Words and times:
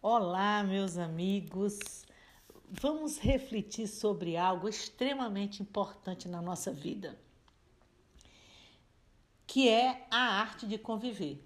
Olá, 0.00 0.62
meus 0.62 0.96
amigos. 0.96 2.06
Vamos 2.70 3.18
refletir 3.18 3.88
sobre 3.88 4.36
algo 4.36 4.68
extremamente 4.68 5.60
importante 5.60 6.28
na 6.28 6.40
nossa 6.40 6.70
vida, 6.70 7.18
que 9.44 9.68
é 9.68 10.06
a 10.08 10.40
arte 10.40 10.68
de 10.68 10.78
conviver. 10.78 11.44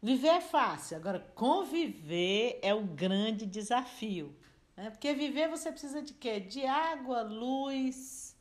Viver 0.00 0.28
é 0.28 0.40
fácil, 0.40 0.96
agora 0.96 1.18
conviver 1.34 2.60
é 2.62 2.72
o 2.72 2.84
grande 2.84 3.44
desafio. 3.44 4.32
Né? 4.76 4.88
Porque 4.90 5.12
viver 5.12 5.48
você 5.48 5.72
precisa 5.72 6.00
de 6.00 6.14
quê? 6.14 6.38
De 6.38 6.64
água, 6.64 7.22
luz, 7.22 8.36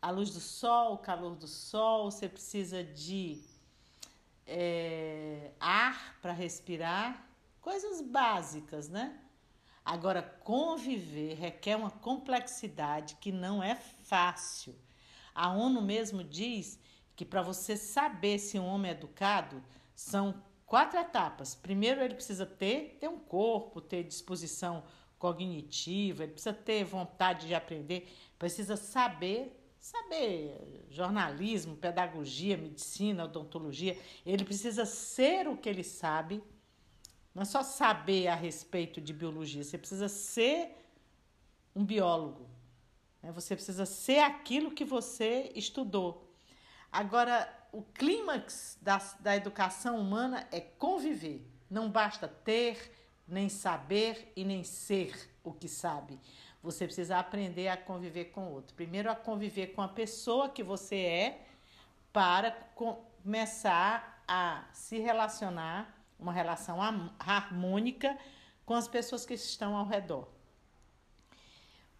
a 0.00 0.10
luz 0.10 0.30
do 0.30 0.40
sol, 0.40 0.94
o 0.94 0.98
calor 0.98 1.36
do 1.36 1.46
sol, 1.46 2.10
você 2.10 2.30
precisa 2.30 2.82
de 2.82 3.42
é, 4.46 5.50
ar 5.60 6.18
para 6.22 6.32
respirar, 6.32 7.23
coisas 7.64 8.02
básicas, 8.02 8.90
né? 8.90 9.18
Agora, 9.82 10.22
conviver 10.22 11.32
requer 11.32 11.76
uma 11.76 11.90
complexidade 11.90 13.16
que 13.16 13.32
não 13.32 13.62
é 13.62 13.74
fácil. 13.74 14.76
A 15.34 15.50
ONU 15.50 15.80
mesmo 15.80 16.22
diz 16.22 16.78
que 17.16 17.24
para 17.24 17.40
você 17.40 17.74
saber 17.74 18.38
se 18.38 18.58
um 18.58 18.66
homem 18.66 18.90
é 18.90 18.94
educado, 18.94 19.64
são 19.94 20.42
quatro 20.66 21.00
etapas. 21.00 21.54
Primeiro, 21.54 22.02
ele 22.02 22.14
precisa 22.14 22.44
ter, 22.44 22.98
ter 23.00 23.08
um 23.08 23.18
corpo, 23.18 23.80
ter 23.80 24.02
disposição 24.04 24.84
cognitiva, 25.18 26.24
ele 26.24 26.32
precisa 26.32 26.52
ter 26.52 26.84
vontade 26.84 27.46
de 27.46 27.54
aprender, 27.54 28.12
precisa 28.38 28.76
saber 28.76 29.58
saber 29.78 30.86
jornalismo, 30.88 31.76
pedagogia, 31.76 32.56
medicina, 32.56 33.24
odontologia, 33.24 33.98
ele 34.24 34.42
precisa 34.42 34.86
ser 34.86 35.46
o 35.46 35.58
que 35.58 35.68
ele 35.68 35.84
sabe. 35.84 36.42
Não 37.34 37.42
é 37.42 37.44
só 37.44 37.62
saber 37.62 38.28
a 38.28 38.34
respeito 38.34 39.00
de 39.00 39.12
biologia, 39.12 39.64
você 39.64 39.76
precisa 39.76 40.08
ser 40.08 40.70
um 41.74 41.84
biólogo. 41.84 42.46
Né? 43.22 43.32
Você 43.32 43.56
precisa 43.56 43.84
ser 43.84 44.20
aquilo 44.20 44.70
que 44.70 44.84
você 44.84 45.50
estudou. 45.54 46.30
Agora, 46.92 47.52
o 47.72 47.82
clímax 47.82 48.78
da, 48.80 48.98
da 49.18 49.34
educação 49.34 49.98
humana 49.98 50.46
é 50.52 50.60
conviver. 50.60 51.44
Não 51.68 51.90
basta 51.90 52.28
ter, 52.28 52.92
nem 53.26 53.48
saber 53.48 54.32
e 54.36 54.44
nem 54.44 54.62
ser 54.62 55.34
o 55.42 55.52
que 55.52 55.66
sabe. 55.66 56.20
Você 56.62 56.86
precisa 56.86 57.18
aprender 57.18 57.68
a 57.68 57.76
conviver 57.76 58.26
com 58.26 58.46
o 58.46 58.52
outro. 58.52 58.76
Primeiro, 58.76 59.10
a 59.10 59.16
conviver 59.16 59.68
com 59.68 59.82
a 59.82 59.88
pessoa 59.88 60.48
que 60.48 60.62
você 60.62 60.96
é, 60.96 61.46
para 62.12 62.52
começar 62.76 64.22
a 64.26 64.64
se 64.72 64.98
relacionar, 64.98 65.93
uma 66.24 66.32
relação 66.32 66.78
harmônica 67.18 68.18
com 68.66 68.74
as 68.74 68.88
pessoas 68.88 69.24
que 69.24 69.34
estão 69.34 69.76
ao 69.76 69.86
redor. 69.86 70.26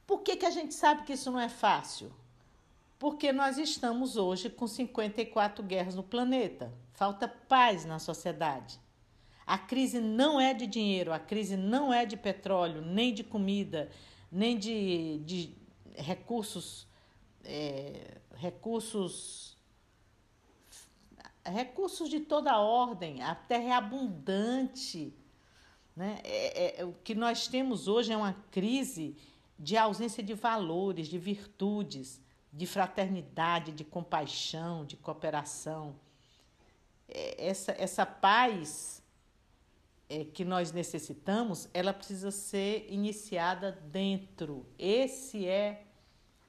Por 0.06 0.22
que, 0.22 0.36
que 0.36 0.46
a 0.46 0.50
gente 0.50 0.74
sabe 0.74 1.04
que 1.04 1.12
isso 1.12 1.30
não 1.30 1.38
é 1.38 1.48
fácil? 1.48 2.12
Porque 2.98 3.32
nós 3.32 3.58
estamos 3.58 4.16
hoje 4.16 4.48
com 4.48 4.66
54 4.66 5.62
guerras 5.62 5.94
no 5.94 6.02
planeta. 6.02 6.72
Falta 6.94 7.28
paz 7.28 7.84
na 7.84 7.98
sociedade. 7.98 8.80
A 9.46 9.58
crise 9.58 10.00
não 10.00 10.40
é 10.40 10.54
de 10.54 10.66
dinheiro, 10.66 11.12
a 11.12 11.18
crise 11.18 11.56
não 11.56 11.92
é 11.92 12.06
de 12.06 12.16
petróleo, 12.16 12.80
nem 12.80 13.12
de 13.12 13.22
comida, 13.22 13.90
nem 14.32 14.56
de, 14.56 15.18
de 15.18 15.54
recursos, 15.96 16.86
é, 17.44 18.16
recursos, 18.36 19.53
recursos 21.44 22.08
de 22.08 22.20
toda 22.20 22.58
ordem. 22.58 23.22
A 23.22 23.34
terra 23.34 23.64
é 23.64 23.72
abundante. 23.72 25.12
Né? 25.94 26.20
É, 26.24 26.80
é, 26.80 26.84
o 26.84 26.92
que 27.04 27.14
nós 27.14 27.46
temos 27.46 27.86
hoje 27.86 28.12
é 28.12 28.16
uma 28.16 28.34
crise 28.50 29.16
de 29.58 29.76
ausência 29.76 30.22
de 30.22 30.34
valores, 30.34 31.08
de 31.08 31.18
virtudes, 31.18 32.20
de 32.52 32.66
fraternidade, 32.66 33.72
de 33.72 33.84
compaixão, 33.84 34.84
de 34.84 34.96
cooperação. 34.96 35.94
É, 37.08 37.46
essa, 37.46 37.72
essa 37.72 38.06
paz 38.06 39.02
é, 40.08 40.24
que 40.24 40.44
nós 40.44 40.72
necessitamos, 40.72 41.68
ela 41.72 41.92
precisa 41.92 42.30
ser 42.30 42.86
iniciada 42.88 43.72
dentro. 43.72 44.66
Esse 44.78 45.46
é 45.46 45.83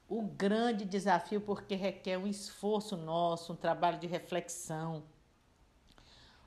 o 0.08 0.22
grande 0.22 0.84
desafio, 0.84 1.40
porque 1.40 1.74
requer 1.74 2.16
um 2.16 2.26
esforço 2.26 2.96
nosso, 2.96 3.52
um 3.52 3.56
trabalho 3.56 3.98
de 3.98 4.06
reflexão, 4.06 5.02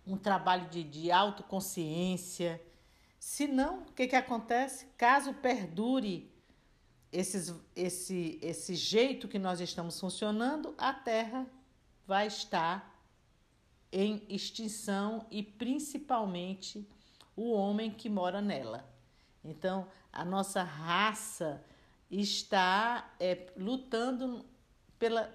um 0.07 0.17
trabalho 0.17 0.69
de, 0.69 0.83
de 0.83 1.11
autoconsciência. 1.11 2.61
Senão, 3.19 3.79
o 3.81 3.93
que, 3.93 4.07
que 4.07 4.15
acontece? 4.15 4.87
Caso 4.97 5.33
perdure 5.33 6.31
esses, 7.11 7.53
esse, 7.75 8.39
esse 8.41 8.75
jeito 8.75 9.27
que 9.27 9.37
nós 9.37 9.59
estamos 9.59 9.99
funcionando, 9.99 10.73
a 10.77 10.93
Terra 10.93 11.45
vai 12.07 12.27
estar 12.27 12.97
em 13.91 14.23
extinção 14.29 15.25
e 15.29 15.43
principalmente 15.43 16.87
o 17.35 17.51
homem 17.51 17.91
que 17.91 18.09
mora 18.09 18.41
nela. 18.41 18.87
Então, 19.43 19.87
a 20.11 20.23
nossa 20.23 20.63
raça 20.63 21.63
está 22.09 23.13
é, 23.19 23.47
lutando 23.55 24.45
pela 24.97 25.31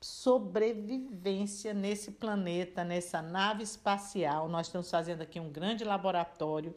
sobrevivência 0.00 1.72
nesse 1.72 2.12
planeta, 2.12 2.84
nessa 2.84 3.22
nave 3.22 3.62
espacial. 3.62 4.48
Nós 4.48 4.66
estamos 4.66 4.90
fazendo 4.90 5.22
aqui 5.22 5.40
um 5.40 5.50
grande 5.50 5.84
laboratório 5.84 6.74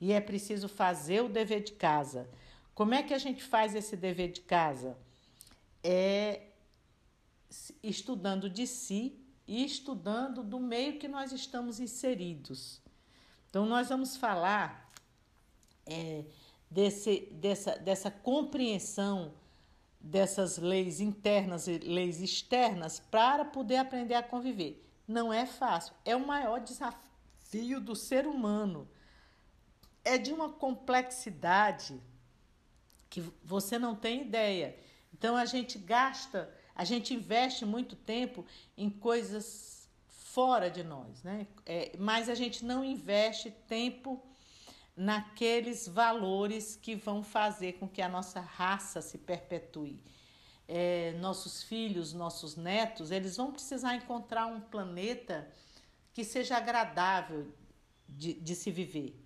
e 0.00 0.12
é 0.12 0.20
preciso 0.20 0.68
fazer 0.68 1.22
o 1.22 1.28
dever 1.28 1.62
de 1.62 1.72
casa. 1.72 2.28
Como 2.74 2.94
é 2.94 3.02
que 3.02 3.14
a 3.14 3.18
gente 3.18 3.42
faz 3.42 3.74
esse 3.74 3.96
dever 3.96 4.32
de 4.32 4.40
casa? 4.40 4.96
É 5.82 6.48
estudando 7.82 8.50
de 8.50 8.66
si 8.66 9.16
e 9.46 9.64
estudando 9.64 10.42
do 10.42 10.58
meio 10.58 10.98
que 10.98 11.06
nós 11.06 11.30
estamos 11.32 11.78
inseridos. 11.78 12.80
Então, 13.48 13.66
nós 13.66 13.88
vamos 13.88 14.16
falar 14.16 14.90
é, 15.86 16.24
desse, 16.74 17.28
dessa, 17.30 17.78
dessa 17.78 18.10
compreensão 18.10 19.32
dessas 20.00 20.58
leis 20.58 21.00
internas 21.00 21.66
e 21.68 21.78
leis 21.78 22.20
externas 22.20 22.98
para 22.98 23.44
poder 23.44 23.76
aprender 23.76 24.14
a 24.14 24.22
conviver. 24.22 24.84
Não 25.06 25.32
é 25.32 25.46
fácil, 25.46 25.94
é 26.04 26.14
o 26.14 26.26
maior 26.26 26.60
desafio 26.60 27.80
do 27.80 27.94
ser 27.94 28.26
humano. 28.26 28.88
É 30.04 30.18
de 30.18 30.32
uma 30.32 30.50
complexidade 30.50 31.98
que 33.08 33.22
você 33.42 33.78
não 33.78 33.94
tem 33.94 34.22
ideia. 34.22 34.76
Então 35.14 35.36
a 35.36 35.46
gente 35.46 35.78
gasta, 35.78 36.52
a 36.74 36.84
gente 36.84 37.14
investe 37.14 37.64
muito 37.64 37.96
tempo 37.96 38.44
em 38.76 38.90
coisas 38.90 39.88
fora 40.08 40.68
de 40.68 40.82
nós, 40.82 41.22
né? 41.22 41.46
É, 41.64 41.92
mas 41.98 42.28
a 42.28 42.34
gente 42.34 42.64
não 42.64 42.84
investe 42.84 43.50
tempo 43.68 44.20
naqueles 44.96 45.88
valores 45.88 46.76
que 46.76 46.94
vão 46.94 47.22
fazer 47.22 47.74
com 47.74 47.88
que 47.88 48.00
a 48.00 48.08
nossa 48.08 48.40
raça 48.40 49.02
se 49.02 49.18
perpetue. 49.18 50.00
É, 50.66 51.12
nossos 51.18 51.62
filhos, 51.62 52.12
nossos 52.12 52.56
netos, 52.56 53.10
eles 53.10 53.36
vão 53.36 53.52
precisar 53.52 53.96
encontrar 53.96 54.46
um 54.46 54.60
planeta 54.60 55.48
que 56.12 56.24
seja 56.24 56.56
agradável 56.56 57.52
de, 58.08 58.34
de 58.34 58.54
se 58.54 58.70
viver. 58.70 59.20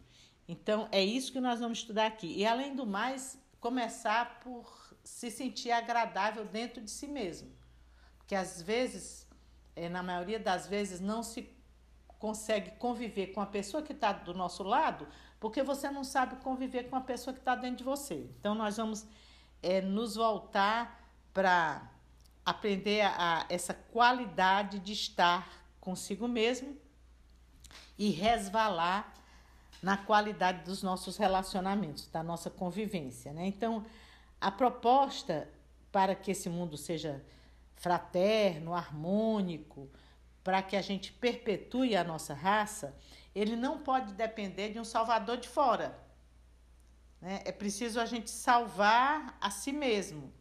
Então, 0.49 0.89
é 0.91 1.05
isso 1.05 1.31
que 1.31 1.41
nós 1.41 1.61
vamos 1.61 1.79
estudar 1.79 2.07
aqui. 2.07 2.35
E, 2.39 2.47
além 2.47 2.75
do 2.75 2.87
mais, 2.87 3.39
começar 3.61 4.41
por 4.41 4.95
se 5.05 5.31
sentir 5.31 5.71
agradável 5.71 6.47
dentro 6.47 6.83
de 6.83 6.91
si 6.91 7.07
mesmo. 7.07 7.53
Porque, 8.17 8.35
às 8.35 8.63
vezes, 8.63 9.29
é, 9.77 9.89
na 9.89 10.03
maioria 10.03 10.39
das 10.39 10.67
vezes, 10.67 11.01
não 11.01 11.23
se 11.23 11.55
consegue 12.19 12.73
conviver 12.73 13.29
com 13.29 13.41
a 13.41 13.47
pessoa 13.47 13.83
que 13.83 13.93
está 13.93 14.13
do 14.13 14.35
nosso 14.35 14.63
lado, 14.63 15.07
porque 15.41 15.63
você 15.63 15.91
não 15.91 16.05
sabe 16.05 16.37
conviver 16.37 16.89
com 16.91 16.97
a 16.97 17.01
pessoa 17.01 17.33
que 17.33 17.41
está 17.41 17.55
dentro 17.55 17.79
de 17.79 17.85
você. 17.85 18.29
Então, 18.39 18.55
nós 18.55 18.77
vamos 18.77 19.07
é, 19.63 19.81
nos 19.81 20.17
voltar 20.17 21.09
para 21.33 21.91
aprender 22.45 23.03
a, 23.03 23.15
a, 23.19 23.47
essa 23.49 23.75
qualidade 23.75 24.79
de 24.79 24.93
estar 24.93 25.49
consigo 25.81 26.27
mesmo 26.27 26.77
e 27.97 28.11
resvalar 28.11 29.13
na 29.83 29.97
qualidade 29.97 30.65
dos 30.65 30.83
nossos 30.83 31.17
relacionamentos, 31.17 32.09
da 32.09 32.23
nossa 32.23 32.51
convivência. 32.51 33.33
Né? 33.33 33.47
Então, 33.47 33.85
a 34.41 34.51
proposta 34.51 35.49
para 35.93 36.15
que 36.15 36.33
esse 36.33 36.49
mundo 36.49 36.77
seja 36.77 37.25
fraterno, 37.77 38.75
harmônico, 38.75 39.89
para 40.43 40.63
que 40.63 40.77
a 40.77 40.83
gente 40.83 41.13
perpetue 41.13 41.97
a 41.97 42.03
nossa 42.03 42.35
raça, 42.35 42.95
ele 43.39 43.57
não 43.57 43.79
pode 43.79 44.13
depender 44.15 44.71
de 44.71 44.81
um 44.81 44.85
salvador 44.85 45.37
de 45.37 45.49
fora. 45.49 45.99
Né? 47.21 47.43
É 47.45 47.53
preciso 47.53 48.01
a 48.01 48.07
gente 48.07 48.31
salvar 48.31 49.37
a 49.41 49.51
si 49.51 49.73
mesmo. 49.73 50.33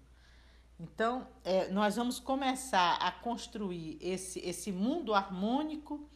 Então, 0.80 1.28
é, 1.44 1.70
nós 1.70 1.96
vamos 1.96 2.20
começar 2.20 2.96
a 2.96 3.12
construir 3.12 3.98
esse, 4.00 4.40
esse 4.40 4.72
mundo 4.72 5.14
harmônico 5.14 6.08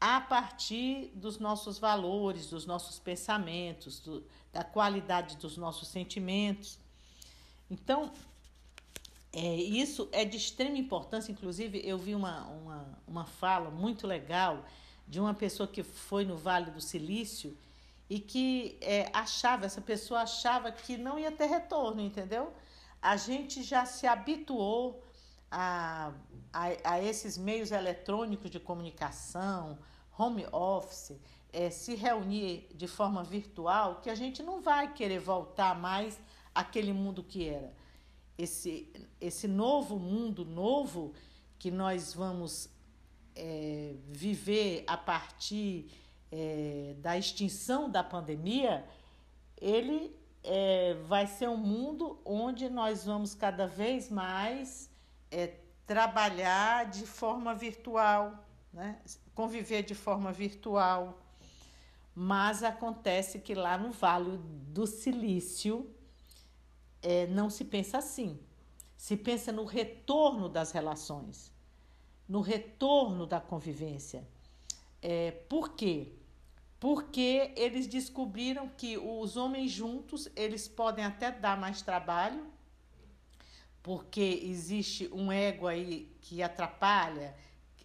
a 0.00 0.20
partir 0.20 1.12
dos 1.14 1.38
nossos 1.38 1.78
valores, 1.78 2.50
dos 2.50 2.66
nossos 2.66 2.98
pensamentos, 2.98 4.00
do, 4.00 4.26
da 4.52 4.64
qualidade 4.64 5.36
dos 5.36 5.56
nossos 5.56 5.88
sentimentos. 5.88 6.78
Então, 7.70 8.12
é, 9.32 9.54
isso 9.56 10.08
é 10.12 10.24
de 10.24 10.36
extrema 10.36 10.76
importância. 10.76 11.32
Inclusive, 11.32 11.80
eu 11.84 11.96
vi 11.96 12.14
uma, 12.14 12.42
uma, 12.48 12.98
uma 13.06 13.24
fala 13.24 13.70
muito 13.70 14.06
legal 14.06 14.64
de 15.12 15.20
uma 15.20 15.34
pessoa 15.34 15.68
que 15.68 15.82
foi 15.82 16.24
no 16.24 16.38
Vale 16.38 16.70
do 16.70 16.80
Silício 16.80 17.54
e 18.08 18.18
que 18.18 18.78
é, 18.80 19.10
achava, 19.12 19.66
essa 19.66 19.82
pessoa 19.82 20.22
achava 20.22 20.72
que 20.72 20.96
não 20.96 21.18
ia 21.18 21.30
ter 21.30 21.44
retorno, 21.44 22.00
entendeu? 22.00 22.50
A 23.00 23.14
gente 23.18 23.62
já 23.62 23.84
se 23.84 24.06
habituou 24.06 25.04
a, 25.50 26.12
a, 26.50 26.92
a 26.92 27.02
esses 27.02 27.36
meios 27.36 27.72
eletrônicos 27.72 28.50
de 28.50 28.58
comunicação, 28.58 29.78
home 30.18 30.46
office, 30.50 31.12
é, 31.52 31.68
se 31.68 31.94
reunir 31.94 32.66
de 32.74 32.88
forma 32.88 33.22
virtual, 33.22 34.00
que 34.00 34.08
a 34.08 34.14
gente 34.14 34.42
não 34.42 34.62
vai 34.62 34.94
querer 34.94 35.20
voltar 35.20 35.78
mais 35.78 36.18
àquele 36.54 36.94
mundo 36.94 37.22
que 37.22 37.50
era. 37.50 37.70
Esse, 38.38 38.90
esse 39.20 39.46
novo 39.46 39.98
mundo 39.98 40.42
novo 40.42 41.12
que 41.58 41.70
nós 41.70 42.14
vamos 42.14 42.71
é, 43.34 43.94
viver 44.08 44.84
a 44.86 44.96
partir 44.96 45.90
é, 46.30 46.94
da 46.98 47.16
extinção 47.16 47.90
da 47.90 48.02
pandemia, 48.02 48.84
ele 49.60 50.16
é, 50.42 50.94
vai 51.06 51.26
ser 51.26 51.48
um 51.48 51.56
mundo 51.56 52.20
onde 52.24 52.68
nós 52.68 53.04
vamos 53.04 53.34
cada 53.34 53.66
vez 53.66 54.10
mais 54.10 54.90
é, 55.30 55.54
trabalhar 55.86 56.90
de 56.90 57.06
forma 57.06 57.54
virtual, 57.54 58.44
né? 58.72 58.98
conviver 59.34 59.82
de 59.82 59.94
forma 59.94 60.32
virtual. 60.32 61.18
Mas 62.14 62.62
acontece 62.62 63.38
que 63.38 63.54
lá 63.54 63.78
no 63.78 63.90
Vale 63.92 64.38
do 64.68 64.86
Silício 64.86 65.90
é, 67.00 67.26
não 67.26 67.48
se 67.48 67.64
pensa 67.64 67.98
assim. 67.98 68.38
Se 68.96 69.16
pensa 69.16 69.50
no 69.50 69.64
retorno 69.64 70.48
das 70.48 70.72
relações, 70.72 71.51
no 72.28 72.40
retorno 72.40 73.26
da 73.26 73.40
convivência. 73.40 74.26
É, 75.00 75.30
por 75.30 75.70
quê? 75.70 76.12
Porque 76.78 77.52
eles 77.56 77.86
descobriram 77.86 78.68
que 78.68 78.98
os 78.98 79.36
homens 79.36 79.70
juntos 79.70 80.28
eles 80.34 80.66
podem 80.66 81.04
até 81.04 81.30
dar 81.30 81.56
mais 81.56 81.82
trabalho, 81.82 82.46
porque 83.82 84.40
existe 84.44 85.08
um 85.12 85.30
ego 85.30 85.66
aí 85.66 86.10
que 86.20 86.42
atrapalha, 86.42 87.34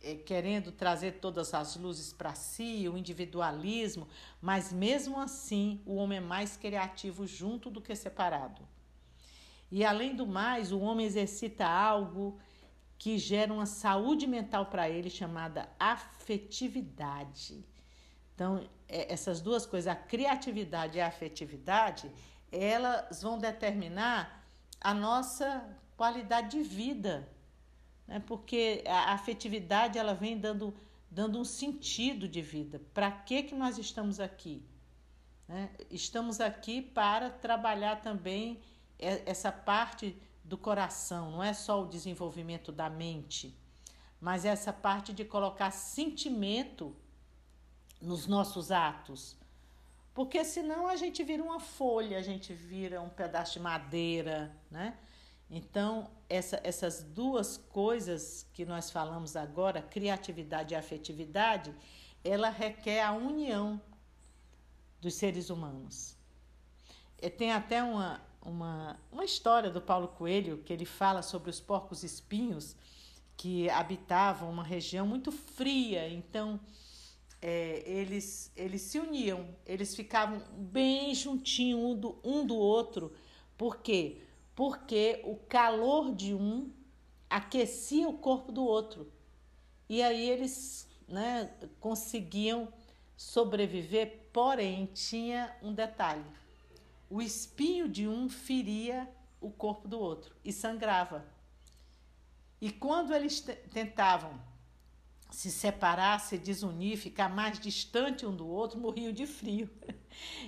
é, 0.02 0.16
querendo 0.16 0.72
trazer 0.72 1.14
todas 1.14 1.54
as 1.54 1.76
luzes 1.76 2.14
para 2.14 2.36
si, 2.36 2.88
o 2.88 2.98
individualismo, 2.98 4.08
mas 4.42 4.72
mesmo 4.72 5.20
assim 5.20 5.82
o 5.86 5.96
homem 5.96 6.20
é 6.20 6.22
mais 6.22 6.56
criativo 6.56 7.26
junto 7.26 7.70
do 7.70 7.82
que 7.82 7.96
separado. 7.96 8.62
E 9.72 9.84
além 9.84 10.16
do 10.16 10.26
mais, 10.26 10.72
o 10.72 10.80
homem 10.80 11.06
exercita 11.06 11.68
algo 11.68 12.40
que 12.98 13.18
gera 13.18 13.54
uma 13.54 13.66
saúde 13.66 14.26
mental 14.26 14.66
para 14.66 14.90
ele 14.90 15.10
chamada 15.10 15.70
afetividade. 15.80 17.64
Então, 18.34 18.68
é, 18.88 19.12
essas 19.14 19.42
duas 19.42 19.66
coisas, 19.66 19.88
a 19.88 19.96
criatividade 19.96 20.98
e 20.98 21.02
a 21.02 21.08
afetividade, 21.08 22.12
elas 22.52 23.22
vão 23.22 23.38
determinar 23.38 24.46
a 24.80 24.94
nossa 24.94 25.66
qualidade 25.96 26.58
de 26.58 26.64
vida, 26.64 27.28
né? 28.08 28.22
porque 28.26 28.84
a 28.88 29.14
afetividade 29.14 29.98
ela 29.98 30.14
vem 30.14 30.38
dando, 30.38 30.74
dando 31.10 31.40
um 31.40 31.46
sentido 31.46 32.28
de 32.28 32.42
vida. 32.42 32.82
Para 32.94 33.12
que, 33.12 33.44
que 33.44 33.56
nós 33.56 33.78
estamos 33.78 34.20
aqui? 34.20 34.64
Né? 35.48 35.70
Estamos 35.90 36.40
aqui 36.40 36.82
para 36.82 37.30
trabalhar 37.30 38.02
também 38.02 38.60
essa 39.00 39.52
parte 39.52 40.18
do 40.48 40.58
coração, 40.58 41.32
não 41.32 41.44
é 41.44 41.54
só 41.54 41.84
o 41.84 41.88
desenvolvimento 41.88 42.72
da 42.72 42.90
mente, 42.90 43.54
mas 44.20 44.46
essa 44.46 44.72
parte 44.72 45.12
de 45.14 45.26
colocar 45.26 45.72
sentimento 45.72 46.96
nos 48.02 48.26
nossos 48.26 48.72
atos. 48.72 49.36
Porque 50.14 50.44
senão 50.46 50.88
a 50.88 50.96
gente 50.96 51.22
vira 51.22 51.44
uma 51.44 51.60
folha, 51.60 52.18
a 52.18 52.22
gente 52.22 52.54
vira 52.54 53.02
um 53.02 53.10
pedaço 53.10 53.54
de 53.54 53.60
madeira, 53.60 54.56
né? 54.72 54.98
Então, 55.50 56.10
essa, 56.30 56.60
essas 56.64 57.04
duas 57.04 57.58
coisas 57.58 58.46
que 58.54 58.66
nós 58.66 58.90
falamos 58.90 59.36
agora, 59.36 59.82
criatividade 59.82 60.74
e 60.74 60.78
afetividade, 60.78 61.74
ela 62.24 62.50
requer 62.50 63.02
a 63.04 63.12
união 63.12 63.82
dos 65.00 65.14
seres 65.14 65.50
humanos. 65.50 66.16
E 67.22 67.30
tem 67.30 67.52
até 67.52 67.84
uma, 67.84 68.22
uma, 68.48 69.00
uma 69.12 69.26
história 69.26 69.70
do 69.70 69.82
Paulo 69.82 70.08
Coelho 70.08 70.58
que 70.60 70.74
ele 70.74 70.86
fala 70.86 71.22
sobre 71.22 71.50
os 71.50 71.60
porcos 71.60 72.04
espinhos 72.04 72.76
que 73.36 73.70
habitavam 73.70 74.50
uma 74.50 74.64
região 74.64 75.06
muito 75.06 75.32
fria. 75.32 76.10
Então, 76.10 76.60
é, 77.42 77.84
eles, 77.86 78.52
eles 78.56 78.82
se 78.82 78.98
uniam, 79.00 79.48
eles 79.66 79.96
ficavam 79.96 80.42
bem 80.58 81.14
juntinho 81.14 81.78
um 81.78 81.96
do, 81.96 82.20
um 82.24 82.46
do 82.46 82.56
outro. 82.56 83.14
Por 83.56 83.78
quê? 83.78 84.22
porque 84.58 85.22
o 85.24 85.36
calor 85.36 86.16
de 86.16 86.34
um 86.34 86.72
aquecia 87.30 88.10
o 88.10 88.18
corpo 88.18 88.52
do 88.52 88.66
outro. 88.66 89.14
E 89.88 90.02
aí 90.02 90.28
eles 90.28 90.90
né, 91.08 91.52
conseguiam 91.80 92.68
sobreviver, 93.16 94.32
porém 94.34 94.88
tinha 94.88 95.56
um 95.62 95.72
detalhe: 95.72 96.26
o 97.10 97.22
espinho 97.22 97.88
de 97.88 98.08
um 98.08 98.30
feria 98.30 99.10
o 99.40 99.50
corpo 99.50 99.88
do 99.88 100.00
outro 100.00 100.36
e 100.44 100.52
sangrava. 100.52 101.26
E 102.60 102.72
quando 102.72 103.14
eles 103.14 103.40
tentavam 103.72 104.40
se 105.30 105.52
separar, 105.52 106.20
se 106.20 106.38
desunir, 106.38 106.98
ficar 106.98 107.30
mais 107.30 107.60
distante 107.60 108.26
um 108.26 108.36
do 108.36 108.48
outro, 108.48 108.80
morriam 108.80 109.12
de 109.12 109.26
frio. 109.26 109.70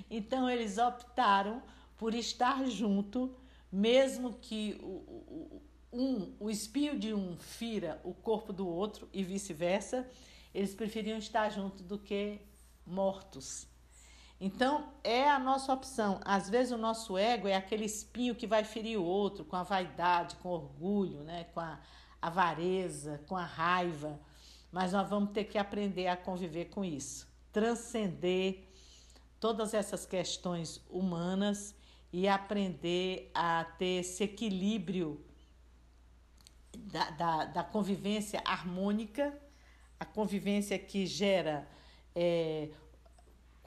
Então 0.10 0.50
eles 0.50 0.80
optaram 0.80 1.62
por 1.96 2.16
estar 2.16 2.66
junto 2.66 3.36
mesmo 3.72 4.34
que 4.34 4.80
o, 4.82 4.86
o, 4.86 5.62
um, 5.94 6.34
o 6.40 6.50
espinho 6.50 6.98
de 6.98 7.14
um 7.14 7.38
fira 7.38 8.02
o 8.04 8.14
corpo 8.14 8.52
do 8.52 8.68
outro 8.68 9.08
e 9.14 9.24
vice-versa, 9.24 10.10
eles 10.54 10.74
preferiam 10.74 11.18
estar 11.18 11.50
juntos 11.50 11.82
do 11.84 12.00
que 12.00 12.40
mortos. 12.86 13.68
Então, 14.42 14.94
é 15.04 15.30
a 15.30 15.38
nossa 15.38 15.74
opção. 15.74 16.22
Às 16.24 16.50
vezes, 16.50 16.72
o 16.72 16.78
nosso 16.78 17.18
ego 17.18 17.48
é 17.48 17.56
aquele 17.56 17.86
espinho 17.86 18.34
que 18.34 18.48
vai 18.48 18.64
ferir 18.64 18.98
o 18.98 19.04
outro 19.04 19.44
com 19.44 19.58
a 19.58 19.64
vaidade, 19.64 20.36
com 20.38 20.50
orgulho, 20.50 21.24
né? 21.24 21.46
com 21.54 21.60
a 21.60 21.80
avareza, 22.22 23.22
com 23.28 23.36
a 23.36 23.44
raiva. 23.44 24.20
Mas 24.72 24.94
nós 24.94 25.10
vamos 25.10 25.32
ter 25.32 25.44
que 25.44 25.58
aprender 25.58 26.08
a 26.08 26.16
conviver 26.16 26.66
com 26.66 26.86
isso, 26.86 27.28
transcender 27.52 28.64
todas 29.40 29.74
essas 29.74 30.06
questões 30.06 30.82
humanas 30.90 31.76
e 32.14 32.28
aprender 32.28 33.32
a 33.34 33.66
ter 33.78 34.02
esse 34.02 34.24
equilíbrio 34.24 35.24
da, 36.78 37.10
da, 37.12 37.46
da 37.46 37.64
convivência 37.64 38.42
harmônica, 38.46 39.38
a 40.00 40.06
convivência 40.06 40.78
que 40.80 41.06
gera 41.06 41.68
é, 42.16 42.70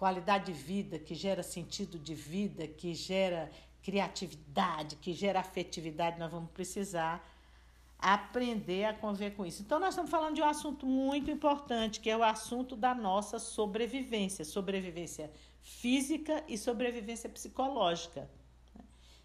qualidade 0.02 0.46
de 0.46 0.52
vida, 0.52 0.98
que 0.98 1.14
gera 1.14 1.44
sentido 1.44 1.96
de 1.96 2.12
vida, 2.12 2.66
que 2.66 2.92
gera 2.92 3.48
criatividade, 3.84 4.96
que 4.96 5.12
gera 5.12 5.38
afetividade, 5.38 6.18
nós 6.18 6.28
vamos 6.28 6.50
precisar 6.50 7.24
aprender 8.00 8.84
a 8.86 8.94
conviver 8.94 9.30
com 9.36 9.46
isso. 9.46 9.62
Então, 9.62 9.78
nós 9.78 9.90
estamos 9.90 10.10
falando 10.10 10.34
de 10.34 10.42
um 10.42 10.44
assunto 10.44 10.84
muito 10.86 11.30
importante, 11.30 12.00
que 12.00 12.10
é 12.10 12.16
o 12.16 12.24
assunto 12.24 12.74
da 12.74 12.92
nossa 12.92 13.38
sobrevivência, 13.38 14.44
sobrevivência 14.44 15.30
física 15.60 16.42
e 16.48 16.58
sobrevivência 16.58 17.30
psicológica. 17.30 18.28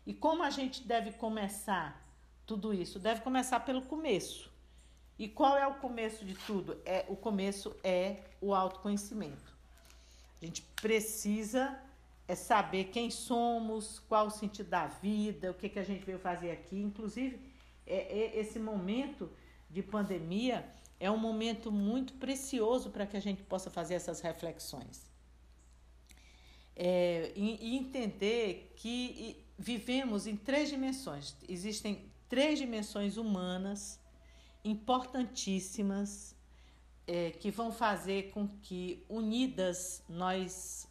E 0.05 0.13
como 0.13 0.43
a 0.43 0.51
gente 0.51 0.83
deve 0.83 1.11
começar 1.13 2.07
tudo 2.45 2.71
isso? 2.71 2.99
Deve 2.99 3.21
começar 3.21 3.61
pelo 3.61 3.81
começo. 3.81 4.53
E 5.17 5.27
qual 5.27 5.57
é 5.57 5.65
o 5.65 5.73
começo 5.73 6.23
de 6.23 6.35
tudo? 6.35 6.79
É 6.85 7.03
o 7.09 7.15
começo 7.15 7.75
é 7.83 8.17
o 8.39 8.53
autoconhecimento. 8.53 9.56
A 10.41 10.45
gente 10.45 10.61
precisa 10.81 11.79
é 12.27 12.35
saber 12.35 12.85
quem 12.85 13.09
somos, 13.09 13.99
qual 13.99 14.27
o 14.27 14.29
sentido 14.29 14.69
da 14.69 14.87
vida, 14.87 15.49
o 15.49 15.53
que, 15.53 15.69
que 15.69 15.79
a 15.79 15.83
gente 15.83 16.03
veio 16.03 16.19
fazer 16.19 16.51
aqui. 16.51 16.77
Inclusive, 16.77 17.39
é, 17.85 18.19
é 18.19 18.39
esse 18.39 18.59
momento 18.59 19.31
de 19.69 19.81
pandemia 19.81 20.67
é 20.99 21.09
um 21.09 21.17
momento 21.17 21.71
muito 21.71 22.13
precioso 22.13 22.89
para 22.89 23.05
que 23.05 23.15
a 23.15 23.19
gente 23.19 23.43
possa 23.43 23.69
fazer 23.69 23.93
essas 23.93 24.19
reflexões 24.19 25.07
é, 26.77 27.31
e, 27.35 27.73
e 27.73 27.75
entender 27.75 28.73
que 28.75 29.43
vivemos 29.57 30.27
em 30.27 30.35
três 30.35 30.69
dimensões. 30.69 31.35
Existem 31.49 32.11
três 32.29 32.59
dimensões 32.59 33.17
humanas 33.17 33.99
importantíssimas 34.63 36.35
é, 37.07 37.31
que 37.31 37.49
vão 37.49 37.71
fazer 37.71 38.31
com 38.31 38.47
que 38.61 39.05
unidas 39.07 40.03
nós 40.09 40.87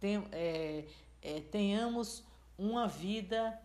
é, 0.00 0.84
é, 1.20 1.40
tenhamos 1.50 2.24
uma 2.56 2.86
vida 2.86 3.60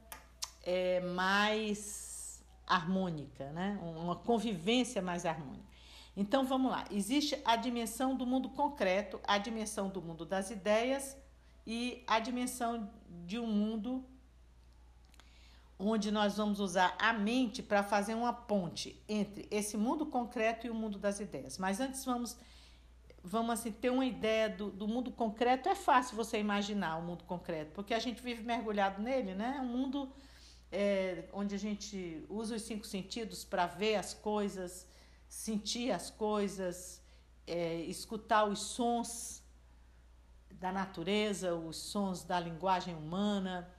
é, 0.64 1.00
mais 1.02 2.44
harmônica, 2.66 3.52
né? 3.52 3.80
uma 3.82 4.16
convivência 4.16 5.02
mais 5.02 5.26
harmônica. 5.26 5.72
Então 6.18 6.46
vamos 6.46 6.72
lá: 6.72 6.86
existe 6.92 7.40
a 7.46 7.56
dimensão 7.56 8.16
do 8.16 8.26
mundo 8.26 8.50
concreto, 8.50 9.20
a 9.24 9.38
dimensão 9.38 9.90
do 9.90 10.02
mundo 10.02 10.26
das 10.26 10.50
ideias 10.50 11.18
e 11.66 12.04
a 12.08 12.20
dimensão 12.20 12.90
de 13.26 13.40
um 13.40 13.48
mundo 13.48 14.04
onde 15.86 16.12
nós 16.12 16.38
vamos 16.38 16.60
usar 16.60 16.96
a 17.00 17.14
mente 17.14 17.62
para 17.62 17.84
fazer 17.84 18.14
uma 18.14 18.34
ponte 18.34 19.02
entre 19.08 19.48
esse 19.52 19.76
mundo 19.76 20.06
concreto 20.06 20.66
e 20.66 20.70
o 20.70 20.74
mundo 20.74 20.98
das 20.98 21.20
ideias. 21.20 21.58
Mas 21.58 21.80
antes 21.80 22.06
vamos 22.06 22.38
vamos 23.24 23.52
assim 23.52 23.72
ter 23.72 23.90
uma 23.90 24.06
ideia 24.06 24.50
do, 24.50 24.70
do 24.70 24.88
mundo 24.88 25.10
concreto. 25.12 25.70
É 25.70 25.76
fácil 25.76 26.18
você 26.18 26.38
imaginar 26.40 26.98
o 26.98 27.02
mundo 27.02 27.24
concreto, 27.24 27.72
porque 27.74 27.94
a 27.94 28.00
gente 28.00 28.22
vive 28.22 28.44
mergulhado 28.44 29.02
nele, 29.02 29.34
né? 29.34 29.60
Um 29.62 29.68
mundo 29.68 30.12
é, 30.70 31.26
onde 31.32 31.56
a 31.56 31.58
gente 31.58 32.26
usa 32.30 32.56
os 32.56 32.64
cinco 32.64 32.86
sentidos 32.86 33.46
para 33.46 33.66
ver 33.66 33.96
as 33.96 34.14
coisas, 34.14 34.86
sentir 35.30 35.92
as 35.92 36.10
coisas, 36.10 37.02
é, 37.48 37.76
escutar 37.84 38.44
os 38.46 38.60
sons 38.60 39.42
da 40.52 40.72
natureza, 40.72 41.56
os 41.56 41.78
sons 41.78 42.24
da 42.24 42.40
linguagem 42.40 42.96
humana. 42.96 43.70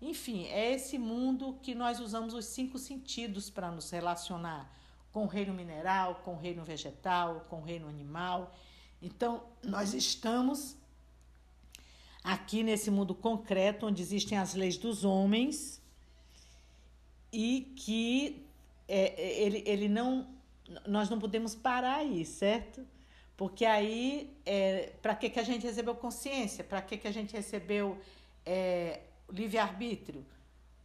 Enfim, 0.00 0.46
é 0.46 0.72
esse 0.72 0.98
mundo 0.98 1.58
que 1.62 1.74
nós 1.74 2.00
usamos 2.00 2.32
os 2.32 2.46
cinco 2.46 2.78
sentidos 2.78 3.50
para 3.50 3.70
nos 3.70 3.90
relacionar 3.90 4.74
com 5.12 5.24
o 5.24 5.26
reino 5.26 5.52
mineral, 5.52 6.22
com 6.24 6.34
o 6.34 6.38
reino 6.38 6.64
vegetal, 6.64 7.46
com 7.50 7.60
o 7.60 7.62
reino 7.62 7.88
animal. 7.88 8.54
Então, 9.02 9.42
nós 9.62 9.92
estamos 9.92 10.76
aqui 12.24 12.62
nesse 12.62 12.90
mundo 12.90 13.14
concreto 13.14 13.86
onde 13.86 14.02
existem 14.02 14.38
as 14.38 14.54
leis 14.54 14.76
dos 14.76 15.04
homens 15.04 15.82
e 17.32 17.72
que 17.76 18.46
é, 18.88 19.22
é 19.22 19.42
ele, 19.42 19.62
ele 19.66 19.88
não 19.88 20.28
nós 20.86 21.10
não 21.10 21.18
podemos 21.18 21.54
parar 21.54 21.96
aí, 21.96 22.24
certo? 22.24 22.86
Porque 23.36 23.64
aí, 23.64 24.36
é, 24.44 24.92
para 25.02 25.14
que, 25.14 25.30
que 25.30 25.40
a 25.40 25.42
gente 25.42 25.66
recebeu 25.66 25.94
consciência? 25.94 26.62
Para 26.62 26.80
que, 26.80 26.96
que 26.96 27.08
a 27.08 27.12
gente 27.12 27.32
recebeu 27.32 27.98
é, 28.46 29.00
livre-arbítrio? 29.32 30.24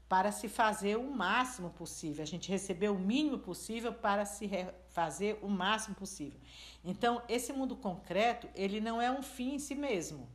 Para 0.07 0.31
se 0.31 0.47
fazer 0.47 0.97
o 0.97 1.11
máximo 1.11 1.71
possível. 1.71 2.23
A 2.23 2.27
gente 2.27 2.49
recebeu 2.49 2.95
o 2.95 2.99
mínimo 2.99 3.39
possível 3.39 3.91
para 3.91 4.25
se 4.25 4.49
fazer 4.89 5.39
o 5.41 5.49
máximo 5.49 5.95
possível. 5.95 6.39
Então, 6.83 7.21
esse 7.27 7.51
mundo 7.51 7.75
concreto, 7.75 8.47
ele 8.55 8.79
não 8.79 9.01
é 9.01 9.11
um 9.11 9.23
fim 9.23 9.55
em 9.55 9.59
si 9.59 9.73
mesmo. 9.73 10.27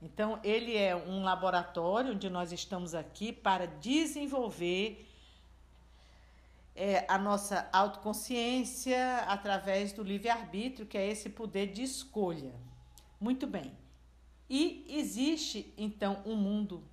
Então, 0.00 0.38
ele 0.44 0.76
é 0.76 0.94
um 0.94 1.22
laboratório 1.22 2.12
onde 2.12 2.30
nós 2.30 2.52
estamos 2.52 2.94
aqui 2.94 3.32
para 3.32 3.66
desenvolver 3.66 5.06
é, 6.76 7.06
a 7.08 7.16
nossa 7.16 7.68
autoconsciência 7.72 9.18
através 9.26 9.92
do 9.92 10.02
livre-arbítrio, 10.02 10.86
que 10.86 10.98
é 10.98 11.08
esse 11.08 11.30
poder 11.30 11.72
de 11.72 11.82
escolha. 11.82 12.54
Muito 13.18 13.46
bem. 13.46 13.72
E 14.48 14.84
existe, 14.88 15.72
então, 15.76 16.22
um 16.26 16.36
mundo 16.36 16.84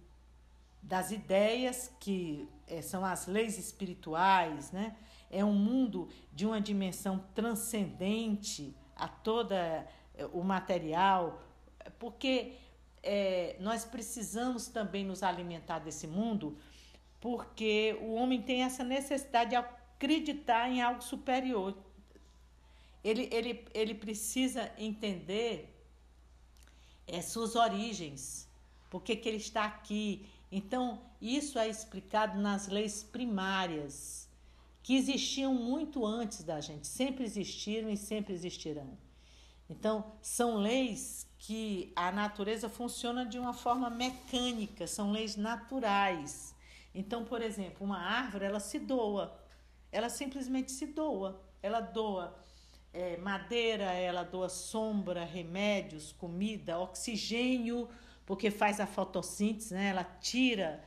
das 0.83 1.11
ideias, 1.11 1.91
que 1.99 2.47
é, 2.67 2.81
são 2.81 3.03
as 3.03 3.25
leis 3.25 3.57
espirituais, 3.57 4.71
né? 4.71 4.95
É 5.31 5.43
um 5.43 5.53
mundo 5.53 6.09
de 6.31 6.45
uma 6.45 6.61
dimensão 6.61 7.25
transcendente 7.33 8.75
a 8.95 9.07
toda 9.07 9.87
é, 10.15 10.25
o 10.31 10.43
material, 10.43 11.41
porque 11.97 12.53
é, 13.01 13.55
nós 13.59 13.83
precisamos 13.83 14.67
também 14.67 15.03
nos 15.03 15.23
alimentar 15.23 15.79
desse 15.79 16.05
mundo 16.05 16.57
porque 17.23 17.97
o 18.01 18.15
homem 18.15 18.41
tem 18.41 18.63
essa 18.63 18.83
necessidade 18.83 19.51
de 19.51 19.55
acreditar 19.55 20.69
em 20.69 20.81
algo 20.81 21.01
superior. 21.01 21.73
Ele, 23.01 23.29
ele, 23.31 23.65
ele 23.73 23.95
precisa 23.95 24.69
entender 24.77 25.73
é, 27.07 27.21
suas 27.21 27.55
origens, 27.55 28.45
por 28.89 29.01
que 29.03 29.13
ele 29.23 29.37
está 29.37 29.63
aqui. 29.63 30.27
Então, 30.55 31.01
isso 31.19 31.57
é 31.57 31.67
explicado 31.67 32.39
nas 32.39 32.67
leis 32.67 33.01
primárias, 33.01 34.29
que 34.83 34.95
existiam 34.95 35.51
muito 35.51 36.05
antes 36.05 36.43
da 36.43 36.61
gente, 36.61 36.85
sempre 36.85 37.23
existiram 37.23 37.89
e 37.89 37.97
sempre 37.97 38.35
existirão. 38.35 38.95
Então, 39.67 40.13
são 40.21 40.57
leis 40.57 41.27
que 41.39 41.91
a 41.95 42.11
natureza 42.11 42.69
funciona 42.69 43.25
de 43.25 43.39
uma 43.39 43.51
forma 43.51 43.89
mecânica, 43.89 44.85
são 44.85 45.11
leis 45.11 45.35
naturais. 45.35 46.53
Então, 46.93 47.25
por 47.25 47.41
exemplo, 47.41 47.83
uma 47.83 47.97
árvore 47.97 48.45
ela 48.45 48.59
se 48.59 48.77
doa, 48.77 49.35
ela 49.91 50.07
simplesmente 50.07 50.71
se 50.71 50.85
doa, 50.85 51.41
ela 51.63 51.79
doa 51.79 52.37
é, 52.93 53.17
madeira, 53.17 53.85
ela 53.85 54.21
doa 54.21 54.49
sombra, 54.49 55.25
remédios, 55.25 56.11
comida, 56.11 56.77
oxigênio, 56.77 57.89
porque 58.25 58.49
faz 58.49 58.79
a 58.79 58.87
fotossíntese, 58.87 59.73
né? 59.73 59.89
ela 59.89 60.03
tira 60.03 60.83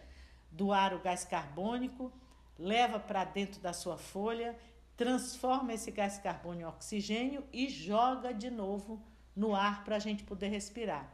do 0.51 0.73
ar 0.73 0.95
o 0.95 1.01
gás 1.01 1.25
carbônico, 1.25 2.13
leva 2.59 2.99
para 2.99 3.25
dentro 3.25 3.61
da 3.61 3.73
sua 3.73 3.99
folha, 3.99 4.59
transforma 4.97 5.75
esse 5.75 5.91
gás 5.91 6.19
carbônico 6.19 6.63
em 6.63 6.67
oxigênio 6.67 7.45
e 7.53 7.69
joga 7.69 8.33
de 8.33 8.51
novo 8.51 9.03
no 9.35 9.55
ar 9.55 9.85
para 9.85 9.97
a 9.97 9.99
gente 9.99 10.25
poder 10.25 10.49
respirar. 10.49 11.13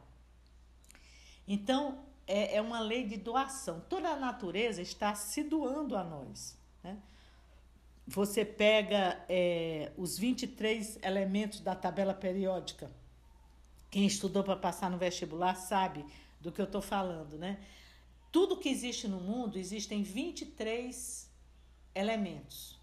Então, 1.45 2.05
é, 2.25 2.55
é 2.55 2.61
uma 2.61 2.79
lei 2.79 3.05
de 3.05 3.17
doação. 3.17 3.81
Toda 3.89 4.09
a 4.09 4.15
natureza 4.15 4.81
está 4.81 5.13
se 5.13 5.43
doando 5.43 5.97
a 5.97 6.03
nós. 6.03 6.57
Né? 6.81 6.97
Você 8.07 8.45
pega 8.45 9.23
é, 9.27 9.91
os 9.97 10.17
23 10.17 10.99
elementos 11.03 11.59
da 11.59 11.75
tabela 11.75 12.13
periódica. 12.13 12.89
Quem 13.93 14.07
estudou 14.07 14.43
para 14.43 14.55
passar 14.55 14.89
no 14.89 14.97
vestibular 14.97 15.53
sabe 15.53 16.03
do 16.41 16.51
que 16.51 16.59
eu 16.59 16.65
estou 16.65 16.81
falando, 16.81 17.37
né? 17.37 17.63
Tudo 18.31 18.57
que 18.57 18.67
existe 18.67 19.07
no 19.07 19.19
mundo 19.19 19.59
existem 19.59 20.01
23 20.01 21.29
elementos: 21.93 22.79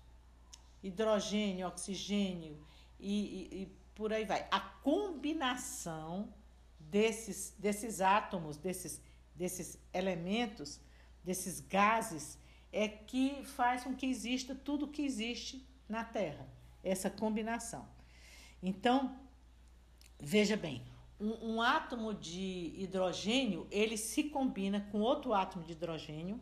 hidrogênio, 0.81 1.67
oxigênio 1.67 2.65
e, 3.01 3.11
e, 3.11 3.63
e 3.63 3.77
por 3.93 4.13
aí 4.13 4.25
vai. 4.25 4.47
A 4.53 4.61
combinação 4.61 6.33
desses, 6.79 7.57
desses 7.59 8.01
átomos, 8.01 8.57
desses 8.57 9.01
desses 9.35 9.81
elementos, 9.93 10.79
desses 11.25 11.59
gases, 11.59 12.39
é 12.71 12.87
que 12.87 13.43
faz 13.43 13.83
com 13.83 13.97
que 13.97 14.07
exista 14.07 14.55
tudo 14.55 14.87
que 14.87 15.03
existe 15.03 15.67
na 15.89 16.05
Terra, 16.05 16.47
essa 16.85 17.11
combinação. 17.11 17.89
Então, 18.63 19.19
veja 20.21 20.57
bem, 20.57 20.85
um, 21.21 21.55
um, 21.55 21.63
átomo 21.63 22.15
de 22.15 22.73
hidrogênio 22.77 23.67
ele 23.71 23.97
se 23.97 24.25
combina 24.25 24.89
com 24.91 25.01
outro 25.01 25.35
átomo 25.35 25.65
de 25.65 25.73
hidrogênio 25.73 26.41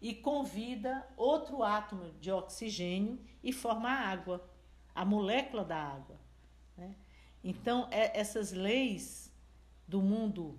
e 0.00 0.14
convida 0.14 1.06
outro 1.16 1.62
átomo 1.62 2.10
de 2.20 2.30
oxigênio 2.32 3.20
e 3.42 3.52
forma 3.52 3.90
a 3.90 4.08
água, 4.08 4.48
a 4.94 5.04
molécula 5.04 5.64
da 5.64 5.76
água. 5.76 6.16
Né? 6.76 6.94
Então, 7.44 7.86
é, 7.90 8.18
essas 8.18 8.52
leis 8.52 9.30
do 9.86 10.00
mundo 10.00 10.58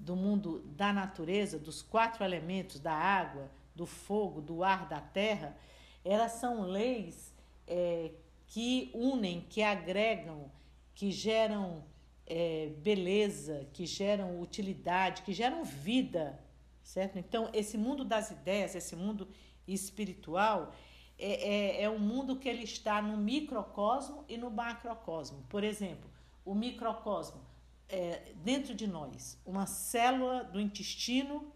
do 0.00 0.16
mundo 0.16 0.60
da 0.60 0.94
natureza, 0.94 1.58
dos 1.58 1.82
quatro 1.82 2.24
elementos 2.24 2.80
da 2.80 2.94
água, 2.94 3.50
do 3.74 3.84
fogo, 3.84 4.40
do 4.40 4.64
ar, 4.64 4.88
da 4.88 4.98
terra, 4.98 5.54
elas 6.02 6.32
são 6.32 6.62
leis 6.62 7.34
é, 7.66 8.12
que 8.46 8.90
unem, 8.94 9.42
que 9.48 9.62
agregam, 9.62 10.50
que 10.94 11.10
geram 11.10 11.84
é, 12.32 12.68
beleza, 12.78 13.66
que 13.72 13.84
geram 13.84 14.40
utilidade, 14.40 15.22
que 15.22 15.32
geram 15.32 15.64
vida, 15.64 16.38
certo? 16.80 17.18
Então, 17.18 17.50
esse 17.52 17.76
mundo 17.76 18.04
das 18.04 18.30
ideias, 18.30 18.76
esse 18.76 18.94
mundo 18.94 19.26
espiritual, 19.66 20.72
é, 21.18 21.80
é, 21.80 21.82
é 21.82 21.90
um 21.90 21.98
mundo 21.98 22.36
que 22.36 22.48
ele 22.48 22.62
está 22.62 23.02
no 23.02 23.16
microcosmo 23.16 24.24
e 24.28 24.38
no 24.38 24.48
macrocosmo. 24.48 25.44
Por 25.48 25.64
exemplo, 25.64 26.08
o 26.44 26.54
microcosmo 26.54 27.40
é, 27.88 28.32
dentro 28.36 28.76
de 28.76 28.86
nós. 28.86 29.36
Uma 29.44 29.66
célula 29.66 30.44
do 30.44 30.60
intestino, 30.60 31.52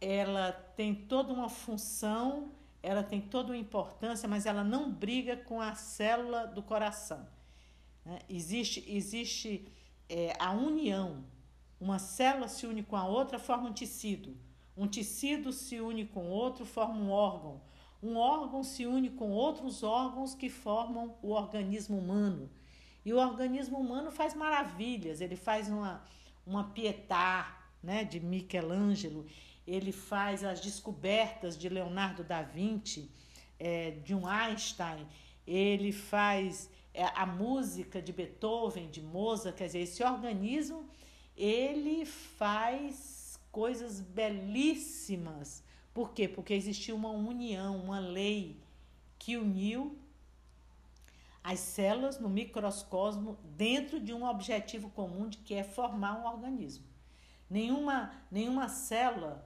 ela 0.00 0.52
tem 0.52 0.94
toda 0.94 1.32
uma 1.32 1.48
função, 1.48 2.52
ela 2.80 3.02
tem 3.02 3.20
toda 3.20 3.52
uma 3.52 3.58
importância, 3.58 4.28
mas 4.28 4.46
ela 4.46 4.62
não 4.62 4.88
briga 4.92 5.36
com 5.36 5.60
a 5.60 5.74
célula 5.74 6.46
do 6.46 6.62
coração. 6.62 7.26
Né? 8.04 8.20
Existe, 8.28 8.84
existe 8.86 9.66
é, 10.10 10.34
a 10.38 10.50
união. 10.52 11.24
Uma 11.80 12.00
célula 12.00 12.48
se 12.48 12.66
une 12.66 12.82
com 12.82 12.96
a 12.96 13.06
outra, 13.06 13.38
forma 13.38 13.70
um 13.70 13.72
tecido. 13.72 14.36
Um 14.76 14.88
tecido 14.88 15.52
se 15.52 15.80
une 15.80 16.04
com 16.04 16.28
outro, 16.28 16.66
forma 16.66 16.96
um 16.96 17.10
órgão. 17.10 17.62
Um 18.02 18.16
órgão 18.16 18.62
se 18.64 18.84
une 18.86 19.10
com 19.10 19.30
outros 19.30 19.82
órgãos 19.82 20.34
que 20.34 20.50
formam 20.50 21.16
o 21.22 21.30
organismo 21.30 21.96
humano. 21.96 22.50
E 23.04 23.12
o 23.12 23.18
organismo 23.18 23.78
humano 23.78 24.10
faz 24.10 24.34
maravilhas, 24.34 25.20
ele 25.20 25.36
faz 25.36 25.68
uma, 25.68 26.02
uma 26.46 26.64
pietà 26.64 27.58
né, 27.82 28.04
de 28.04 28.20
Michelangelo, 28.20 29.26
ele 29.66 29.92
faz 29.92 30.44
as 30.44 30.60
descobertas 30.60 31.56
de 31.56 31.68
Leonardo 31.68 32.22
da 32.22 32.42
Vinci, 32.42 33.10
é, 33.58 33.92
de 33.92 34.14
um 34.14 34.26
Einstein, 34.26 35.06
ele 35.46 35.92
faz 35.92 36.70
a 36.94 37.24
música 37.24 38.02
de 38.02 38.12
Beethoven, 38.12 38.90
de 38.90 39.00
Mozart, 39.00 39.56
quer 39.56 39.66
dizer, 39.66 39.80
esse 39.80 40.02
organismo 40.02 40.88
ele 41.36 42.04
faz 42.04 43.40
coisas 43.50 44.00
belíssimas. 44.00 45.64
Por 45.94 46.12
quê? 46.12 46.28
Porque 46.28 46.54
existiu 46.54 46.96
uma 46.96 47.10
união, 47.10 47.76
uma 47.76 47.98
lei 47.98 48.60
que 49.18 49.36
uniu 49.36 49.98
as 51.42 51.58
células 51.58 52.18
no 52.18 52.28
microcosmo 52.28 53.38
dentro 53.56 53.98
de 53.98 54.12
um 54.12 54.24
objetivo 54.24 54.90
comum 54.90 55.28
de 55.28 55.38
que 55.38 55.54
é 55.54 55.64
formar 55.64 56.20
um 56.20 56.26
organismo. 56.26 56.84
Nenhuma, 57.48 58.12
nenhuma 58.30 58.68
célula 58.68 59.44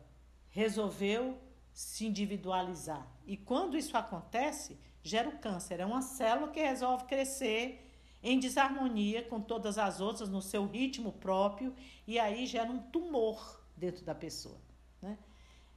resolveu 0.51 1.39
se 1.73 2.07
individualizar. 2.07 3.07
E 3.27 3.37
quando 3.37 3.77
isso 3.77 3.97
acontece, 3.97 4.79
gera 5.05 5.29
o 5.29 5.39
câncer. 5.39 5.79
É 5.79 5.87
uma 5.87 6.03
célula 6.03 6.51
que 6.51 6.61
resolve 6.61 7.05
crescer 7.05 7.89
em 8.23 8.41
desarmonia 8.41 9.23
com 9.23 9.41
todas 9.41 9.79
as 9.79 10.01
outras, 10.01 10.29
no 10.29 10.43
seu 10.43 10.67
ritmo 10.67 11.13
próprio, 11.13 11.73
e 12.07 12.19
aí 12.19 12.47
gera 12.47 12.71
um 12.71 12.79
tumor 12.79 13.63
dentro 13.77 14.03
da 14.03 14.15
pessoa. 14.15 14.59
Né? 15.01 15.17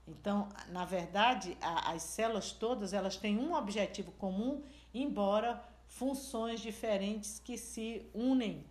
Então, 0.07 0.48
na 0.69 0.86
verdade, 0.86 1.57
a, 1.62 1.91
as 1.91 2.03
células 2.03 2.53
todas 2.53 2.93
elas 2.93 3.17
têm 3.17 3.38
um 3.38 3.53
objetivo 3.53 4.13
comum, 4.13 4.63
embora 4.93 5.62
funções 5.88 6.62
diferentes 6.62 7.39
que 7.39 7.57
se 7.57 8.10
unem 8.13 8.65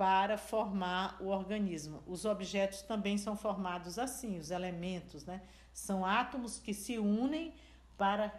para 0.00 0.38
formar 0.38 1.18
o 1.20 1.26
organismo. 1.26 2.02
Os 2.06 2.24
objetos 2.24 2.80
também 2.80 3.18
são 3.18 3.36
formados 3.36 3.98
assim, 3.98 4.38
os 4.38 4.50
elementos, 4.50 5.26
né? 5.26 5.42
São 5.74 6.06
átomos 6.06 6.58
que 6.58 6.72
se 6.72 6.98
unem 6.98 7.52
para, 7.98 8.32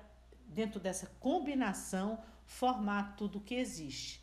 dentro 0.52 0.80
dessa 0.80 1.08
combinação, 1.20 2.22
formar 2.46 3.16
tudo 3.16 3.40
que 3.40 3.56
existe. 3.56 4.22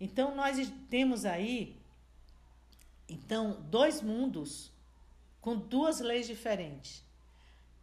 Então, 0.00 0.34
nós 0.34 0.56
temos 0.90 1.24
aí, 1.24 1.80
então, 3.08 3.62
dois 3.70 4.02
mundos 4.02 4.70
com 5.40 5.56
duas 5.56 6.00
leis 6.00 6.26
diferentes. 6.26 7.04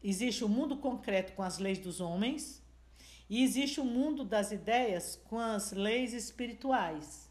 Existe 0.02 0.44
o 0.44 0.50
mundo 0.50 0.78
concreto 0.78 1.34
com 1.34 1.44
as 1.44 1.58
leis 1.58 1.78
dos 1.80 2.00
homens 2.00 2.64
e 3.30 3.44
existe 3.44 3.82
o 3.82 3.86
mundo 3.86 4.24
das 4.24 4.52
ideias 4.52 5.18
com 5.26 5.38
as 5.38 5.72
leis 5.72 6.14
espirituais, 6.14 7.30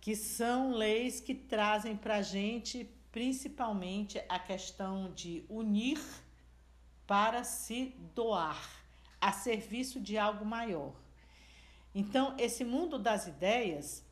que 0.00 0.14
são 0.14 0.72
leis 0.72 1.20
que 1.20 1.34
trazem 1.34 1.96
para 1.96 2.16
a 2.16 2.22
gente 2.22 2.88
principalmente 3.10 4.22
a 4.28 4.38
questão 4.38 5.10
de 5.12 5.44
unir 5.48 6.00
para 7.06 7.42
se 7.42 7.94
doar 8.14 8.77
a 9.20 9.32
serviço 9.32 10.00
de 10.00 10.16
algo 10.16 10.44
maior. 10.44 10.92
Então, 11.94 12.34
esse 12.38 12.64
mundo 12.64 12.98
das 12.98 13.26
ideias 13.26 14.04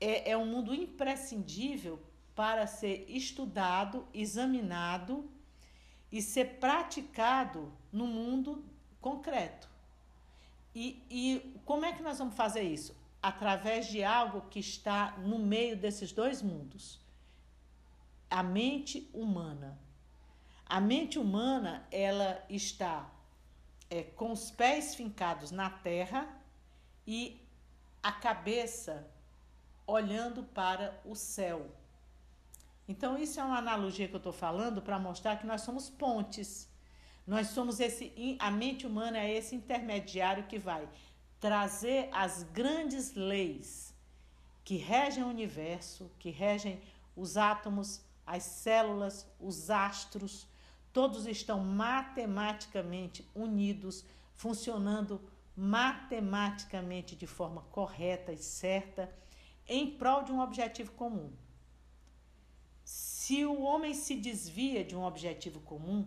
é, 0.00 0.30
é 0.32 0.36
um 0.36 0.46
mundo 0.46 0.74
imprescindível 0.74 2.00
para 2.34 2.66
ser 2.66 3.04
estudado, 3.08 4.06
examinado 4.14 5.30
e 6.10 6.20
ser 6.22 6.58
praticado 6.58 7.72
no 7.92 8.06
mundo 8.06 8.64
concreto. 9.00 9.68
E, 10.74 11.02
e 11.10 11.60
como 11.64 11.84
é 11.84 11.92
que 11.92 12.02
nós 12.02 12.18
vamos 12.18 12.34
fazer 12.34 12.62
isso? 12.62 12.96
Através 13.22 13.86
de 13.86 14.02
algo 14.02 14.42
que 14.48 14.60
está 14.60 15.16
no 15.18 15.38
meio 15.38 15.76
desses 15.76 16.12
dois 16.12 16.40
mundos 16.40 17.00
a 18.30 18.42
mente 18.42 19.10
humana. 19.12 19.76
A 20.64 20.80
mente 20.80 21.18
humana, 21.18 21.84
ela 21.90 22.44
está 22.48 23.10
é, 23.90 24.02
com 24.02 24.30
os 24.32 24.50
pés 24.50 24.94
fincados 24.94 25.50
na 25.50 25.68
terra 25.68 26.28
e 27.06 27.44
a 28.02 28.12
cabeça 28.12 29.06
olhando 29.86 30.44
para 30.44 31.00
o 31.04 31.14
céu. 31.16 31.70
Então, 32.86 33.18
isso 33.18 33.38
é 33.38 33.44
uma 33.44 33.58
analogia 33.58 34.08
que 34.08 34.14
eu 34.14 34.18
estou 34.18 34.32
falando 34.32 34.80
para 34.80 34.98
mostrar 34.98 35.36
que 35.36 35.46
nós 35.46 35.62
somos 35.62 35.90
pontes. 35.90 36.68
Nós 37.26 37.48
somos 37.48 37.78
esse. 37.78 38.36
A 38.38 38.50
mente 38.50 38.86
humana 38.86 39.18
é 39.18 39.32
esse 39.32 39.54
intermediário 39.54 40.46
que 40.46 40.58
vai 40.58 40.88
trazer 41.38 42.08
as 42.12 42.42
grandes 42.42 43.14
leis 43.14 43.94
que 44.64 44.76
regem 44.76 45.24
o 45.24 45.28
universo, 45.28 46.10
que 46.18 46.30
regem 46.30 46.80
os 47.16 47.36
átomos, 47.36 48.00
as 48.26 48.42
células, 48.42 49.26
os 49.40 49.70
astros, 49.70 50.46
todos 50.92 51.26
estão 51.26 51.60
matematicamente 51.60 53.28
unidos, 53.34 54.04
funcionando 54.34 55.20
matematicamente 55.56 57.14
de 57.16 57.26
forma 57.26 57.62
correta 57.70 58.32
e 58.32 58.38
certa, 58.38 59.12
em 59.68 59.90
prol 59.96 60.22
de 60.22 60.32
um 60.32 60.40
objetivo 60.40 60.92
comum. 60.92 61.32
Se 62.84 63.44
o 63.44 63.62
homem 63.62 63.94
se 63.94 64.16
desvia 64.16 64.84
de 64.84 64.96
um 64.96 65.04
objetivo 65.04 65.60
comum, 65.60 66.06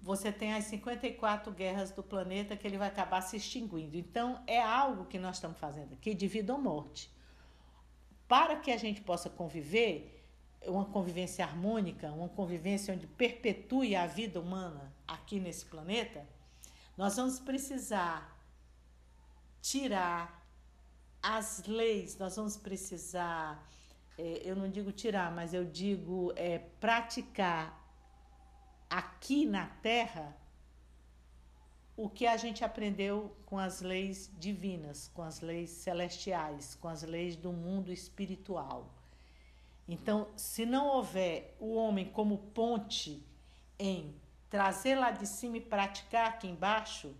você 0.00 0.32
tem 0.32 0.54
as 0.54 0.64
54 0.64 1.52
guerras 1.52 1.92
do 1.92 2.02
planeta 2.02 2.56
que 2.56 2.66
ele 2.66 2.78
vai 2.78 2.88
acabar 2.88 3.20
se 3.20 3.36
extinguindo. 3.36 3.96
Então, 3.96 4.42
é 4.46 4.60
algo 4.60 5.04
que 5.04 5.18
nós 5.18 5.36
estamos 5.36 5.58
fazendo 5.58 5.92
aqui 5.92 6.12
de 6.12 6.26
vida 6.26 6.52
ou 6.52 6.60
morte 6.60 7.08
para 8.32 8.56
que 8.56 8.70
a 8.70 8.78
gente 8.78 9.02
possa 9.02 9.28
conviver, 9.28 10.21
uma 10.66 10.84
convivência 10.84 11.44
harmônica, 11.44 12.10
uma 12.12 12.28
convivência 12.28 12.94
onde 12.94 13.06
perpetue 13.06 13.96
a 13.96 14.06
vida 14.06 14.40
humana 14.40 14.92
aqui 15.06 15.40
nesse 15.40 15.64
planeta, 15.64 16.26
nós 16.96 17.16
vamos 17.16 17.40
precisar 17.40 18.38
tirar 19.60 20.46
as 21.22 21.64
leis, 21.66 22.18
nós 22.18 22.36
vamos 22.36 22.56
precisar, 22.56 23.68
é, 24.18 24.42
eu 24.44 24.56
não 24.56 24.68
digo 24.68 24.90
tirar, 24.92 25.32
mas 25.32 25.54
eu 25.54 25.64
digo 25.64 26.32
é, 26.36 26.58
praticar 26.58 27.80
aqui 28.90 29.46
na 29.46 29.66
Terra 29.66 30.36
o 31.96 32.08
que 32.08 32.26
a 32.26 32.36
gente 32.36 32.64
aprendeu 32.64 33.36
com 33.46 33.58
as 33.58 33.80
leis 33.80 34.30
divinas, 34.38 35.08
com 35.14 35.22
as 35.22 35.40
leis 35.40 35.70
celestiais, 35.70 36.74
com 36.74 36.88
as 36.88 37.02
leis 37.02 37.36
do 37.36 37.52
mundo 37.52 37.92
espiritual. 37.92 38.92
Então, 39.92 40.28
se 40.36 40.64
não 40.64 40.86
houver 40.86 41.54
o 41.60 41.74
homem 41.74 42.06
como 42.06 42.38
ponte 42.38 43.22
em 43.78 44.14
trazer 44.48 44.94
lá 44.94 45.10
de 45.10 45.26
cima 45.26 45.58
e 45.58 45.60
praticar 45.60 46.28
aqui 46.28 46.48
embaixo, 46.48 47.14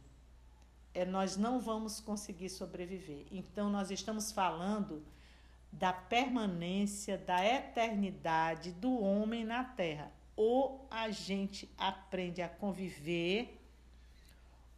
é, 0.94 1.04
nós 1.04 1.36
não 1.36 1.60
vamos 1.60 2.00
conseguir 2.00 2.48
sobreviver. 2.48 3.26
Então, 3.30 3.68
nós 3.68 3.90
estamos 3.90 4.32
falando 4.32 5.04
da 5.70 5.92
permanência, 5.92 7.18
da 7.18 7.44
eternidade 7.44 8.72
do 8.72 8.98
homem 8.98 9.44
na 9.44 9.64
Terra. 9.64 10.10
Ou 10.34 10.86
a 10.90 11.10
gente 11.10 11.70
aprende 11.76 12.40
a 12.40 12.48
conviver 12.48 13.58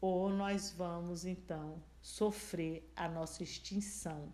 ou 0.00 0.28
nós 0.28 0.74
vamos 0.76 1.24
então 1.24 1.80
sofrer 2.02 2.90
a 2.96 3.08
nossa 3.08 3.44
extinção. 3.44 4.32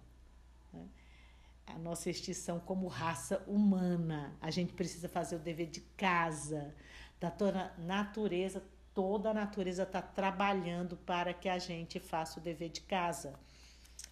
A 1.67 1.79
nossa 1.79 2.11
extinção 2.11 2.59
como 2.59 2.87
raça 2.87 3.43
humana. 3.47 4.37
A 4.41 4.51
gente 4.51 4.73
precisa 4.73 5.09
fazer 5.09 5.37
o 5.37 5.41
dever 5.41 5.69
de 5.69 5.81
casa. 5.97 6.75
Da 7.21 7.31
toda 7.31 7.73
natureza, 7.79 8.63
toda 8.95 9.31
a 9.31 9.35
natureza 9.35 9.85
está 9.85 10.03
trabalhando 10.03 10.97
para 10.97 11.33
que 11.33 11.49
a 11.49 11.59
gente 11.59 12.01
faça 12.01 12.41
o 12.41 12.43
dever 12.43 12.71
de 12.71 12.81
casa. 12.81 13.39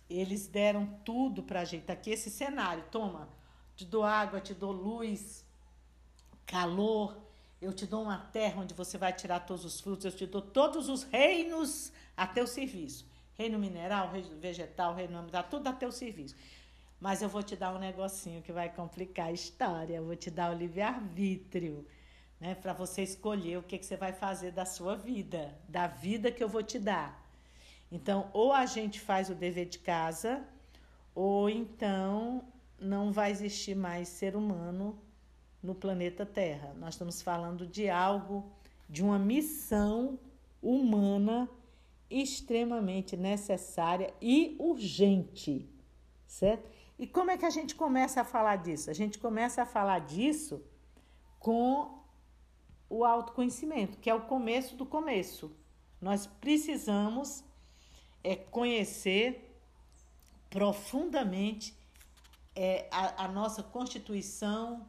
Eles 0.08 0.46
deram 0.46 0.86
tudo 1.04 1.42
para 1.42 1.60
a 1.60 1.64
gente. 1.64 1.84
Tá 1.84 1.92
aqui 1.92 2.10
esse 2.10 2.30
cenário, 2.30 2.84
toma, 2.90 3.28
te 3.76 3.84
dou 3.84 4.04
água, 4.04 4.40
te 4.40 4.54
dou 4.54 4.72
luz, 4.72 5.44
calor, 6.46 7.20
eu 7.60 7.72
te 7.72 7.86
dou 7.86 8.02
uma 8.02 8.18
terra 8.18 8.62
onde 8.62 8.72
você 8.72 8.96
vai 8.96 9.12
tirar 9.12 9.40
todos 9.40 9.64
os 9.64 9.80
frutos, 9.80 10.04
eu 10.04 10.12
te 10.12 10.26
dou 10.26 10.40
todos 10.40 10.88
os 10.88 11.02
reinos 11.02 11.92
a 12.16 12.26
teu 12.26 12.46
serviço. 12.46 13.06
Reino 13.34 13.58
mineral, 13.58 14.10
reino 14.10 14.38
vegetal, 14.38 14.94
reino 14.94 15.18
animal, 15.18 15.44
tudo 15.44 15.68
a 15.68 15.72
teu 15.72 15.92
serviço. 15.92 16.34
Mas 17.00 17.22
eu 17.22 17.28
vou 17.28 17.42
te 17.42 17.54
dar 17.54 17.74
um 17.74 17.78
negocinho 17.78 18.42
que 18.42 18.52
vai 18.52 18.68
complicar 18.68 19.26
a 19.26 19.32
história. 19.32 19.96
Eu 19.96 20.04
vou 20.04 20.16
te 20.16 20.30
dar 20.30 20.52
o 20.54 20.58
livre-arbítrio, 20.58 21.86
né? 22.40 22.54
Para 22.54 22.72
você 22.72 23.02
escolher 23.02 23.58
o 23.58 23.62
que, 23.62 23.78
que 23.78 23.86
você 23.86 23.96
vai 23.96 24.12
fazer 24.12 24.50
da 24.50 24.64
sua 24.64 24.96
vida, 24.96 25.56
da 25.68 25.86
vida 25.86 26.30
que 26.32 26.42
eu 26.42 26.48
vou 26.48 26.62
te 26.62 26.78
dar. 26.78 27.24
Então, 27.90 28.28
ou 28.32 28.52
a 28.52 28.66
gente 28.66 29.00
faz 29.00 29.30
o 29.30 29.34
dever 29.34 29.66
de 29.66 29.78
casa, 29.78 30.44
ou 31.14 31.48
então 31.48 32.44
não 32.78 33.12
vai 33.12 33.30
existir 33.30 33.74
mais 33.74 34.08
ser 34.08 34.36
humano 34.36 34.98
no 35.62 35.74
planeta 35.74 36.26
Terra. 36.26 36.74
Nós 36.78 36.94
estamos 36.94 37.22
falando 37.22 37.66
de 37.66 37.88
algo, 37.88 38.50
de 38.88 39.02
uma 39.02 39.18
missão 39.18 40.18
humana 40.62 41.48
extremamente 42.10 43.16
necessária 43.16 44.12
e 44.20 44.56
urgente, 44.58 45.68
certo? 46.26 46.77
E 46.98 47.06
como 47.06 47.30
é 47.30 47.38
que 47.38 47.46
a 47.46 47.50
gente 47.50 47.74
começa 47.74 48.22
a 48.22 48.24
falar 48.24 48.56
disso? 48.56 48.90
A 48.90 48.92
gente 48.92 49.18
começa 49.18 49.62
a 49.62 49.66
falar 49.66 50.00
disso 50.00 50.62
com 51.38 52.02
o 52.90 53.04
autoconhecimento, 53.04 53.98
que 53.98 54.10
é 54.10 54.14
o 54.14 54.22
começo 54.22 54.74
do 54.74 54.84
começo. 54.84 55.54
Nós 56.00 56.26
precisamos 56.26 57.44
é, 58.24 58.34
conhecer 58.34 59.56
profundamente 60.50 61.76
é, 62.54 62.88
a, 62.90 63.24
a 63.24 63.28
nossa 63.28 63.62
constituição 63.62 64.88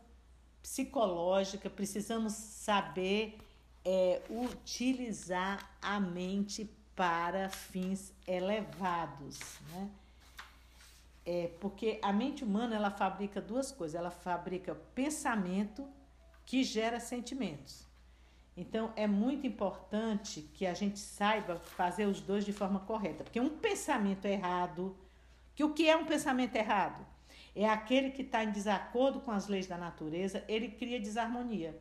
psicológica, 0.63 1.69
precisamos 1.69 2.33
saber 2.33 3.37
é, 3.85 4.21
utilizar 4.29 5.77
a 5.81 5.99
mente 5.99 6.69
para 6.95 7.49
fins 7.49 8.11
elevados, 8.27 9.39
né? 9.71 9.89
É, 11.31 11.51
porque 11.59 11.99
a 12.01 12.11
mente 12.11 12.43
humana 12.43 12.75
ela 12.75 12.89
fabrica 12.89 13.39
duas 13.39 13.71
coisas, 13.71 13.93
ela 13.93 14.09
fabrica 14.09 14.73
pensamento 14.95 15.87
que 16.43 16.63
gera 16.63 16.99
sentimentos. 16.99 17.87
Então 18.57 18.91
é 18.95 19.05
muito 19.05 19.45
importante 19.45 20.41
que 20.55 20.65
a 20.65 20.73
gente 20.73 20.97
saiba 20.97 21.57
fazer 21.59 22.07
os 22.07 22.19
dois 22.19 22.43
de 22.43 22.51
forma 22.51 22.79
correta, 22.79 23.23
porque 23.23 23.39
um 23.39 23.57
pensamento 23.59 24.25
errado, 24.25 24.97
que 25.53 25.63
o 25.63 25.71
que 25.71 25.87
é 25.87 25.95
um 25.95 26.07
pensamento 26.07 26.55
errado? 26.55 27.05
É 27.55 27.69
aquele 27.69 28.09
que 28.09 28.23
está 28.23 28.43
em 28.43 28.51
desacordo 28.51 29.19
com 29.19 29.29
as 29.29 29.47
leis 29.47 29.67
da 29.67 29.77
natureza, 29.77 30.43
ele 30.47 30.69
cria 30.69 30.99
desarmonia. 30.99 31.79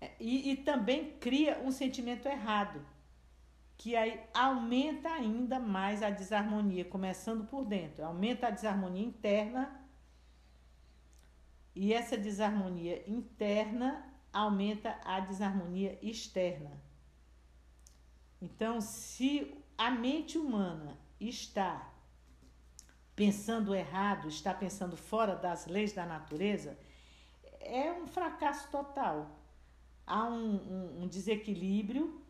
É, 0.00 0.10
e, 0.18 0.50
e 0.50 0.56
também 0.56 1.12
cria 1.20 1.60
um 1.60 1.70
sentimento 1.70 2.26
errado, 2.26 2.84
que 3.82 3.96
aí 3.96 4.20
aumenta 4.32 5.08
ainda 5.08 5.58
mais 5.58 6.04
a 6.04 6.08
desarmonia, 6.08 6.84
começando 6.84 7.48
por 7.48 7.64
dentro. 7.64 8.04
Aumenta 8.04 8.46
a 8.46 8.50
desarmonia 8.50 9.04
interna 9.04 9.84
e 11.74 11.92
essa 11.92 12.16
desarmonia 12.16 13.02
interna 13.10 14.08
aumenta 14.32 15.00
a 15.04 15.18
desarmonia 15.18 15.98
externa. 16.00 16.80
Então, 18.40 18.80
se 18.80 19.52
a 19.76 19.90
mente 19.90 20.38
humana 20.38 20.96
está 21.18 21.92
pensando 23.16 23.74
errado, 23.74 24.28
está 24.28 24.54
pensando 24.54 24.96
fora 24.96 25.34
das 25.34 25.66
leis 25.66 25.92
da 25.92 26.06
natureza, 26.06 26.78
é 27.58 27.92
um 27.92 28.06
fracasso 28.06 28.70
total. 28.70 29.40
Há 30.06 30.22
um, 30.28 30.54
um, 30.54 31.02
um 31.02 31.08
desequilíbrio 31.08 32.21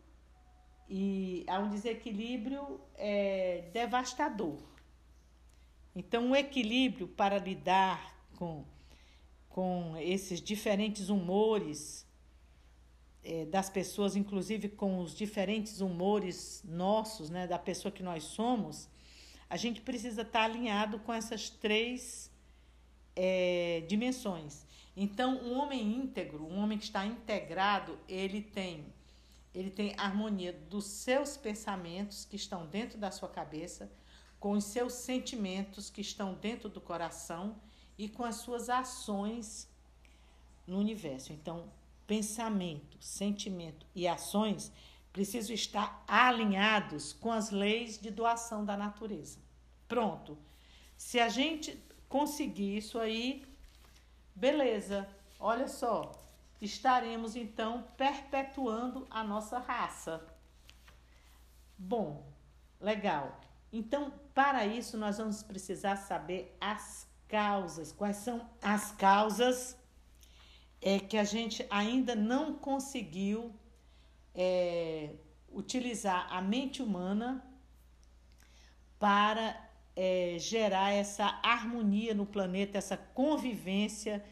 e 0.89 1.45
há 1.47 1.59
um 1.59 1.69
desequilíbrio 1.69 2.79
é, 2.95 3.69
devastador. 3.73 4.61
Então, 5.95 6.31
o 6.31 6.35
equilíbrio 6.35 7.07
para 7.07 7.37
lidar 7.37 8.15
com 8.35 8.65
com 9.53 9.95
esses 9.99 10.41
diferentes 10.41 11.09
humores 11.09 12.07
é, 13.23 13.45
das 13.45 13.69
pessoas, 13.69 14.15
inclusive 14.15 14.67
com 14.67 14.97
os 14.99 15.15
diferentes 15.15 15.79
humores 15.79 16.63
nossos, 16.65 17.29
né, 17.29 17.45
da 17.45 17.59
pessoa 17.59 17.91
que 17.91 18.01
nós 18.01 18.23
somos, 18.23 18.89
a 19.47 19.55
gente 19.55 19.79
precisa 19.79 20.23
estar 20.23 20.45
alinhado 20.45 20.97
com 20.99 21.13
essas 21.13 21.51
três 21.51 22.31
é, 23.15 23.83
dimensões. 23.87 24.65
Então, 24.97 25.37
um 25.43 25.59
homem 25.59 25.97
íntegro, 25.97 26.47
um 26.47 26.57
homem 26.57 26.79
que 26.79 26.85
está 26.85 27.05
integrado, 27.05 27.99
ele 28.09 28.41
tem 28.41 28.83
ele 29.53 29.69
tem 29.69 29.93
harmonia 29.97 30.51
dos 30.51 30.85
seus 30.85 31.37
pensamentos 31.37 32.25
que 32.25 32.35
estão 32.35 32.65
dentro 32.65 32.97
da 32.97 33.11
sua 33.11 33.29
cabeça, 33.29 33.91
com 34.39 34.53
os 34.53 34.65
seus 34.65 34.93
sentimentos 34.93 35.89
que 35.89 36.01
estão 36.01 36.33
dentro 36.33 36.67
do 36.67 36.81
coração 36.81 37.55
e 37.97 38.09
com 38.09 38.25
as 38.25 38.37
suas 38.37 38.69
ações 38.69 39.69
no 40.65 40.79
universo. 40.79 41.31
Então, 41.31 41.71
pensamento, 42.07 42.97
sentimento 42.99 43.85
e 43.93 44.07
ações 44.07 44.71
precisam 45.11 45.53
estar 45.53 46.03
alinhados 46.07 47.13
com 47.13 47.31
as 47.31 47.51
leis 47.51 47.99
de 47.99 48.09
doação 48.09 48.65
da 48.65 48.75
natureza. 48.75 49.37
Pronto. 49.87 50.37
Se 50.97 51.19
a 51.19 51.29
gente 51.29 51.77
conseguir 52.09 52.77
isso 52.77 52.97
aí, 52.97 53.45
beleza. 54.33 55.07
Olha 55.39 55.67
só, 55.67 56.11
estaremos 56.65 57.35
então 57.35 57.85
perpetuando 57.97 59.05
a 59.09 59.23
nossa 59.23 59.59
raça. 59.59 60.25
Bom, 61.77 62.31
legal. 62.79 63.41
Então, 63.71 64.13
para 64.33 64.65
isso, 64.65 64.97
nós 64.97 65.17
vamos 65.17 65.43
precisar 65.43 65.97
saber 65.97 66.55
as 66.61 67.07
causas. 67.27 67.91
Quais 67.91 68.17
são 68.17 68.49
as 68.61 68.91
causas 68.91 69.77
é, 70.81 70.99
que 70.99 71.17
a 71.17 71.23
gente 71.23 71.65
ainda 71.69 72.15
não 72.15 72.53
conseguiu 72.53 73.53
é, 74.33 75.15
utilizar 75.51 76.27
a 76.31 76.41
mente 76.41 76.81
humana 76.81 77.43
para 78.99 79.69
é, 79.95 80.37
gerar 80.39 80.91
essa 80.91 81.39
harmonia 81.43 82.13
no 82.13 82.25
planeta, 82.25 82.77
essa 82.77 82.95
convivência 82.95 84.23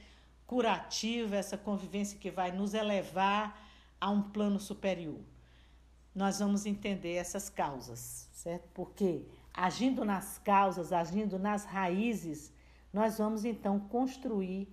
curativa, 0.51 1.37
essa 1.37 1.57
convivência 1.57 2.19
que 2.19 2.29
vai 2.29 2.51
nos 2.51 2.73
elevar 2.73 3.57
a 4.01 4.09
um 4.09 4.21
plano 4.21 4.59
superior. 4.59 5.21
Nós 6.13 6.39
vamos 6.39 6.65
entender 6.65 7.13
essas 7.13 7.49
causas, 7.49 8.27
certo? 8.33 8.67
Porque 8.73 9.23
agindo 9.53 10.03
nas 10.03 10.39
causas, 10.39 10.91
agindo 10.91 11.39
nas 11.39 11.63
raízes, 11.63 12.51
nós 12.91 13.17
vamos 13.17 13.45
então 13.45 13.79
construir 13.79 14.67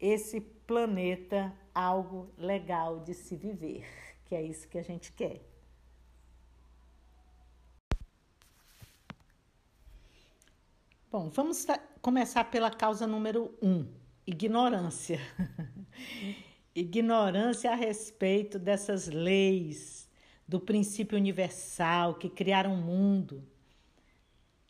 esse 0.00 0.40
planeta 0.40 1.52
algo 1.74 2.32
legal 2.38 3.00
de 3.00 3.12
se 3.12 3.36
viver, 3.36 3.86
que 4.24 4.34
é 4.34 4.40
isso 4.40 4.66
que 4.66 4.78
a 4.78 4.82
gente 4.82 5.12
quer. 5.12 5.42
Bom, 11.12 11.28
vamos 11.28 11.66
começar 12.00 12.44
pela 12.44 12.70
causa 12.70 13.06
número 13.06 13.54
um: 13.60 14.05
ignorância. 14.26 15.20
ignorância 16.74 17.70
a 17.70 17.74
respeito 17.74 18.58
dessas 18.58 19.06
leis, 19.06 20.08
do 20.46 20.60
princípio 20.60 21.16
universal 21.16 22.14
que 22.14 22.28
criaram 22.28 22.74
o 22.74 22.76
mundo 22.76 23.42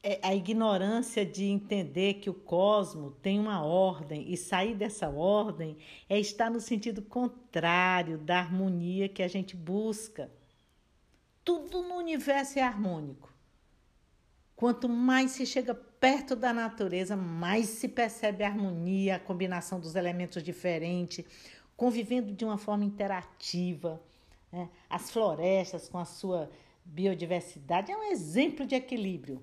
é 0.08 0.20
a 0.22 0.32
ignorância 0.32 1.26
de 1.26 1.46
entender 1.46 2.14
que 2.14 2.30
o 2.30 2.34
cosmo 2.34 3.10
tem 3.10 3.40
uma 3.40 3.64
ordem 3.64 4.32
e 4.32 4.36
sair 4.36 4.72
dessa 4.72 5.08
ordem 5.08 5.76
é 6.08 6.16
estar 6.16 6.48
no 6.48 6.60
sentido 6.60 7.02
contrário 7.02 8.16
da 8.16 8.38
harmonia 8.38 9.08
que 9.08 9.20
a 9.20 9.26
gente 9.26 9.56
busca. 9.56 10.30
Tudo 11.44 11.82
no 11.82 11.96
universo 11.96 12.56
é 12.56 12.62
harmônico. 12.62 13.34
Quanto 14.54 14.88
mais 14.88 15.32
se 15.32 15.44
chega 15.44 15.74
perto 16.06 16.36
da 16.36 16.52
natureza, 16.52 17.16
mais 17.16 17.66
se 17.66 17.88
percebe 17.88 18.44
a 18.44 18.46
harmonia, 18.46 19.16
a 19.16 19.18
combinação 19.18 19.80
dos 19.80 19.96
elementos 19.96 20.40
diferentes, 20.40 21.24
convivendo 21.76 22.32
de 22.32 22.44
uma 22.44 22.56
forma 22.56 22.84
interativa. 22.84 24.00
Né? 24.52 24.70
As 24.88 25.10
florestas, 25.10 25.88
com 25.88 25.98
a 25.98 26.04
sua 26.04 26.48
biodiversidade, 26.84 27.90
é 27.90 27.96
um 27.96 28.04
exemplo 28.04 28.64
de 28.64 28.76
equilíbrio. 28.76 29.42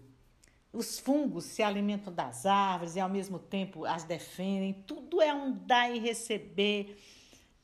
Os 0.71 0.97
fungos 0.97 1.43
se 1.43 1.61
alimentam 1.61 2.13
das 2.13 2.45
árvores 2.45 2.95
e 2.95 3.01
ao 3.01 3.09
mesmo 3.09 3.39
tempo 3.39 3.83
as 3.83 4.05
defendem. 4.05 4.71
Tudo 4.87 5.21
é 5.21 5.33
um 5.33 5.51
dar 5.51 5.93
e 5.93 5.99
receber. 5.99 6.97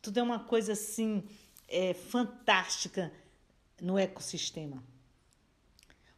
Tudo 0.02 0.20
é 0.20 0.24
uma 0.24 0.40
coisa 0.40 0.74
assim 0.74 1.24
é, 1.70 1.94
fantástica 1.94 3.14
no 3.82 3.98
ecossistema. 3.98 4.84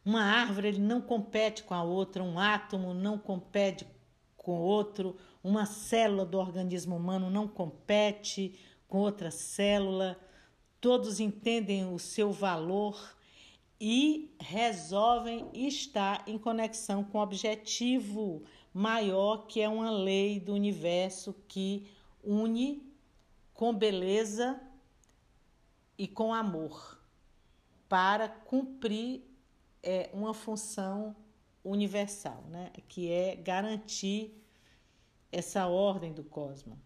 Uma 0.04 0.22
árvore 0.22 0.68
ele 0.68 0.80
não 0.80 1.00
compete 1.00 1.62
com 1.62 1.74
a 1.74 1.82
outra, 1.82 2.22
um 2.22 2.38
átomo 2.38 2.92
não 2.92 3.16
compete 3.16 3.86
com 4.36 4.58
outro, 4.60 5.16
uma 5.42 5.64
célula 5.64 6.26
do 6.26 6.38
organismo 6.38 6.96
humano 6.96 7.30
não 7.30 7.46
compete 7.46 8.58
com 8.88 8.98
outra 8.98 9.30
célula. 9.30 10.18
Todos 10.80 11.20
entendem 11.20 11.92
o 11.92 11.98
seu 11.98 12.32
valor 12.32 13.16
e 13.80 14.34
resolvem 14.40 15.48
estar 15.54 16.24
em 16.28 16.36
conexão 16.36 17.04
com 17.04 17.18
o 17.18 17.22
objetivo 17.22 18.42
maior, 18.74 19.46
que 19.46 19.60
é 19.60 19.68
uma 19.68 19.90
lei 19.90 20.40
do 20.40 20.52
universo 20.52 21.34
que 21.46 21.86
une 22.22 22.82
com 23.54 23.72
beleza 23.72 24.60
e 25.96 26.08
com 26.08 26.34
amor 26.34 27.00
para 27.88 28.28
cumprir 28.28 29.31
é, 29.82 30.10
uma 30.12 30.32
função 30.32 31.14
universal, 31.64 32.42
né? 32.48 32.70
que 32.88 33.10
é 33.10 33.36
garantir 33.36 34.32
essa 35.30 35.66
ordem 35.66 36.12
do 36.12 36.24
cosmos. 36.24 36.78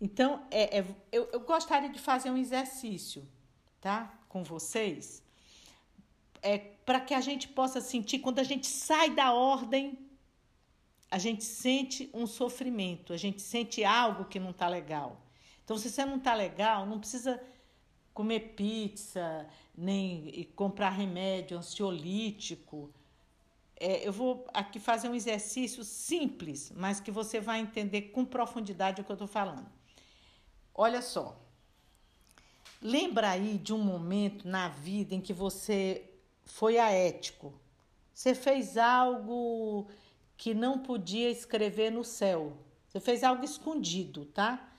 Então, 0.00 0.46
é, 0.50 0.78
é 0.78 0.84
eu, 1.10 1.28
eu 1.32 1.40
gostaria 1.40 1.88
de 1.88 1.98
fazer 1.98 2.30
um 2.30 2.36
exercício, 2.36 3.26
tá? 3.80 4.18
com 4.28 4.42
vocês 4.42 5.22
é 6.42 6.58
para 6.58 7.00
que 7.00 7.14
a 7.14 7.20
gente 7.20 7.48
possa 7.48 7.80
sentir 7.80 8.18
quando 8.18 8.40
a 8.40 8.42
gente 8.42 8.66
sai 8.66 9.14
da 9.14 9.32
ordem, 9.32 9.96
a 11.10 11.18
gente 11.18 11.44
sente 11.44 12.10
um 12.12 12.26
sofrimento, 12.26 13.12
a 13.12 13.16
gente 13.16 13.40
sente 13.40 13.84
algo 13.84 14.24
que 14.24 14.40
não 14.40 14.50
está 14.50 14.68
legal. 14.68 15.24
Então, 15.64 15.78
se 15.78 15.88
você 15.88 16.04
não 16.04 16.16
está 16.16 16.34
legal, 16.34 16.84
não 16.84 16.98
precisa 16.98 17.40
comer 18.12 18.54
pizza, 18.54 19.46
nem 19.76 20.48
comprar 20.54 20.90
remédio 20.90 21.58
ansiolítico. 21.58 22.92
É, 23.76 24.06
eu 24.06 24.12
vou 24.12 24.46
aqui 24.52 24.78
fazer 24.78 25.08
um 25.08 25.14
exercício 25.14 25.82
simples, 25.82 26.72
mas 26.76 27.00
que 27.00 27.10
você 27.10 27.40
vai 27.40 27.60
entender 27.60 28.02
com 28.12 28.24
profundidade 28.24 29.00
o 29.00 29.04
que 29.04 29.10
eu 29.10 29.14
estou 29.14 29.28
falando. 29.28 29.66
Olha 30.74 31.02
só. 31.02 31.38
Lembra 32.80 33.30
aí 33.30 33.58
de 33.58 33.72
um 33.72 33.78
momento 33.78 34.46
na 34.48 34.68
vida 34.68 35.14
em 35.14 35.20
que 35.20 35.32
você 35.32 36.10
foi 36.44 36.78
aético. 36.78 37.54
Você 38.12 38.34
fez 38.34 38.76
algo 38.76 39.88
que 40.36 40.54
não 40.54 40.78
podia 40.78 41.30
escrever 41.30 41.90
no 41.90 42.04
céu. 42.04 42.56
Você 42.88 43.00
fez 43.00 43.22
algo 43.22 43.44
escondido, 43.44 44.26
tá? 44.26 44.70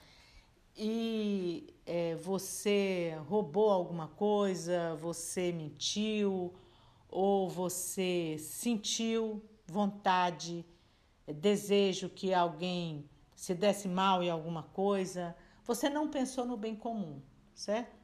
E 0.76 1.73
é, 1.86 2.16
você 2.16 3.18
roubou 3.28 3.70
alguma 3.70 4.08
coisa, 4.08 4.96
você 4.96 5.52
mentiu, 5.52 6.54
ou 7.10 7.50
você 7.50 8.38
sentiu 8.40 9.44
vontade, 9.68 10.66
desejo 11.28 12.10
que 12.10 12.34
alguém 12.34 13.10
se 13.36 13.54
desse 13.54 13.88
mal 13.88 14.24
em 14.24 14.30
alguma 14.30 14.64
coisa. 14.64 15.36
Você 15.66 15.90
não 15.90 16.10
pensou 16.10 16.46
no 16.46 16.58
bem 16.58 16.76
comum, 16.76 17.22
certo? 17.54 17.96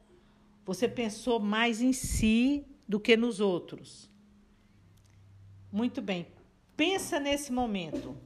Você 0.64 0.88
pensou 0.88 1.40
mais 1.40 1.80
em 1.80 1.92
si 1.92 2.66
do 2.86 3.00
que 3.00 3.16
nos 3.16 3.40
outros. 3.40 4.10
Muito 5.72 6.02
bem. 6.02 6.26
Pensa 6.76 7.18
nesse 7.18 7.52
momento. 7.52 8.16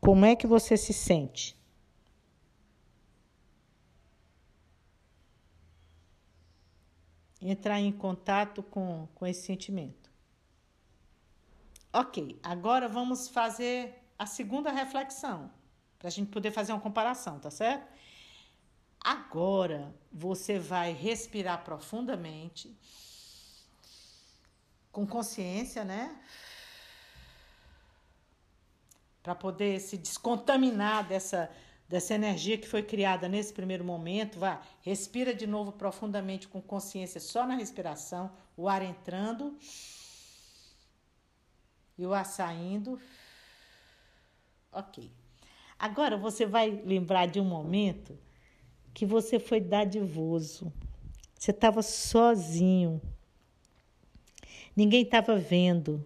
Como 0.00 0.24
é 0.24 0.36
que 0.36 0.46
você 0.46 0.76
se 0.76 0.92
sente? 0.92 1.56
Entrar 7.46 7.78
em 7.78 7.92
contato 7.92 8.62
com, 8.62 9.06
com 9.14 9.26
esse 9.26 9.42
sentimento. 9.42 10.10
Ok, 11.92 12.40
agora 12.42 12.88
vamos 12.88 13.28
fazer 13.28 14.02
a 14.18 14.26
segunda 14.26 14.72
reflexão, 14.72 15.50
para 15.98 16.08
a 16.08 16.10
gente 16.10 16.30
poder 16.30 16.50
fazer 16.50 16.72
uma 16.72 16.80
comparação, 16.80 17.38
tá 17.38 17.50
certo? 17.50 17.86
Agora 18.98 19.94
você 20.10 20.58
vai 20.58 20.92
respirar 20.92 21.62
profundamente, 21.62 22.74
com 24.90 25.06
consciência, 25.06 25.84
né? 25.84 26.18
Para 29.22 29.34
poder 29.34 29.78
se 29.80 29.98
descontaminar 29.98 31.06
dessa, 31.06 31.50
dessa 31.88 32.14
energia 32.14 32.58
que 32.58 32.68
foi 32.68 32.82
criada 32.82 33.28
nesse 33.28 33.52
primeiro 33.52 33.84
momento. 33.84 34.38
Vá, 34.38 34.62
respira 34.80 35.34
de 35.34 35.46
novo 35.46 35.72
profundamente 35.72 36.48
com 36.48 36.60
consciência 36.60 37.20
só 37.20 37.46
na 37.46 37.54
respiração, 37.54 38.32
o 38.56 38.68
ar 38.68 38.82
entrando 38.82 39.56
e 41.98 42.06
o 42.06 42.12
ar 42.12 42.26
saindo. 42.26 42.98
Ok. 44.72 45.10
Agora 45.78 46.16
você 46.16 46.46
vai 46.46 46.70
lembrar 46.70 47.26
de 47.26 47.40
um 47.40 47.44
momento 47.44 48.18
que 48.92 49.04
você 49.04 49.38
foi 49.38 49.60
dadivoso. 49.60 50.72
Você 51.38 51.50
estava 51.50 51.82
sozinho. 51.82 53.00
Ninguém 54.74 55.02
estava 55.02 55.36
vendo. 55.36 56.04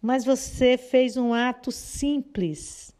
Mas 0.00 0.24
você 0.24 0.78
fez 0.78 1.16
um 1.16 1.34
ato 1.34 1.70
simples 1.70 2.94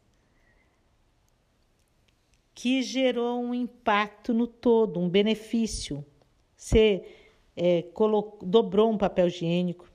que 2.61 2.83
gerou 2.83 3.41
um 3.41 3.55
impacto 3.55 4.35
no 4.35 4.45
todo, 4.45 4.99
um 4.99 5.09
benefício. 5.09 6.05
Você 6.55 7.03
é, 7.57 7.81
colocou, 7.91 8.47
dobrou 8.47 8.91
um 8.91 8.99
papel 8.99 9.25
higiênico, 9.25 9.89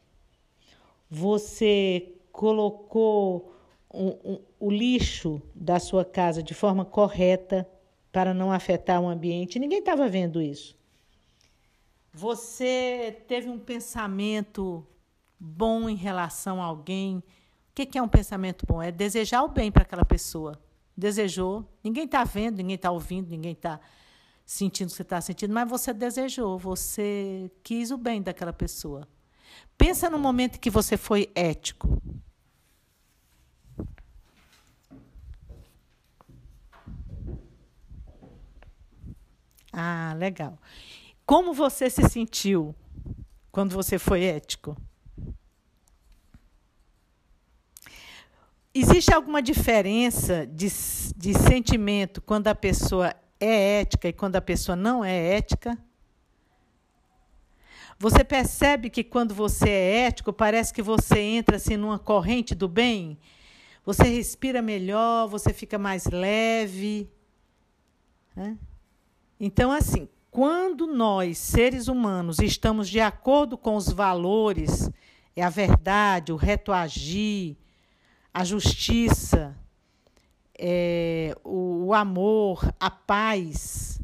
você 1.08 2.12
colocou 2.32 3.54
um, 3.94 4.08
um, 4.08 4.40
o 4.58 4.68
lixo 4.68 5.40
da 5.54 5.78
sua 5.78 6.04
casa 6.04 6.42
de 6.42 6.54
forma 6.54 6.84
correta 6.84 7.70
para 8.10 8.34
não 8.34 8.50
afetar 8.50 9.00
o 9.00 9.08
ambiente. 9.08 9.60
Ninguém 9.60 9.78
estava 9.78 10.08
vendo 10.08 10.42
isso. 10.42 10.76
Você 12.12 13.22
teve 13.28 13.48
um 13.48 13.60
pensamento 13.60 14.84
bom 15.38 15.88
em 15.88 15.94
relação 15.94 16.60
a 16.60 16.64
alguém. 16.64 17.18
O 17.18 17.22
que 17.72 17.96
é 17.96 18.02
um 18.02 18.08
pensamento 18.08 18.66
bom? 18.66 18.82
É 18.82 18.90
desejar 18.90 19.44
o 19.44 19.48
bem 19.48 19.70
para 19.70 19.84
aquela 19.84 20.04
pessoa. 20.04 20.65
Desejou. 20.96 21.64
Ninguém 21.84 22.04
está 22.04 22.24
vendo, 22.24 22.56
ninguém 22.56 22.76
está 22.76 22.90
ouvindo, 22.90 23.28
ninguém 23.28 23.52
está 23.52 23.78
sentindo 24.44 24.88
o 24.88 24.90
que 24.90 24.96
você 24.96 25.02
está 25.02 25.20
sentindo, 25.20 25.52
mas 25.52 25.68
você 25.68 25.92
desejou, 25.92 26.56
você 26.56 27.50
quis 27.64 27.90
o 27.90 27.98
bem 27.98 28.22
daquela 28.22 28.52
pessoa. 28.52 29.06
Pensa 29.76 30.08
no 30.08 30.18
momento 30.18 30.60
que 30.60 30.70
você 30.70 30.96
foi 30.96 31.30
ético. 31.34 32.00
Ah, 39.72 40.14
legal. 40.16 40.58
Como 41.26 41.52
você 41.52 41.90
se 41.90 42.08
sentiu 42.08 42.74
quando 43.52 43.74
você 43.74 43.98
foi 43.98 44.24
ético? 44.24 44.76
Existe 48.78 49.10
alguma 49.10 49.40
diferença 49.40 50.46
de, 50.46 50.66
de 51.16 51.32
sentimento 51.32 52.20
quando 52.20 52.48
a 52.48 52.54
pessoa 52.54 53.14
é 53.40 53.80
ética 53.80 54.06
e 54.06 54.12
quando 54.12 54.36
a 54.36 54.40
pessoa 54.42 54.76
não 54.76 55.02
é 55.02 55.34
ética? 55.34 55.78
Você 57.98 58.22
percebe 58.22 58.90
que 58.90 59.02
quando 59.02 59.34
você 59.34 59.70
é 59.70 60.06
ético, 60.08 60.30
parece 60.30 60.74
que 60.74 60.82
você 60.82 61.18
entra 61.18 61.56
assim 61.56 61.78
numa 61.78 61.98
corrente 61.98 62.54
do 62.54 62.68
bem? 62.68 63.18
Você 63.82 64.02
respira 64.02 64.60
melhor, 64.60 65.26
você 65.26 65.54
fica 65.54 65.78
mais 65.78 66.04
leve. 66.04 67.10
Né? 68.34 68.58
Então, 69.40 69.72
assim, 69.72 70.06
quando 70.30 70.86
nós, 70.86 71.38
seres 71.38 71.88
humanos, 71.88 72.40
estamos 72.40 72.90
de 72.90 73.00
acordo 73.00 73.56
com 73.56 73.74
os 73.74 73.90
valores, 73.90 74.90
é 75.34 75.42
a 75.42 75.48
verdade, 75.48 76.30
o 76.30 76.36
reto 76.36 76.72
agir, 76.72 77.56
a 78.36 78.44
justiça, 78.44 79.56
é, 80.58 81.34
o, 81.42 81.86
o 81.86 81.94
amor, 81.94 82.70
a 82.78 82.90
paz, 82.90 83.98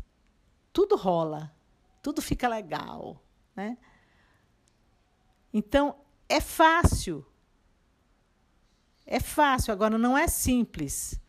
tudo 0.73 0.97
rola, 0.97 1.55
tudo 2.01 2.23
fica 2.23 2.49
legal. 2.49 3.23
Né? 3.55 3.77
Então, 5.53 5.97
é 6.31 6.41
fácil. 6.41 7.27
É 9.05 9.21
fácil, 9.21 9.71
agora 9.71 9.99
não 9.99 10.17
é 10.17 10.27
simples. 10.27 11.21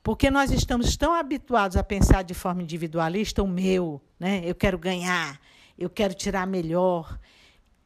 Porque 0.00 0.30
nós 0.30 0.52
estamos 0.52 0.96
tão 0.96 1.14
habituados 1.14 1.76
a 1.76 1.82
pensar 1.82 2.22
de 2.22 2.32
forma 2.32 2.62
individualista, 2.62 3.42
o 3.42 3.48
meu, 3.48 4.00
né? 4.20 4.40
eu 4.44 4.54
quero 4.54 4.78
ganhar, 4.78 5.40
eu 5.76 5.90
quero 5.90 6.14
tirar 6.14 6.46
melhor, 6.46 7.18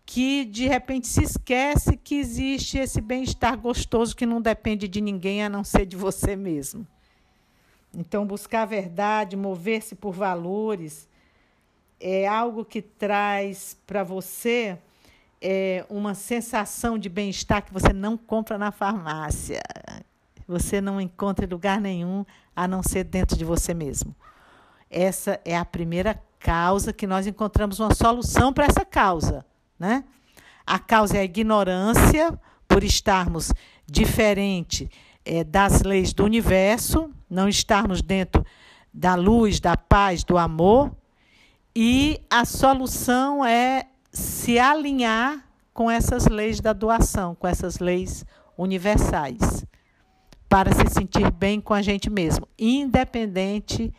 que 0.07 0.45
de 0.45 0.69
repente 0.69 1.09
se 1.09 1.25
esquece 1.25 1.97
que 1.97 2.15
existe 2.15 2.79
esse 2.79 3.01
bem-estar 3.01 3.59
gostoso 3.59 4.15
que 4.15 4.25
não 4.25 4.41
depende 4.41 4.87
de 4.87 5.01
ninguém 5.01 5.43
a 5.43 5.49
não 5.49 5.65
ser 5.65 5.85
de 5.85 5.97
você 5.97 6.37
mesmo. 6.37 6.87
Então, 7.93 8.25
buscar 8.25 8.63
a 8.63 8.67
verdade, 8.67 9.37
mover-se 9.37 9.97
por 9.97 10.13
valores, 10.13 11.09
é 11.99 12.27
algo 12.27 12.65
que 12.65 12.81
traz 12.81 13.77
para 13.87 14.05
você 14.05 14.79
é, 15.41 15.85
uma 15.89 16.15
sensação 16.15 16.97
de 16.99 17.09
bem-estar 17.09 17.65
que 17.65 17.73
você 17.73 17.93
não 17.93 18.17
compra 18.17 18.57
na 18.57 18.71
farmácia, 18.71 19.61
você 20.47 20.81
não 20.81 21.01
encontra 21.01 21.47
em 21.47 21.49
lugar 21.49 21.81
nenhum 21.81 22.25
a 22.55 22.69
não 22.69 22.83
ser 22.83 23.05
dentro 23.05 23.37
de 23.37 23.45
você 23.45 23.75
mesmo. 23.75 24.15
Essa 24.89 25.41
é 25.45 25.57
a 25.57 25.65
primeira 25.65 26.23
causa 26.39 26.93
que 26.93 27.07
nós 27.07 27.27
encontramos 27.27 27.81
uma 27.81 27.93
solução 27.93 28.53
para 28.53 28.67
essa 28.67 28.85
causa, 28.85 29.45
né? 29.79 30.05
A 30.67 30.79
causa 30.79 31.17
é 31.17 31.21
a 31.21 31.25
ignorância 31.25 32.39
por 32.67 32.83
estarmos 32.83 33.53
diferente 33.87 34.91
é, 35.25 35.45
das 35.45 35.83
leis 35.83 36.13
do 36.13 36.25
universo, 36.25 37.11
não 37.29 37.49
estarmos 37.49 38.03
dentro 38.03 38.45
da 38.93 39.15
luz, 39.15 39.61
da 39.61 39.77
paz, 39.77 40.25
do 40.25 40.39
amor, 40.39 40.91
e 41.75 42.21
a 42.31 42.45
solução 42.45 43.45
é 43.45 43.87
se 44.11 44.59
alinhar 44.59 45.45
com 45.75 45.91
essas 45.91 46.27
leis 46.27 46.61
da 46.61 46.73
doação, 46.73 47.35
com 47.35 47.47
essas 47.47 47.79
leis 47.79 48.25
universais 48.57 49.67
para 50.49 50.73
se 50.73 50.89
sentir 50.89 51.31
bem 51.31 51.61
com 51.61 51.75
a 51.75 51.83
gente 51.83 52.09
mesmo, 52.09 52.49
independente 52.59 53.93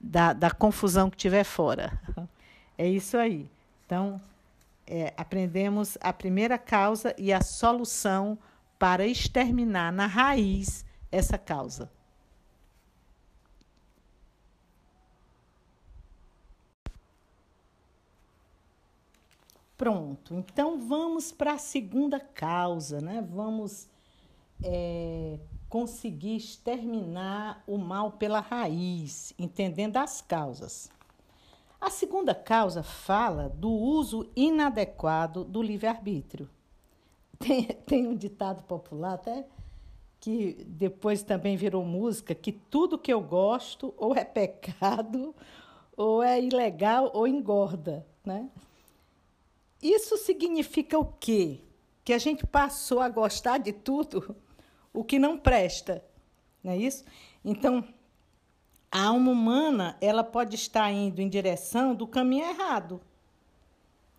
da, 0.00 0.32
da 0.32 0.50
confusão 0.50 1.10
que 1.10 1.16
tiver 1.16 1.44
fora. 1.44 1.98
É 2.78 2.88
isso 2.88 3.18
aí. 3.18 3.46
Então, 3.84 4.18
é, 4.90 5.14
aprendemos 5.16 5.96
a 6.00 6.12
primeira 6.12 6.58
causa 6.58 7.14
e 7.16 7.32
a 7.32 7.40
solução 7.40 8.36
para 8.76 9.06
exterminar 9.06 9.92
na 9.92 10.06
raiz 10.06 10.84
essa 11.12 11.38
causa. 11.38 11.88
Pronto, 19.78 20.34
então 20.34 20.78
vamos 20.80 21.30
para 21.30 21.52
a 21.54 21.58
segunda 21.58 22.18
causa, 22.18 23.00
né? 23.00 23.24
Vamos 23.30 23.88
é, 24.62 25.38
conseguir 25.68 26.36
exterminar 26.36 27.62
o 27.66 27.78
mal 27.78 28.12
pela 28.12 28.40
raiz, 28.40 29.32
entendendo 29.38 29.96
as 29.98 30.20
causas. 30.20 30.90
A 31.80 31.88
segunda 31.88 32.34
causa 32.34 32.82
fala 32.82 33.48
do 33.48 33.70
uso 33.70 34.30
inadequado 34.36 35.44
do 35.44 35.62
livre-arbítrio. 35.62 36.48
Tem, 37.38 37.64
tem 37.64 38.06
um 38.06 38.14
ditado 38.14 38.62
popular 38.64 39.14
até 39.14 39.46
que 40.20 40.62
depois 40.66 41.22
também 41.22 41.56
virou 41.56 41.82
música, 41.82 42.34
que 42.34 42.52
tudo 42.52 42.98
que 42.98 43.10
eu 43.10 43.22
gosto 43.22 43.94
ou 43.96 44.14
é 44.14 44.22
pecado, 44.22 45.34
ou 45.96 46.22
é 46.22 46.38
ilegal, 46.38 47.10
ou 47.14 47.26
engorda, 47.26 48.06
né? 48.22 48.50
Isso 49.82 50.18
significa 50.18 50.98
o 50.98 51.06
quê? 51.06 51.60
Que 52.04 52.12
a 52.12 52.18
gente 52.18 52.46
passou 52.46 53.00
a 53.00 53.08
gostar 53.08 53.56
de 53.56 53.72
tudo 53.72 54.36
o 54.92 55.02
que 55.02 55.18
não 55.18 55.38
presta, 55.38 56.04
não 56.62 56.72
é 56.72 56.76
isso? 56.76 57.02
Então, 57.42 57.82
a 58.90 59.04
alma 59.04 59.30
humana 59.30 59.96
ela 60.00 60.24
pode 60.24 60.56
estar 60.56 60.90
indo 60.90 61.22
em 61.22 61.28
direção 61.28 61.94
do 61.94 62.06
caminho 62.06 62.44
errado. 62.44 63.00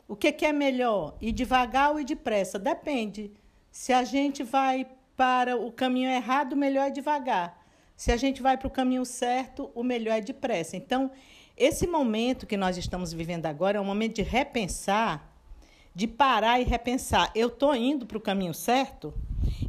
O 0.07 0.15
que, 0.15 0.31
que 0.31 0.45
é 0.45 0.53
melhor? 0.53 1.15
Ir 1.19 1.31
devagar 1.31 1.91
ou 1.91 1.99
ir 1.99 2.05
depressa? 2.05 2.57
Depende. 2.57 3.31
Se 3.69 3.91
a 3.91 4.03
gente 4.03 4.43
vai 4.43 4.87
para 5.17 5.57
o 5.57 5.71
caminho 5.71 6.09
errado, 6.09 6.53
o 6.53 6.57
melhor 6.57 6.87
é 6.87 6.89
devagar. 6.89 7.61
Se 7.95 8.11
a 8.11 8.17
gente 8.17 8.41
vai 8.41 8.57
para 8.57 8.67
o 8.67 8.71
caminho 8.71 9.05
certo, 9.05 9.69
o 9.75 9.83
melhor 9.83 10.13
é 10.15 10.21
depressa. 10.21 10.75
Então, 10.75 11.11
esse 11.55 11.85
momento 11.85 12.47
que 12.47 12.57
nós 12.57 12.77
estamos 12.77 13.13
vivendo 13.13 13.45
agora 13.45 13.77
é 13.77 13.81
um 13.81 13.85
momento 13.85 14.15
de 14.15 14.21
repensar, 14.21 15.31
de 15.93 16.07
parar 16.07 16.59
e 16.59 16.63
repensar. 16.63 17.31
Eu 17.35 17.49
estou 17.49 17.75
indo 17.75 18.05
para 18.05 18.17
o 18.17 18.21
caminho 18.21 18.53
certo? 18.53 19.13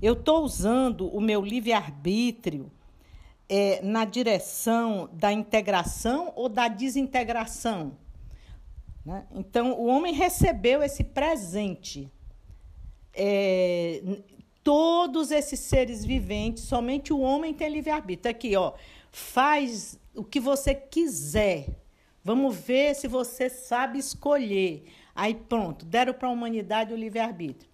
Eu 0.01 0.15
estou 0.15 0.43
usando 0.43 1.09
o 1.09 1.21
meu 1.21 1.43
livre-arbítrio 1.43 2.71
é, 3.48 3.81
na 3.83 4.05
direção 4.05 5.09
da 5.12 5.33
integração 5.33 6.33
ou 6.37 6.48
da 6.48 6.68
desintegração? 6.68 7.96
Né? 9.05 9.26
Então, 9.35 9.72
o 9.72 9.87
homem 9.87 10.14
recebeu 10.14 10.83
esse 10.83 11.05
presente. 11.05 12.11
É, 13.14 14.02
todos 14.62 15.31
esses 15.31 15.61
seres 15.61 16.05
viventes, 16.05 16.64
somente 16.64 17.12
o 17.12 17.20
homem 17.20 17.52
tem 17.52 17.68
livre-arbítrio. 17.68 18.31
Aqui, 18.31 18.57
ó, 18.57 18.72
faz 19.11 19.98
o 20.14 20.24
que 20.24 20.40
você 20.40 20.74
quiser. 20.74 21.68
Vamos 22.24 22.57
ver 22.57 22.94
se 22.94 23.09
você 23.09 23.48
sabe 23.48 23.98
escolher. 23.98 24.85
Aí 25.14 25.35
pronto, 25.35 25.85
deram 25.85 26.14
para 26.14 26.28
a 26.28 26.33
humanidade 26.33 26.92
o 26.92 26.96
livre-arbítrio. 26.96 27.70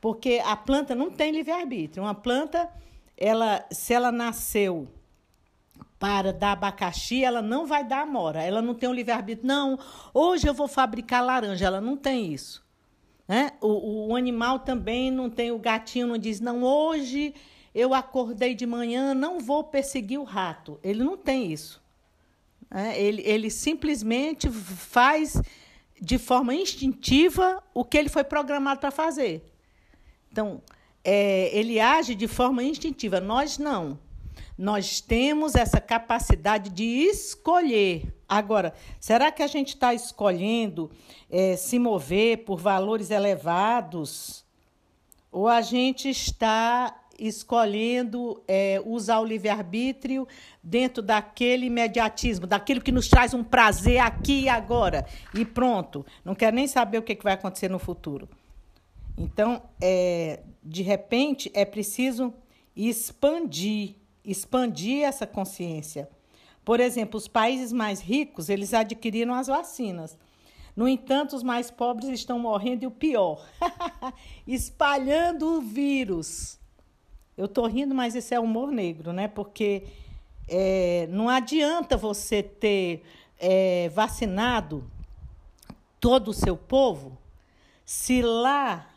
Porque 0.00 0.42
a 0.44 0.56
planta 0.56 0.94
não 0.94 1.10
tem 1.10 1.32
livre-arbítrio. 1.32 2.02
Uma 2.02 2.14
planta, 2.14 2.68
ela, 3.16 3.64
se 3.70 3.94
ela 3.94 4.12
nasceu 4.12 4.88
para 5.98 6.32
dar 6.32 6.52
abacaxi, 6.52 7.24
ela 7.24 7.40
não 7.40 7.66
vai 7.66 7.84
dar 7.84 8.02
amora. 8.02 8.42
Ela 8.42 8.60
não 8.60 8.74
tem 8.74 8.88
o 8.88 8.92
livre-arbítrio. 8.92 9.46
Não, 9.46 9.78
hoje 10.12 10.46
eu 10.46 10.54
vou 10.54 10.68
fabricar 10.68 11.24
laranja. 11.24 11.66
Ela 11.66 11.80
não 11.80 11.96
tem 11.96 12.32
isso. 12.32 12.64
Né? 13.26 13.52
O, 13.60 14.08
o 14.08 14.16
animal 14.16 14.60
também 14.60 15.10
não 15.10 15.30
tem. 15.30 15.50
O 15.50 15.58
gatinho 15.58 16.06
não 16.06 16.18
diz, 16.18 16.40
não, 16.40 16.62
hoje 16.62 17.34
eu 17.74 17.92
acordei 17.92 18.54
de 18.54 18.66
manhã, 18.66 19.14
não 19.14 19.38
vou 19.40 19.64
perseguir 19.64 20.18
o 20.18 20.24
rato. 20.24 20.78
Ele 20.82 21.02
não 21.02 21.16
tem 21.16 21.52
isso. 21.52 21.82
Né? 22.70 22.98
Ele, 23.00 23.22
ele 23.22 23.50
simplesmente 23.50 24.50
faz 24.50 25.40
de 26.00 26.18
forma 26.18 26.54
instintiva 26.54 27.62
o 27.74 27.84
que 27.84 27.96
ele 27.96 28.08
foi 28.08 28.24
programado 28.24 28.80
para 28.80 28.90
fazer. 28.90 29.50
Então, 30.30 30.62
é, 31.02 31.56
ele 31.56 31.80
age 31.80 32.14
de 32.14 32.28
forma 32.28 32.62
instintiva. 32.62 33.20
Nós 33.20 33.58
não. 33.58 33.98
Nós 34.56 35.00
temos 35.00 35.54
essa 35.54 35.80
capacidade 35.80 36.70
de 36.70 36.84
escolher. 36.84 38.14
Agora, 38.28 38.72
será 38.98 39.30
que 39.30 39.42
a 39.42 39.46
gente 39.46 39.74
está 39.74 39.92
escolhendo 39.92 40.90
é, 41.30 41.56
se 41.56 41.78
mover 41.78 42.44
por 42.44 42.58
valores 42.58 43.10
elevados? 43.10 44.44
Ou 45.30 45.46
a 45.46 45.60
gente 45.60 46.08
está 46.08 47.02
escolhendo 47.18 48.42
é, 48.46 48.80
usar 48.84 49.20
o 49.20 49.24
livre-arbítrio 49.24 50.26
dentro 50.62 51.02
daquele 51.02 51.66
imediatismo, 51.66 52.46
daquilo 52.46 52.80
que 52.80 52.92
nos 52.92 53.08
traz 53.08 53.34
um 53.34 53.44
prazer 53.44 53.98
aqui 53.98 54.42
e 54.42 54.48
agora? 54.48 55.06
E 55.34 55.44
pronto, 55.44 56.04
não 56.24 56.34
quer 56.34 56.52
nem 56.52 56.66
saber 56.66 56.98
o 56.98 57.02
que 57.02 57.18
vai 57.22 57.34
acontecer 57.34 57.68
no 57.68 57.78
futuro. 57.78 58.28
Então, 59.16 59.62
é, 59.80 60.40
de 60.62 60.82
repente, 60.82 61.50
é 61.54 61.64
preciso 61.64 62.32
expandir, 62.74 63.94
expandir 64.26 65.04
essa 65.04 65.26
consciência. 65.26 66.08
Por 66.64 66.80
exemplo, 66.80 67.16
os 67.16 67.28
países 67.28 67.72
mais 67.72 68.00
ricos, 68.00 68.48
eles 68.48 68.74
adquiriram 68.74 69.32
as 69.32 69.46
vacinas. 69.46 70.18
No 70.74 70.88
entanto, 70.88 71.36
os 71.36 71.42
mais 71.42 71.70
pobres 71.70 72.08
estão 72.10 72.38
morrendo 72.38 72.82
e 72.82 72.86
o 72.86 72.90
pior, 72.90 73.46
espalhando 74.46 75.58
o 75.58 75.60
vírus. 75.62 76.58
Eu 77.36 77.46
estou 77.46 77.66
rindo, 77.66 77.94
mas 77.94 78.14
esse 78.14 78.34
é 78.34 78.40
humor 78.40 78.72
negro, 78.72 79.12
né? 79.12 79.28
Porque 79.28 79.84
é, 80.48 81.06
não 81.10 81.28
adianta 81.28 81.96
você 81.96 82.42
ter 82.42 83.02
é, 83.38 83.88
vacinado 83.90 84.90
todo 86.00 86.28
o 86.28 86.34
seu 86.34 86.56
povo 86.56 87.16
se 87.84 88.20
lá 88.20 88.88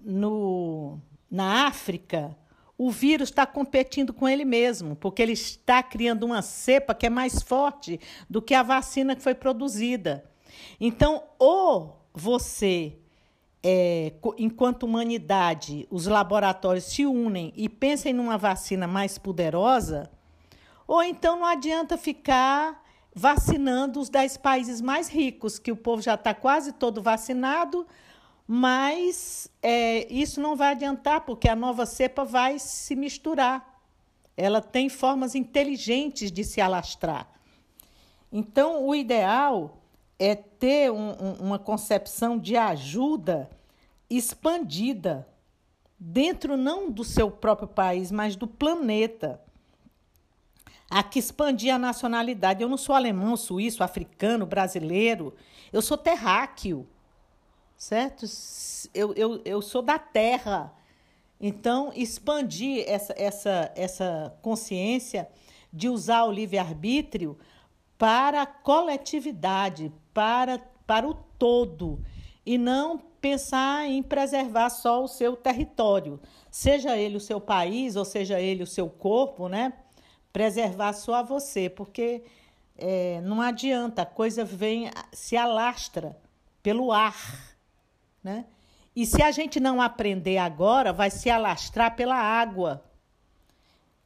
no, 0.00 0.98
na 1.30 1.66
África, 1.68 2.36
o 2.78 2.92
vírus 2.92 3.28
está 3.28 3.44
competindo 3.44 4.14
com 4.14 4.28
ele 4.28 4.44
mesmo, 4.44 4.94
porque 4.94 5.20
ele 5.20 5.32
está 5.32 5.82
criando 5.82 6.22
uma 6.22 6.40
cepa 6.40 6.94
que 6.94 7.06
é 7.06 7.10
mais 7.10 7.42
forte 7.42 7.98
do 8.30 8.40
que 8.40 8.54
a 8.54 8.62
vacina 8.62 9.16
que 9.16 9.22
foi 9.22 9.34
produzida. 9.34 10.24
Então, 10.80 11.24
ou 11.40 12.00
você, 12.14 12.96
é, 13.64 14.12
enquanto 14.38 14.84
humanidade, 14.84 15.88
os 15.90 16.06
laboratórios 16.06 16.84
se 16.84 17.04
unem 17.04 17.52
e 17.56 17.68
pensem 17.68 18.12
numa 18.12 18.38
vacina 18.38 18.86
mais 18.86 19.18
poderosa, 19.18 20.08
ou 20.86 21.02
então 21.02 21.36
não 21.40 21.46
adianta 21.46 21.98
ficar 21.98 22.80
vacinando 23.12 23.98
os 23.98 24.08
dez 24.08 24.36
países 24.36 24.80
mais 24.80 25.08
ricos, 25.08 25.58
que 25.58 25.72
o 25.72 25.76
povo 25.76 26.00
já 26.00 26.14
está 26.14 26.32
quase 26.32 26.72
todo 26.72 27.02
vacinado, 27.02 27.84
mas 28.50 29.52
é, 29.62 30.10
isso 30.10 30.40
não 30.40 30.56
vai 30.56 30.70
adiantar, 30.70 31.20
porque 31.20 31.50
a 31.50 31.54
nova 31.54 31.84
cepa 31.84 32.24
vai 32.24 32.58
se 32.58 32.96
misturar. 32.96 33.78
Ela 34.34 34.62
tem 34.62 34.88
formas 34.88 35.34
inteligentes 35.34 36.32
de 36.32 36.42
se 36.42 36.58
alastrar. 36.58 37.28
Então, 38.32 38.86
o 38.86 38.94
ideal 38.94 39.82
é 40.18 40.34
ter 40.34 40.90
um, 40.90 41.10
um, 41.10 41.32
uma 41.40 41.58
concepção 41.58 42.38
de 42.38 42.56
ajuda 42.56 43.50
expandida, 44.08 45.28
dentro 45.98 46.56
não 46.56 46.90
do 46.90 47.04
seu 47.04 47.30
próprio 47.30 47.68
país, 47.68 48.10
mas 48.10 48.34
do 48.34 48.46
planeta. 48.46 49.42
Há 50.88 51.02
que 51.02 51.18
expandir 51.18 51.74
a 51.74 51.78
nacionalidade. 51.78 52.62
Eu 52.62 52.68
não 52.70 52.78
sou 52.78 52.94
alemão, 52.94 53.36
suíço, 53.36 53.84
africano, 53.84 54.46
brasileiro. 54.46 55.34
Eu 55.70 55.82
sou 55.82 55.98
terráqueo 55.98 56.88
certo? 57.78 58.26
Eu, 58.92 59.14
eu, 59.14 59.40
eu 59.44 59.62
sou 59.62 59.80
da 59.80 59.98
terra. 59.98 60.74
Então, 61.40 61.92
expandir 61.94 62.84
essa, 62.88 63.14
essa, 63.16 63.72
essa 63.76 64.36
consciência 64.42 65.28
de 65.72 65.88
usar 65.88 66.24
o 66.24 66.32
livre-arbítrio 66.32 67.38
para 67.96 68.42
a 68.42 68.46
coletividade, 68.46 69.92
para, 70.12 70.58
para 70.84 71.08
o 71.08 71.14
todo, 71.14 72.02
e 72.44 72.58
não 72.58 72.98
pensar 73.20 73.86
em 73.86 74.02
preservar 74.02 74.70
só 74.70 75.02
o 75.02 75.08
seu 75.08 75.36
território, 75.36 76.20
seja 76.50 76.96
ele 76.96 77.16
o 77.16 77.20
seu 77.20 77.40
país 77.40 77.94
ou 77.96 78.04
seja 78.04 78.40
ele 78.40 78.62
o 78.62 78.66
seu 78.66 78.88
corpo, 78.88 79.48
né? 79.48 79.72
Preservar 80.32 80.92
só 80.92 81.22
você, 81.22 81.68
porque 81.68 82.22
é, 82.76 83.20
não 83.22 83.40
adianta, 83.40 84.02
a 84.02 84.06
coisa 84.06 84.44
vem, 84.44 84.90
se 85.12 85.36
alastra 85.36 86.16
pelo 86.62 86.92
ar. 86.92 87.57
Né? 88.28 88.44
E 88.94 89.06
se 89.06 89.22
a 89.22 89.30
gente 89.30 89.58
não 89.58 89.80
aprender 89.80 90.36
agora, 90.36 90.92
vai 90.92 91.10
se 91.10 91.30
alastrar 91.30 91.96
pela 91.96 92.16
água. 92.16 92.84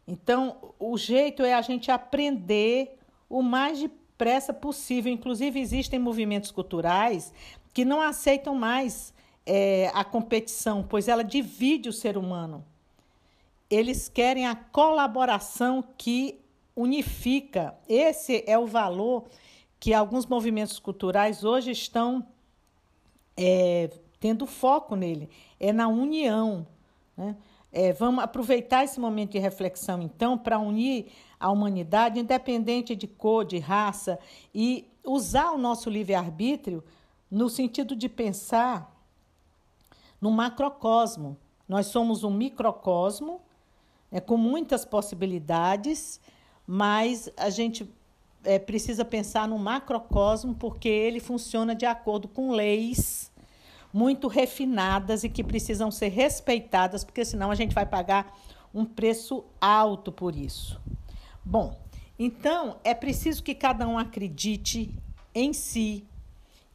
Então, 0.07 0.75
o 0.79 0.97
jeito 0.97 1.43
é 1.43 1.55
a 1.55 1.61
gente 1.61 1.91
aprender 1.91 2.97
o 3.29 3.43
mais 3.43 3.81
depressa 3.81 4.53
possível. 4.55 5.13
Inclusive, 5.13 5.59
existem 5.59 5.99
movimentos 5.99 6.53
culturais 6.53 7.33
que 7.75 7.85
não 7.85 8.01
aceitam 8.01 8.55
mais 8.55 9.13
é, 9.45 9.91
a 9.93 10.05
competição, 10.05 10.87
pois 10.89 11.09
ela 11.09 11.25
divide 11.25 11.89
o 11.89 11.93
ser 11.93 12.17
humano. 12.17 12.65
Eles 13.69 14.09
querem 14.09 14.47
a 14.47 14.55
colaboração 14.55 15.83
que 15.99 16.39
unifica. 16.77 17.75
Esse 17.89 18.45
é 18.47 18.57
o 18.57 18.67
valor 18.67 19.25
que 19.81 19.93
alguns 19.93 20.27
movimentos 20.27 20.79
culturais 20.79 21.43
hoje 21.43 21.73
estão 21.73 22.25
é, 23.37 23.91
tendo 24.23 24.47
foco 24.47 24.95
nele, 24.95 25.29
é 25.59 25.73
na 25.73 25.89
união. 25.89 26.65
Né? 27.17 27.37
É, 27.73 27.93
vamos 27.93 28.23
aproveitar 28.23 28.85
esse 28.85 29.01
momento 29.01 29.33
de 29.33 29.41
reflexão, 29.41 30.01
então, 30.01 30.39
para 30.39 30.61
unir 30.61 31.07
a 31.41 31.51
humanidade, 31.51 32.21
independente 32.21 32.95
de 32.95 33.09
cor, 33.09 33.45
de 33.45 33.59
raça, 33.59 34.21
e 34.55 34.89
usar 35.05 35.51
o 35.51 35.59
nosso 35.59 35.91
livre-arbítrio 35.91 36.85
no 37.29 37.51
sentido 37.51 37.97
de 37.97 38.09
pensar 38.09 38.95
no 40.21 40.31
macrocosmo. 40.31 41.37
Nós 41.69 41.87
somos 41.87 42.23
um 42.23 42.31
microcosmo 42.31 43.41
é, 44.13 44.21
com 44.21 44.37
muitas 44.37 44.85
possibilidades, 44.85 46.21
mas 46.65 47.29
a 47.37 47.51
gente 47.51 47.93
é, 48.45 48.57
precisa 48.61 49.05
pensar 49.05 49.49
no 49.49 49.59
macrocosmo 49.59 50.55
porque 50.55 50.89
ele 50.89 51.19
funciona 51.19 51.75
de 51.75 51.87
acordo 51.87 52.29
com 52.29 52.53
leis 52.53 53.32
muito 53.93 54.27
refinadas 54.29 55.23
e 55.23 55.29
que 55.29 55.45
precisam 55.45 55.91
ser 55.91 56.09
respeitadas, 56.09 57.05
porque 57.05 57.25
senão 57.25 57.51
a 57.51 57.55
gente 57.55 57.75
vai 57.75 57.85
pagar 57.85 58.37
um 58.75 58.85
preço 58.85 59.45
alto 59.61 60.11
por 60.11 60.35
isso. 60.35 60.81
Bom, 61.45 61.79
então 62.19 62.79
é 62.83 62.95
preciso 62.95 63.43
que 63.43 63.55
cada 63.55 63.87
um 63.87 63.99
acredite 63.99 64.95
em 65.35 65.53
si, 65.53 66.05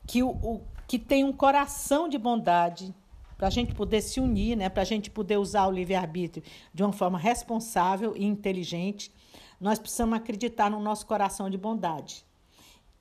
que, 0.05 0.21
o, 0.21 0.29
o 0.29 0.61
que 0.87 0.99
tem 0.99 1.23
um 1.23 1.33
coração 1.33 2.07
de 2.07 2.17
bondade, 2.17 2.93
para 3.37 3.47
a 3.47 3.51
gente 3.51 3.73
poder 3.75 4.01
se 4.01 4.19
unir, 4.19 4.57
né, 4.57 4.67
para 4.67 4.81
a 4.81 4.85
gente 4.85 5.11
poder 5.11 5.37
usar 5.37 5.67
o 5.67 5.71
livre-arbítrio 5.71 6.43
de 6.73 6.83
uma 6.83 6.91
forma 6.91 7.19
responsável 7.19 8.15
e 8.15 8.25
inteligente, 8.25 9.11
nós 9.59 9.79
precisamos 9.79 10.17
acreditar 10.17 10.69
no 10.69 10.79
nosso 10.79 11.05
coração 11.05 11.49
de 11.49 11.57
bondade. 11.57 12.25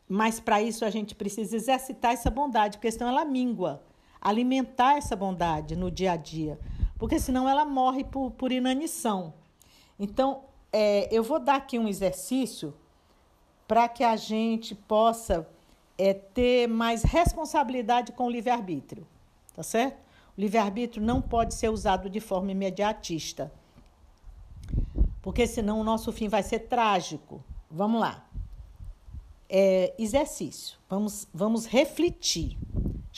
Mas 0.08 0.38
para 0.38 0.62
isso 0.62 0.84
a 0.84 0.90
gente 0.90 1.14
precisa 1.14 1.56
exercitar 1.56 2.12
essa 2.12 2.30
bondade, 2.30 2.76
porque 2.78 2.90
senão 2.90 3.08
ela 3.08 3.24
mingua. 3.24 3.82
Alimentar 4.26 4.96
essa 4.96 5.14
bondade 5.14 5.76
no 5.76 5.88
dia 5.88 6.12
a 6.12 6.16
dia, 6.16 6.58
porque 6.98 7.20
senão 7.20 7.48
ela 7.48 7.64
morre 7.64 8.02
por, 8.02 8.32
por 8.32 8.50
inanição. 8.50 9.32
Então, 9.96 10.42
é, 10.72 11.08
eu 11.14 11.22
vou 11.22 11.38
dar 11.38 11.54
aqui 11.54 11.78
um 11.78 11.86
exercício 11.86 12.74
para 13.68 13.88
que 13.88 14.02
a 14.02 14.16
gente 14.16 14.74
possa 14.74 15.48
é, 15.96 16.12
ter 16.12 16.66
mais 16.66 17.04
responsabilidade 17.04 18.10
com 18.10 18.26
o 18.26 18.30
livre-arbítrio, 18.30 19.06
tá 19.54 19.62
certo? 19.62 19.96
O 20.36 20.40
livre-arbítrio 20.40 21.00
não 21.00 21.22
pode 21.22 21.54
ser 21.54 21.68
usado 21.68 22.10
de 22.10 22.18
forma 22.18 22.50
imediatista, 22.50 23.52
porque 25.22 25.46
senão 25.46 25.78
o 25.78 25.84
nosso 25.84 26.10
fim 26.10 26.28
vai 26.28 26.42
ser 26.42 26.60
trágico. 26.60 27.44
Vamos 27.70 28.00
lá. 28.00 28.26
É, 29.48 29.94
exercício. 29.96 30.78
Vamos, 30.90 31.28
vamos 31.32 31.66
refletir. 31.66 32.58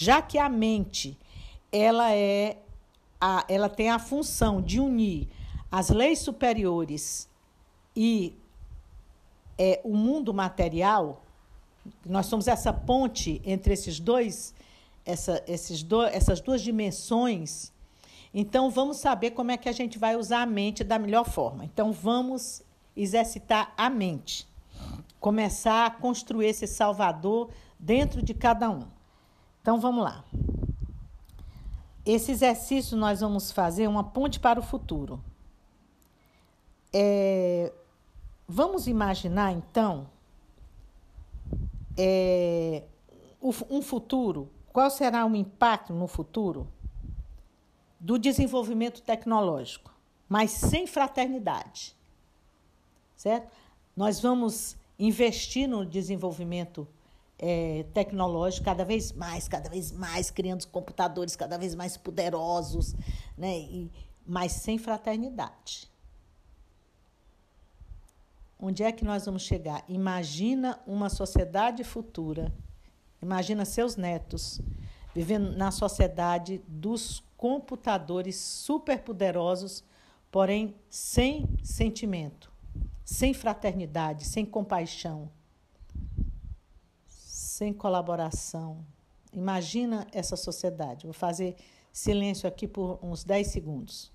Já 0.00 0.22
que 0.22 0.38
a 0.38 0.48
mente 0.48 1.18
ela 1.72 2.14
é 2.14 2.56
a, 3.20 3.44
ela 3.48 3.68
tem 3.68 3.90
a 3.90 3.98
função 3.98 4.62
de 4.62 4.78
unir 4.78 5.26
as 5.72 5.90
leis 5.90 6.20
superiores 6.20 7.28
e 7.96 8.32
é, 9.58 9.80
o 9.82 9.96
mundo 9.96 10.32
material, 10.32 11.20
nós 12.06 12.26
somos 12.26 12.46
essa 12.46 12.72
ponte 12.72 13.42
entre 13.44 13.74
esses 13.74 13.98
dois 13.98 14.54
essa, 15.04 15.42
esses 15.48 15.82
do, 15.82 16.04
essas 16.04 16.40
duas 16.40 16.62
dimensões, 16.62 17.72
então 18.32 18.70
vamos 18.70 18.98
saber 18.98 19.32
como 19.32 19.50
é 19.50 19.56
que 19.56 19.68
a 19.68 19.72
gente 19.72 19.98
vai 19.98 20.14
usar 20.14 20.42
a 20.42 20.46
mente 20.46 20.84
da 20.84 20.96
melhor 20.96 21.24
forma. 21.24 21.64
Então 21.64 21.90
vamos 21.90 22.62
exercitar 22.96 23.74
a 23.76 23.90
mente, 23.90 24.46
começar 25.18 25.86
a 25.86 25.90
construir 25.90 26.46
esse 26.46 26.68
Salvador 26.68 27.50
dentro 27.80 28.22
de 28.22 28.32
cada 28.32 28.70
um. 28.70 28.97
Então 29.68 29.78
vamos 29.78 30.02
lá. 30.02 30.24
Esse 32.02 32.32
exercício 32.32 32.96
nós 32.96 33.20
vamos 33.20 33.52
fazer 33.52 33.86
uma 33.86 34.02
ponte 34.02 34.40
para 34.40 34.58
o 34.58 34.62
futuro. 34.62 35.22
É, 36.90 37.70
vamos 38.48 38.86
imaginar 38.86 39.52
então 39.52 40.08
é, 41.98 42.84
um 43.42 43.82
futuro 43.82 44.48
qual 44.72 44.88
será 44.88 45.26
o 45.26 45.36
impacto 45.36 45.92
no 45.92 46.06
futuro 46.06 46.66
do 48.00 48.18
desenvolvimento 48.18 49.02
tecnológico, 49.02 49.92
mas 50.26 50.50
sem 50.50 50.86
fraternidade. 50.86 51.94
Certo? 53.14 53.52
Nós 53.94 54.18
vamos 54.18 54.78
investir 54.98 55.68
no 55.68 55.84
desenvolvimento 55.84 56.88
é, 57.38 57.84
tecnológico 57.94 58.64
cada 58.64 58.84
vez 58.84 59.12
mais, 59.12 59.48
cada 59.48 59.68
vez 59.68 59.92
mais, 59.92 60.30
criando 60.30 60.66
computadores 60.68 61.36
cada 61.36 61.56
vez 61.56 61.74
mais 61.74 61.96
poderosos, 61.96 62.94
né? 63.36 63.58
E, 63.58 63.90
mas 64.26 64.52
sem 64.52 64.78
fraternidade. 64.78 65.90
Onde 68.60 68.82
é 68.82 68.90
que 68.90 69.04
nós 69.04 69.24
vamos 69.26 69.42
chegar? 69.42 69.84
Imagina 69.88 70.80
uma 70.86 71.08
sociedade 71.08 71.84
futura 71.84 72.52
Imagina 73.20 73.64
seus 73.64 73.96
netos 73.96 74.60
vivendo 75.14 75.56
na 75.56 75.70
sociedade 75.70 76.62
dos 76.68 77.22
computadores 77.36 78.36
superpoderosos, 78.36 79.82
porém 80.30 80.76
sem 80.88 81.48
sentimento, 81.62 82.52
sem 83.04 83.34
fraternidade, 83.34 84.24
sem 84.24 84.44
compaixão, 84.44 85.30
sem 87.58 87.72
colaboração. 87.72 88.86
Imagina 89.32 90.06
essa 90.12 90.36
sociedade. 90.36 91.06
Vou 91.06 91.12
fazer 91.12 91.56
silêncio 91.92 92.48
aqui 92.48 92.68
por 92.68 93.00
uns 93.02 93.24
10 93.24 93.48
segundos. 93.48 94.12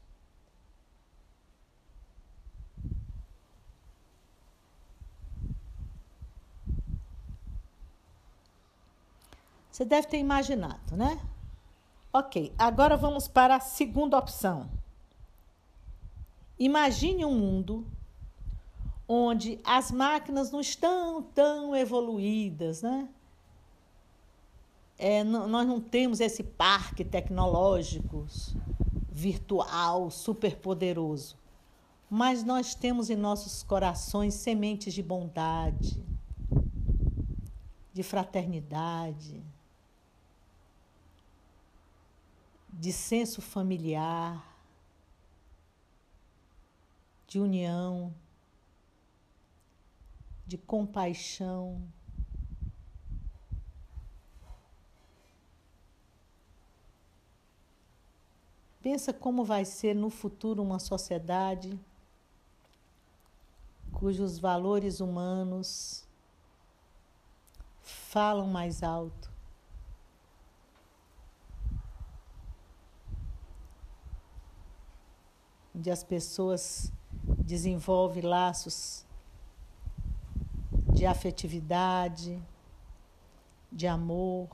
Você 9.69 9.83
deve 9.83 10.07
ter 10.07 10.19
imaginado, 10.19 10.95
né? 10.95 11.19
Ok, 12.13 12.53
agora 12.57 12.95
vamos 12.95 13.27
para 13.27 13.57
a 13.57 13.59
segunda 13.59 14.17
opção. 14.17 14.69
Imagine 16.57 17.25
um 17.25 17.37
mundo 17.37 17.85
onde 19.05 19.59
as 19.65 19.91
máquinas 19.91 20.49
não 20.49 20.61
estão 20.61 21.21
tão 21.21 21.75
evoluídas, 21.75 22.81
né? 22.81 23.09
É, 24.97 25.23
nós 25.23 25.67
não 25.67 25.81
temos 25.81 26.19
esse 26.19 26.43
parque 26.43 27.03
tecnológico 27.03 28.25
virtual 29.11 30.09
super 30.09 30.57
poderoso, 30.57 31.37
mas 32.09 32.43
nós 32.43 32.75
temos 32.75 33.09
em 33.09 33.15
nossos 33.15 33.63
corações 33.63 34.33
sementes 34.33 34.93
de 34.93 35.03
bondade, 35.03 36.03
de 37.91 38.03
fraternidade, 38.03 39.43
de 42.69 42.91
senso 42.91 43.41
familiar, 43.41 44.53
de 47.27 47.39
união, 47.39 48.13
de 50.45 50.57
compaixão. 50.57 51.81
Pensa 58.83 59.13
como 59.13 59.45
vai 59.45 59.63
ser 59.63 59.95
no 59.95 60.09
futuro 60.09 60.61
uma 60.61 60.77
sociedade 60.77 61.79
cujos 63.93 64.37
valores 64.37 64.99
humanos 64.99 66.05
falam 67.81 68.45
mais 68.45 68.83
alto, 68.83 69.31
onde 75.73 75.89
as 75.89 76.03
pessoas 76.03 76.91
desenvolvem 77.39 78.23
laços 78.23 79.05
de 80.93 81.05
afetividade, 81.05 82.37
de 83.71 83.87
amor, 83.87 84.49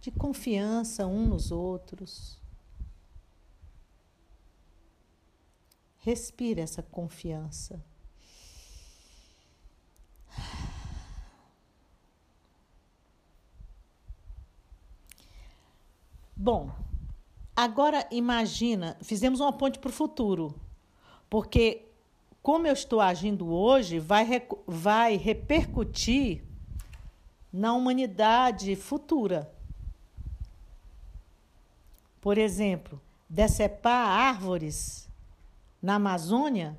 de 0.00 0.10
confiança 0.10 1.06
um 1.06 1.26
nos 1.26 1.52
outros. 1.52 2.45
Respira 6.06 6.60
essa 6.60 6.84
confiança. 6.84 7.84
Bom, 16.36 16.70
agora 17.56 18.06
imagina, 18.12 18.96
fizemos 19.02 19.40
uma 19.40 19.52
ponte 19.52 19.80
para 19.80 19.88
o 19.88 19.92
futuro, 19.92 20.54
porque 21.28 21.88
como 22.40 22.68
eu 22.68 22.72
estou 22.72 23.00
agindo 23.00 23.52
hoje 23.52 23.98
vai, 23.98 24.28
vai 24.64 25.16
repercutir 25.16 26.44
na 27.52 27.72
humanidade 27.72 28.76
futura. 28.76 29.52
Por 32.20 32.38
exemplo, 32.38 33.02
decepar 33.28 34.06
árvores 34.08 35.05
na 35.80 35.96
Amazônia, 35.96 36.76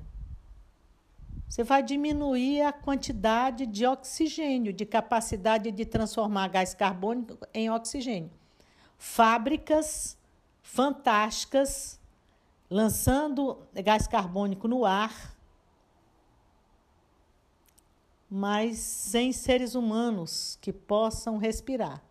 você 1.48 1.64
vai 1.64 1.82
diminuir 1.82 2.62
a 2.62 2.72
quantidade 2.72 3.66
de 3.66 3.86
oxigênio, 3.86 4.72
de 4.72 4.84
capacidade 4.84 5.70
de 5.70 5.84
transformar 5.86 6.48
gás 6.48 6.74
carbônico 6.74 7.38
em 7.54 7.70
oxigênio 7.70 8.30
fábricas 8.98 10.18
fantásticas 10.60 11.98
lançando 12.68 13.66
gás 13.72 14.06
carbônico 14.06 14.68
no 14.68 14.84
ar, 14.84 15.34
mas 18.28 18.78
sem 18.78 19.32
seres 19.32 19.74
humanos 19.74 20.58
que 20.60 20.70
possam 20.70 21.38
respirar. 21.38 22.02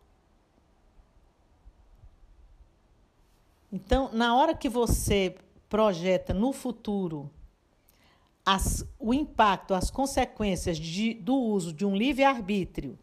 Então, 3.71 4.09
na 4.11 4.35
hora 4.35 4.55
que 4.55 4.67
você 4.67 5.37
projeta 5.69 6.33
no 6.33 6.51
futuro 6.51 7.29
as, 8.45 8.85
o 8.97 9.13
impacto, 9.13 9.73
as 9.73 9.91
consequências 9.91 10.77
de, 10.77 11.13
do 11.13 11.35
uso 11.35 11.73
de 11.73 11.85
um 11.85 11.93
livre-arbítrio, 11.93 12.97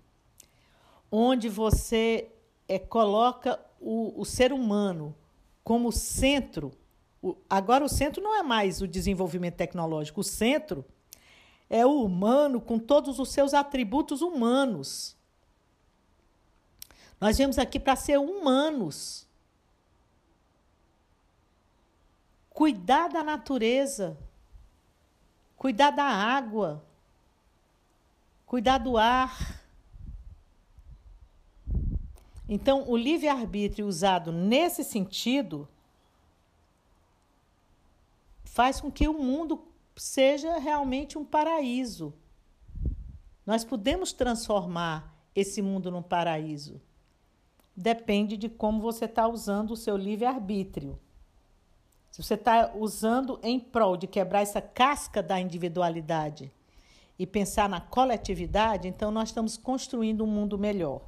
onde 1.12 1.50
você 1.50 2.30
é, 2.66 2.78
coloca 2.78 3.60
o, 3.78 4.18
o 4.18 4.24
ser 4.24 4.54
humano 4.54 5.14
como 5.62 5.92
centro. 5.92 6.72
O, 7.20 7.36
agora, 7.48 7.84
o 7.84 7.90
centro 7.90 8.22
não 8.22 8.34
é 8.34 8.42
mais 8.42 8.80
o 8.80 8.88
desenvolvimento 8.88 9.56
tecnológico, 9.56 10.22
o 10.22 10.24
centro 10.24 10.82
é 11.68 11.84
o 11.84 12.02
humano 12.02 12.58
com 12.58 12.78
todos 12.78 13.18
os 13.18 13.28
seus 13.28 13.52
atributos 13.52 14.22
humanos. 14.22 15.14
Nós 17.20 17.36
viemos 17.36 17.58
aqui 17.58 17.78
para 17.78 17.96
ser 17.96 18.18
humanos. 18.18 19.26
Cuidar 22.54 23.08
da 23.08 23.22
natureza, 23.22 24.16
cuidar 25.58 25.90
da 25.90 26.04
água, 26.04 26.82
cuidar 28.46 28.78
do 28.78 28.96
ar 28.96 29.62
então, 32.48 32.88
o 32.88 32.96
livre-arbítrio 32.96 33.86
usado 33.86 34.30
nesse 34.30 34.84
sentido 34.84 35.66
faz 38.44 38.80
com 38.80 38.90
que 38.90 39.08
o 39.08 39.14
mundo 39.14 39.66
seja 39.96 40.58
realmente 40.58 41.16
um 41.16 41.24
paraíso. 41.24 42.12
Nós 43.46 43.64
podemos 43.64 44.12
transformar 44.12 45.14
esse 45.34 45.62
mundo 45.62 45.90
num 45.90 46.02
paraíso. 46.02 46.80
Depende 47.74 48.36
de 48.36 48.48
como 48.48 48.80
você 48.80 49.06
está 49.06 49.26
usando 49.26 49.72
o 49.72 49.76
seu 49.76 49.96
livre-arbítrio. 49.96 50.98
Se 52.14 52.22
você 52.22 52.34
está 52.34 52.70
usando 52.76 53.40
em 53.42 53.58
prol 53.58 53.96
de 53.96 54.06
quebrar 54.06 54.42
essa 54.42 54.62
casca 54.62 55.20
da 55.20 55.40
individualidade 55.40 56.48
e 57.18 57.26
pensar 57.26 57.68
na 57.68 57.80
coletividade, 57.80 58.86
então 58.86 59.10
nós 59.10 59.30
estamos 59.30 59.56
construindo 59.56 60.22
um 60.22 60.26
mundo 60.28 60.56
melhor. 60.56 61.02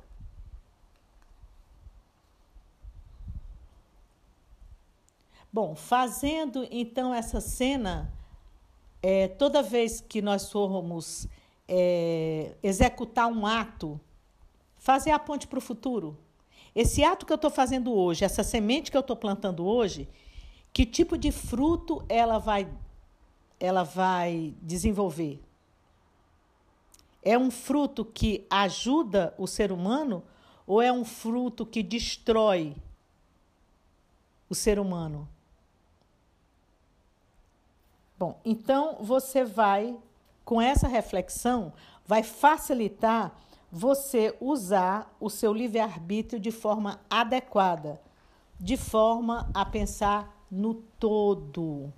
Bom, 5.52 5.76
fazendo 5.76 6.66
então 6.72 7.14
essa 7.14 7.40
cena, 7.40 8.12
é, 9.00 9.28
toda 9.28 9.62
vez 9.62 10.00
que 10.00 10.20
nós 10.20 10.50
formos 10.50 11.28
é, 11.68 12.56
executar 12.64 13.28
um 13.28 13.46
ato, 13.46 14.00
fazer 14.76 15.12
a 15.12 15.20
ponte 15.20 15.46
para 15.46 15.60
o 15.60 15.62
futuro. 15.62 16.18
Esse 16.74 17.04
ato 17.04 17.24
que 17.24 17.32
eu 17.32 17.36
estou 17.36 17.50
fazendo 17.50 17.94
hoje, 17.94 18.24
essa 18.24 18.42
semente 18.42 18.90
que 18.90 18.96
eu 18.96 19.02
estou 19.02 19.14
plantando 19.14 19.64
hoje, 19.64 20.08
que 20.76 20.84
tipo 20.84 21.16
de 21.16 21.32
fruto 21.32 22.04
ela 22.06 22.36
vai, 22.36 22.68
ela 23.58 23.82
vai 23.82 24.54
desenvolver? 24.60 25.42
É 27.22 27.38
um 27.38 27.50
fruto 27.50 28.04
que 28.04 28.46
ajuda 28.50 29.34
o 29.38 29.46
ser 29.46 29.72
humano 29.72 30.22
ou 30.66 30.82
é 30.82 30.92
um 30.92 31.02
fruto 31.02 31.64
que 31.64 31.82
destrói 31.82 32.76
o 34.50 34.54
ser 34.54 34.78
humano? 34.78 35.26
Bom, 38.18 38.38
então 38.44 38.98
você 39.00 39.46
vai, 39.46 39.96
com 40.44 40.60
essa 40.60 40.86
reflexão, 40.86 41.72
vai 42.04 42.22
facilitar 42.22 43.34
você 43.72 44.36
usar 44.42 45.10
o 45.18 45.30
seu 45.30 45.54
livre-arbítrio 45.54 46.38
de 46.38 46.50
forma 46.50 47.00
adequada, 47.08 47.98
de 48.60 48.76
forma 48.76 49.50
a 49.54 49.64
pensar 49.64 50.35
no 50.50 50.74
todo. 50.74 51.92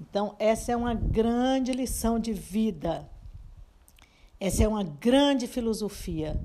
Então, 0.00 0.34
essa 0.38 0.72
é 0.72 0.76
uma 0.76 0.94
grande 0.94 1.72
lição 1.72 2.18
de 2.18 2.32
vida. 2.32 3.08
Essa 4.40 4.64
é 4.64 4.68
uma 4.68 4.84
grande 4.84 5.46
filosofia. 5.46 6.40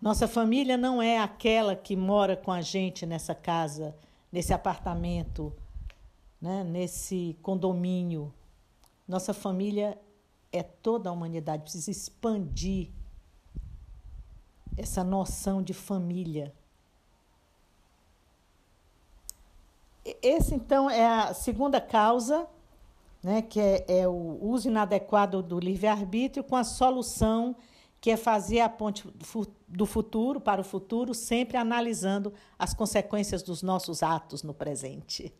Nossa 0.00 0.26
família 0.26 0.76
não 0.76 1.00
é 1.00 1.18
aquela 1.18 1.76
que 1.76 1.94
mora 1.94 2.36
com 2.36 2.50
a 2.50 2.60
gente 2.60 3.06
nessa 3.06 3.34
casa 3.34 3.94
nesse 4.32 4.54
apartamento, 4.54 5.52
né, 6.40 6.64
nesse 6.64 7.36
condomínio. 7.42 8.32
Nossa 9.06 9.34
família 9.34 10.00
é 10.50 10.62
toda 10.62 11.10
a 11.10 11.12
humanidade, 11.12 11.64
precisa 11.64 11.90
expandir 11.90 12.90
essa 14.76 15.04
noção 15.04 15.62
de 15.62 15.74
família. 15.74 16.54
Esse, 20.04 20.54
então, 20.54 20.90
é 20.90 21.06
a 21.06 21.34
segunda 21.34 21.80
causa, 21.80 22.46
né, 23.22 23.42
que 23.42 23.60
é, 23.60 23.84
é 23.88 24.08
o 24.08 24.38
uso 24.42 24.68
inadequado 24.68 25.42
do 25.42 25.60
livre-arbítrio, 25.60 26.42
com 26.42 26.56
a 26.56 26.64
solução 26.64 27.56
que 28.00 28.10
é 28.10 28.16
fazer 28.16 28.58
a 28.58 28.68
ponte 28.68 29.08
do 29.68 29.86
futuro 29.86 30.40
para 30.40 30.60
o 30.60 30.64
futuro, 30.64 31.14
sempre 31.14 31.56
analisando 31.56 32.34
as 32.58 32.74
consequências 32.74 33.44
dos 33.44 33.62
nossos 33.62 34.02
atos 34.02 34.42
no 34.42 34.52
presente. 34.52 35.32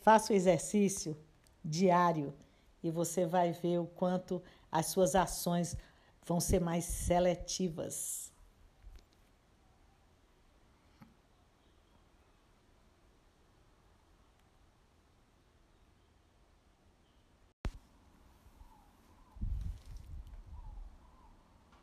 Faça 0.00 0.32
o 0.32 0.36
exercício 0.36 1.16
diário 1.64 2.32
e 2.84 2.90
você 2.92 3.26
vai 3.26 3.50
ver 3.50 3.80
o 3.80 3.86
quanto 3.86 4.40
as 4.70 4.86
suas 4.86 5.16
ações 5.16 5.76
vão 6.24 6.38
ser 6.38 6.60
mais 6.60 6.84
seletivas. 6.84 8.27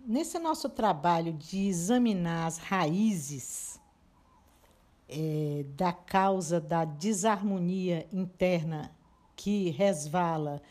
Nesse 0.07 0.37
nosso 0.37 0.69
trabalho 0.69 1.33
de 1.33 1.65
examinar 1.67 2.45
as 2.45 2.59
raízes 2.59 3.81
é, 5.09 5.65
da 5.69 5.91
causa 5.91 6.61
da 6.61 6.85
desarmonia 6.85 8.07
interna 8.11 8.95
que 9.35 9.71
resvala 9.71 10.61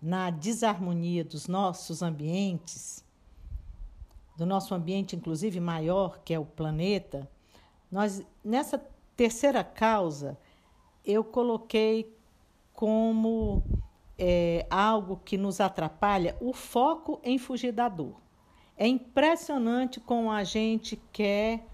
na 0.00 0.28
desarmonia 0.28 1.24
dos 1.24 1.48
nossos 1.48 2.02
ambientes, 2.02 3.02
do 4.36 4.44
nosso 4.44 4.74
ambiente, 4.74 5.16
inclusive 5.16 5.58
maior, 5.58 6.18
que 6.22 6.34
é 6.34 6.38
o 6.38 6.44
planeta, 6.44 7.26
nós, 7.90 8.22
nessa 8.44 8.78
terceira 9.16 9.64
causa, 9.64 10.38
eu 11.02 11.24
coloquei 11.24 12.14
como 12.74 13.62
é, 14.18 14.66
algo 14.68 15.16
que 15.24 15.38
nos 15.38 15.62
atrapalha 15.62 16.36
o 16.42 16.52
foco 16.52 17.18
em 17.24 17.38
fugir 17.38 17.72
da 17.72 17.88
dor. 17.88 18.21
É 18.76 18.86
impressionante 18.86 20.00
como 20.00 20.30
a 20.30 20.44
gente 20.44 21.00
quer 21.12 21.66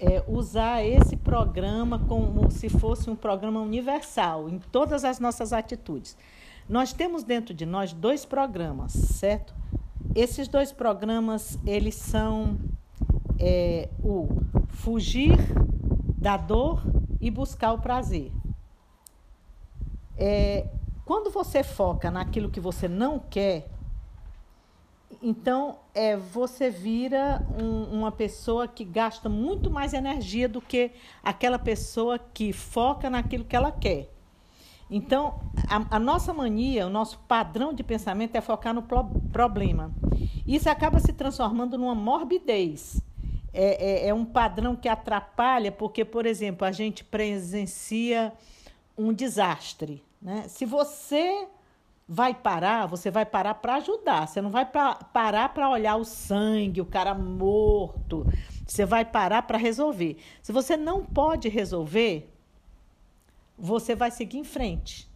é, 0.00 0.22
usar 0.28 0.84
esse 0.84 1.16
programa 1.16 1.98
como 1.98 2.50
se 2.50 2.68
fosse 2.68 3.10
um 3.10 3.16
programa 3.16 3.60
universal 3.60 4.48
em 4.48 4.58
todas 4.58 5.04
as 5.04 5.18
nossas 5.18 5.52
atitudes. 5.52 6.16
Nós 6.68 6.92
temos 6.92 7.24
dentro 7.24 7.54
de 7.54 7.66
nós 7.66 7.92
dois 7.92 8.24
programas, 8.24 8.92
certo? 8.92 9.54
Esses 10.14 10.48
dois 10.48 10.70
programas 10.70 11.58
eles 11.66 11.94
são 11.94 12.58
é, 13.38 13.88
o 14.02 14.28
fugir 14.68 15.36
da 16.16 16.36
dor 16.36 16.82
e 17.20 17.30
buscar 17.30 17.72
o 17.72 17.78
prazer. 17.78 18.32
É, 20.16 20.68
quando 21.04 21.30
você 21.30 21.62
foca 21.62 22.10
naquilo 22.10 22.50
que 22.50 22.60
você 22.60 22.86
não 22.86 23.18
quer, 23.18 23.68
Então, 25.20 25.78
é, 25.94 26.16
você 26.16 26.70
vira 26.70 27.44
um, 27.60 27.98
uma 27.98 28.12
pessoa 28.12 28.68
que 28.68 28.84
gasta 28.84 29.28
muito 29.28 29.68
mais 29.68 29.92
energia 29.92 30.48
do 30.48 30.60
que 30.60 30.92
aquela 31.22 31.58
pessoa 31.58 32.18
que 32.18 32.52
foca 32.52 33.10
naquilo 33.10 33.44
que 33.44 33.56
ela 33.56 33.72
quer. 33.72 34.08
Então, 34.90 35.40
a, 35.68 35.96
a 35.96 35.98
nossa 35.98 36.32
mania, 36.32 36.86
o 36.86 36.90
nosso 36.90 37.18
padrão 37.26 37.74
de 37.74 37.82
pensamento 37.82 38.36
é 38.36 38.40
focar 38.40 38.72
no 38.72 38.82
pro, 38.82 39.04
problema. 39.32 39.92
Isso 40.46 40.70
acaba 40.70 41.00
se 41.00 41.12
transformando 41.12 41.76
numa 41.76 41.94
morbidez. 41.94 43.02
É, 43.52 44.04
é, 44.04 44.08
é 44.08 44.14
um 44.14 44.24
padrão 44.24 44.76
que 44.76 44.88
atrapalha, 44.88 45.72
porque, 45.72 46.04
por 46.04 46.26
exemplo, 46.26 46.66
a 46.66 46.72
gente 46.72 47.02
presencia 47.02 48.32
um 48.96 49.12
desastre. 49.12 50.02
Né? 50.22 50.44
Se 50.48 50.64
você 50.64 51.48
vai 52.08 52.32
parar, 52.32 52.86
você 52.86 53.10
vai 53.10 53.26
parar 53.26 53.54
para 53.54 53.74
ajudar. 53.76 54.26
Você 54.26 54.40
não 54.40 54.50
vai 54.50 54.64
pra, 54.64 54.94
parar 54.94 55.50
para 55.50 55.68
olhar 55.68 55.96
o 55.96 56.04
sangue, 56.04 56.80
o 56.80 56.86
cara 56.86 57.14
morto. 57.14 58.26
Você 58.66 58.86
vai 58.86 59.04
parar 59.04 59.42
para 59.42 59.58
resolver. 59.58 60.16
Se 60.42 60.50
você 60.50 60.76
não 60.76 61.04
pode 61.04 61.48
resolver, 61.48 62.32
você 63.58 63.94
vai 63.94 64.10
seguir 64.10 64.38
em 64.38 64.44
frente. 64.44 65.06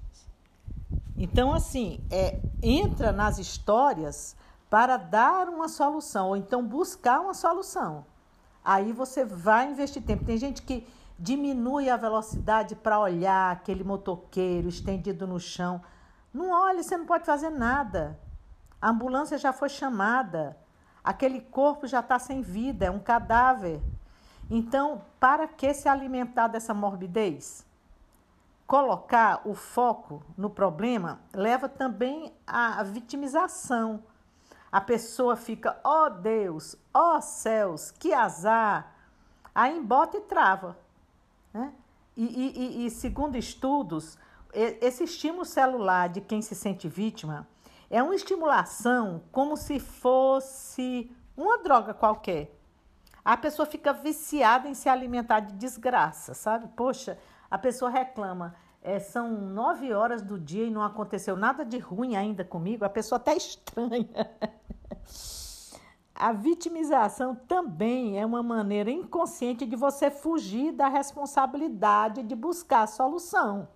Então, 1.17 1.53
assim, 1.53 2.01
é, 2.11 2.41
entra 2.63 3.13
nas 3.13 3.39
histórias 3.39 4.37
para 4.69 4.97
dar 4.97 5.49
uma 5.49 5.69
solução, 5.69 6.29
ou 6.29 6.37
então 6.37 6.67
buscar 6.67 7.21
uma 7.21 7.35
solução. 7.35 8.05
Aí 8.65 8.93
você 8.93 9.25
vai 9.25 9.71
investir 9.71 10.03
tempo. 10.03 10.25
Tem 10.25 10.37
gente 10.37 10.63
que 10.63 10.87
diminui 11.19 11.89
a 11.89 11.97
velocidade 11.97 12.75
para 12.75 12.99
olhar 12.99 13.53
aquele 13.53 13.85
motoqueiro 13.85 14.69
estendido 14.69 15.27
no 15.27 15.39
chão. 15.39 15.81
Não 16.33 16.51
olhe, 16.51 16.83
você 16.83 16.97
não 16.97 17.05
pode 17.05 17.27
fazer 17.27 17.51
nada. 17.51 18.19
A 18.81 18.91
ambulância 18.91 19.37
já 19.37 19.53
foi 19.53 19.69
chamada. 19.69 20.57
Aquele 21.05 21.41
corpo 21.41 21.87
já 21.87 22.01
está 22.01 22.19
sem 22.19 22.43
vida, 22.43 22.87
é 22.87 22.91
um 22.91 22.99
cadáver. 22.99 23.83
Então, 24.51 25.03
para 25.19 25.47
que 25.47 25.73
se 25.75 25.89
alimentar 25.89 26.49
dessa 26.49 26.73
morbidez? 26.73 27.67
Colocar 28.67 29.43
o 29.45 29.55
foco 29.55 30.23
no 30.37 30.49
problema 30.49 31.21
leva 31.35 31.69
também 31.69 32.33
à 32.47 32.83
vitimização. 32.83 34.03
A 34.71 34.81
pessoa 34.81 35.37
fica, 35.37 35.79
ó 35.85 36.07
oh 36.07 36.11
Deus, 36.11 36.77
ó 36.95 37.17
oh 37.17 37.21
céus, 37.21 37.91
que 37.91 38.15
azar. 38.15 38.95
Aí 39.55 39.77
embota 39.77 40.17
e 40.17 40.23
trava. 40.23 40.79
Né? 41.53 41.73
E, 42.17 42.25
e, 42.25 42.87
e, 42.87 42.91
segundo 42.91 43.37
estudos, 43.37 44.19
esse 44.53 45.05
estímulo 45.05 45.45
celular 45.45 46.09
de 46.09 46.21
quem 46.21 46.43
se 46.43 46.55
sente 46.55 46.89
vítima 46.89 47.49
é 47.89 48.03
uma 48.03 48.15
estimulação 48.15 49.23
como 49.31 49.57
se 49.57 49.79
fosse 49.79 51.11
uma 51.37 51.59
droga 51.59 51.93
qualquer. 51.95 52.59
A 53.25 53.37
pessoa 53.37 53.67
fica 53.67 53.93
viciada 53.93 54.69
em 54.69 54.75
se 54.75 54.89
alimentar 54.89 55.41
de 55.41 55.55
desgraça, 55.55 56.35
sabe? 56.35 56.69
Poxa, 56.75 57.19
a 57.51 57.59
pessoa 57.59 57.91
reclama. 57.91 58.55
É, 58.83 58.99
são 58.99 59.31
nove 59.31 59.93
horas 59.93 60.23
do 60.23 60.41
dia 60.41 60.65
e 60.65 60.71
não 60.71 60.83
aconteceu 60.83 61.37
nada 61.37 61.65
de 61.65 61.79
ruim 61.79 62.17
ainda 62.17 62.45
comigo. 62.45 62.85
A 62.85 62.91
pessoa 62.91 63.19
até 63.19 63.35
estranha. 63.37 64.31
A 66.15 66.33
vitimização 66.33 67.35
também 67.35 68.19
é 68.19 68.27
uma 68.27 68.43
maneira 68.43 68.91
inconsciente 68.91 69.65
de 69.65 69.77
você 69.77 70.11
fugir 70.11 70.73
da 70.73 70.89
responsabilidade 70.89 72.23
de 72.23 72.35
buscar 72.35 72.83
a 72.83 72.87
solução. 72.87 73.69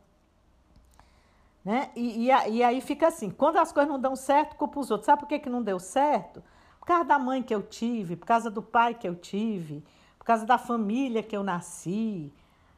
Né? 1.67 1.91
E, 1.97 2.29
e, 2.29 2.49
e, 2.59 2.63
aí 2.63 2.81
fica 2.81 3.09
assim: 3.09 3.29
quando 3.29 3.57
as 3.57 3.73
coisas 3.73 3.91
não 3.91 3.99
dão 3.99 4.15
certo, 4.15 4.55
culpa 4.55 4.79
os 4.79 4.89
outros. 4.89 5.07
Sabe 5.07 5.19
por 5.19 5.29
que, 5.29 5.41
que 5.41 5.51
não 5.51 5.61
deu 5.61 5.81
certo? 5.81 6.41
Por 6.79 6.87
causa 6.87 7.05
da 7.05 7.19
mãe 7.19 7.43
que 7.43 7.53
eu 7.53 7.61
tive, 7.61 8.15
por 8.15 8.25
causa 8.25 8.49
do 8.49 8.63
pai 8.63 8.95
que 8.95 9.09
eu 9.09 9.17
tive, 9.17 9.85
por 10.17 10.25
causa 10.25 10.47
da 10.47 10.59
família 10.59 11.25
que 11.25 11.37
eu 11.37 11.43
nasci. 11.43 12.33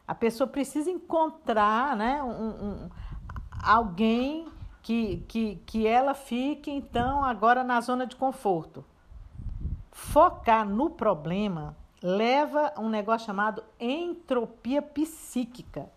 A 0.07 0.15
pessoa 0.15 0.49
precisa 0.49 0.91
encontrar 0.91 1.99
né, 1.99 2.23
um, 2.23 2.49
um, 2.49 2.91
alguém 3.63 4.49
que, 4.81 5.19
que, 5.29 5.57
que 5.67 5.87
ela 5.87 6.15
fique, 6.15 6.71
então, 6.71 7.23
agora 7.23 7.63
na 7.63 7.83
zona 7.83 8.07
de 8.07 8.17
conforto. 8.17 8.83
Focar 9.93 10.67
no 10.67 10.89
problema 10.89 11.77
leva 12.03 12.73
a 12.75 12.81
um 12.81 12.89
negócio 12.89 13.27
chamado 13.27 13.63
entropia 13.79 14.81
psíquica 14.81 15.91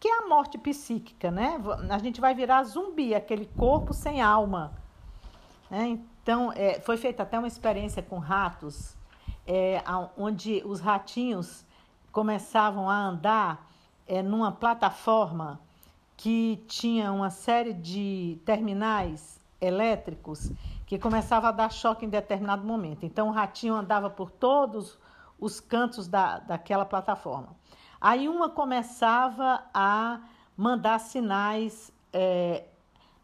que 0.00 0.08
é 0.08 0.18
a 0.24 0.26
morte 0.26 0.56
psíquica, 0.56 1.30
né? 1.30 1.60
A 1.90 1.98
gente 1.98 2.22
vai 2.22 2.34
virar 2.34 2.64
zumbi, 2.64 3.14
aquele 3.14 3.44
corpo 3.44 3.92
sem 3.92 4.22
alma. 4.22 4.72
Né? 5.70 5.88
Então, 6.22 6.50
é, 6.56 6.80
foi 6.80 6.96
feita 6.96 7.22
até 7.22 7.38
uma 7.38 7.46
experiência 7.46 8.02
com 8.02 8.18
ratos, 8.18 8.96
é, 9.46 9.84
onde 10.16 10.62
os 10.64 10.80
ratinhos 10.80 11.66
começavam 12.10 12.88
a 12.88 12.96
andar 12.96 13.70
é, 14.06 14.22
numa 14.22 14.50
plataforma 14.50 15.60
que 16.16 16.64
tinha 16.66 17.12
uma 17.12 17.30
série 17.30 17.74
de 17.74 18.40
terminais 18.44 19.38
elétricos 19.60 20.50
que 20.86 20.98
começava 20.98 21.48
a 21.48 21.52
dar 21.52 21.70
choque 21.70 22.06
em 22.06 22.08
determinado 22.08 22.66
momento. 22.66 23.04
Então, 23.04 23.28
o 23.28 23.32
ratinho 23.32 23.74
andava 23.74 24.08
por 24.08 24.30
todos 24.30 24.98
os 25.38 25.60
cantos 25.60 26.08
da, 26.08 26.38
daquela 26.38 26.84
plataforma. 26.86 27.59
Aí 28.00 28.28
uma 28.28 28.48
começava 28.48 29.62
a 29.74 30.20
mandar 30.56 30.98
sinais, 30.98 31.92
é, 32.12 32.64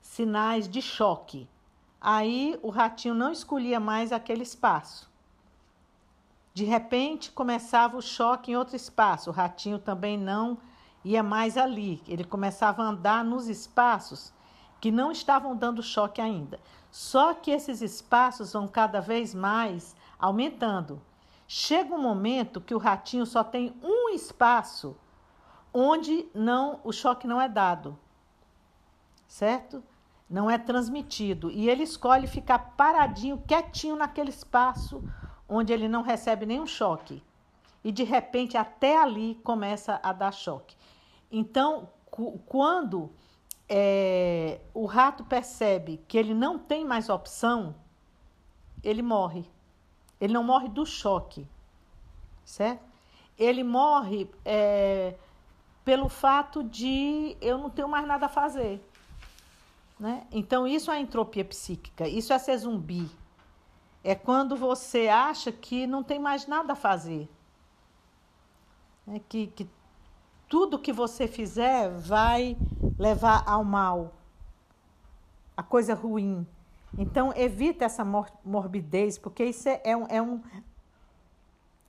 sinais 0.00 0.68
de 0.68 0.82
choque. 0.82 1.48
Aí 2.00 2.58
o 2.62 2.68
ratinho 2.68 3.14
não 3.14 3.32
escolhia 3.32 3.80
mais 3.80 4.12
aquele 4.12 4.42
espaço. 4.42 5.10
De 6.52 6.64
repente 6.64 7.32
começava 7.32 7.96
o 7.96 8.02
choque 8.02 8.52
em 8.52 8.56
outro 8.56 8.76
espaço. 8.76 9.30
O 9.30 9.32
ratinho 9.32 9.78
também 9.78 10.18
não 10.18 10.58
ia 11.04 11.22
mais 11.22 11.56
ali. 11.56 12.02
Ele 12.06 12.24
começava 12.24 12.82
a 12.82 12.86
andar 12.86 13.24
nos 13.24 13.48
espaços 13.48 14.32
que 14.80 14.90
não 14.90 15.10
estavam 15.10 15.56
dando 15.56 15.82
choque 15.82 16.20
ainda. 16.20 16.60
Só 16.90 17.34
que 17.34 17.50
esses 17.50 17.80
espaços 17.80 18.52
vão 18.52 18.68
cada 18.68 19.00
vez 19.00 19.34
mais 19.34 19.96
aumentando. 20.18 21.00
Chega 21.48 21.94
um 21.94 22.00
momento 22.00 22.60
que 22.60 22.74
o 22.74 22.78
ratinho 22.78 23.24
só 23.24 23.44
tem 23.44 23.74
um 23.82 24.08
espaço 24.10 24.96
onde 25.72 26.26
não 26.34 26.80
o 26.82 26.92
choque 26.92 27.26
não 27.26 27.40
é 27.40 27.48
dado. 27.48 27.98
Certo? 29.28 29.82
Não 30.28 30.50
é 30.50 30.58
transmitido 30.58 31.50
e 31.50 31.68
ele 31.68 31.84
escolhe 31.84 32.26
ficar 32.26 32.58
paradinho, 32.76 33.42
quietinho 33.46 33.94
naquele 33.94 34.30
espaço 34.30 35.04
onde 35.48 35.72
ele 35.72 35.88
não 35.88 36.02
recebe 36.02 36.46
nenhum 36.46 36.66
choque. 36.66 37.22
E 37.84 37.92
de 37.92 38.02
repente 38.02 38.56
até 38.56 39.00
ali 39.00 39.36
começa 39.44 40.00
a 40.02 40.12
dar 40.12 40.32
choque. 40.32 40.76
Então, 41.30 41.88
quando 42.46 43.12
é, 43.68 44.60
o 44.74 44.86
rato 44.86 45.24
percebe 45.24 46.02
que 46.08 46.16
ele 46.16 46.34
não 46.34 46.58
tem 46.58 46.84
mais 46.84 47.08
opção, 47.08 47.74
ele 48.82 49.02
morre. 49.02 49.48
Ele 50.20 50.32
não 50.32 50.42
morre 50.42 50.68
do 50.68 50.86
choque, 50.86 51.46
certo? 52.44 52.84
Ele 53.38 53.62
morre 53.62 54.30
é, 54.44 55.14
pelo 55.84 56.08
fato 56.08 56.64
de 56.64 57.36
eu 57.40 57.58
não 57.58 57.68
tenho 57.68 57.88
mais 57.88 58.06
nada 58.06 58.26
a 58.26 58.28
fazer. 58.28 58.82
Né? 59.98 60.26
Então, 60.30 60.66
isso 60.66 60.90
é 60.90 61.00
entropia 61.00 61.44
psíquica, 61.44 62.08
isso 62.08 62.32
é 62.32 62.38
ser 62.38 62.58
zumbi. 62.58 63.10
É 64.02 64.14
quando 64.14 64.56
você 64.56 65.08
acha 65.08 65.50
que 65.50 65.86
não 65.86 66.02
tem 66.02 66.18
mais 66.18 66.46
nada 66.46 66.74
a 66.74 66.76
fazer. 66.76 67.28
Né? 69.06 69.20
Que, 69.28 69.48
que 69.48 69.68
tudo 70.48 70.78
que 70.78 70.92
você 70.92 71.26
fizer 71.26 71.90
vai 71.90 72.56
levar 72.98 73.42
ao 73.46 73.64
mal, 73.64 74.14
a 75.56 75.62
coisa 75.62 75.94
ruim. 75.94 76.46
Então, 76.98 77.32
evita 77.36 77.84
essa 77.84 78.04
morbidez, 78.44 79.18
porque 79.18 79.44
isso 79.44 79.68
é, 79.68 79.80
é, 79.84 79.96
um, 79.96 80.06
é, 80.08 80.22
um, 80.22 80.42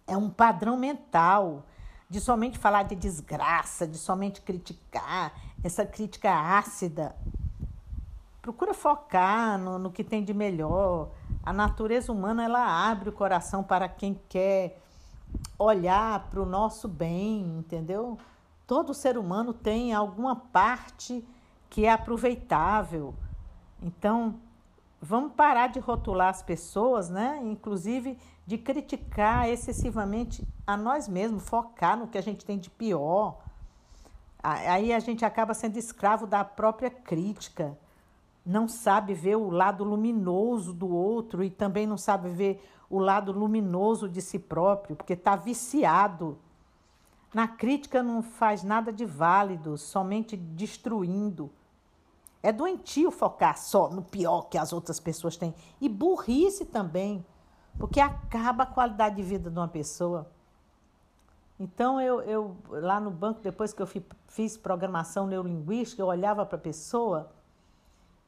é 0.07 0.17
um 0.17 0.29
padrão 0.29 0.75
mental 0.75 1.63
de 2.09 2.19
somente 2.19 2.57
falar 2.57 2.83
de 2.83 2.95
desgraça, 2.95 3.87
de 3.87 3.97
somente 3.97 4.41
criticar, 4.41 5.33
essa 5.63 5.85
crítica 5.85 6.31
ácida. 6.31 7.15
Procura 8.41 8.73
focar 8.73 9.57
no, 9.57 9.77
no 9.77 9.91
que 9.91 10.03
tem 10.03 10.23
de 10.23 10.33
melhor. 10.33 11.09
A 11.43 11.51
natureza 11.51 12.11
humana 12.11 12.43
ela 12.43 12.89
abre 12.89 13.09
o 13.09 13.13
coração 13.13 13.63
para 13.63 13.89
quem 13.89 14.19
quer 14.29 14.81
olhar 15.57 16.27
para 16.29 16.41
o 16.41 16.45
nosso 16.45 16.87
bem, 16.87 17.41
entendeu? 17.57 18.17
Todo 18.65 18.93
ser 18.93 19.17
humano 19.17 19.53
tem 19.53 19.93
alguma 19.93 20.35
parte 20.35 21.25
que 21.69 21.85
é 21.85 21.91
aproveitável. 21.91 23.13
Então, 23.81 24.35
vamos 25.01 25.33
parar 25.33 25.67
de 25.67 25.79
rotular 25.79 26.29
as 26.29 26.41
pessoas, 26.41 27.09
né? 27.09 27.39
Inclusive 27.43 28.17
de 28.45 28.57
criticar 28.57 29.49
excessivamente 29.49 30.47
a 30.65 30.77
nós 30.77 31.07
mesmos, 31.07 31.47
focar 31.47 31.97
no 31.97 32.07
que 32.07 32.17
a 32.17 32.21
gente 32.21 32.45
tem 32.45 32.57
de 32.57 32.69
pior. 32.69 33.39
Aí 34.41 34.93
a 34.93 34.99
gente 34.99 35.25
acaba 35.25 35.53
sendo 35.53 35.77
escravo 35.77 36.25
da 36.25 36.45
própria 36.45 36.89
crítica, 36.89 37.77
não 38.45 38.67
sabe 38.67 39.13
ver 39.13 39.35
o 39.35 39.49
lado 39.49 39.83
luminoso 39.83 40.71
do 40.73 40.87
outro 40.87 41.43
e 41.43 41.49
também 41.49 41.85
não 41.85 41.97
sabe 41.97 42.29
ver 42.29 42.65
o 42.89 42.99
lado 42.99 43.33
luminoso 43.33 44.07
de 44.07 44.21
si 44.21 44.39
próprio, 44.39 44.95
porque 44.95 45.13
está 45.13 45.35
viciado. 45.35 46.37
Na 47.33 47.47
crítica 47.47 48.01
não 48.01 48.21
faz 48.23 48.63
nada 48.63 48.93
de 48.93 49.05
válido, 49.05 49.77
somente 49.77 50.37
destruindo. 50.37 51.51
É 52.47 52.51
doentio 52.53 53.11
focar 53.11 53.57
só 53.57 53.89
no 53.89 54.01
pior 54.01 54.43
que 54.43 54.57
as 54.57 54.71
outras 54.71 55.01
pessoas 55.01 55.35
têm. 55.35 55.53
E 55.81 55.89
burrice 55.89 56.63
também, 56.63 57.25
porque 57.77 57.99
acaba 57.99 58.63
a 58.63 58.65
qualidade 58.65 59.17
de 59.17 59.21
vida 59.21 59.49
de 59.49 59.59
uma 59.59 59.67
pessoa. 59.67 60.31
Então, 61.59 61.99
eu, 61.99 62.21
eu 62.21 62.55
lá 62.69 63.01
no 63.01 63.11
banco, 63.11 63.41
depois 63.41 63.73
que 63.73 63.81
eu 63.81 63.89
fiz 64.29 64.55
programação 64.55 65.27
neurolinguística, 65.27 66.01
eu 66.01 66.07
olhava 66.07 66.45
para 66.45 66.55
a 66.55 66.61
pessoa 66.61 67.29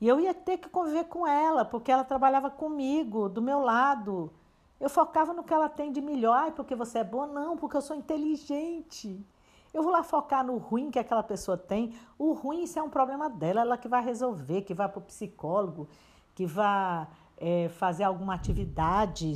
e 0.02 0.06
eu 0.10 0.20
ia 0.20 0.34
ter 0.34 0.58
que 0.58 0.68
conviver 0.68 1.06
com 1.06 1.26
ela, 1.26 1.64
porque 1.64 1.90
ela 1.90 2.04
trabalhava 2.04 2.50
comigo, 2.50 3.30
do 3.30 3.42
meu 3.42 3.62
lado. 3.62 4.34
Eu 4.82 4.90
focava 4.90 5.32
no 5.32 5.46
que 5.46 5.54
ela 5.54 5.70
tem 5.70 5.94
de 5.94 6.02
melhor. 6.02 6.52
Porque 6.52 6.76
você 6.76 7.00
é 7.00 7.04
boa? 7.06 7.26
Não, 7.26 7.56
porque 7.56 7.78
eu 7.78 7.82
sou 7.82 7.96
inteligente. 7.96 9.26
Eu 9.74 9.84
vou 9.84 9.92
lá 9.92 10.04
focar 10.04 10.44
no 10.44 10.58
ruim 10.58 10.90
que 10.90 11.00
aquela 11.00 11.24
pessoa 11.24 11.58
tem. 11.58 11.94
O 12.18 12.34
ruim, 12.34 12.64
isso 12.64 12.80
é 12.80 12.84
um 12.84 12.90
problema 12.90 13.30
dela, 13.30 13.62
ela 13.62 13.78
que 13.78 13.88
vai 13.88 14.04
resolver, 14.04 14.64
que 14.64 14.74
vai 14.74 14.90
para 14.90 15.00
o 15.00 15.04
psicólogo, 15.04 15.88
que 16.34 16.46
vai 16.46 17.08
é, 17.38 17.70
fazer 17.70 18.04
alguma 18.04 18.34
atividade 18.34 19.36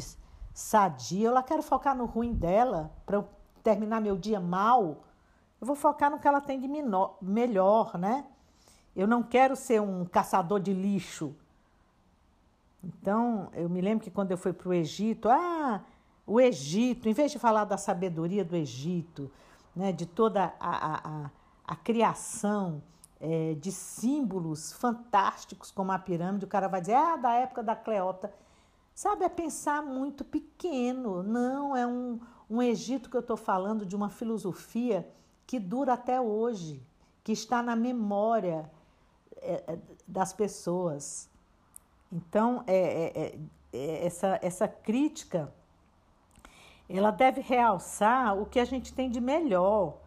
sadia. 0.53 1.27
Eu 1.27 1.33
lá 1.33 1.43
quero 1.43 1.61
focar 1.61 1.95
no 1.95 2.05
ruim 2.05 2.33
dela 2.33 2.91
para 3.05 3.17
eu 3.17 3.27
terminar 3.63 4.01
meu 4.01 4.17
dia 4.17 4.39
mal. 4.39 5.03
Eu 5.61 5.67
vou 5.67 5.75
focar 5.75 6.09
no 6.11 6.19
que 6.19 6.27
ela 6.27 6.41
tem 6.41 6.59
de 6.59 6.67
menor, 6.67 7.17
melhor, 7.21 7.97
né? 7.97 8.25
Eu 8.95 9.07
não 9.07 9.23
quero 9.23 9.55
ser 9.55 9.81
um 9.81 10.05
caçador 10.05 10.59
de 10.59 10.73
lixo. 10.73 11.35
Então, 12.83 13.49
eu 13.53 13.69
me 13.69 13.81
lembro 13.81 14.03
que 14.03 14.11
quando 14.11 14.31
eu 14.31 14.37
fui 14.37 14.51
para 14.51 14.67
o 14.67 14.73
Egito, 14.73 15.29
ah, 15.29 15.81
o 16.27 16.39
Egito, 16.39 17.07
em 17.07 17.13
vez 17.13 17.31
de 17.31 17.39
falar 17.39 17.63
da 17.63 17.77
sabedoria 17.77 18.43
do 18.43 18.55
Egito, 18.55 19.31
né, 19.75 19.91
de 19.91 20.05
toda 20.05 20.53
a, 20.59 21.25
a, 21.25 21.29
a, 21.65 21.75
criação 21.75 22.81
é, 23.19 23.55
de 23.55 23.71
símbolos 23.71 24.73
fantásticos 24.73 25.71
como 25.71 25.91
a 25.91 25.99
pirâmide, 25.99 26.45
o 26.45 26.47
cara 26.47 26.67
vai 26.67 26.81
dizer, 26.81 26.95
ah, 26.95 27.15
da 27.15 27.33
época 27.33 27.63
da 27.63 27.75
Cleópatra. 27.75 28.33
Sabe, 28.93 29.25
é 29.25 29.29
pensar 29.29 29.81
muito 29.81 30.23
pequeno. 30.23 31.23
Não, 31.23 31.75
é 31.75 31.87
um, 31.87 32.19
um 32.49 32.61
Egito 32.61 33.09
que 33.09 33.17
eu 33.17 33.21
estou 33.21 33.37
falando 33.37 33.85
de 33.85 33.95
uma 33.95 34.09
filosofia 34.09 35.09
que 35.47 35.59
dura 35.59 35.93
até 35.93 36.21
hoje, 36.21 36.81
que 37.23 37.31
está 37.31 37.63
na 37.63 37.75
memória 37.75 38.69
é, 39.37 39.63
é, 39.67 39.79
das 40.07 40.31
pessoas. 40.31 41.29
Então, 42.11 42.63
é, 42.67 42.75
é, 42.75 43.21
é, 43.21 43.39
é, 43.73 44.05
essa, 44.05 44.39
essa 44.41 44.67
crítica, 44.67 45.53
ela 46.89 47.11
deve 47.11 47.41
realçar 47.41 48.37
o 48.37 48.45
que 48.45 48.59
a 48.59 48.65
gente 48.65 48.93
tem 48.93 49.09
de 49.09 49.21
melhor. 49.21 49.97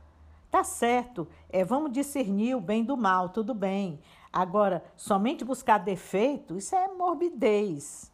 Tá 0.50 0.62
certo, 0.62 1.26
é, 1.48 1.64
vamos 1.64 1.92
discernir 1.92 2.54
o 2.54 2.60
bem 2.60 2.84
do 2.84 2.96
mal, 2.96 3.28
tudo 3.28 3.54
bem. 3.54 4.00
Agora, 4.32 4.84
somente 4.96 5.44
buscar 5.44 5.78
defeito, 5.78 6.56
isso 6.56 6.74
é 6.74 6.88
morbidez. 6.88 8.12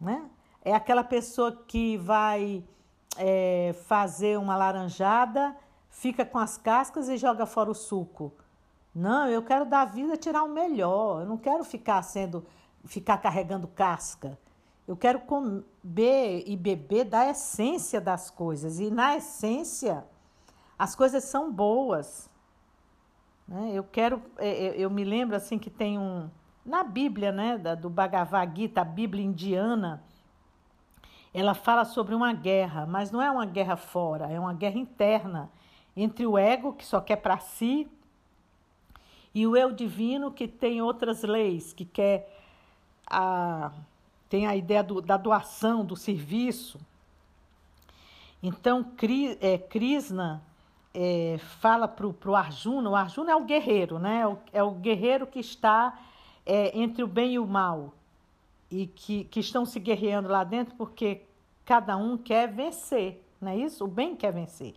Né? 0.00 0.28
É 0.64 0.74
aquela 0.74 1.04
pessoa 1.04 1.52
que 1.66 1.96
vai 1.96 2.64
é, 3.16 3.74
fazer 3.86 4.38
uma 4.38 4.56
laranjada, 4.56 5.56
fica 5.90 6.24
com 6.24 6.38
as 6.38 6.56
cascas 6.56 7.08
e 7.08 7.16
joga 7.16 7.46
fora 7.46 7.70
o 7.70 7.74
suco. 7.74 8.32
Não, 8.94 9.28
eu 9.28 9.42
quero 9.42 9.64
da 9.64 9.84
vida 9.84 10.16
tirar 10.16 10.44
o 10.44 10.48
melhor. 10.48 11.22
Eu 11.22 11.26
não 11.26 11.36
quero 11.36 11.64
ficar 11.64 12.00
sendo, 12.02 12.46
ficar 12.84 13.18
carregando 13.18 13.66
casca. 13.66 14.38
Eu 14.86 14.96
quero 14.96 15.20
comer 15.20 16.44
e 16.46 16.56
beber 16.56 17.04
da 17.04 17.28
essência 17.28 18.00
das 18.00 18.30
coisas. 18.30 18.78
E 18.78 18.90
na 18.90 19.16
essência, 19.16 20.04
as 20.78 20.94
coisas 20.94 21.24
são 21.24 21.50
boas. 21.52 22.30
Né? 23.48 23.72
Eu 23.72 23.84
quero, 23.84 24.22
é, 24.36 24.48
é, 24.48 24.78
eu 24.78 24.90
me 24.90 25.04
lembro 25.04 25.36
assim 25.36 25.58
que 25.58 25.70
tem 25.70 25.98
um 25.98 26.28
na 26.64 26.82
Bíblia, 26.82 27.30
né, 27.30 27.58
do 27.58 27.90
Bhagavad 27.90 28.58
Gita, 28.58 28.80
a 28.80 28.84
Bíblia 28.84 29.22
indiana, 29.22 30.02
ela 31.32 31.52
fala 31.52 31.84
sobre 31.84 32.14
uma 32.14 32.32
guerra, 32.32 32.86
mas 32.86 33.10
não 33.10 33.20
é 33.20 33.30
uma 33.30 33.44
guerra 33.44 33.76
fora, 33.76 34.30
é 34.30 34.40
uma 34.40 34.54
guerra 34.54 34.78
interna 34.78 35.50
entre 35.96 36.26
o 36.26 36.38
ego 36.38 36.72
que 36.72 36.86
só 36.86 37.00
quer 37.00 37.16
para 37.16 37.38
si 37.38 37.86
e 39.34 39.46
o 39.46 39.56
eu 39.56 39.72
divino 39.72 40.30
que 40.30 40.48
tem 40.48 40.80
outras 40.80 41.22
leis, 41.22 41.72
que 41.72 41.84
quer 41.84 42.32
a, 43.06 43.72
tem 44.34 44.48
a 44.48 44.56
ideia 44.56 44.82
do, 44.82 45.00
da 45.00 45.16
doação, 45.16 45.84
do 45.84 45.94
serviço. 45.94 46.80
Então, 48.42 48.84
é, 49.40 49.56
Krishna 49.56 50.42
é, 50.92 51.38
fala 51.60 51.86
para 51.86 52.04
o 52.04 52.34
Arjuna, 52.34 52.90
o 52.90 52.96
Arjuna 52.96 53.30
é 53.30 53.36
o 53.36 53.44
guerreiro, 53.44 54.00
né? 54.00 54.22
É 54.22 54.26
o, 54.26 54.38
é 54.54 54.62
o 54.64 54.72
guerreiro 54.72 55.24
que 55.24 55.38
está 55.38 55.96
é, 56.44 56.76
entre 56.76 57.04
o 57.04 57.06
bem 57.06 57.34
e 57.34 57.38
o 57.38 57.46
mal 57.46 57.94
e 58.68 58.88
que, 58.88 59.22
que 59.22 59.38
estão 59.38 59.64
se 59.64 59.78
guerreando 59.78 60.28
lá 60.28 60.42
dentro 60.42 60.74
porque 60.74 61.22
cada 61.64 61.96
um 61.96 62.18
quer 62.18 62.48
vencer, 62.48 63.24
não 63.40 63.52
é 63.52 63.56
isso? 63.56 63.84
O 63.84 63.86
bem 63.86 64.16
quer 64.16 64.32
vencer. 64.32 64.74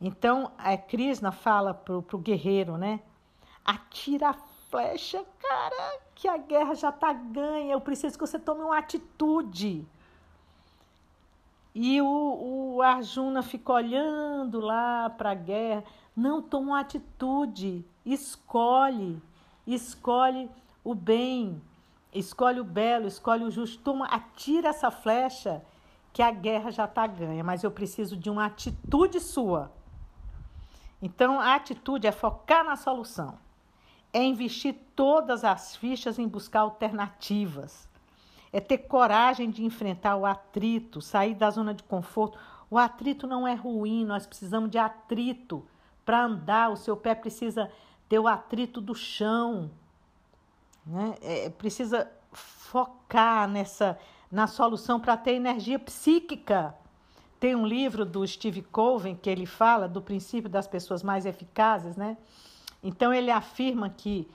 Então, 0.00 0.52
a 0.56 0.76
Krishna 0.76 1.32
fala 1.32 1.74
para 1.74 1.96
o 1.96 2.18
guerreiro, 2.18 2.76
né? 2.76 3.00
atira 3.68 4.34
flecha, 4.70 5.24
cara, 5.40 6.00
que 6.14 6.28
a 6.28 6.36
guerra 6.36 6.74
já 6.74 6.90
está 6.90 7.12
ganha. 7.12 7.72
Eu 7.72 7.80
preciso 7.80 8.18
que 8.18 8.26
você 8.26 8.38
tome 8.38 8.62
uma 8.62 8.78
atitude. 8.78 9.86
E 11.74 12.00
o, 12.00 12.74
o 12.76 12.82
Arjuna 12.82 13.42
fica 13.42 13.72
olhando 13.72 14.60
lá 14.60 15.10
para 15.10 15.30
a 15.30 15.34
guerra. 15.34 15.84
Não 16.16 16.42
toma 16.42 16.68
uma 16.68 16.80
atitude. 16.80 17.84
Escolhe. 18.04 19.20
Escolhe 19.66 20.50
o 20.82 20.94
bem. 20.94 21.62
Escolhe 22.12 22.60
o 22.60 22.64
belo, 22.64 23.06
escolhe 23.06 23.44
o 23.44 23.50
justo. 23.50 23.82
Toma, 23.82 24.06
atira 24.06 24.68
essa 24.68 24.90
flecha 24.90 25.62
que 26.12 26.22
a 26.22 26.30
guerra 26.30 26.70
já 26.70 26.84
está 26.84 27.06
ganha. 27.06 27.44
Mas 27.44 27.62
eu 27.62 27.70
preciso 27.70 28.16
de 28.16 28.28
uma 28.28 28.46
atitude 28.46 29.20
sua. 29.20 29.70
Então, 31.00 31.38
a 31.38 31.54
atitude 31.54 32.06
é 32.06 32.12
focar 32.12 32.64
na 32.64 32.74
solução 32.74 33.38
é 34.12 34.22
investir 34.22 34.74
todas 34.96 35.44
as 35.44 35.76
fichas 35.76 36.18
em 36.18 36.26
buscar 36.26 36.60
alternativas. 36.60 37.88
É 38.52 38.60
ter 38.60 38.78
coragem 38.78 39.50
de 39.50 39.64
enfrentar 39.64 40.16
o 40.16 40.24
atrito, 40.24 41.00
sair 41.00 41.34
da 41.34 41.50
zona 41.50 41.74
de 41.74 41.82
conforto. 41.82 42.38
O 42.70 42.78
atrito 42.78 43.26
não 43.26 43.46
é 43.46 43.54
ruim, 43.54 44.04
nós 44.04 44.26
precisamos 44.26 44.70
de 44.70 44.78
atrito 44.78 45.64
para 46.04 46.24
andar. 46.24 46.70
O 46.70 46.76
seu 46.76 46.96
pé 46.96 47.14
precisa 47.14 47.70
ter 48.08 48.18
o 48.18 48.26
atrito 48.26 48.80
do 48.80 48.94
chão. 48.94 49.70
Né? 50.86 51.14
É, 51.20 51.50
precisa 51.50 52.10
focar 52.32 53.46
nessa 53.48 53.98
na 54.30 54.46
solução 54.46 55.00
para 55.00 55.16
ter 55.16 55.32
energia 55.32 55.78
psíquica. 55.78 56.74
Tem 57.40 57.54
um 57.54 57.66
livro 57.66 58.04
do 58.04 58.26
Steve 58.26 58.62
Colvin 58.62 59.14
que 59.14 59.30
ele 59.30 59.46
fala 59.46 59.88
do 59.88 60.02
princípio 60.02 60.50
das 60.50 60.66
pessoas 60.66 61.02
mais 61.02 61.24
eficazes, 61.24 61.96
né? 61.96 62.16
Então 62.82 63.12
ele 63.12 63.30
afirma 63.30 63.90
que 63.90 64.28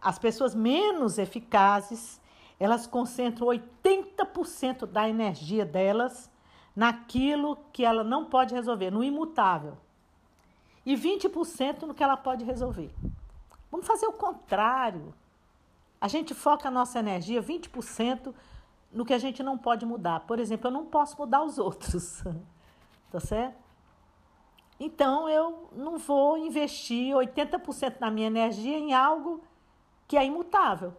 as 0.00 0.18
pessoas 0.18 0.54
menos 0.54 1.18
eficazes, 1.18 2.20
elas 2.58 2.86
concentram 2.86 3.48
80% 3.48 4.86
da 4.86 5.08
energia 5.08 5.64
delas 5.64 6.30
naquilo 6.74 7.58
que 7.72 7.84
ela 7.84 8.04
não 8.04 8.24
pode 8.24 8.54
resolver, 8.54 8.90
no 8.90 9.02
imutável. 9.02 9.76
E 10.86 10.96
20% 10.96 11.82
no 11.82 11.94
que 11.94 12.02
ela 12.02 12.16
pode 12.16 12.44
resolver. 12.44 12.94
Vamos 13.70 13.86
fazer 13.86 14.06
o 14.06 14.12
contrário. 14.12 15.12
A 16.00 16.06
gente 16.06 16.34
foca 16.34 16.68
a 16.68 16.70
nossa 16.70 17.00
energia 17.00 17.42
20% 17.42 18.32
no 18.92 19.04
que 19.04 19.12
a 19.12 19.18
gente 19.18 19.42
não 19.42 19.58
pode 19.58 19.84
mudar. 19.84 20.20
Por 20.20 20.38
exemplo, 20.38 20.68
eu 20.68 20.72
não 20.72 20.86
posso 20.86 21.18
mudar 21.18 21.42
os 21.42 21.58
outros. 21.58 22.22
tá 23.10 23.20
certo? 23.20 23.67
Então 24.78 25.28
eu 25.28 25.68
não 25.72 25.98
vou 25.98 26.38
investir 26.38 27.14
80% 27.14 27.98
da 27.98 28.10
minha 28.10 28.28
energia 28.28 28.78
em 28.78 28.94
algo 28.94 29.42
que 30.06 30.16
é 30.16 30.24
imutável. 30.24 30.94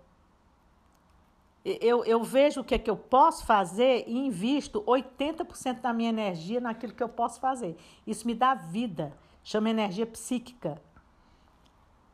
Eu, 1.63 2.03
eu 2.05 2.23
vejo 2.23 2.61
o 2.61 2.63
que 2.63 2.75
é 2.75 2.80
que 2.80 2.89
eu 2.89 2.97
posso 2.97 3.45
fazer 3.45 4.05
e 4.07 4.17
invisto 4.17 4.82
80% 4.84 5.82
da 5.82 5.93
minha 5.93 6.09
energia 6.09 6.59
naquilo 6.59 6.93
que 6.93 7.03
eu 7.03 7.09
posso 7.09 7.39
fazer. 7.39 7.77
Isso 8.07 8.25
me 8.25 8.34
dá 8.34 8.53
vida, 8.53 9.13
chama 9.43 9.69
energia 9.69 10.05
psíquica. 10.05 10.82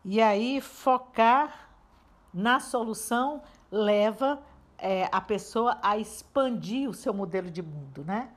E 0.03 0.21
aí 0.21 0.61
focar 0.61 1.69
na 2.33 2.59
solução 2.59 3.41
leva 3.71 4.41
é, 4.77 5.07
a 5.11 5.21
pessoa 5.21 5.77
a 5.81 5.97
expandir 5.97 6.89
o 6.89 6.93
seu 6.93 7.13
modelo 7.13 7.49
de 7.49 7.61
mundo, 7.61 8.03
né? 8.03 8.29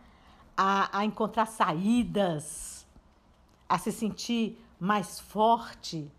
A, 0.57 0.99
a 0.99 1.05
encontrar 1.05 1.47
saídas 1.47 2.78
a 3.69 3.79
se 3.79 3.93
sentir 3.93 4.59
mais 4.79 5.21
forte. 5.21 6.11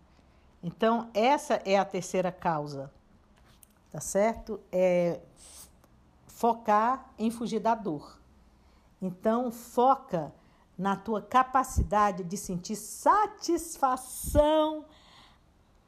Então, 0.61 1.09
essa 1.13 1.55
é 1.65 1.77
a 1.77 1.85
terceira 1.85 2.31
causa. 2.31 2.91
tá 3.91 3.99
certo? 3.99 4.59
É 4.71 5.19
focar 6.27 7.11
em 7.17 7.31
fugir 7.31 7.59
da 7.59 7.75
dor. 7.75 8.19
Então, 9.01 9.51
foca 9.51 10.33
na 10.77 10.95
tua 10.95 11.21
capacidade 11.21 12.23
de 12.23 12.37
sentir 12.37 12.75
satisfação 12.75 14.85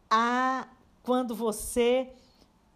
a 0.09 0.67
quando 1.03 1.33
você 1.33 2.13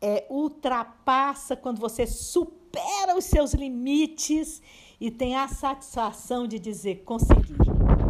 é, 0.02 0.26
ultrapassa, 0.30 1.56
quando 1.56 1.80
você 1.80 2.08
supera 2.08 3.18
os 3.18 3.26
seus 3.26 3.54
limites 3.54 4.62
e 5.00 5.12
tem 5.12 5.36
a 5.36 5.48
satisfação 5.48 6.48
de 6.48 6.60
dizer: 6.60 7.04
consegui. 7.04 7.56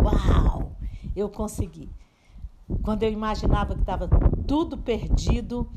Uau, 0.03 0.64
eu 1.16 1.30
consegui. 1.30 1.89
Quando 2.82 3.03
eu 3.03 3.11
imaginava 3.11 3.76
que 3.76 3.82
estava 3.82 4.09
tudo 4.47 4.78
perdido, 4.78 5.70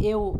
eu 0.00 0.38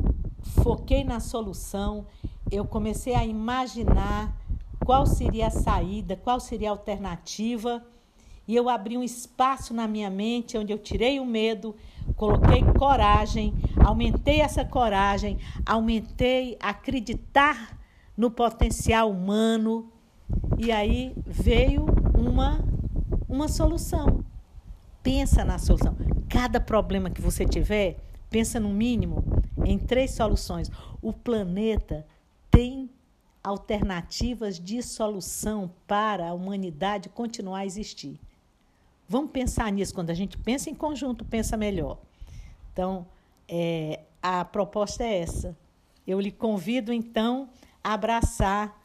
foquei 0.63 1.03
na 1.03 1.21
solução, 1.21 2.07
eu 2.51 2.65
comecei 2.65 3.15
a 3.15 3.25
imaginar 3.25 4.37
qual 4.85 5.07
seria 5.07 5.47
a 5.47 5.51
saída, 5.51 6.17
qual 6.17 6.39
seria 6.39 6.69
a 6.69 6.73
alternativa, 6.73 7.83
e 8.47 8.55
eu 8.55 8.69
abri 8.69 8.99
um 8.99 9.03
espaço 9.03 9.73
na 9.73 9.89
minha 9.89 10.11
mente 10.11 10.59
onde 10.59 10.71
eu 10.71 10.79
tirei 10.79 11.19
o 11.19 11.25
medo, 11.25 11.75
coloquei 12.15 12.63
coragem, 12.79 13.55
aumentei 13.83 14.41
essa 14.43 14.63
coragem, 14.63 15.39
aumentei 15.65 16.59
acreditar 16.61 17.79
no 18.15 18.31
potencial 18.31 19.11
humano, 19.11 19.91
e 20.59 20.71
aí 20.71 21.15
veio 21.27 21.87
uma 22.15 22.63
uma 23.29 23.49
solução. 23.49 24.25
Pensa 25.05 25.45
na 25.45 25.59
solução. 25.59 25.95
Cada 26.31 26.59
problema 26.59 27.11
que 27.11 27.21
você 27.21 27.45
tiver, 27.45 27.99
pensa 28.31 28.59
no 28.59 28.71
mínimo 28.71 29.23
em 29.65 29.79
três 29.79 30.13
soluções. 30.13 30.71
O 31.03 31.13
planeta 31.13 32.07
tem 32.51 32.91
alternativas 33.43 34.59
de 34.59 34.83
solução 34.83 35.71
para 35.87 36.31
a 36.31 36.33
humanidade 36.33 37.11
continuar 37.11 37.59
a 37.59 37.67
existir. 37.67 38.19
Vamos 39.07 39.31
pensar 39.31 39.71
nisso. 39.71 39.95
Quando 39.95 40.09
a 40.09 40.15
gente 40.15 40.39
pensa 40.39 40.71
em 40.71 40.75
conjunto, 40.75 41.23
pensa 41.23 41.55
melhor. 41.55 41.99
Então, 42.73 43.07
é, 43.47 44.01
a 44.23 44.43
proposta 44.43 45.05
é 45.05 45.21
essa. 45.21 45.55
Eu 46.07 46.19
lhe 46.19 46.33
convido, 46.33 46.95
então, 46.95 47.51
a 47.83 47.93
abraçar 47.93 48.84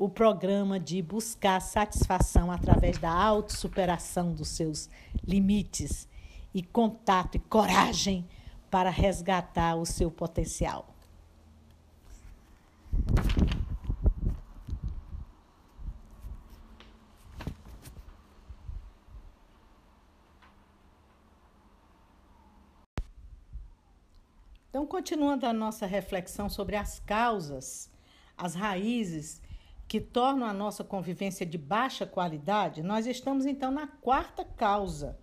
o 0.00 0.08
programa 0.08 0.80
de 0.80 1.02
buscar 1.02 1.60
satisfação 1.60 2.50
através 2.50 2.96
da 2.96 3.12
autossuperação 3.12 4.32
dos 4.32 4.48
seus 4.48 4.88
limites 5.22 6.08
e 6.54 6.62
contato 6.62 7.34
e 7.34 7.38
coragem 7.38 8.26
para 8.70 8.88
resgatar 8.88 9.76
o 9.76 9.84
seu 9.84 10.10
potencial. 10.10 10.88
Então, 24.70 24.86
continuando 24.86 25.44
a 25.44 25.52
nossa 25.52 25.84
reflexão 25.84 26.48
sobre 26.48 26.74
as 26.74 27.00
causas, 27.00 27.90
as 28.34 28.54
raízes 28.54 29.42
que 29.90 30.00
tornam 30.00 30.46
a 30.46 30.52
nossa 30.52 30.84
convivência 30.84 31.44
de 31.44 31.58
baixa 31.58 32.06
qualidade, 32.06 32.80
nós 32.80 33.08
estamos 33.08 33.44
então 33.44 33.72
na 33.72 33.88
quarta 33.88 34.44
causa, 34.44 35.18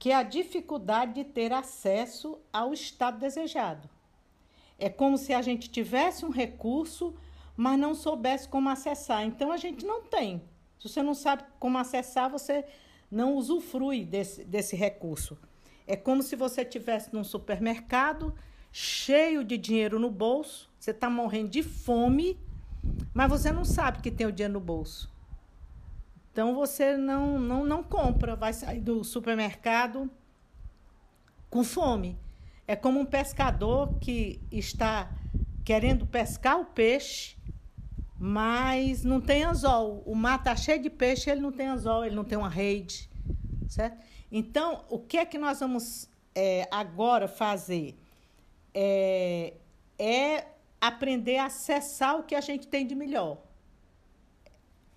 que 0.00 0.10
é 0.10 0.16
a 0.16 0.24
dificuldade 0.24 1.14
de 1.14 1.22
ter 1.22 1.52
acesso 1.52 2.40
ao 2.52 2.72
estado 2.74 3.20
desejado. 3.20 3.88
É 4.80 4.88
como 4.88 5.16
se 5.16 5.32
a 5.32 5.40
gente 5.40 5.70
tivesse 5.70 6.24
um 6.24 6.30
recurso, 6.30 7.14
mas 7.56 7.78
não 7.78 7.94
soubesse 7.94 8.48
como 8.48 8.68
acessar. 8.68 9.24
Então 9.24 9.52
a 9.52 9.56
gente 9.56 9.86
não 9.86 10.02
tem. 10.02 10.42
Se 10.76 10.88
você 10.88 11.00
não 11.00 11.14
sabe 11.14 11.44
como 11.60 11.78
acessar, 11.78 12.28
você 12.28 12.64
não 13.08 13.36
usufrui 13.36 14.04
desse, 14.04 14.44
desse 14.44 14.74
recurso. 14.74 15.38
É 15.86 15.94
como 15.94 16.20
se 16.20 16.34
você 16.34 16.64
tivesse 16.64 17.14
num 17.14 17.22
supermercado 17.22 18.34
cheio 18.72 19.44
de 19.44 19.56
dinheiro 19.56 20.00
no 20.00 20.10
bolso, 20.10 20.68
você 20.80 20.90
está 20.90 21.08
morrendo 21.08 21.50
de 21.50 21.62
fome 21.62 22.36
mas 23.12 23.28
você 23.28 23.52
não 23.52 23.64
sabe 23.64 24.00
que 24.00 24.10
tem 24.10 24.26
o 24.26 24.32
dinheiro 24.32 24.54
no 24.54 24.60
bolso. 24.60 25.12
Então 26.32 26.54
você 26.54 26.96
não, 26.96 27.38
não, 27.38 27.64
não 27.64 27.82
compra, 27.82 28.34
vai 28.34 28.52
sair 28.52 28.80
do 28.80 29.04
supermercado 29.04 30.10
com 31.48 31.62
fome. 31.62 32.18
É 32.66 32.74
como 32.74 32.98
um 32.98 33.06
pescador 33.06 33.94
que 34.00 34.40
está 34.50 35.10
querendo 35.64 36.06
pescar 36.06 36.58
o 36.58 36.64
peixe, 36.64 37.36
mas 38.18 39.04
não 39.04 39.20
tem 39.20 39.44
anzol. 39.44 40.02
O 40.04 40.14
mar 40.14 40.40
está 40.40 40.56
cheio 40.56 40.82
de 40.82 40.90
peixe, 40.90 41.30
ele 41.30 41.40
não 41.40 41.52
tem 41.52 41.68
anzol, 41.68 42.04
ele 42.04 42.16
não 42.16 42.24
tem 42.24 42.36
uma 42.36 42.48
rede, 42.48 43.08
certo? 43.68 44.02
Então, 44.32 44.84
o 44.88 44.98
que 44.98 45.18
é 45.18 45.24
que 45.24 45.38
nós 45.38 45.60
vamos 45.60 46.08
é, 46.34 46.66
agora 46.70 47.28
fazer? 47.28 47.96
É, 48.74 49.54
é 49.96 50.46
aprender 50.86 51.38
a 51.38 51.46
acessar 51.46 52.18
o 52.18 52.22
que 52.22 52.34
a 52.34 52.40
gente 52.40 52.66
tem 52.66 52.86
de 52.86 52.94
melhor. 52.94 53.38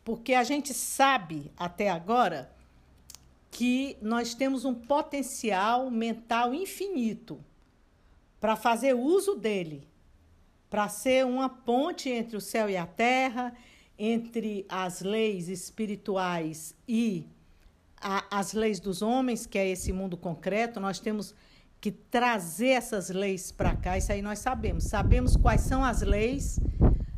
Porque 0.04 0.34
a 0.34 0.44
gente 0.44 0.74
sabe 0.74 1.52
até 1.58 1.90
agora 1.90 2.52
que 3.52 3.98
nós 4.02 4.34
temos 4.34 4.66
um 4.66 4.74
potencial 4.74 5.90
mental 5.90 6.54
infinito 6.54 7.44
para 8.40 8.56
fazer 8.56 8.94
uso 8.94 9.36
dele, 9.36 9.88
para 10.70 10.88
ser 10.90 11.26
uma 11.26 11.50
ponte 11.50 12.10
entre 12.10 12.38
o 12.38 12.42
céu 12.42 12.70
e 12.70 12.78
a 12.78 12.86
terra, 12.86 13.54
entre 13.98 14.66
as 14.70 15.02
leis 15.02 15.48
espirituais 15.48 16.76
e 16.88 17.26
a, 18.00 18.40
as 18.40 18.54
leis 18.54 18.80
dos 18.80 19.02
homens, 19.02 19.46
que 19.46 19.58
é 19.58 19.68
esse 19.68 19.92
mundo 19.92 20.16
concreto. 20.16 20.80
Nós 20.80 21.00
temos 21.00 21.34
que 21.88 21.92
trazer 22.12 22.70
essas 22.70 23.10
leis 23.10 23.50
para 23.50 23.74
cá, 23.74 23.98
isso 23.98 24.12
aí 24.12 24.22
nós 24.22 24.40
sabemos. 24.40 24.84
Sabemos 24.84 25.38
quais 25.38 25.62
são 25.62 25.86
as 25.86 26.02
leis 26.02 26.60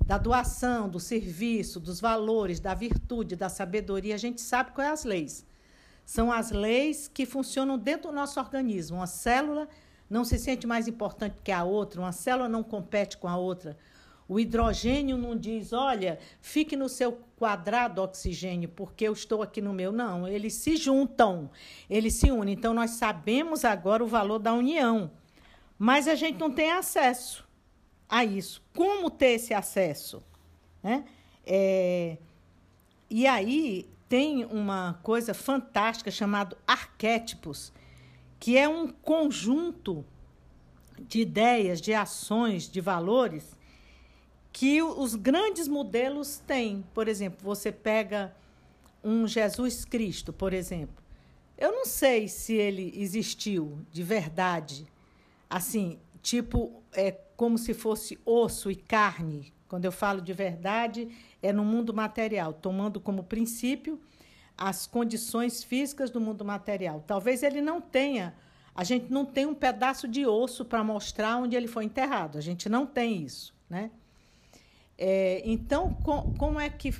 da 0.06 0.16
doação, 0.16 0.88
do 0.88 1.00
serviço, 1.00 1.80
dos 1.80 2.00
valores, 2.00 2.60
da 2.60 2.76
virtude, 2.76 3.36
da 3.36 3.50
sabedoria. 3.50 4.14
A 4.14 4.20
gente 4.20 4.42
sabe 4.42 4.72
quais 4.72 4.92
as 4.92 5.04
leis. 5.06 5.46
São 6.06 6.32
as 6.32 6.52
leis 6.52 7.08
que 7.08 7.26
funcionam 7.26 7.80
dentro 7.80 8.12
do 8.12 8.16
nosso 8.16 8.40
organismo. 8.40 8.98
Uma 8.98 9.08
célula 9.08 9.68
não 10.08 10.24
se 10.24 10.38
sente 10.38 10.68
mais 10.68 10.88
importante 10.88 11.38
que 11.44 11.52
a 11.52 11.64
outra, 11.64 12.02
uma 12.02 12.12
célula 12.12 12.48
não 12.48 12.62
compete 12.62 13.18
com 13.18 13.28
a 13.28 13.38
outra. 13.38 13.76
O 14.28 14.40
hidrogênio 14.40 15.18
não 15.18 15.36
diz, 15.36 15.74
olha, 15.74 16.20
fique 16.42 16.76
no 16.76 16.88
seu 16.88 17.20
quadrado 17.40 18.02
oxigênio, 18.02 18.68
porque 18.68 19.08
eu 19.08 19.14
estou 19.14 19.42
aqui 19.42 19.62
no 19.62 19.74
meu. 19.74 19.94
Não, 19.94 20.28
eles 20.28 20.54
se 20.56 20.76
juntam, 20.76 21.50
eles 21.90 22.16
se 22.16 22.30
unem. 22.30 22.54
Então, 22.54 22.74
nós 22.74 22.92
sabemos 22.92 23.64
agora 23.64 24.04
o 24.04 24.08
valor 24.08 24.40
da 24.40 24.54
união, 24.54 25.10
mas 25.78 26.06
a 26.06 26.16
gente 26.16 26.38
não 26.38 26.52
tem 26.52 26.72
acesso 26.74 27.48
a 28.10 28.26
isso. 28.26 28.62
Como 28.76 29.10
ter 29.10 29.36
esse 29.36 29.54
acesso? 29.54 30.22
Né? 30.84 31.06
É, 31.46 32.18
e 33.10 33.26
aí 33.26 33.90
tem 34.10 34.44
uma 34.44 35.00
coisa 35.02 35.34
fantástica 35.34 36.12
chamada 36.12 36.58
arquétipos, 36.68 37.72
que 38.38 38.58
é 38.58 38.68
um 38.68 38.90
conjunto 38.90 40.04
de 41.00 41.22
ideias, 41.22 41.80
de 41.80 41.94
ações, 41.94 42.70
de 42.70 42.82
valores 42.82 43.58
que 44.52 44.82
os 44.82 45.16
grandes 45.16 45.68
modelos 45.68 46.38
têm. 46.46 46.84
Por 46.94 47.08
exemplo, 47.08 47.40
você 47.42 47.72
pega 47.72 48.36
um 49.04 49.28
Jesus 49.28 49.86
Cristo, 49.86 50.34
por 50.34 50.54
exemplo. 50.54 51.04
Eu 51.58 51.72
não 51.72 51.86
sei 51.86 52.28
se 52.28 52.54
ele 52.54 52.94
existiu 52.96 53.80
de 53.92 54.02
verdade, 54.02 54.88
assim, 55.50 56.00
tipo, 56.22 56.82
é 56.94 57.12
como 57.36 57.58
se 57.58 57.74
fosse 57.74 58.18
osso 58.26 58.72
e 58.72 58.76
carne. 58.76 59.54
Quando 59.68 59.86
eu 59.86 59.92
falo 59.92 60.22
de 60.22 60.34
verdade, 60.34 61.10
é 61.42 61.54
no 61.54 61.64
mundo 61.64 61.94
material, 61.94 62.54
tomando 62.54 63.00
como 63.00 63.24
princípio 63.24 64.00
as 64.58 64.86
condições 64.86 65.64
físicas 65.64 66.10
do 66.10 66.20
mundo 66.20 66.44
material. 66.44 67.04
Talvez 67.06 67.44
ele 67.44 67.62
não 67.62 67.80
tenha, 67.80 68.36
a 68.76 68.84
gente 68.84 69.12
não 69.12 69.26
tem 69.26 69.46
um 69.46 69.54
pedaço 69.54 70.08
de 70.08 70.26
osso 70.26 70.66
para 70.66 70.84
mostrar 70.84 71.38
onde 71.38 71.56
ele 71.56 71.68
foi 71.68 71.86
enterrado. 71.86 72.38
A 72.38 72.42
gente 72.42 72.68
não 72.68 72.86
tem 72.86 73.24
isso, 73.24 73.54
né? 73.70 73.90
É, 75.02 75.42
então, 75.46 75.94
com, 75.94 76.34
como 76.34 76.60
é 76.60 76.70
que. 76.70 76.94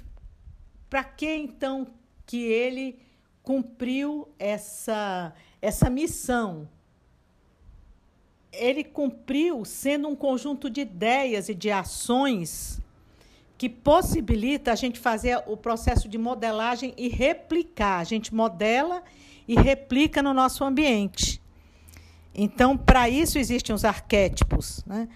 Para 0.90 1.04
que 1.04 1.28
então 1.28 1.86
que 2.26 2.42
ele 2.46 2.98
cumpriu 3.44 4.30
essa, 4.40 5.34
essa 5.62 5.90
missão? 5.90 6.70
Ele 8.54 8.86
cumpriu 8.86 9.66
sendo 9.66 10.08
um 10.08 10.16
conjunto 10.16 10.70
de 10.70 10.82
ideias 10.82 11.50
e 11.50 11.54
de 11.54 11.70
ações 11.70 12.82
que 13.58 13.68
possibilita 13.68 14.72
a 14.72 14.76
gente 14.76 14.98
fazer 14.98 15.44
o 15.46 15.58
processo 15.58 16.08
de 16.08 16.18
modelagem 16.18 16.94
e 16.98 17.10
replicar. 17.10 18.00
A 18.00 18.06
gente 18.06 18.34
modela 18.34 19.04
e 19.46 19.56
replica 19.56 20.24
no 20.24 20.34
nosso 20.34 20.64
ambiente. 20.64 21.42
Então, 22.34 22.78
para 22.78 23.10
isso 23.10 23.38
existem 23.38 23.76
os 23.76 23.84
arquétipos. 23.84 24.82
Né? 24.86 25.10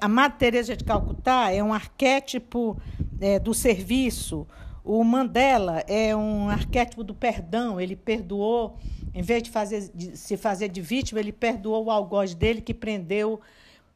A 0.00 0.08
Madre 0.08 0.38
Teresa 0.38 0.76
de 0.76 0.84
Calcutá 0.84 1.50
é 1.50 1.62
um 1.62 1.72
arquétipo 1.72 2.80
é, 3.20 3.38
do 3.38 3.54
serviço. 3.54 4.46
O 4.84 5.02
Mandela 5.04 5.84
é 5.86 6.14
um 6.16 6.48
arquétipo 6.48 7.04
do 7.04 7.14
perdão. 7.14 7.80
Ele 7.80 7.94
perdoou, 7.94 8.78
em 9.14 9.22
vez 9.22 9.42
de, 9.42 9.50
fazer, 9.50 9.90
de 9.94 10.16
se 10.16 10.36
fazer 10.36 10.68
de 10.68 10.80
vítima, 10.80 11.20
ele 11.20 11.32
perdoou 11.32 11.86
o 11.86 11.90
algoz 11.90 12.34
dele 12.34 12.60
que 12.60 12.74
prendeu 12.74 13.40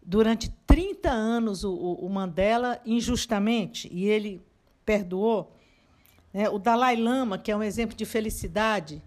durante 0.04 0.50
30 0.66 1.10
anos 1.10 1.64
o, 1.64 1.72
o 1.74 2.08
Mandela 2.08 2.80
injustamente 2.84 3.88
e 3.92 4.06
ele 4.06 4.42
perdoou. 4.84 5.52
É, 6.34 6.48
o 6.48 6.58
Dalai 6.58 6.96
Lama, 6.96 7.38
que 7.38 7.50
é 7.50 7.56
um 7.56 7.62
exemplo 7.62 7.96
de 7.96 8.04
felicidade, 8.04 9.02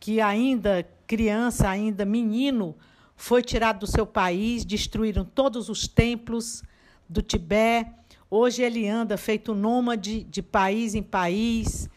que 0.00 0.20
ainda 0.20 0.88
criança, 1.06 1.68
ainda 1.68 2.04
menino, 2.04 2.74
foi 3.16 3.42
tirado 3.42 3.80
do 3.80 3.86
seu 3.86 4.06
país, 4.06 4.64
destruíram 4.64 5.24
todos 5.24 5.68
os 5.68 5.88
templos 5.88 6.62
do 7.08 7.22
Tibete. 7.22 7.90
Hoje 8.30 8.62
ele 8.62 8.86
anda 8.86 9.16
feito 9.16 9.54
nômade 9.54 10.22
de 10.24 10.42
país 10.42 10.94
em 10.94 11.02
país, 11.02 11.88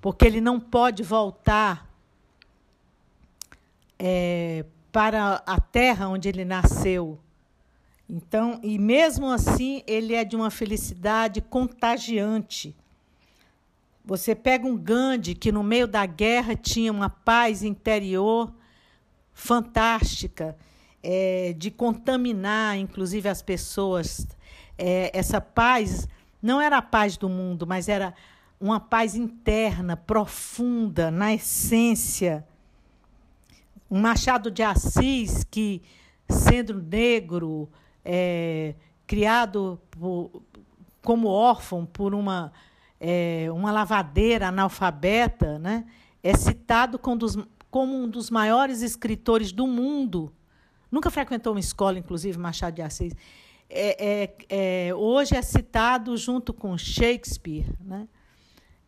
porque 0.00 0.26
ele 0.26 0.40
não 0.40 0.60
pode 0.60 1.02
voltar 1.02 1.90
é, 3.98 4.64
para 4.92 5.42
a 5.46 5.58
terra 5.58 6.08
onde 6.08 6.28
ele 6.28 6.44
nasceu. 6.44 7.18
Então, 8.08 8.60
e 8.62 8.78
mesmo 8.78 9.30
assim, 9.30 9.82
ele 9.86 10.14
é 10.14 10.24
de 10.24 10.36
uma 10.36 10.50
felicidade 10.50 11.40
contagiante. 11.40 12.76
Você 14.04 14.34
pega 14.34 14.66
um 14.66 14.76
Gandhi 14.76 15.34
que 15.34 15.50
no 15.50 15.64
meio 15.64 15.88
da 15.88 16.06
guerra 16.06 16.54
tinha 16.54 16.92
uma 16.92 17.10
paz 17.10 17.64
interior 17.64 18.52
fantástica, 19.36 20.56
é, 21.02 21.54
de 21.56 21.70
contaminar, 21.70 22.78
inclusive, 22.78 23.28
as 23.28 23.42
pessoas. 23.42 24.26
É, 24.78 25.16
essa 25.16 25.40
paz 25.42 26.08
não 26.42 26.58
era 26.58 26.78
a 26.78 26.82
paz 26.82 27.18
do 27.18 27.28
mundo, 27.28 27.66
mas 27.66 27.86
era 27.86 28.14
uma 28.58 28.80
paz 28.80 29.14
interna, 29.14 29.94
profunda, 29.94 31.10
na 31.10 31.34
essência. 31.34 32.46
Um 33.90 34.00
Machado 34.00 34.50
de 34.50 34.62
Assis 34.62 35.44
que, 35.44 35.82
sendo 36.28 36.82
negro, 36.82 37.68
é, 38.02 38.74
criado 39.06 39.78
por, 39.90 40.42
como 41.02 41.28
órfão 41.28 41.84
por 41.84 42.14
uma, 42.14 42.50
é, 42.98 43.48
uma 43.52 43.70
lavadeira 43.70 44.48
analfabeta, 44.48 45.58
né? 45.58 45.84
é 46.26 46.34
citado 46.34 46.98
como, 46.98 47.18
dos, 47.18 47.38
como 47.76 47.94
um 47.94 48.08
dos 48.08 48.30
maiores 48.30 48.80
escritores 48.80 49.52
do 49.52 49.66
mundo. 49.66 50.32
Nunca 50.90 51.10
frequentou 51.10 51.52
uma 51.52 51.60
escola, 51.60 51.98
inclusive, 51.98 52.38
Machado 52.38 52.76
de 52.76 52.80
Assis. 52.80 53.12
É, 53.68 54.32
é, 54.48 54.86
é, 54.88 54.94
hoje 54.94 55.36
é 55.36 55.42
citado 55.42 56.16
junto 56.16 56.54
com 56.54 56.78
Shakespeare, 56.78 57.66
né? 57.78 58.08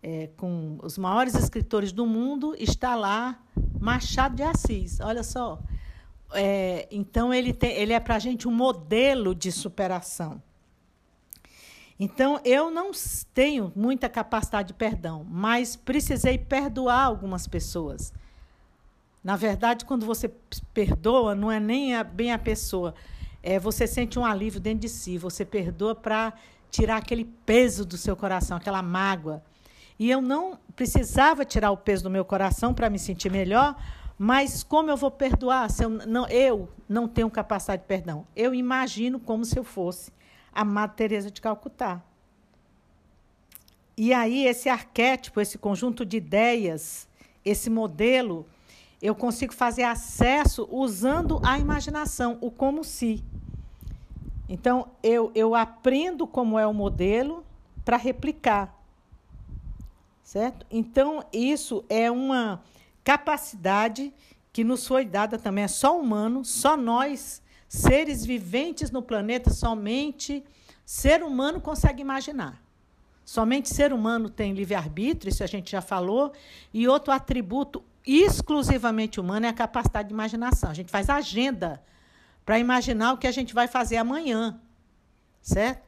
É, 0.03 0.30
com 0.39 0.78
os 0.82 0.97
maiores 0.97 1.34
escritores 1.34 1.93
do 1.93 2.07
mundo, 2.07 2.55
está 2.59 2.97
lá 2.97 3.39
Machado 3.78 4.36
de 4.36 4.43
Assis. 4.43 5.01
Olha 5.01 5.22
só. 5.22 5.61
É, 6.32 6.89
então, 6.91 7.34
ele, 7.34 7.53
tem, 7.53 7.72
ele 7.72 7.93
é 7.93 8.01
para 8.01 8.16
a 8.16 8.18
gente 8.18 8.49
um 8.49 8.53
modelo 8.53 9.34
de 9.34 9.53
superação. 9.53 10.43
Então, 12.01 12.41
eu 12.43 12.70
não 12.70 12.93
tenho 13.34 13.70
muita 13.76 14.09
capacidade 14.09 14.68
de 14.68 14.74
perdão, 14.74 15.26
mas 15.28 15.76
precisei 15.76 16.39
perdoar 16.39 17.05
algumas 17.05 17.47
pessoas. 17.47 18.14
Na 19.28 19.36
verdade, 19.36 19.84
quando 19.84 20.06
você 20.06 20.26
perdoa, 20.72 21.34
não 21.34 21.52
é 21.52 21.60
nem 21.60 21.94
a, 21.94 22.02
bem 22.02 22.32
a 22.32 22.38
pessoa, 22.38 22.94
é 23.42 23.58
você 23.58 23.86
sente 23.86 24.18
um 24.18 24.24
alívio 24.24 24.58
dentro 24.58 24.80
de 24.80 24.88
si. 24.88 25.18
Você 25.18 25.44
perdoa 25.44 25.94
para 25.94 26.32
tirar 26.70 26.96
aquele 26.96 27.26
peso 27.44 27.84
do 27.84 27.98
seu 27.98 28.16
coração, 28.16 28.56
aquela 28.56 28.80
mágoa. 28.80 29.42
E 29.98 30.10
eu 30.10 30.22
não 30.22 30.58
precisava 30.74 31.44
tirar 31.44 31.70
o 31.72 31.76
peso 31.76 32.04
do 32.04 32.08
meu 32.08 32.24
coração 32.24 32.72
para 32.72 32.88
me 32.88 32.98
sentir 32.98 33.30
melhor, 33.30 33.76
mas 34.16 34.62
como 34.62 34.88
eu 34.88 34.96
vou 34.96 35.10
perdoar 35.10 35.70
se 35.70 35.84
eu 35.84 35.90
não, 35.90 36.26
eu 36.28 36.66
não 36.88 37.06
tenho 37.06 37.28
capacidade 37.30 37.82
de 37.82 37.86
perdão? 37.86 38.26
Eu 38.34 38.54
imagino 38.54 39.20
como 39.20 39.44
se 39.44 39.58
eu 39.58 39.62
fosse 39.62 40.10
a 40.50 40.64
Madre 40.64 40.96
Teresa 40.96 41.30
de 41.30 41.42
Calcutá. 41.42 42.02
E 43.94 44.14
aí 44.14 44.46
esse 44.46 44.70
arquétipo, 44.70 45.38
esse 45.38 45.58
conjunto 45.58 46.06
de 46.06 46.16
ideias, 46.16 47.06
esse 47.44 47.68
modelo 47.68 48.46
eu 49.01 49.14
consigo 49.14 49.55
fazer 49.55 49.84
acesso 49.84 50.68
usando 50.70 51.40
a 51.44 51.59
imaginação, 51.59 52.36
o 52.40 52.51
como 52.51 52.82
se. 52.82 53.22
Então, 54.49 54.88
eu, 55.03 55.30
eu 55.34 55.55
aprendo 55.55 56.26
como 56.26 56.59
é 56.59 56.66
o 56.66 56.74
modelo 56.74 57.44
para 57.84 57.96
replicar. 57.96 58.74
Certo? 60.22 60.66
Então, 60.70 61.24
isso 61.32 61.84
é 61.88 62.11
uma 62.11 62.62
capacidade 63.05 64.12
que 64.53 64.64
nos 64.64 64.86
foi 64.86 65.05
dada 65.05 65.38
também. 65.38 65.64
É 65.64 65.68
só 65.68 65.99
humano, 65.99 66.44
só 66.44 66.76
nós, 66.76 67.40
seres 67.68 68.24
viventes 68.24 68.90
no 68.90 69.01
planeta, 69.01 69.51
somente 69.51 70.44
ser 70.84 71.22
humano 71.22 71.61
consegue 71.61 72.03
imaginar. 72.03 72.61
Somente 73.24 73.68
ser 73.68 73.92
humano 73.92 74.30
tem 74.30 74.55
livre-arbítrio, 74.55 75.28
isso 75.28 75.44
a 75.44 75.46
gente 75.46 75.70
já 75.70 75.82
falou. 75.82 76.32
E 76.72 76.88
outro 76.88 77.12
atributo 77.12 77.84
exclusivamente 78.09 79.20
humano 79.20 79.44
é 79.44 79.50
a 79.50 79.52
capacidade 79.52 80.09
de 80.09 80.14
imaginação. 80.14 80.70
A 80.70 80.74
gente 80.74 80.90
faz 80.90 81.11
agenda 81.11 81.82
para 82.44 82.59
imaginar 82.59 83.12
o 83.12 83.18
que 83.18 83.26
a 83.26 83.32
gente 83.32 83.52
vai 83.52 83.68
fazer 83.68 83.98
amanhã, 83.98 84.59
certo? 85.42 85.86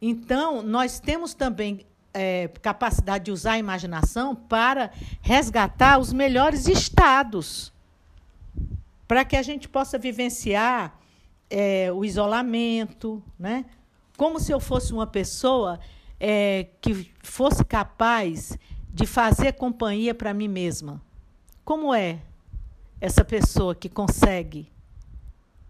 Então, 0.00 0.62
nós 0.62 1.00
temos 1.00 1.32
também 1.32 1.86
é, 2.12 2.48
capacidade 2.60 3.24
de 3.24 3.30
usar 3.30 3.52
a 3.52 3.58
imaginação 3.58 4.36
para 4.36 4.90
resgatar 5.22 5.98
os 5.98 6.12
melhores 6.12 6.68
estados, 6.68 7.72
para 9.08 9.24
que 9.24 9.34
a 9.34 9.42
gente 9.42 9.66
possa 9.66 9.98
vivenciar 9.98 10.98
é, 11.48 11.90
o 11.90 12.04
isolamento, 12.04 13.22
né? 13.38 13.64
como 14.16 14.38
se 14.38 14.52
eu 14.52 14.60
fosse 14.60 14.92
uma 14.92 15.06
pessoa 15.06 15.80
é, 16.20 16.68
que 16.80 17.10
fosse 17.22 17.64
capaz 17.64 18.58
de 18.92 19.06
fazer 19.06 19.52
companhia 19.54 20.14
para 20.14 20.32
mim 20.32 20.48
mesma. 20.48 21.02
Como 21.64 21.94
é 21.94 22.18
essa 23.00 23.24
pessoa 23.24 23.74
que 23.74 23.88
consegue 23.88 24.70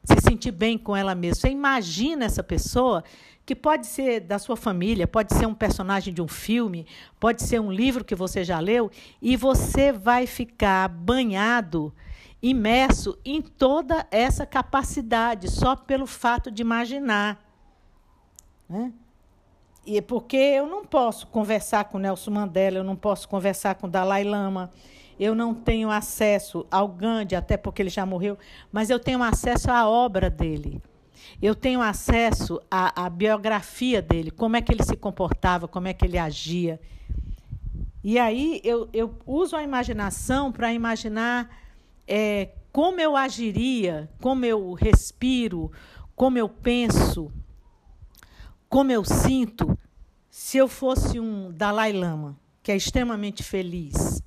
se 0.02 0.20
sentir 0.20 0.50
bem 0.50 0.76
com 0.76 0.96
ela 0.96 1.14
mesma? 1.14 1.40
Você 1.40 1.48
imagina 1.50 2.24
essa 2.24 2.42
pessoa 2.42 3.04
que 3.46 3.54
pode 3.54 3.86
ser 3.86 4.20
da 4.20 4.38
sua 4.38 4.56
família, 4.56 5.06
pode 5.06 5.34
ser 5.34 5.46
um 5.46 5.54
personagem 5.54 6.12
de 6.12 6.20
um 6.20 6.26
filme, 6.26 6.86
pode 7.20 7.42
ser 7.42 7.60
um 7.60 7.70
livro 7.70 8.04
que 8.04 8.14
você 8.14 8.42
já 8.42 8.58
leu, 8.58 8.90
e 9.20 9.36
você 9.36 9.92
vai 9.92 10.26
ficar 10.26 10.88
banhado, 10.88 11.94
imerso 12.42 13.18
em 13.24 13.40
toda 13.40 14.06
essa 14.10 14.44
capacidade, 14.44 15.50
só 15.50 15.76
pelo 15.76 16.06
fato 16.06 16.50
de 16.50 16.62
imaginar. 16.62 17.38
Né? 18.68 18.92
E 19.86 20.00
porque 20.00 20.36
eu 20.36 20.66
não 20.66 20.84
posso 20.84 21.26
conversar 21.26 21.84
com 21.84 21.98
Nelson 21.98 22.30
Mandela, 22.30 22.78
eu 22.78 22.84
não 22.84 22.96
posso 22.96 23.28
conversar 23.28 23.74
com 23.74 23.88
Dalai 23.88 24.24
Lama, 24.24 24.70
eu 25.18 25.34
não 25.34 25.54
tenho 25.54 25.90
acesso 25.90 26.66
ao 26.70 26.88
Gandhi, 26.88 27.34
até 27.36 27.56
porque 27.56 27.82
ele 27.82 27.90
já 27.90 28.04
morreu, 28.04 28.38
mas 28.72 28.90
eu 28.90 28.98
tenho 28.98 29.22
acesso 29.22 29.70
à 29.70 29.88
obra 29.88 30.28
dele. 30.28 30.82
Eu 31.40 31.54
tenho 31.54 31.80
acesso 31.80 32.60
à, 32.70 33.04
à 33.04 33.10
biografia 33.10 34.00
dele, 34.00 34.30
como 34.30 34.56
é 34.56 34.62
que 34.62 34.72
ele 34.72 34.82
se 34.82 34.96
comportava, 34.96 35.66
como 35.68 35.88
é 35.88 35.94
que 35.94 36.04
ele 36.04 36.18
agia. 36.18 36.80
E 38.02 38.18
aí 38.18 38.60
eu, 38.62 38.88
eu 38.92 39.14
uso 39.26 39.56
a 39.56 39.62
imaginação 39.62 40.52
para 40.52 40.72
imaginar 40.72 41.48
é, 42.06 42.50
como 42.70 43.00
eu 43.00 43.16
agiria, 43.16 44.10
como 44.20 44.44
eu 44.44 44.72
respiro, 44.72 45.72
como 46.14 46.36
eu 46.36 46.48
penso, 46.48 47.32
como 48.68 48.92
eu 48.92 49.04
sinto 49.04 49.78
se 50.28 50.58
eu 50.58 50.66
fosse 50.66 51.20
um 51.20 51.52
Dalai 51.52 51.92
Lama, 51.92 52.36
que 52.62 52.72
é 52.72 52.76
extremamente 52.76 53.42
feliz, 53.42 54.20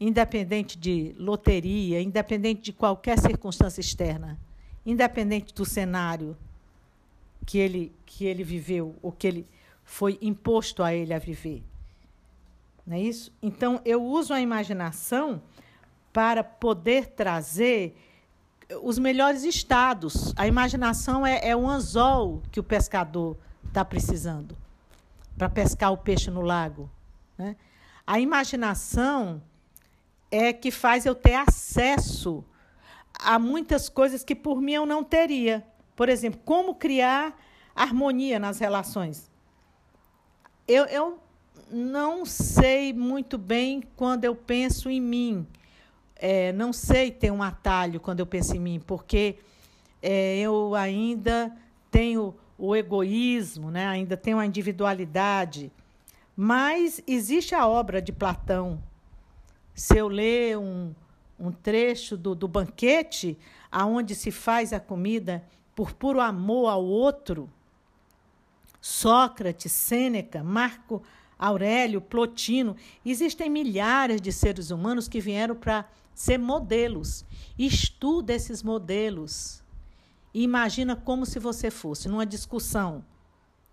independente 0.00 0.78
de 0.78 1.14
loteria, 1.18 2.00
independente 2.00 2.62
de 2.62 2.72
qualquer 2.72 3.18
circunstância 3.18 3.80
externa, 3.80 4.38
independente 4.84 5.54
do 5.54 5.64
cenário 5.64 6.34
que 7.44 7.58
ele, 7.58 7.92
que 8.06 8.24
ele 8.24 8.42
viveu, 8.42 8.96
ou 9.02 9.12
que 9.12 9.26
ele 9.26 9.46
foi 9.84 10.18
imposto 10.22 10.82
a 10.82 10.94
ele 10.94 11.12
a 11.12 11.18
viver. 11.18 11.62
Não 12.86 12.96
é 12.96 13.00
isso? 13.00 13.30
Então, 13.42 13.80
eu 13.84 14.02
uso 14.02 14.32
a 14.32 14.40
imaginação 14.40 15.42
para 16.12 16.42
poder 16.42 17.08
trazer 17.08 17.94
os 18.82 18.98
melhores 18.98 19.44
estados. 19.44 20.32
A 20.36 20.46
imaginação 20.46 21.26
é, 21.26 21.46
é 21.46 21.52
anzol 21.52 22.42
que 22.50 22.58
o 22.58 22.64
pescador 22.64 23.36
está 23.66 23.84
precisando 23.84 24.56
para 25.36 25.48
pescar 25.48 25.92
o 25.92 25.96
peixe 25.96 26.30
no 26.30 26.40
lago. 26.40 26.90
Né? 27.36 27.56
A 28.06 28.18
imaginação 28.18 29.42
é 30.30 30.52
que 30.52 30.70
faz 30.70 31.06
eu 31.06 31.14
ter 31.14 31.34
acesso 31.34 32.44
a 33.18 33.38
muitas 33.38 33.88
coisas 33.88 34.22
que 34.24 34.34
por 34.34 34.60
mim 34.60 34.72
eu 34.72 34.86
não 34.86 35.02
teria. 35.02 35.64
Por 35.96 36.08
exemplo, 36.08 36.40
como 36.44 36.74
criar 36.74 37.36
harmonia 37.74 38.38
nas 38.38 38.58
relações. 38.58 39.30
Eu, 40.66 40.84
eu 40.86 41.18
não 41.70 42.24
sei 42.24 42.92
muito 42.92 43.36
bem 43.36 43.82
quando 43.96 44.24
eu 44.24 44.34
penso 44.34 44.88
em 44.88 45.00
mim. 45.00 45.46
É, 46.16 46.52
não 46.52 46.72
sei 46.72 47.10
ter 47.10 47.30
um 47.30 47.42
atalho 47.42 47.98
quando 47.98 48.20
eu 48.20 48.26
penso 48.26 48.54
em 48.54 48.60
mim, 48.60 48.80
porque 48.86 49.38
é, 50.02 50.38
eu 50.38 50.74
ainda 50.74 51.54
tenho 51.90 52.34
o 52.58 52.76
egoísmo, 52.76 53.70
né? 53.70 53.86
ainda 53.86 54.16
tenho 54.16 54.38
a 54.38 54.44
individualidade. 54.44 55.72
Mas 56.36 57.02
existe 57.06 57.54
a 57.54 57.66
obra 57.66 58.02
de 58.02 58.12
Platão. 58.12 58.82
Se 59.74 59.96
eu 59.96 60.08
ler 60.08 60.58
um, 60.58 60.94
um 61.38 61.50
trecho 61.50 62.16
do, 62.16 62.34
do 62.34 62.46
banquete, 62.46 63.38
aonde 63.70 64.14
se 64.14 64.30
faz 64.30 64.72
a 64.72 64.80
comida 64.80 65.44
por 65.74 65.92
puro 65.92 66.20
amor 66.20 66.68
ao 66.68 66.84
outro, 66.84 67.48
Sócrates, 68.80 69.72
Sêneca, 69.72 70.42
Marco 70.42 71.02
Aurélio, 71.38 72.00
Plotino, 72.00 72.76
existem 73.04 73.48
milhares 73.48 74.20
de 74.20 74.32
seres 74.32 74.70
humanos 74.70 75.08
que 75.08 75.20
vieram 75.20 75.54
para 75.54 75.88
ser 76.14 76.38
modelos. 76.38 77.24
Estuda 77.58 78.34
esses 78.34 78.62
modelos. 78.62 79.62
E 80.34 80.42
imagina 80.42 80.94
como 80.94 81.24
se 81.24 81.38
você 81.38 81.70
fosse 81.70 82.08
numa 82.08 82.26
discussão, 82.26 83.04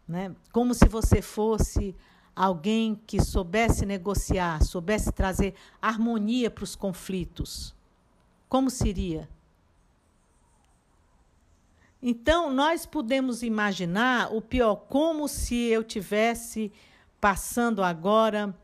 né? 0.08 0.34
Como 0.52 0.74
se 0.74 0.88
você 0.88 1.22
fosse 1.22 1.94
alguém 2.38 3.02
que 3.08 3.20
soubesse 3.20 3.84
negociar, 3.84 4.64
soubesse 4.64 5.12
trazer 5.12 5.56
harmonia 5.82 6.52
para 6.52 6.64
os 6.64 6.76
conflitos. 6.76 7.76
Como 8.48 8.70
seria? 8.70 9.28
Então, 12.00 12.54
nós 12.54 12.86
podemos 12.86 13.42
imaginar 13.42 14.32
o 14.32 14.40
pior, 14.40 14.76
como 14.76 15.28
se 15.28 15.56
eu 15.56 15.84
tivesse 15.84 16.72
passando 17.20 17.84
agora 17.84 18.56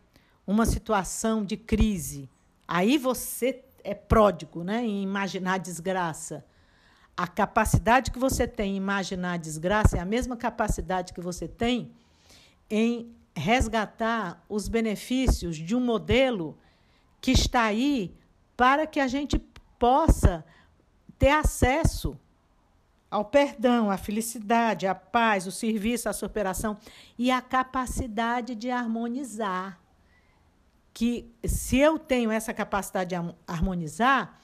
uma 0.46 0.68
situação 0.68 1.44
de 1.44 1.58
crise. 1.58 2.30
Aí 2.68 3.00
você 3.00 3.64
é 3.84 3.96
pródigo 3.96 4.64
né, 4.64 4.86
em 4.86 5.02
imaginar 5.02 5.58
desgraça. 5.58 6.46
A 7.18 7.26
capacidade 7.26 8.12
que 8.12 8.20
você 8.20 8.48
tem 8.48 8.74
em 8.74 8.78
imaginar 8.78 9.40
desgraça 9.40 9.98
é 9.98 10.00
a 10.00 10.06
mesma 10.06 10.38
capacidade 10.38 11.12
que 11.12 11.22
você 11.22 11.48
tem 11.48 11.92
em 12.70 13.12
resgatar 13.36 14.44
os 14.48 14.68
benefícios 14.68 15.58
de 15.58 15.76
um 15.76 15.80
modelo 15.80 16.58
que 17.20 17.32
está 17.32 17.64
aí 17.64 18.16
para 18.56 18.86
que 18.86 19.00
a 19.00 19.08
gente 19.08 19.40
possa 19.80 20.46
ter 21.18 21.30
acesso 21.30 22.18
ao 23.10 23.26
perdão, 23.26 23.92
à 23.92 23.98
felicidade, 23.98 24.88
à 24.88 24.96
paz, 24.96 25.46
o 25.46 25.52
serviço, 25.52 26.10
a 26.10 26.14
superação 26.14 26.78
e 27.18 27.30
a 27.30 27.42
capacidade 27.42 28.56
de 28.56 28.72
harmonizar. 28.72 29.80
Que 30.94 31.32
se 31.44 31.78
eu 31.78 31.98
tenho 31.98 32.32
essa 32.32 32.54
capacidade 32.54 33.12
de 33.12 33.36
harmonizar, 33.48 34.40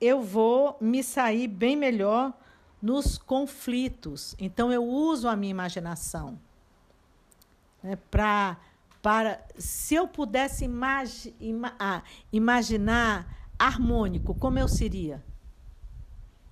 eu 0.00 0.22
vou 0.22 0.76
me 0.80 1.02
sair 1.02 1.48
bem 1.48 1.76
melhor 1.76 2.32
nos 2.80 3.16
conflitos. 3.16 4.34
Então 4.38 4.72
eu 4.72 4.84
uso 4.84 5.28
a 5.28 5.36
minha 5.36 5.50
imaginação 5.50 6.38
né, 7.84 7.96
para 8.10 8.56
para 9.00 9.44
se 9.58 9.94
eu 9.94 10.08
pudesse 10.08 10.64
imagi, 10.64 11.36
ima, 11.38 11.74
ah, 11.78 12.02
imaginar 12.32 13.52
harmônico, 13.58 14.34
como 14.34 14.58
eu 14.58 14.66
seria? 14.66 15.22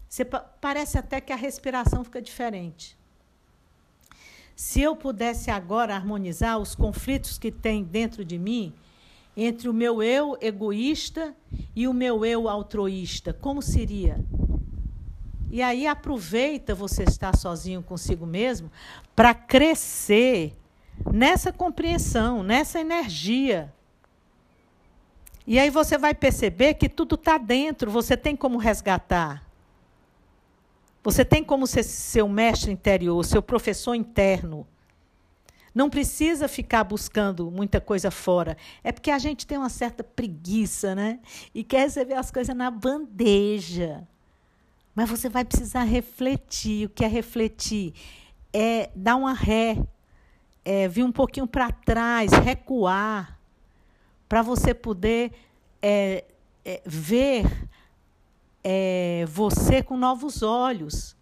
Você, 0.07 0.23
parece 0.27 0.99
até 0.99 1.19
que 1.19 1.33
a 1.33 1.37
respiração 1.37 2.05
fica 2.05 2.21
diferente. 2.21 2.95
Se 4.55 4.83
eu 4.83 4.95
pudesse 4.95 5.51
agora 5.51 5.97
harmonizar 5.97 6.59
os 6.59 6.75
conflitos 6.75 7.39
que 7.39 7.51
tem 7.51 7.83
dentro 7.83 8.23
de 8.23 8.39
mim, 8.39 8.75
entre 9.35 9.67
o 9.67 9.73
meu 9.73 10.03
eu 10.03 10.37
egoísta 10.39 11.35
e 11.75 11.89
o 11.89 11.95
meu 11.95 12.23
eu 12.23 12.51
altruísta, 12.51 13.33
como 13.33 13.63
seria? 13.63 14.23
E 15.51 15.63
aí 15.63 15.87
aproveita 15.87 16.75
você 16.75 17.05
estar 17.05 17.35
sozinho 17.35 17.83
consigo 17.83 18.27
mesmo 18.27 18.71
para 19.17 19.33
crescer 19.33 20.55
nessa 21.11 21.53
compreensão, 21.53 22.43
nessa 22.43 22.81
energia. 22.81 23.73
E 25.47 25.59
aí 25.59 25.71
você 25.71 25.99
vai 25.99 26.15
perceber 26.15 26.75
que 26.75 26.89
tudo 26.89 27.15
está 27.15 27.39
dentro, 27.39 27.91
você 27.91 28.17
tem 28.17 28.37
como 28.37 28.59
resgatar. 28.59 29.45
Você 31.03 31.25
tem 31.25 31.43
como 31.43 31.67
ser 31.67 31.83
seu 31.83 32.29
mestre 32.29 32.71
interior, 32.71 33.25
seu 33.25 33.43
professor 33.43 33.95
interno. 33.95 34.67
Não 35.75 35.89
precisa 35.89 36.47
ficar 36.47 36.85
buscando 36.85 37.51
muita 37.51 37.81
coisa 37.81 38.11
fora. 38.11 38.57
É 38.85 38.93
porque 38.93 39.11
a 39.11 39.19
gente 39.19 39.47
tem 39.47 39.59
uma 39.59 39.71
certa 39.71 40.05
preguiça, 40.05 40.95
né? 40.95 41.19
E 41.55 41.65
quer 41.65 41.83
receber 41.83 42.15
as 42.15 42.31
coisas 42.31 42.55
na 42.55 42.71
bandeja. 42.71 44.07
Mas 44.95 45.09
você 45.09 45.29
vai 45.29 45.45
precisar 45.45 45.85
refletir. 45.85 46.87
O 46.87 46.91
que 46.91 47.05
é 47.05 47.09
refletir? 47.09 47.95
É 48.53 48.91
dar 48.95 49.17
uma 49.17 49.33
ré, 49.33 49.79
é 50.65 50.89
vir 50.89 51.05
um 51.05 51.13
pouquinho 51.13 51.47
para 51.47 51.71
trás, 51.71 52.33
recuar, 52.33 53.39
para 54.29 54.43
você 54.43 54.73
poder 54.73 55.33
é, 55.81 56.25
é, 56.65 56.83
ver 56.85 57.69
é, 58.63 59.25
você 59.29 59.83
com 59.83 59.97
novos 59.97 60.43
olhos. 60.43 61.17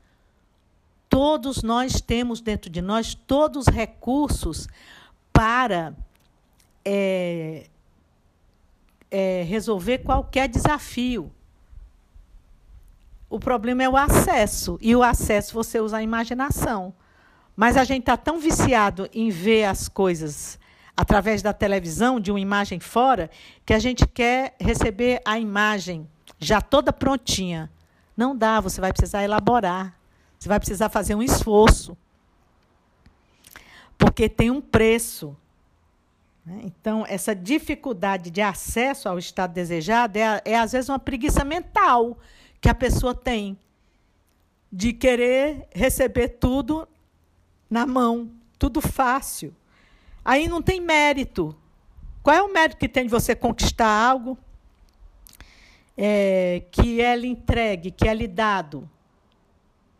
Todos 1.09 1.62
nós 1.62 2.01
temos 2.01 2.41
dentro 2.41 2.70
de 2.70 2.80
nós 2.80 3.14
todos 3.14 3.66
os 3.66 3.74
recursos 3.74 4.68
para 5.32 5.95
é, 6.84 7.66
é, 9.11 9.43
resolver 9.43 9.99
qualquer 9.99 10.49
desafio. 10.49 11.32
O 13.28 13.38
problema 13.38 13.82
é 13.82 13.88
o 13.88 13.97
acesso, 13.97 14.76
e 14.80 14.95
o 14.95 15.03
acesso 15.03 15.55
você 15.55 15.80
usa 15.80 15.99
a 15.99 16.03
imaginação. 16.03 16.93
Mas 17.61 17.76
a 17.76 17.84
gente 17.84 18.00
está 18.00 18.16
tão 18.16 18.38
viciado 18.38 19.06
em 19.12 19.28
ver 19.28 19.64
as 19.64 19.86
coisas 19.86 20.58
através 20.96 21.42
da 21.42 21.52
televisão, 21.52 22.18
de 22.18 22.30
uma 22.30 22.40
imagem 22.40 22.80
fora, 22.80 23.28
que 23.66 23.74
a 23.74 23.78
gente 23.78 24.06
quer 24.06 24.54
receber 24.58 25.20
a 25.26 25.38
imagem 25.38 26.08
já 26.38 26.62
toda 26.62 26.91
prontinha. 26.91 27.70
Não 28.16 28.34
dá, 28.34 28.61
você 28.61 28.80
vai 28.80 28.95
precisar 28.95 29.22
elaborar. 29.24 29.95
Você 30.38 30.49
vai 30.49 30.58
precisar 30.58 30.88
fazer 30.88 31.14
um 31.14 31.22
esforço. 31.22 31.95
Porque 33.99 34.26
tem 34.26 34.50
um 34.50 34.62
preço. 34.62 35.37
Né? 36.46 36.62
Então, 36.64 37.04
essa 37.07 37.34
dificuldade 37.34 38.30
de 38.30 38.41
acesso 38.41 39.07
ao 39.07 39.18
estado 39.18 39.53
desejado 39.53 40.16
é, 40.16 40.41
é, 40.46 40.58
às 40.58 40.72
vezes, 40.72 40.88
uma 40.88 40.99
preguiça 40.99 41.45
mental 41.45 42.16
que 42.58 42.70
a 42.70 42.74
pessoa 42.74 43.14
tem 43.14 43.58
de 44.72 44.95
querer 44.95 45.68
receber 45.74 46.28
tudo 46.41 46.88
na 47.71 47.87
mão, 47.87 48.30
tudo 48.59 48.80
fácil. 48.80 49.55
Aí 50.25 50.49
não 50.49 50.61
tem 50.61 50.80
mérito. 50.80 51.57
Qual 52.22 52.37
é 52.37 52.42
o 52.42 52.53
mérito 52.53 52.79
que 52.79 52.88
tem 52.88 53.05
de 53.05 53.11
você 53.11 53.34
conquistar 53.34 53.88
algo? 53.88 54.37
é, 56.03 56.63
que 56.71 57.03
é 57.03 57.14
lhe 57.14 57.29
entregue, 57.29 57.91
que 57.91 58.09
é 58.09 58.14
lhe 58.14 58.26
dado, 58.26 58.88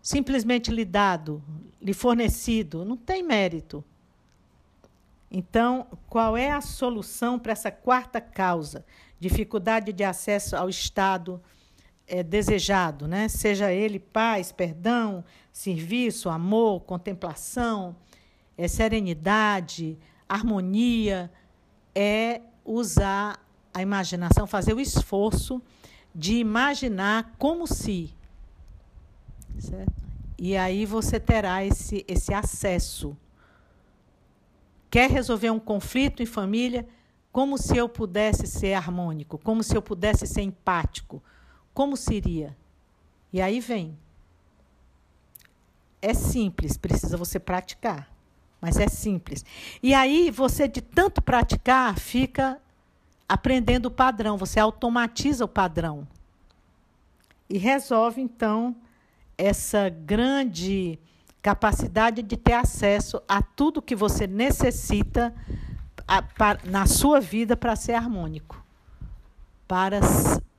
simplesmente 0.01 0.71
lhe 0.71 0.85
dado, 0.87 1.43
lhe 1.79 1.93
fornecido, 1.93 2.87
não 2.87 2.97
tem 2.97 3.23
mérito. 3.23 3.85
Então, 5.31 5.87
qual 6.09 6.39
é 6.39 6.51
a 6.51 6.63
solução 6.63 7.39
para 7.39 7.53
essa 7.53 7.71
quarta 7.71 8.19
causa? 8.19 8.83
Dificuldade 9.19 9.93
de 9.93 10.03
acesso 10.03 10.57
ao 10.57 10.71
estado 10.71 11.39
é, 12.11 12.25
desejado, 12.25 13.07
né? 13.07 13.29
seja 13.29 13.73
ele 13.73 14.01
paz, 14.01 14.51
perdão, 14.51 15.25
serviço, 15.53 16.29
amor, 16.29 16.81
contemplação, 16.81 17.95
é, 18.59 18.67
serenidade, 18.67 19.97
harmonia, 20.29 21.31
é 21.95 22.41
usar 22.65 23.39
a 23.73 23.81
imaginação, 23.81 24.47
fazer 24.47 24.75
o 24.75 24.81
esforço 24.81 25.63
de 26.13 26.35
imaginar 26.35 27.37
como 27.39 27.67
se. 27.67 28.13
Certo? 29.59 30.03
E 30.37 30.57
aí 30.57 30.85
você 30.85 31.21
terá 31.21 31.65
esse, 31.65 32.05
esse 32.09 32.35
acesso. 32.35 33.17
Quer 34.91 35.09
resolver 35.09 35.51
um 35.51 35.61
conflito 35.61 36.23
em 36.23 36.27
família? 36.27 36.89
Como 37.31 37.57
se 37.57 37.77
eu 37.77 37.89
pudesse 37.89 38.49
ser 38.49 38.73
harmônico? 38.75 39.39
Como 39.39 39.63
se 39.63 39.77
eu 39.77 39.83
pudesse 39.83 40.27
ser 40.27 40.43
empático? 40.43 41.23
Como 41.73 41.97
seria? 41.97 42.57
E 43.33 43.41
aí 43.41 43.61
vem. 43.61 43.97
É 46.03 46.15
simples, 46.15 46.77
precisa 46.77 47.17
você 47.17 47.39
praticar. 47.39 48.11
Mas 48.61 48.77
é 48.77 48.89
simples. 48.89 49.45
E 49.83 49.95
aí 49.95 50.31
você, 50.31 50.69
de 50.69 50.81
tanto 50.81 51.23
praticar, 51.23 51.99
fica 51.99 52.61
aprendendo 53.29 53.87
o 53.87 53.91
padrão, 53.91 54.37
você 54.37 54.59
automatiza 54.59 55.45
o 55.45 55.49
padrão. 55.49 56.07
E 57.49 57.57
resolve, 57.57 58.21
então, 58.21 58.77
essa 59.39 59.89
grande 59.89 60.99
capacidade 61.41 62.23
de 62.23 62.37
ter 62.37 62.53
acesso 62.53 63.23
a 63.27 63.41
tudo 63.41 63.81
que 63.81 63.97
você 63.97 64.27
necessita 64.27 65.35
na 66.65 66.87
sua 66.87 67.21
vida 67.21 67.57
para 67.57 67.77
ser 67.77 67.95
harmônico, 67.95 68.63
para, 69.67 70.01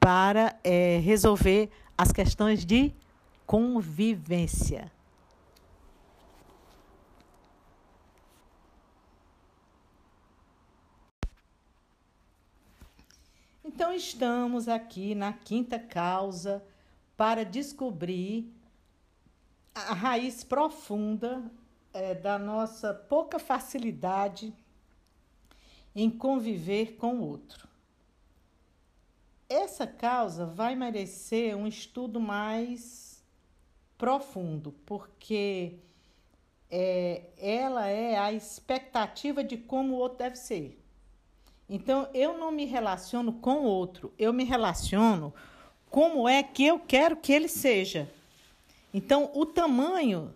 para 0.01 0.59
é, 0.63 0.97
resolver 0.97 1.69
as 1.95 2.11
questões 2.11 2.65
de 2.65 2.91
convivência. 3.45 4.91
Então, 13.63 13.93
estamos 13.93 14.67
aqui 14.67 15.13
na 15.13 15.33
quinta 15.33 15.77
causa 15.77 16.63
para 17.15 17.45
descobrir 17.45 18.51
a 19.75 19.93
raiz 19.93 20.43
profunda 20.43 21.43
é, 21.93 22.15
da 22.15 22.39
nossa 22.39 22.91
pouca 22.91 23.37
facilidade 23.37 24.51
em 25.95 26.09
conviver 26.09 26.95
com 26.95 27.17
o 27.17 27.27
outro. 27.27 27.70
Essa 29.51 29.85
causa 29.85 30.45
vai 30.45 30.77
merecer 30.77 31.57
um 31.57 31.67
estudo 31.67 32.21
mais 32.21 33.21
profundo, 33.97 34.73
porque 34.85 35.73
é, 36.69 37.23
ela 37.37 37.85
é 37.85 38.17
a 38.17 38.31
expectativa 38.31 39.43
de 39.43 39.57
como 39.57 39.95
o 39.95 39.97
outro 39.97 40.19
deve 40.19 40.37
ser. 40.37 40.81
Então, 41.67 42.07
eu 42.13 42.37
não 42.37 42.49
me 42.49 42.63
relaciono 42.63 43.33
com 43.33 43.55
o 43.55 43.65
outro, 43.65 44.13
eu 44.17 44.31
me 44.31 44.45
relaciono 44.45 45.33
como 45.89 46.29
é 46.29 46.41
que 46.41 46.65
eu 46.65 46.79
quero 46.79 47.17
que 47.17 47.33
ele 47.33 47.49
seja. 47.49 48.09
Então, 48.93 49.29
o 49.33 49.45
tamanho 49.45 50.33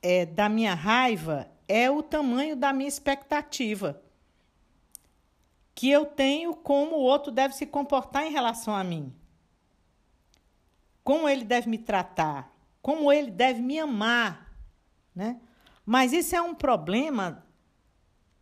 é, 0.00 0.24
da 0.24 0.48
minha 0.48 0.72
raiva 0.72 1.46
é 1.68 1.90
o 1.90 2.02
tamanho 2.02 2.56
da 2.56 2.72
minha 2.72 2.88
expectativa. 2.88 4.00
Que 5.76 5.88
eu 5.88 6.06
tenho 6.06 6.56
como 6.56 6.96
o 6.96 7.02
outro 7.02 7.30
deve 7.30 7.54
se 7.54 7.66
comportar 7.66 8.26
em 8.26 8.32
relação 8.32 8.74
a 8.74 8.82
mim. 8.82 9.14
Como 11.04 11.28
ele 11.28 11.44
deve 11.44 11.68
me 11.68 11.78
tratar. 11.78 12.52
Como 12.82 13.12
ele 13.12 13.30
deve 13.30 13.62
me 13.62 13.78
amar. 13.78 14.52
Né? 15.14 15.38
Mas 15.84 16.12
isso 16.12 16.34
é 16.34 16.42
um 16.42 16.54
problema 16.54 17.46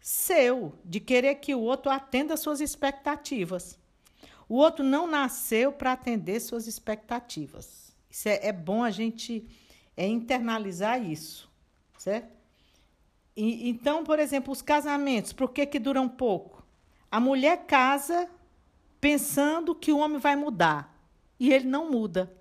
seu, 0.00 0.78
de 0.84 1.00
querer 1.00 1.34
que 1.34 1.54
o 1.54 1.60
outro 1.60 1.90
atenda 1.90 2.36
suas 2.36 2.60
expectativas. 2.60 3.78
O 4.48 4.56
outro 4.56 4.84
não 4.84 5.06
nasceu 5.06 5.72
para 5.72 5.92
atender 5.92 6.40
suas 6.40 6.66
expectativas. 6.66 7.94
Isso 8.10 8.28
é, 8.28 8.46
é 8.46 8.52
bom 8.52 8.82
a 8.82 8.90
gente 8.90 9.46
é, 9.96 10.06
internalizar 10.06 11.02
isso, 11.02 11.50
certo? 11.98 12.32
E, 13.36 13.68
então, 13.68 14.04
por 14.04 14.18
exemplo, 14.18 14.52
os 14.52 14.62
casamentos, 14.62 15.32
por 15.32 15.50
que, 15.50 15.66
que 15.66 15.78
duram 15.78 16.08
pouco? 16.08 16.63
A 17.14 17.20
mulher 17.20 17.66
casa 17.66 18.28
pensando 19.00 19.72
que 19.72 19.92
o 19.92 19.98
homem 19.98 20.18
vai 20.18 20.34
mudar 20.34 20.92
e 21.38 21.52
ele 21.52 21.64
não 21.64 21.88
muda. 21.88 22.36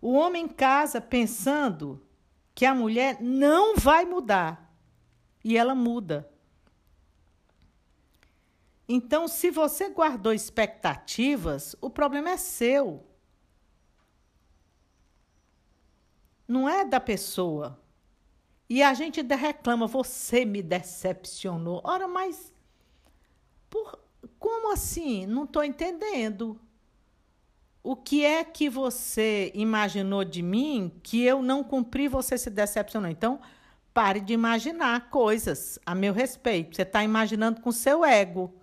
O 0.00 0.12
homem 0.12 0.46
casa 0.46 1.00
pensando 1.00 2.00
que 2.54 2.64
a 2.64 2.72
mulher 2.72 3.20
não 3.20 3.74
vai 3.76 4.04
mudar 4.04 4.72
e 5.42 5.58
ela 5.58 5.74
muda. 5.74 6.30
Então, 8.88 9.26
se 9.26 9.50
você 9.50 9.88
guardou 9.88 10.32
expectativas, 10.32 11.74
o 11.80 11.90
problema 11.90 12.30
é 12.30 12.36
seu. 12.36 13.04
não 16.46 16.68
é 16.68 16.84
da 16.84 17.00
pessoa. 17.00 17.80
E 18.68 18.80
a 18.80 18.94
gente 18.94 19.20
reclama, 19.22 19.88
você 19.88 20.44
me 20.44 20.62
decepcionou. 20.62 21.80
Ora, 21.82 22.06
mas 22.06 22.53
por, 23.74 23.98
como 24.38 24.72
assim? 24.72 25.26
Não 25.26 25.42
estou 25.42 25.64
entendendo. 25.64 26.60
O 27.82 27.96
que 27.96 28.24
é 28.24 28.44
que 28.44 28.70
você 28.70 29.50
imaginou 29.52 30.24
de 30.24 30.42
mim 30.42 30.92
que 31.02 31.24
eu 31.24 31.42
não 31.42 31.64
cumpri, 31.64 32.06
você 32.06 32.38
se 32.38 32.48
decepcionou? 32.48 33.10
Então, 33.10 33.40
pare 33.92 34.20
de 34.20 34.32
imaginar 34.32 35.10
coisas 35.10 35.76
a 35.84 35.92
meu 35.92 36.12
respeito. 36.12 36.76
Você 36.76 36.82
está 36.82 37.02
imaginando 37.02 37.60
com 37.60 37.72
seu 37.72 38.04
ego. 38.04 38.54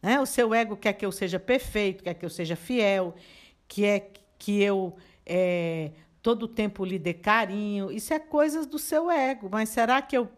Né? 0.00 0.18
O 0.18 0.24
seu 0.24 0.54
ego 0.54 0.78
quer 0.78 0.94
que 0.94 1.04
eu 1.04 1.12
seja 1.12 1.38
perfeito, 1.38 2.02
quer 2.02 2.14
que 2.14 2.24
eu 2.24 2.30
seja 2.30 2.56
fiel, 2.56 3.14
que 3.68 3.84
é 3.84 4.10
que 4.38 4.62
eu 4.62 4.96
é, 5.26 5.92
todo 6.22 6.44
o 6.44 6.48
tempo 6.48 6.86
lhe 6.86 6.98
dê 6.98 7.12
carinho. 7.12 7.92
Isso 7.92 8.14
é 8.14 8.18
coisas 8.18 8.66
do 8.66 8.78
seu 8.78 9.10
ego, 9.10 9.50
mas 9.52 9.68
será 9.68 10.00
que 10.00 10.16
eu, 10.16 10.28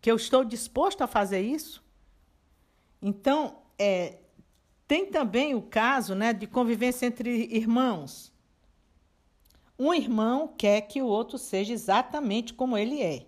que 0.00 0.10
eu 0.10 0.16
estou 0.16 0.44
disposto 0.44 1.02
a 1.02 1.08
fazer 1.08 1.40
isso? 1.40 1.84
Então, 3.02 3.63
é, 3.78 4.18
tem 4.86 5.06
também 5.06 5.54
o 5.54 5.62
caso 5.62 6.14
né, 6.14 6.32
de 6.32 6.46
convivência 6.46 7.06
entre 7.06 7.48
irmãos. 7.50 8.32
Um 9.78 9.92
irmão 9.92 10.48
quer 10.56 10.82
que 10.82 11.02
o 11.02 11.06
outro 11.06 11.36
seja 11.36 11.72
exatamente 11.72 12.54
como 12.54 12.76
ele 12.78 13.02
é. 13.02 13.26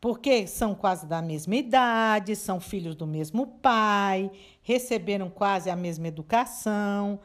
Porque 0.00 0.46
são 0.46 0.74
quase 0.74 1.06
da 1.06 1.20
mesma 1.20 1.56
idade, 1.56 2.34
são 2.34 2.58
filhos 2.58 2.94
do 2.94 3.06
mesmo 3.06 3.46
pai, 3.46 4.30
receberam 4.62 5.28
quase 5.28 5.68
a 5.68 5.76
mesma 5.76 6.08
educação, 6.08 7.20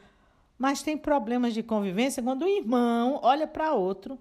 mas 0.57 0.81
tem 0.81 0.97
problemas 0.97 1.53
de 1.53 1.63
convivência 1.63 2.21
quando 2.21 2.43
o 2.43 2.49
irmão 2.49 3.19
olha 3.21 3.47
para 3.47 3.73
outro 3.73 4.19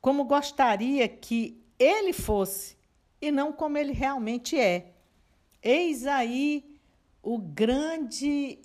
como 0.00 0.24
gostaria 0.24 1.08
que 1.08 1.62
ele 1.78 2.12
fosse 2.12 2.76
e 3.20 3.30
não 3.30 3.52
como 3.52 3.78
ele 3.78 3.92
realmente 3.92 4.58
é. 4.58 4.92
Eis 5.62 6.06
aí 6.06 6.64
o 7.22 7.38
grande 7.38 8.58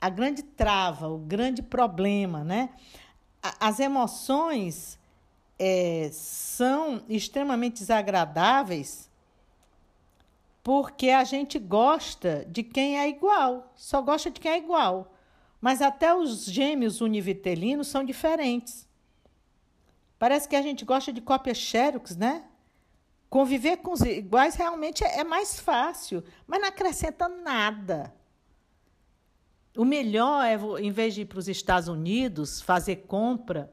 a 0.00 0.08
grande 0.08 0.42
trava, 0.42 1.08
o 1.08 1.18
grande 1.18 1.62
problema, 1.62 2.42
né? 2.42 2.70
As 3.60 3.78
emoções 3.78 4.98
é, 5.56 6.10
são 6.12 7.04
extremamente 7.08 7.78
desagradáveis 7.78 9.08
porque 10.62 11.10
a 11.10 11.22
gente 11.22 11.58
gosta 11.58 12.44
de 12.48 12.62
quem 12.64 12.98
é 12.98 13.08
igual, 13.08 13.72
só 13.76 14.00
gosta 14.00 14.30
de 14.30 14.40
quem 14.40 14.52
é 14.52 14.58
igual. 14.58 15.12
Mas 15.60 15.80
até 15.80 16.12
os 16.12 16.44
gêmeos 16.46 17.00
univitelinos 17.00 17.86
são 17.86 18.04
diferentes. 18.04 18.88
Parece 20.18 20.48
que 20.48 20.56
a 20.56 20.62
gente 20.62 20.84
gosta 20.84 21.12
de 21.12 21.20
cópias 21.20 21.58
xerox, 21.58 22.16
né? 22.16 22.44
Conviver 23.32 23.78
com 23.78 23.92
os 23.92 24.02
iguais 24.02 24.56
realmente 24.56 25.02
é 25.02 25.24
mais 25.24 25.58
fácil, 25.58 26.22
mas 26.46 26.60
não 26.60 26.68
acrescenta 26.68 27.30
nada. 27.30 28.14
O 29.74 29.86
melhor 29.86 30.44
é, 30.44 30.54
em 30.82 30.90
vez 30.90 31.14
de 31.14 31.22
ir 31.22 31.24
para 31.24 31.38
os 31.38 31.48
Estados 31.48 31.88
Unidos 31.88 32.60
fazer 32.60 33.06
compra, 33.06 33.72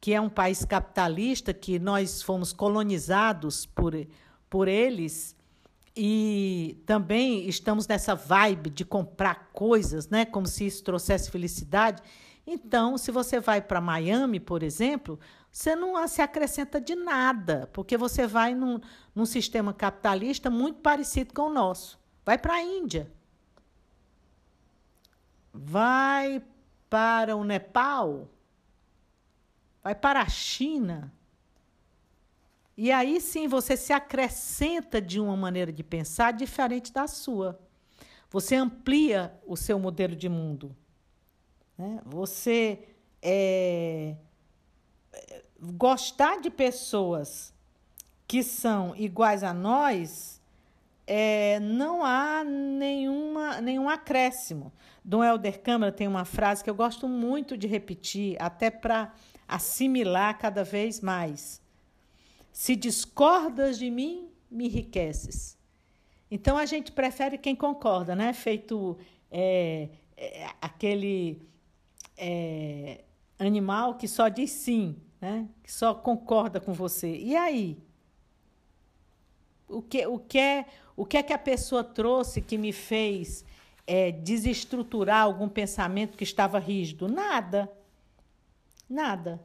que 0.00 0.12
é 0.12 0.20
um 0.20 0.28
país 0.28 0.64
capitalista, 0.64 1.54
que 1.54 1.78
nós 1.78 2.22
fomos 2.22 2.52
colonizados 2.52 3.66
por, 3.66 3.94
por 4.50 4.66
eles, 4.66 5.36
e 5.96 6.82
também 6.84 7.48
estamos 7.48 7.86
nessa 7.86 8.16
vibe 8.16 8.68
de 8.68 8.84
comprar 8.84 9.50
coisas, 9.52 10.08
né, 10.08 10.24
como 10.24 10.48
se 10.48 10.66
isso 10.66 10.82
trouxesse 10.82 11.30
felicidade. 11.30 12.02
Então, 12.44 12.98
se 12.98 13.12
você 13.12 13.38
vai 13.38 13.62
para 13.62 13.80
Miami, 13.80 14.40
por 14.40 14.60
exemplo, 14.60 15.20
você 15.52 15.76
não 15.76 16.08
se 16.08 16.22
acrescenta 16.22 16.80
de 16.80 16.94
nada, 16.94 17.68
porque 17.74 17.98
você 17.98 18.26
vai 18.26 18.54
num, 18.54 18.80
num 19.14 19.26
sistema 19.26 19.74
capitalista 19.74 20.48
muito 20.48 20.80
parecido 20.80 21.34
com 21.34 21.42
o 21.42 21.52
nosso. 21.52 22.00
Vai 22.24 22.38
para 22.38 22.54
a 22.54 22.62
Índia. 22.62 23.12
Vai 25.52 26.42
para 26.88 27.36
o 27.36 27.44
Nepal. 27.44 28.30
Vai 29.84 29.94
para 29.94 30.22
a 30.22 30.28
China. 30.28 31.12
E 32.74 32.90
aí 32.90 33.20
sim 33.20 33.46
você 33.46 33.76
se 33.76 33.92
acrescenta 33.92 35.02
de 35.02 35.20
uma 35.20 35.36
maneira 35.36 35.70
de 35.70 35.84
pensar 35.84 36.32
diferente 36.32 36.90
da 36.90 37.06
sua. 37.06 37.60
Você 38.30 38.54
amplia 38.54 39.38
o 39.46 39.54
seu 39.54 39.78
modelo 39.78 40.16
de 40.16 40.30
mundo. 40.30 40.74
Né? 41.76 42.00
Você 42.06 42.88
é, 43.20 44.16
gostar 45.60 46.40
de 46.40 46.50
pessoas 46.50 47.52
que 48.26 48.42
são 48.42 48.96
iguais 48.96 49.42
a 49.42 49.52
nós, 49.52 50.40
é, 51.06 51.60
não 51.60 52.04
há 52.04 52.42
nenhuma, 52.44 53.60
nenhum 53.60 53.88
acréscimo. 53.88 54.72
Dom 55.04 55.22
Helder 55.22 55.60
Câmara 55.60 55.92
tem 55.92 56.08
uma 56.08 56.24
frase 56.24 56.64
que 56.64 56.70
eu 56.70 56.74
gosto 56.74 57.08
muito 57.08 57.56
de 57.56 57.66
repetir, 57.66 58.36
até 58.40 58.70
para 58.70 59.12
assimilar 59.46 60.38
cada 60.38 60.64
vez 60.64 61.00
mais. 61.00 61.60
Se 62.52 62.76
discordas 62.76 63.78
de 63.78 63.90
mim, 63.90 64.28
me 64.50 64.66
enriqueces. 64.66 65.58
Então 66.30 66.56
a 66.56 66.64
gente 66.64 66.92
prefere 66.92 67.36
quem 67.36 67.54
concorda, 67.54 68.14
né? 68.14 68.32
Feito 68.32 68.96
é, 69.30 69.88
é, 70.16 70.46
aquele 70.60 71.42
é, 72.16 73.04
animal 73.46 73.96
que 73.96 74.08
só 74.08 74.28
diz 74.28 74.50
sim, 74.50 74.96
né? 75.20 75.48
que 75.62 75.72
só 75.72 75.94
concorda 75.94 76.60
com 76.60 76.72
você. 76.72 77.16
E 77.16 77.36
aí? 77.36 77.78
O 79.68 79.80
que, 79.80 80.06
o 80.06 80.18
que, 80.18 80.38
é, 80.38 80.66
o 80.96 81.06
que 81.06 81.16
é 81.16 81.22
que 81.22 81.32
a 81.32 81.38
pessoa 81.38 81.82
trouxe 81.82 82.40
que 82.42 82.58
me 82.58 82.72
fez 82.72 83.44
é, 83.86 84.12
desestruturar 84.12 85.22
algum 85.22 85.48
pensamento 85.48 86.16
que 86.16 86.24
estava 86.24 86.58
rígido? 86.58 87.08
Nada. 87.08 87.70
Nada. 88.88 89.42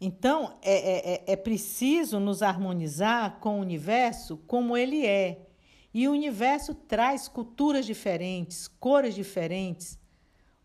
Então, 0.00 0.58
é, 0.62 0.74
é, 0.74 1.14
é, 1.14 1.32
é 1.32 1.36
preciso 1.36 2.18
nos 2.18 2.42
harmonizar 2.42 3.38
com 3.40 3.58
o 3.58 3.62
universo 3.62 4.36
como 4.46 4.76
ele 4.76 5.06
é. 5.06 5.46
E 5.92 6.08
o 6.08 6.12
universo 6.12 6.74
traz 6.74 7.28
culturas 7.28 7.86
diferentes, 7.86 8.66
cores 8.66 9.14
diferentes. 9.14 9.98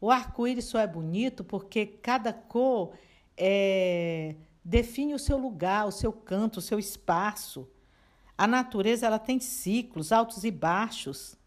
O 0.01 0.09
arco-íris 0.09 0.65
só 0.65 0.79
é 0.79 0.87
bonito 0.87 1.43
porque 1.43 1.85
cada 1.85 2.31
cor 2.31 2.93
é, 3.35 4.35
define 4.63 5.13
o 5.13 5.19
seu 5.19 5.37
lugar, 5.37 5.87
o 5.87 5.91
seu 5.91 6.11
canto, 6.13 6.57
o 6.57 6.61
seu 6.61 6.79
espaço. 6.79 7.67
A 8.37 8.47
natureza 8.47 9.05
ela 9.05 9.19
tem 9.19 9.39
ciclos, 9.39 10.11
altos 10.11 10.43
e 10.43 10.51
baixos. 10.51 11.37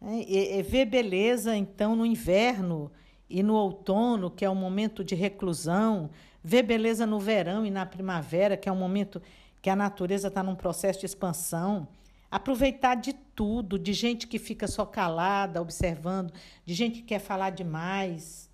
É, 0.00 0.58
e 0.58 0.62
vê 0.62 0.84
beleza, 0.84 1.54
então, 1.56 1.94
no 1.94 2.06
inverno 2.06 2.90
e 3.28 3.42
no 3.42 3.54
outono, 3.54 4.30
que 4.30 4.44
é 4.44 4.50
um 4.50 4.54
momento 4.54 5.04
de 5.04 5.14
reclusão, 5.14 6.10
vê 6.42 6.62
beleza 6.62 7.06
no 7.06 7.20
verão 7.20 7.64
e 7.64 7.70
na 7.70 7.86
primavera, 7.86 8.56
que 8.56 8.68
é 8.68 8.72
um 8.72 8.76
momento 8.76 9.22
que 9.60 9.70
a 9.70 9.76
natureza 9.76 10.28
está 10.28 10.42
num 10.42 10.56
processo 10.56 11.00
de 11.00 11.06
expansão. 11.06 11.86
Aproveitar 12.30 12.96
de 12.96 13.12
tudo, 13.34 13.78
de 13.78 13.92
gente 13.92 14.26
que 14.26 14.38
fica 14.38 14.66
só 14.66 14.84
calada, 14.84 15.60
observando, 15.60 16.32
de 16.64 16.74
gente 16.74 17.00
que 17.00 17.08
quer 17.08 17.18
falar 17.18 17.50
demais. 17.50 18.50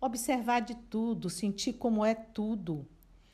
Observar 0.00 0.60
de 0.60 0.74
tudo, 0.74 1.28
sentir 1.28 1.72
como 1.74 2.04
é 2.04 2.14
tudo. 2.14 2.86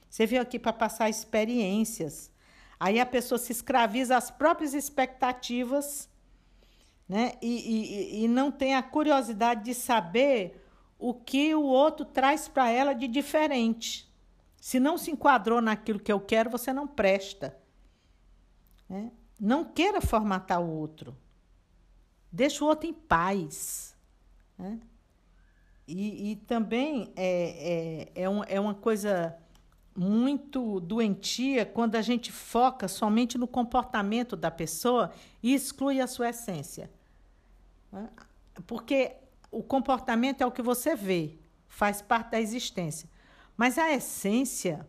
Você 0.08 0.26
veio 0.26 0.40
aqui 0.40 0.58
para 0.58 0.72
passar 0.72 1.10
experiências. 1.10 2.32
Aí 2.78 3.00
a 3.00 3.06
pessoa 3.06 3.38
se 3.38 3.52
escraviza 3.52 4.16
às 4.16 4.30
próprias 4.30 4.74
expectativas 4.74 6.08
né? 7.08 7.32
e, 7.42 8.20
e, 8.20 8.24
e 8.24 8.28
não 8.28 8.50
tem 8.50 8.74
a 8.74 8.82
curiosidade 8.82 9.64
de 9.64 9.74
saber 9.74 10.64
o 10.98 11.12
que 11.12 11.54
o 11.54 11.62
outro 11.62 12.04
traz 12.04 12.48
para 12.48 12.70
ela 12.70 12.94
de 12.94 13.06
diferente. 13.06 14.10
Se 14.60 14.80
não 14.80 14.96
se 14.96 15.10
enquadrou 15.10 15.60
naquilo 15.60 16.00
que 16.00 16.10
eu 16.10 16.18
quero, 16.18 16.48
você 16.48 16.72
não 16.72 16.86
presta. 16.86 17.58
Né? 18.88 19.10
Não 19.38 19.64
queira 19.64 20.00
formatar 20.00 20.60
o 20.60 20.70
outro. 20.70 21.16
Deixa 22.30 22.64
o 22.64 22.68
outro 22.68 22.88
em 22.88 22.92
paz. 22.92 23.96
Né? 24.58 24.80
E, 25.86 26.32
e 26.32 26.36
também 26.36 27.12
é, 27.14 28.10
é, 28.14 28.22
é, 28.22 28.28
um, 28.28 28.42
é 28.44 28.58
uma 28.58 28.74
coisa 28.74 29.36
muito 29.96 30.80
doentia 30.80 31.64
quando 31.64 31.94
a 31.94 32.02
gente 32.02 32.32
foca 32.32 32.88
somente 32.88 33.38
no 33.38 33.46
comportamento 33.46 34.34
da 34.34 34.50
pessoa 34.50 35.12
e 35.42 35.54
exclui 35.54 36.00
a 36.00 36.06
sua 36.06 36.30
essência. 36.30 36.90
Né? 37.92 38.08
Porque 38.66 39.16
o 39.50 39.62
comportamento 39.62 40.40
é 40.40 40.46
o 40.46 40.50
que 40.50 40.62
você 40.62 40.96
vê, 40.96 41.38
faz 41.68 42.02
parte 42.02 42.32
da 42.32 42.40
existência. 42.40 43.08
Mas 43.56 43.78
a 43.78 43.92
essência 43.92 44.86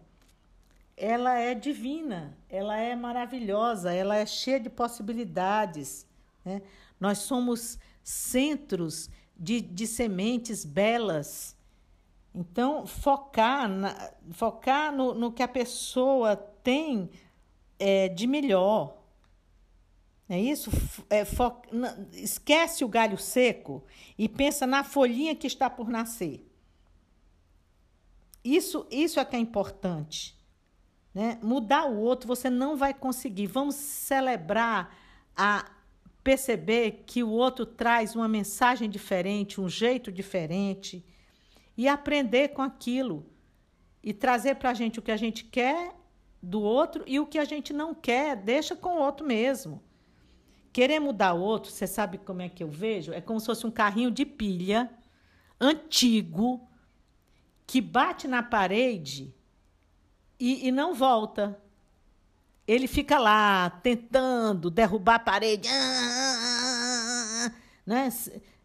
ela 0.98 1.38
é 1.38 1.54
divina, 1.54 2.38
ela 2.50 2.78
é 2.78 2.96
maravilhosa, 2.96 3.94
ela 3.94 4.16
é 4.16 4.26
cheia 4.26 4.60
de 4.60 4.70
possibilidades. 4.70 6.08
Né? 6.44 6.62
Nós 7.00 7.20
somos 7.20 7.78
centros 8.04 9.10
de, 9.36 9.60
de 9.60 9.86
sementes 9.86 10.64
belas. 10.64 11.56
Então, 12.34 12.86
focar, 12.86 13.68
na, 13.68 14.12
focar 14.32 14.96
no, 14.96 15.14
no 15.14 15.32
que 15.32 15.44
a 15.44 15.48
pessoa 15.48 16.36
tem 16.36 17.10
é, 17.78 18.08
de 18.08 18.26
melhor. 18.26 18.98
É 20.28 20.40
isso? 20.40 20.72
É, 21.10 21.24
fo, 21.24 21.52
esquece 22.14 22.84
o 22.84 22.88
galho 22.88 23.18
seco 23.18 23.84
e 24.18 24.28
pensa 24.28 24.66
na 24.66 24.84
folhinha 24.84 25.36
que 25.36 25.46
está 25.46 25.70
por 25.70 25.90
nascer. 25.90 26.50
Isso, 28.44 28.88
isso 28.90 29.20
é 29.20 29.26
que 29.26 29.36
é 29.36 29.40
importante. 29.40 30.36
Né? 31.16 31.40
Mudar 31.42 31.86
o 31.86 31.98
outro 31.98 32.28
você 32.28 32.50
não 32.50 32.76
vai 32.76 32.94
conseguir. 32.94 33.48
Vamos 33.48 33.76
celebrar 33.76 34.94
a 35.34 35.72
perceber 36.22 37.04
que 37.06 37.24
o 37.24 37.30
outro 37.30 37.66
traz 37.66 38.16
uma 38.16 38.28
mensagem 38.28 38.90
diferente, 38.90 39.62
um 39.62 39.70
jeito 39.70 40.12
diferente 40.12 41.06
e 41.78 41.88
aprender 41.88 42.50
com 42.50 42.62
aquilo 42.62 43.26
e 44.04 44.12
trazer 44.12 44.56
para 44.56 44.72
a 44.72 44.74
gente 44.74 45.00
o 45.00 45.02
que 45.02 45.12
a 45.12 45.18
gente 45.18 45.46
quer 45.46 45.96
do 46.42 46.62
outro 46.62 47.04
e 47.08 47.20
o 47.20 47.26
que 47.26 47.40
a 47.40 47.46
gente 47.46 47.72
não 47.72 47.96
quer, 47.96 48.36
deixa 48.36 48.76
com 48.76 48.98
o 48.98 49.02
outro 49.02 49.26
mesmo. 49.26 49.82
Querer 50.74 51.00
mudar 51.00 51.34
o 51.34 51.42
outro, 51.42 51.72
você 51.72 51.88
sabe 51.88 52.18
como 52.18 52.42
é 52.42 52.50
que 52.50 52.62
eu 52.62 52.70
vejo? 52.70 53.14
É 53.14 53.22
como 53.22 53.40
se 53.40 53.46
fosse 53.46 53.66
um 53.66 53.72
carrinho 53.72 54.12
de 54.12 54.26
pilha 54.26 54.92
antigo 55.60 56.68
que 57.66 57.80
bate 57.80 58.28
na 58.28 58.44
parede 58.44 59.34
e, 60.46 60.68
e 60.68 60.72
não 60.72 60.94
volta. 60.94 61.60
Ele 62.68 62.88
fica 62.88 63.18
lá 63.18 63.68
tentando 63.82 64.70
derrubar 64.70 65.16
a 65.16 65.20
parede. 65.20 65.68
Né? 67.84 68.10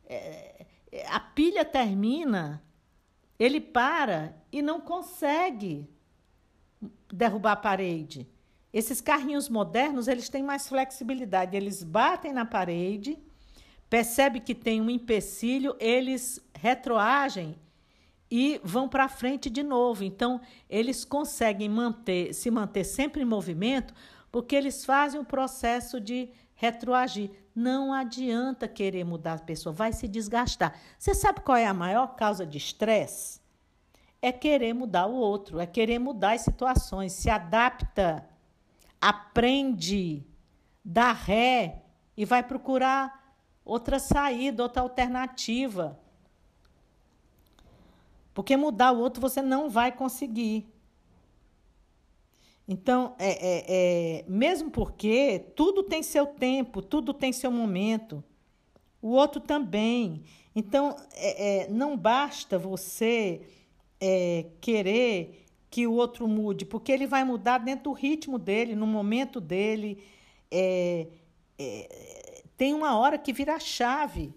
É, 0.07 0.67
a 1.09 1.21
pilha 1.21 1.65
termina, 1.65 2.63
ele 3.39 3.61
para 3.61 4.35
e 4.53 4.61
não 4.61 4.81
consegue 4.81 5.89
derrubar 7.11 7.53
a 7.53 7.57
parede. 7.57 8.29
Esses 8.73 9.01
carrinhos 9.01 9.49
modernos, 9.49 10.07
eles 10.07 10.29
têm 10.29 10.43
mais 10.43 10.69
flexibilidade. 10.69 11.57
Eles 11.57 11.83
batem 11.83 12.33
na 12.33 12.45
parede, 12.45 13.19
percebe 13.89 14.41
que 14.41 14.55
tem 14.55 14.83
um 14.83 14.91
empecilho, 14.91 15.75
eles 15.79 16.43
retroagem 16.55 17.57
e 18.31 18.61
vão 18.63 18.89
para 18.89 19.09
frente 19.09 19.51
de 19.51 19.63
novo. 19.63 20.05
Então, 20.05 20.41
eles 20.69 21.05
conseguem 21.05 21.69
manter, 21.69 22.33
se 22.33 22.51
manter 22.51 22.85
sempre 22.85 23.23
em 23.23 23.27
movimento, 23.27 23.93
porque 24.31 24.55
eles 24.55 24.85
fazem 24.85 25.21
o 25.21 25.25
processo 25.25 26.01
de 26.01 26.31
retroagir. 26.55 27.31
Não 27.55 27.93
adianta 27.93 28.69
querer 28.69 29.05
mudar 29.05 29.33
a 29.33 29.39
pessoa, 29.39 29.73
vai 29.73 29.93
se 29.93 30.07
desgastar. 30.07 30.79
Você 30.97 31.15
sabe 31.15 31.41
qual 31.41 31.57
é 31.57 31.67
a 31.67 31.75
maior 31.75 32.15
causa 32.15 32.47
de 32.47 32.59
estresse? 32.59 33.41
É 34.23 34.31
querer 34.31 34.75
mudar 34.75 35.07
o 35.07 35.15
outro, 35.15 35.59
é 35.59 35.67
querer 35.67 35.99
mudar 35.99 36.35
as 36.35 36.43
situações, 36.43 37.13
se 37.13 37.29
adapta, 37.29 38.29
aprende, 39.01 40.25
dá 40.85 41.11
ré 41.11 41.83
e 42.17 42.25
vai 42.25 42.43
procurar 42.43 43.35
outra 43.65 43.99
saída, 43.99 44.63
outra 44.63 44.83
alternativa. 44.83 45.99
Porque 48.41 48.57
mudar 48.57 48.93
o 48.93 48.99
outro 48.99 49.21
você 49.21 49.43
não 49.43 49.69
vai 49.69 49.93
conseguir. 49.93 50.67
Então, 52.67 53.15
é, 53.19 53.33
é, 53.33 53.65
é, 53.69 54.25
mesmo 54.27 54.71
porque 54.71 55.51
tudo 55.55 55.83
tem 55.83 56.03
seu 56.03 56.25
tempo, 56.25 56.81
tudo 56.81 57.13
tem 57.13 57.35
seu 57.35 57.51
momento, 57.51 58.25
o 59.03 59.09
outro 59.09 59.43
também. 59.43 60.23
Então, 60.57 60.97
é, 61.13 61.65
é 61.65 61.69
não 61.69 61.99
basta 61.99 62.59
você 62.59 63.43
é, 64.01 64.47
querer 64.59 65.45
que 65.69 65.87
o 65.87 65.93
outro 65.93 66.27
mude, 66.27 66.65
porque 66.65 66.91
ele 66.91 67.07
vai 67.07 67.25
mudar 67.25 67.59
dentro 67.59 67.91
do 67.91 67.93
ritmo 67.93 68.39
dele, 68.39 68.75
no 68.75 68.87
momento 68.87 69.39
dele. 69.39 70.03
É, 70.51 71.09
tem 72.57 72.73
uma 72.73 72.97
hora 72.99 73.19
que 73.19 73.35
vira 73.35 73.57
a 73.57 73.61
chave 73.61 74.33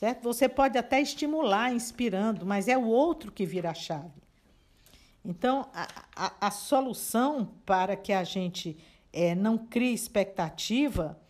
certo? 0.00 0.22
Você 0.22 0.48
pode 0.48 0.78
até 0.78 0.98
estimular, 0.98 1.74
inspirando, 1.74 2.46
mas 2.46 2.68
é 2.68 2.78
o 2.78 2.86
outro 2.86 3.30
que 3.30 3.44
vira 3.44 3.68
a 3.68 3.74
chave. 3.74 4.22
Então, 5.22 5.68
a, 5.74 6.06
a, 6.16 6.46
a 6.46 6.50
solução 6.50 7.52
para 7.66 7.94
que 7.96 8.10
a 8.10 8.24
gente 8.24 8.78
é, 9.12 9.34
não 9.34 9.58
crie 9.58 9.92
expectativa 9.92 11.20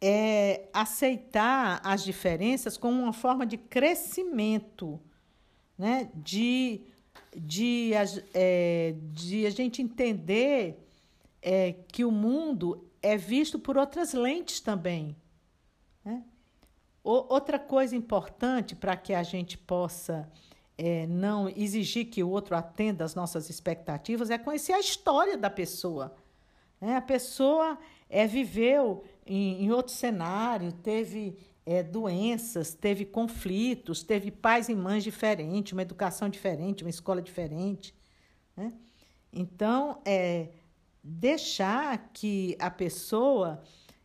é 0.00 0.68
aceitar 0.72 1.80
as 1.84 2.02
diferenças 2.02 2.76
como 2.76 3.00
uma 3.00 3.12
forma 3.12 3.46
de 3.46 3.56
crescimento, 3.56 4.98
né? 5.78 6.10
de, 6.12 6.80
de, 7.36 7.92
é, 8.34 8.96
de 9.12 9.46
a 9.46 9.50
gente 9.50 9.80
entender 9.80 10.76
é, 11.40 11.76
que 11.86 12.04
o 12.04 12.10
mundo 12.10 12.84
é 13.00 13.16
visto 13.16 13.60
por 13.60 13.78
outras 13.78 14.12
lentes 14.12 14.60
também. 14.60 15.14
Né? 16.04 16.24
Outra 17.04 17.58
coisa 17.58 17.96
importante 17.96 18.76
para 18.76 18.96
que 18.96 19.12
a 19.12 19.22
gente 19.22 19.58
possa 19.58 20.28
é, 20.78 21.06
não 21.06 21.48
exigir 21.48 22.06
que 22.06 22.22
o 22.22 22.30
outro 22.30 22.56
atenda 22.56 23.04
às 23.04 23.14
nossas 23.14 23.50
expectativas 23.50 24.30
é 24.30 24.38
conhecer 24.38 24.72
a 24.72 24.80
história 24.80 25.36
da 25.36 25.50
pessoa. 25.50 26.14
É, 26.80 26.96
a 26.96 27.02
pessoa 27.02 27.78
é, 28.08 28.26
viveu 28.26 29.04
em, 29.26 29.64
em 29.64 29.70
outro 29.70 29.92
cenário, 29.92 30.72
teve 30.72 31.36
é, 31.64 31.82
doenças, 31.82 32.74
teve 32.74 33.04
conflitos, 33.04 34.02
teve 34.02 34.30
pais 34.30 34.68
e 34.68 34.74
mães 34.74 35.04
diferentes, 35.04 35.72
uma 35.72 35.82
educação 35.82 36.28
diferente, 36.28 36.84
uma 36.84 36.90
escola 36.90 37.22
diferente. 37.22 37.94
Né? 38.56 38.72
Então, 39.32 40.00
é, 40.04 40.48
deixar 41.02 42.10
que 42.12 42.56
a 42.58 42.70
pessoa 42.70 43.62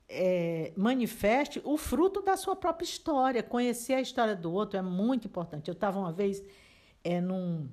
é, 0.09 0.71
manifeste 0.75 1.61
o 1.63 1.77
fruto 1.77 2.21
da 2.21 2.37
sua 2.37 2.55
própria 2.55 2.85
história, 2.85 3.43
conhecer 3.43 3.93
a 3.93 4.01
história 4.01 4.35
do 4.35 4.51
outro 4.51 4.77
é 4.77 4.81
muito 4.81 5.27
importante. 5.27 5.67
Eu 5.67 5.73
estava 5.73 5.99
uma 5.99 6.11
vez 6.11 6.43
é, 7.03 7.19
num, 7.19 7.67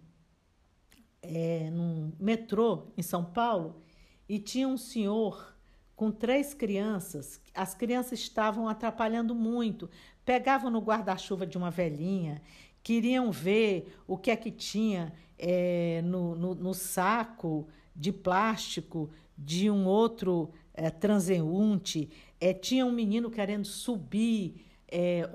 é, 1.23 1.71
num 1.71 2.13
metrô 2.19 2.89
em 2.97 3.03
São 3.03 3.25
Paulo 3.25 3.83
e 4.29 4.39
tinha 4.39 4.67
um 4.67 4.77
senhor 4.77 5.55
com 5.95 6.11
três 6.11 6.53
crianças. 6.53 7.41
As 7.55 7.75
crianças 7.75 8.19
estavam 8.19 8.69
atrapalhando 8.69 9.35
muito, 9.35 9.89
pegavam 10.25 10.71
no 10.71 10.81
guarda-chuva 10.81 11.47
de 11.47 11.57
uma 11.57 11.71
velhinha, 11.71 12.43
queriam 12.83 13.31
ver 13.31 13.97
o 14.07 14.19
que 14.19 14.31
é 14.31 14.37
que 14.37 14.51
tinha 14.51 15.13
é, 15.39 16.03
no, 16.03 16.35
no, 16.35 16.55
no, 16.55 16.75
saco 16.75 17.69
de 17.95 18.13
plástico 18.13 19.11
de 19.37 19.71
um 19.71 19.87
outro 19.87 20.53
é, 20.75 20.91
transeunte. 20.91 22.11
É, 22.41 22.53
tinha 22.53 22.85
um 22.85 22.93
menino 22.93 23.31
querendo 23.31 23.65
subir 23.65 24.67
é, 24.89 25.29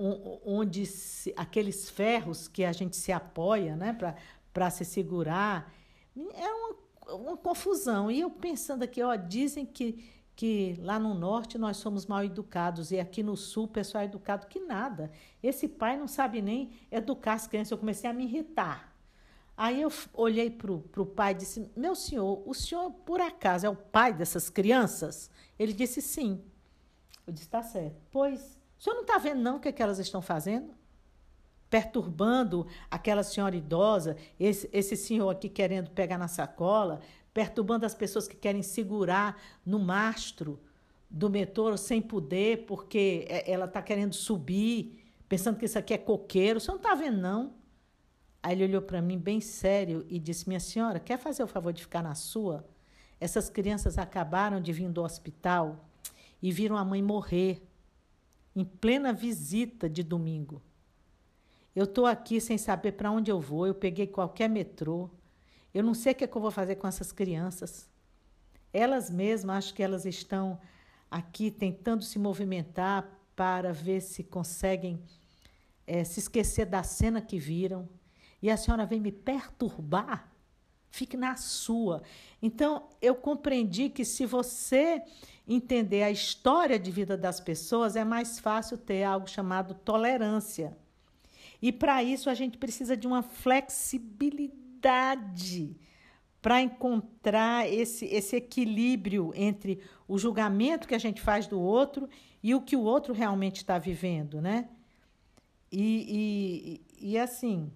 onde 0.46 0.86
se, 0.86 1.34
aqueles 1.36 1.90
ferros 1.90 2.48
que 2.48 2.64
a 2.64 2.72
gente 2.72 2.96
se 2.96 3.12
apoia 3.12 3.76
né, 3.76 3.98
para 4.54 4.70
se 4.70 4.86
segurar. 4.86 5.74
É 6.16 6.54
uma, 6.54 7.16
uma 7.16 7.38
confusão. 7.38 8.12
E 8.12 8.20
eu 8.20 8.30
pensando 8.30 8.84
aqui, 8.84 9.02
ó, 9.02 9.16
dizem 9.16 9.66
que 9.66 10.20
que 10.40 10.78
lá 10.80 10.98
no 10.98 11.14
norte 11.14 11.58
nós 11.58 11.76
somos 11.76 12.06
mal 12.06 12.24
educados 12.24 12.92
e 12.92 12.98
aqui 12.98 13.22
no 13.22 13.36
sul 13.36 13.66
o 13.66 13.68
pessoal 13.68 14.04
é 14.04 14.06
educado 14.06 14.48
que 14.48 14.62
nada. 14.62 15.12
Esse 15.44 15.68
pai 15.68 15.98
não 15.98 16.08
sabe 16.08 16.42
nem 16.42 16.72
educar 16.90 17.34
as 17.34 17.46
crianças. 17.46 17.72
Eu 17.72 17.78
comecei 17.78 18.10
a 18.10 18.14
me 18.14 18.24
irritar. 18.24 18.89
Aí 19.60 19.82
eu 19.82 19.92
olhei 20.14 20.50
para 20.50 20.72
o 20.72 21.06
pai 21.06 21.34
e 21.34 21.36
disse: 21.36 21.70
Meu 21.76 21.94
senhor, 21.94 22.42
o 22.48 22.54
senhor 22.54 22.92
por 22.92 23.20
acaso 23.20 23.66
é 23.66 23.70
o 23.70 23.76
pai 23.76 24.14
dessas 24.14 24.50
crianças? 24.50 25.30
Ele 25.60 25.74
disse: 25.74 26.02
Sim. 26.02 26.42
Eu 27.28 27.34
disse: 27.34 27.50
Tá 27.50 27.62
certo. 27.62 27.98
Pois, 28.10 28.58
o 28.80 28.82
senhor 28.82 28.96
não 28.96 29.02
está 29.02 29.18
vendo 29.18 29.42
não 29.42 29.58
o 29.58 29.60
que, 29.60 29.68
é 29.68 29.72
que 29.74 29.84
elas 29.84 30.00
estão 30.00 30.22
fazendo? 30.22 30.74
Perturbando 31.70 32.68
aquela 32.90 33.22
senhora 33.22 33.54
idosa, 33.54 34.16
esse, 34.40 34.70
esse 34.72 34.96
senhor 34.96 35.30
aqui 35.30 35.50
querendo 35.50 35.92
pegar 35.92 36.18
na 36.18 36.30
sacola, 36.30 37.02
perturbando 37.34 37.86
as 37.86 37.94
pessoas 37.94 38.30
que 38.30 38.38
querem 38.38 38.64
segurar 38.64 39.38
no 39.66 39.78
mastro 39.78 40.58
do 41.10 41.30
metrô 41.30 41.76
sem 41.76 42.02
poder, 42.02 42.66
porque 42.66 43.26
é, 43.28 43.52
ela 43.52 43.66
está 43.66 43.82
querendo 43.82 44.14
subir, 44.14 45.04
pensando 45.28 45.58
que 45.58 45.66
isso 45.66 45.78
aqui 45.78 45.94
é 45.94 45.98
coqueiro. 45.98 46.62
Você 46.62 46.72
não 46.72 46.78
está 46.78 46.96
vendo, 46.96 47.18
não? 47.18 47.59
Aí 48.42 48.54
ele 48.54 48.64
olhou 48.64 48.82
para 48.82 49.02
mim 49.02 49.18
bem 49.18 49.42
sério 49.42 50.06
e 50.08 50.20
disse: 50.20 50.48
Minha 50.48 50.60
senhora, 50.60 51.00
quer 51.00 51.18
fazer 51.18 51.44
o 51.44 51.48
favor 51.48 51.74
de 51.74 51.82
ficar 51.82 52.02
na 52.02 52.16
sua? 52.16 52.66
Essas 53.20 53.50
crianças 53.50 53.98
acabaram 53.98 54.62
de 54.62 54.72
vir 54.72 54.90
do 54.90 55.04
hospital 55.04 55.86
e 56.42 56.52
viram 56.52 56.78
a 56.78 56.86
mãe 56.86 57.04
morrer 57.04 57.62
em 58.56 58.64
plena 58.64 59.12
visita 59.12 59.90
de 59.90 60.04
domingo. 60.04 60.62
Eu 61.76 61.84
estou 61.84 62.06
aqui 62.06 62.42
sem 62.42 62.58
saber 62.58 62.94
para 62.94 63.12
onde 63.12 63.32
eu 63.32 63.40
vou, 63.40 63.68
eu 63.68 63.76
peguei 63.76 64.08
qualquer 64.08 64.50
metrô. 64.50 65.10
Eu 65.74 65.84
não 65.84 65.94
sei 65.94 66.14
o 66.14 66.16
que, 66.16 66.24
é 66.24 66.28
que 66.28 66.36
eu 66.36 66.42
vou 66.42 66.52
fazer 66.52 66.76
com 66.76 66.88
essas 66.88 67.12
crianças. 67.12 67.88
Elas 68.74 69.10
mesmas, 69.10 69.58
acho 69.58 69.74
que 69.74 69.84
elas 69.84 70.06
estão 70.06 70.60
aqui 71.10 71.52
tentando 71.52 72.04
se 72.04 72.18
movimentar 72.18 73.10
para 73.36 73.72
ver 73.72 74.02
se 74.02 74.24
conseguem 74.24 75.02
é, 75.86 76.04
se 76.04 76.20
esquecer 76.20 76.66
da 76.66 76.84
cena 76.84 77.22
que 77.22 77.40
viram. 77.40 77.88
E 78.42 78.50
a 78.50 78.58
senhora 78.58 78.86
vem 78.86 79.00
me 79.00 79.12
perturbar? 79.12 80.32
Fique 80.90 81.16
na 81.16 81.36
sua. 81.36 82.02
Então, 82.42 82.88
eu 83.02 83.14
compreendi 83.14 83.90
que 83.90 84.04
se 84.04 84.26
você 84.26 85.02
entender 85.48 86.04
a 86.04 86.12
história 86.12 86.80
de 86.80 86.92
vida 86.92 87.18
das 87.18 87.40
pessoas, 87.40 87.96
é 87.96 88.04
mais 88.04 88.40
fácil 88.40 88.78
ter 88.78 89.04
algo 89.04 89.28
chamado 89.28 89.74
tolerância. 89.74 90.78
E 91.62 91.72
para 91.72 92.04
isso 92.04 92.30
a 92.30 92.34
gente 92.34 92.58
precisa 92.58 92.96
de 92.96 93.08
uma 93.08 93.22
flexibilidade 93.22 95.76
para 96.42 96.62
encontrar 96.62 97.70
esse, 97.70 98.06
esse 98.06 98.38
equilíbrio 98.38 99.34
entre 99.36 99.82
o 100.08 100.18
julgamento 100.18 100.88
que 100.88 100.96
a 100.96 101.00
gente 101.00 101.22
faz 101.22 101.48
do 101.48 101.60
outro 101.60 102.08
e 102.42 102.56
o 102.56 102.62
que 102.62 102.78
o 102.78 102.82
outro 102.82 103.14
realmente 103.14 103.58
está 103.58 103.78
vivendo, 103.78 104.42
né? 104.42 104.70
E, 105.72 106.82
e, 107.00 107.12
e 107.12 107.18
assim, 107.18 107.72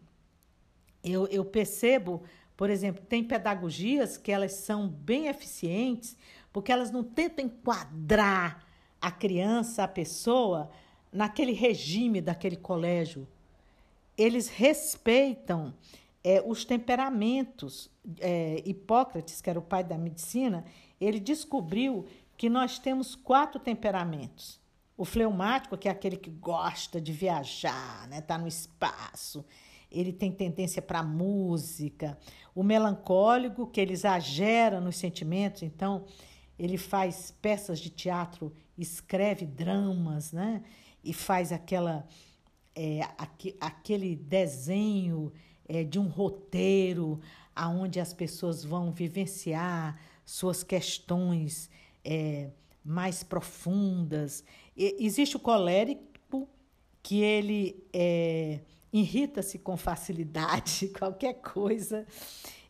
eu, 1.03 1.27
eu 1.27 1.43
percebo, 1.43 2.23
por 2.55 2.69
exemplo, 2.69 3.03
tem 3.03 3.23
pedagogias 3.23 4.17
que 4.17 4.31
elas 4.31 4.53
são 4.53 4.87
bem 4.87 5.27
eficientes, 5.27 6.15
porque 6.51 6.71
elas 6.71 6.91
não 6.91 7.03
tentam 7.03 7.45
enquadrar 7.45 8.65
a 9.01 9.11
criança, 9.11 9.83
a 9.83 9.87
pessoa, 9.87 10.69
naquele 11.11 11.51
regime 11.51 12.21
daquele 12.21 12.55
colégio. 12.55 13.27
Eles 14.17 14.47
respeitam 14.47 15.73
é, 16.23 16.41
os 16.45 16.63
temperamentos. 16.63 17.91
É, 18.19 18.61
Hipócrates, 18.65 19.41
que 19.41 19.49
era 19.49 19.59
o 19.59 19.63
pai 19.63 19.83
da 19.83 19.97
medicina, 19.97 20.65
ele 20.99 21.19
descobriu 21.19 22.05
que 22.37 22.49
nós 22.49 22.79
temos 22.79 23.15
quatro 23.15 23.59
temperamentos. 23.59 24.59
O 24.95 25.05
fleumático, 25.05 25.77
que 25.77 25.87
é 25.87 25.91
aquele 25.91 26.17
que 26.17 26.29
gosta 26.29 27.01
de 27.01 27.11
viajar, 27.11 28.07
né, 28.07 28.21
tá 28.21 28.37
no 28.37 28.47
espaço, 28.47 29.43
ele 29.93 30.11
tem 30.11 30.31
tendência 30.31 30.81
para 30.81 31.03
música. 31.03 32.17
O 32.55 32.63
melancólico, 32.63 33.67
que 33.67 33.79
ele 33.79 33.93
exagera 33.93 34.81
nos 34.81 34.97
sentimentos, 34.97 35.61
então 35.61 36.05
ele 36.57 36.77
faz 36.77 37.33
peças 37.41 37.79
de 37.79 37.89
teatro, 37.89 38.51
escreve 38.77 39.45
dramas, 39.45 40.31
né? 40.31 40.63
E 41.03 41.13
faz 41.13 41.51
aquela 41.51 42.07
é, 42.75 43.01
aqu 43.17 43.55
aquele 43.61 44.15
desenho 44.15 45.31
é, 45.67 45.83
de 45.83 45.99
um 45.99 46.07
roteiro 46.07 47.19
aonde 47.55 47.99
as 47.99 48.13
pessoas 48.13 48.63
vão 48.63 48.91
vivenciar 48.91 49.99
suas 50.25 50.63
questões 50.63 51.69
é, 52.03 52.49
mais 52.83 53.23
profundas. 53.23 54.43
E, 54.75 54.95
existe 54.99 55.35
o 55.35 55.39
colérico, 55.39 56.47
que 57.01 57.21
ele 57.21 57.83
é, 57.91 58.61
irrita-se 58.93 59.57
com 59.59 59.75
facilidade, 59.75 60.87
qualquer 60.97 61.33
coisa. 61.41 62.05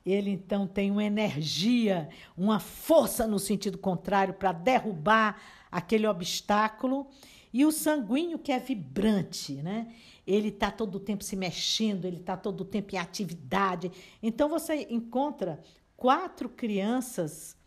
Ele 0.06 0.32
então 0.32 0.66
tem 0.66 0.90
uma 0.90 1.04
energia, 1.04 2.10
uma 2.36 2.60
força 2.60 3.28
no 3.28 3.38
sentido 3.38 3.78
contrário 3.78 4.34
para 4.34 4.52
derrubar 4.52 5.40
aquele 5.72 6.08
obstáculo. 6.08 7.08
E 7.54 7.66
o 7.66 7.72
sanguíneo, 7.72 8.40
que 8.40 8.52
é 8.52 8.60
vibrante, 8.60 9.54
né? 9.62 9.94
ele 10.26 10.48
está 10.48 10.72
todo 10.72 10.96
o 10.96 11.00
tempo 11.00 11.24
se 11.24 11.36
mexendo, 11.36 12.06
ele 12.06 12.18
está 12.18 12.36
todo 12.36 12.62
o 12.62 12.66
tempo 12.66 12.96
em 12.96 12.98
atividade. 12.98 13.92
Então 14.22 14.50
você 14.50 14.88
encontra 14.90 15.62
quatro 15.96 16.50
crianças, 16.50 17.58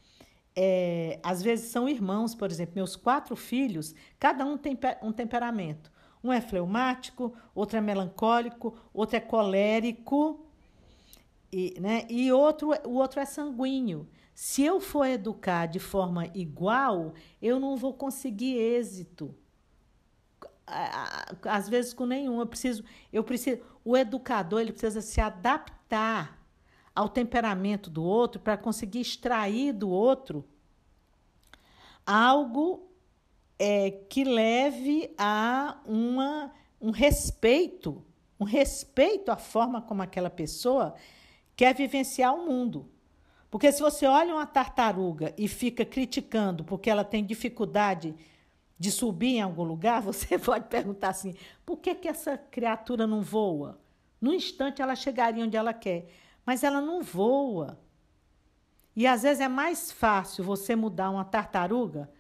é, 0.54 1.20
às 1.22 1.42
vezes 1.42 1.70
são 1.70 1.88
irmãos, 1.88 2.34
por 2.34 2.50
exemplo, 2.50 2.74
meus 2.74 2.96
quatro 2.96 3.36
filhos, 3.36 3.94
cada 4.18 4.44
um 4.44 4.56
tem 4.56 4.76
um 5.02 5.12
temperamento. 5.12 5.92
Um 6.26 6.32
é 6.32 6.40
fleumático, 6.40 7.32
outro 7.54 7.78
é 7.78 7.80
melancólico, 7.80 8.76
outro 8.92 9.16
é 9.16 9.20
colérico, 9.20 10.44
e, 11.52 11.78
né? 11.80 12.06
e 12.10 12.32
outro, 12.32 12.72
o 12.84 12.94
outro 12.94 13.20
é 13.20 13.24
sanguíneo. 13.24 14.08
Se 14.34 14.62
eu 14.62 14.80
for 14.80 15.06
educar 15.06 15.66
de 15.66 15.78
forma 15.78 16.26
igual, 16.34 17.14
eu 17.40 17.60
não 17.60 17.76
vou 17.76 17.94
conseguir 17.94 18.56
êxito 18.56 19.34
às 21.44 21.68
vezes 21.68 21.94
com 21.94 22.06
nenhum. 22.06 22.40
Eu 22.40 22.46
preciso, 22.46 22.84
eu 23.12 23.22
preciso, 23.22 23.62
o 23.84 23.96
educador 23.96 24.60
ele 24.60 24.72
precisa 24.72 25.00
se 25.00 25.20
adaptar 25.20 26.36
ao 26.94 27.08
temperamento 27.08 27.88
do 27.88 28.02
outro 28.02 28.40
para 28.40 28.56
conseguir 28.56 29.00
extrair 29.00 29.72
do 29.72 29.88
outro 29.88 30.44
algo 32.04 32.85
é, 33.58 33.90
que 33.90 34.24
leve 34.24 35.12
a 35.16 35.80
uma, 35.86 36.52
um 36.80 36.90
respeito, 36.90 38.04
um 38.38 38.44
respeito 38.44 39.30
à 39.30 39.36
forma 39.36 39.80
como 39.80 40.02
aquela 40.02 40.30
pessoa 40.30 40.94
quer 41.54 41.74
vivenciar 41.74 42.34
o 42.34 42.46
mundo. 42.46 42.88
Porque 43.50 43.72
se 43.72 43.80
você 43.80 44.06
olha 44.06 44.34
uma 44.34 44.46
tartaruga 44.46 45.32
e 45.38 45.48
fica 45.48 45.84
criticando 45.84 46.64
porque 46.64 46.90
ela 46.90 47.04
tem 47.04 47.24
dificuldade 47.24 48.14
de 48.78 48.90
subir 48.90 49.36
em 49.36 49.40
algum 49.40 49.62
lugar, 49.64 50.02
você 50.02 50.38
pode 50.38 50.68
perguntar 50.68 51.08
assim: 51.08 51.34
por 51.64 51.78
que, 51.78 51.94
que 51.94 52.08
essa 52.08 52.36
criatura 52.36 53.06
não 53.06 53.22
voa? 53.22 53.80
No 54.20 54.34
instante 54.34 54.82
ela 54.82 54.94
chegaria 54.94 55.44
onde 55.44 55.56
ela 55.56 55.72
quer, 55.72 56.08
mas 56.44 56.62
ela 56.62 56.80
não 56.80 57.02
voa. 57.02 57.80
E 58.94 59.06
às 59.06 59.22
vezes 59.22 59.40
é 59.40 59.48
mais 59.48 59.92
fácil 59.92 60.42
você 60.42 60.74
mudar 60.74 61.10
uma 61.10 61.24
tartaruga 61.24 62.10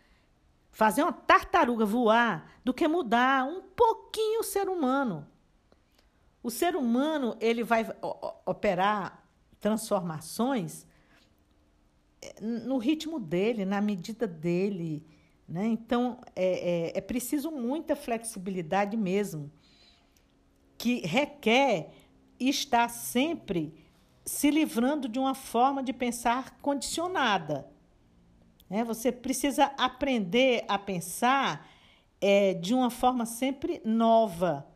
fazer 0.76 1.02
uma 1.02 1.12
tartaruga 1.12 1.86
voar 1.86 2.52
do 2.62 2.74
que 2.74 2.86
mudar 2.86 3.46
um 3.46 3.62
pouquinho 3.62 4.40
o 4.40 4.44
ser 4.44 4.68
humano. 4.68 5.26
O 6.42 6.50
ser 6.50 6.76
humano 6.76 7.34
ele 7.40 7.64
vai 7.64 7.86
operar 8.44 9.26
transformações 9.58 10.86
eh, 12.20 12.34
no 12.42 12.76
ritmo 12.76 13.18
dele, 13.18 13.64
na 13.64 13.80
medida 13.80 14.26
dele. 14.26 15.02
Né? 15.48 15.64
Então, 15.64 16.20
é, 16.36 16.90
é, 16.90 16.98
é 16.98 17.00
preciso 17.00 17.50
muita 17.50 17.96
flexibilidade 17.96 18.98
mesmo, 18.98 19.50
que 20.76 21.00
requer 21.06 21.90
estar 22.38 22.90
sempre 22.90 23.82
se 24.26 24.50
livrando 24.50 25.08
de 25.08 25.18
uma 25.18 25.34
forma 25.34 25.82
de 25.82 25.94
pensar 25.94 26.58
condicionada. 26.60 27.66
Né? 28.68 28.84
Você 28.84 29.10
precisa 29.12 29.72
aprender 29.78 30.64
a 30.68 30.78
pensar 30.78 31.68
é, 32.20 32.54
de 32.54 32.74
uma 32.74 32.90
forma 32.90 33.26
sempre 33.26 33.80
nova 33.84 34.66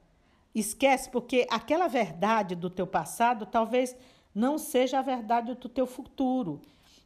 Esquece, 0.55 1.09
porque 1.09 1.47
aquela 1.49 1.87
verdade 1.87 2.57
do 2.57 2.69
teu 2.69 2.87
passado 2.87 3.47
talvez 3.47 3.97
não 4.35 4.59
seja 4.59 4.99
a 4.99 5.03
verdade 5.03 5.55
do 5.55 5.69
teu 5.69 5.87
futuro. 5.87 6.61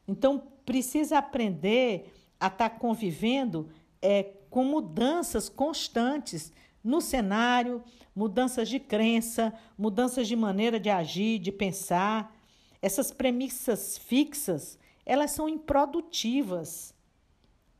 Então, 0.09 0.43
precisa 0.65 1.19
aprender 1.19 2.11
a 2.41 2.47
estar 2.47 2.71
tá 2.71 2.79
convivendo 2.79 3.69
é, 4.01 4.23
com 4.49 4.65
mudanças 4.65 5.51
constantes 5.51 6.53
no 6.83 7.03
cenário, 7.03 7.83
mudanças 8.17 8.69
de 8.69 8.81
crença, 8.81 9.53
mudanças 9.77 10.27
de 10.27 10.37
maneira 10.37 10.81
de 10.81 10.89
agir, 10.89 11.39
de 11.39 11.53
pensar. 11.53 12.35
Essas 12.81 13.11
premissas 13.11 13.99
fixas, 13.99 14.79
elas 15.05 15.31
são 15.33 15.49
improdutivas 15.49 16.95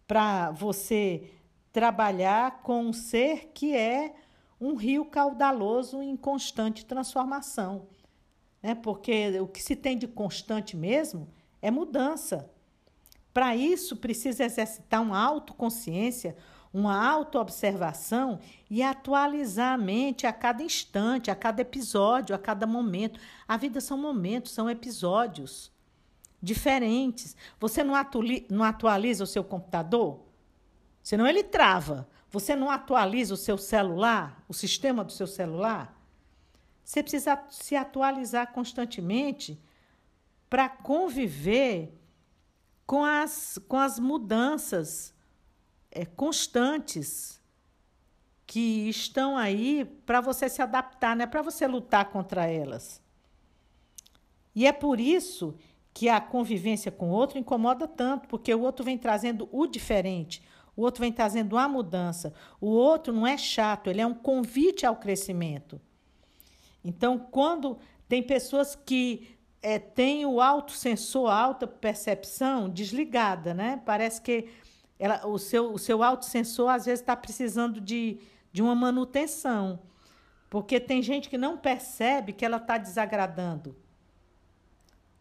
para 0.07 0.51
você 0.51 1.31
trabalhar 1.73 2.63
com 2.63 2.85
um 2.85 2.93
ser 2.93 3.51
que 3.55 3.75
é 3.75 4.15
um 4.61 4.75
rio 4.75 5.05
caudaloso 5.05 6.03
em 6.03 6.17
constante 6.17 6.85
transformação. 6.85 7.87
Né? 8.63 8.75
Porque 8.75 9.39
o 9.41 9.47
que 9.47 9.63
se 9.63 9.75
tem 9.75 9.97
de 9.97 10.07
constante 10.07 10.77
mesmo 10.77 11.29
é 11.61 11.71
mudança. 11.71 12.51
Para 13.33 13.57
isso, 13.57 13.97
precisa 13.97 14.45
exercitar 14.45 15.03
uma 15.03 15.19
autoconsciência, 15.19 16.37
uma 16.73 17.05
autoobservação 17.07 18.39
e 18.71 18.83
atualizar 18.83 19.75
a 19.75 19.79
mente 19.79 20.27
a 20.27 20.33
cada 20.33 20.63
instante, 20.63 21.31
a 21.31 21.35
cada 21.35 21.63
episódio, 21.63 22.35
a 22.35 22.39
cada 22.39 22.67
momento. 22.67 23.19
A 23.49 23.57
vida 23.57 23.81
são 23.81 23.99
momentos, 23.99 24.53
são 24.53 24.71
episódios 24.71 25.74
diferentes. 26.45 27.35
Você 27.59 27.83
não, 27.83 27.95
não 28.51 28.65
atualiza 28.65 29.25
o 29.25 29.27
seu 29.27 29.43
computador? 29.43 30.21
Senão 31.03 31.27
ele 31.27 31.43
trava. 31.43 32.07
Você 32.31 32.55
não 32.55 32.71
atualiza 32.71 33.35
o 33.35 33.37
seu 33.37 33.57
celular, 33.57 34.45
o 34.49 34.53
sistema 34.55 35.03
do 35.03 35.13
seu 35.13 35.27
celular? 35.27 35.99
Você 36.85 37.03
precisa 37.03 37.43
se 37.49 37.75
atualizar 37.75 38.53
constantemente 38.53 39.59
para 40.51 40.69
conviver 40.69 41.99
com 42.87 43.05
as, 43.05 43.59
com 43.67 43.79
as 43.79 43.99
mudanças 43.99 45.15
é, 45.91 46.05
constantes 46.05 47.41
que 48.47 48.89
estão 48.89 49.37
aí 49.37 49.85
para 50.05 50.21
você 50.21 50.49
se 50.49 50.61
adaptar, 50.61 51.17
não 51.17 51.25
é 51.25 51.27
para 51.27 51.41
você 51.41 51.67
lutar 51.67 52.11
contra 52.11 52.47
elas. 52.47 53.03
E 54.55 54.67
é 54.67 54.73
por 54.73 55.01
isso 55.01 55.57
que 55.95 56.09
a 56.09 56.21
convivência 56.21 56.91
com 56.91 57.11
o 57.11 57.13
outro 57.13 57.39
incomoda 57.39 57.87
tanto, 57.87 58.27
porque 58.27 58.53
o 58.53 58.61
outro 58.61 58.85
vem 58.85 58.99
trazendo 58.99 59.49
o 59.53 59.65
diferente, 59.65 60.43
o 60.77 60.83
outro 60.83 61.01
vem 61.01 61.13
trazendo 61.13 61.55
uma 61.55 61.69
mudança. 61.69 62.35
O 62.61 62.69
outro 62.69 63.13
não 63.13 63.25
é 63.25 63.39
chato, 63.39 63.89
ele 63.89 64.01
é 64.01 64.07
um 64.07 64.13
convite 64.13 64.85
ao 64.85 64.97
crescimento. 64.97 65.81
Então, 66.85 67.17
quando 67.17 67.79
tem 68.09 68.23
pessoas 68.23 68.75
que 68.75 69.39
é, 69.63 69.79
têm 69.79 70.27
o 70.27 70.41
alto 70.41 70.73
sensor, 70.73 71.31
a 71.31 71.37
alta 71.37 71.67
percepção 71.67 72.69
desligada, 72.69 73.55
né? 73.55 73.81
Parece 73.87 74.21
que 74.21 74.49
ela, 74.99 75.25
o 75.27 75.39
seu, 75.39 75.73
o 75.73 75.79
seu 75.79 76.03
alto 76.03 76.25
sensor 76.25 76.69
às 76.71 76.87
vezes 76.87 77.01
está 77.01 77.17
precisando 77.17 77.81
de, 77.81 78.19
de 78.53 78.61
uma 78.61 78.75
manutenção. 78.75 79.79
Porque 80.51 80.79
tem 80.79 81.01
gente 81.01 81.31
que 81.31 81.39
não 81.39 81.57
percebe 81.57 82.33
que 82.33 82.45
ela 82.45 82.59
está 82.59 82.79
desagradando. 82.79 83.77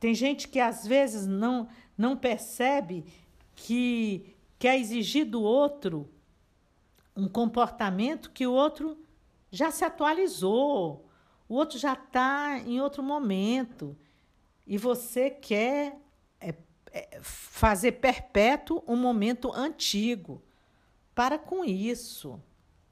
Tem 0.03 0.13
gente 0.13 0.49
que 0.49 0.59
às 0.59 0.85
vezes 0.85 1.25
não, 1.25 1.69
não 1.97 2.17
percebe 2.17 3.05
que 3.55 4.35
quer 4.59 4.77
exigir 4.77 5.25
do 5.25 5.41
outro 5.41 6.09
um 7.15 7.25
comportamento 7.25 8.29
que 8.31 8.45
o 8.45 8.51
outro 8.51 8.97
já 9.49 9.71
se 9.71 9.85
atualizou, 9.85 11.09
o 11.47 11.55
outro 11.55 11.79
já 11.79 11.93
está 11.93 12.59
em 12.59 12.81
outro 12.81 13.01
momento 13.01 13.97
e 14.67 14.77
você 14.77 15.29
quer 15.29 15.97
é, 16.37 16.53
é, 16.91 17.19
fazer 17.21 17.93
perpétuo 17.93 18.83
um 18.85 18.97
momento 18.97 19.53
antigo. 19.53 20.43
Para 21.15 21.39
com 21.39 21.63
isso, 21.63 22.43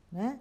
né? 0.10 0.40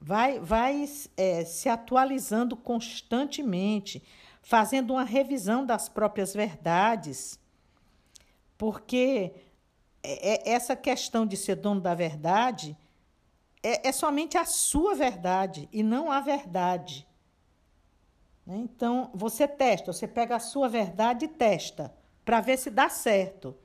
Vai, 0.00 0.40
vai 0.40 0.82
é, 1.14 1.44
se 1.44 1.68
atualizando 1.68 2.56
constantemente, 2.56 4.02
fazendo 4.42 4.92
uma 4.92 5.04
revisão 5.04 5.64
das 5.64 5.88
próprias 5.88 6.34
verdades, 6.34 7.38
porque 8.56 9.32
é, 10.02 10.50
é, 10.50 10.52
essa 10.52 10.74
questão 10.74 11.26
de 11.26 11.36
ser 11.36 11.56
dono 11.56 11.80
da 11.80 11.94
verdade 11.94 12.76
é, 13.62 13.88
é 13.88 13.92
somente 13.92 14.38
a 14.38 14.44
sua 14.44 14.94
verdade 14.94 15.68
e 15.72 15.82
não 15.82 16.10
a 16.10 16.20
verdade. 16.20 17.06
Né? 18.46 18.56
Então, 18.56 19.10
você 19.14 19.46
testa, 19.46 19.92
você 19.92 20.08
pega 20.08 20.36
a 20.36 20.40
sua 20.40 20.68
verdade 20.68 21.26
e 21.26 21.28
testa 21.28 21.94
para 22.24 22.40
ver 22.40 22.58
se 22.58 22.70
dá 22.70 22.88
certo, 22.88 23.56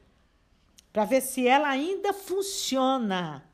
para 0.92 1.06
ver 1.06 1.22
se 1.22 1.48
ela 1.48 1.70
ainda 1.70 2.14
funciona. 2.14 3.50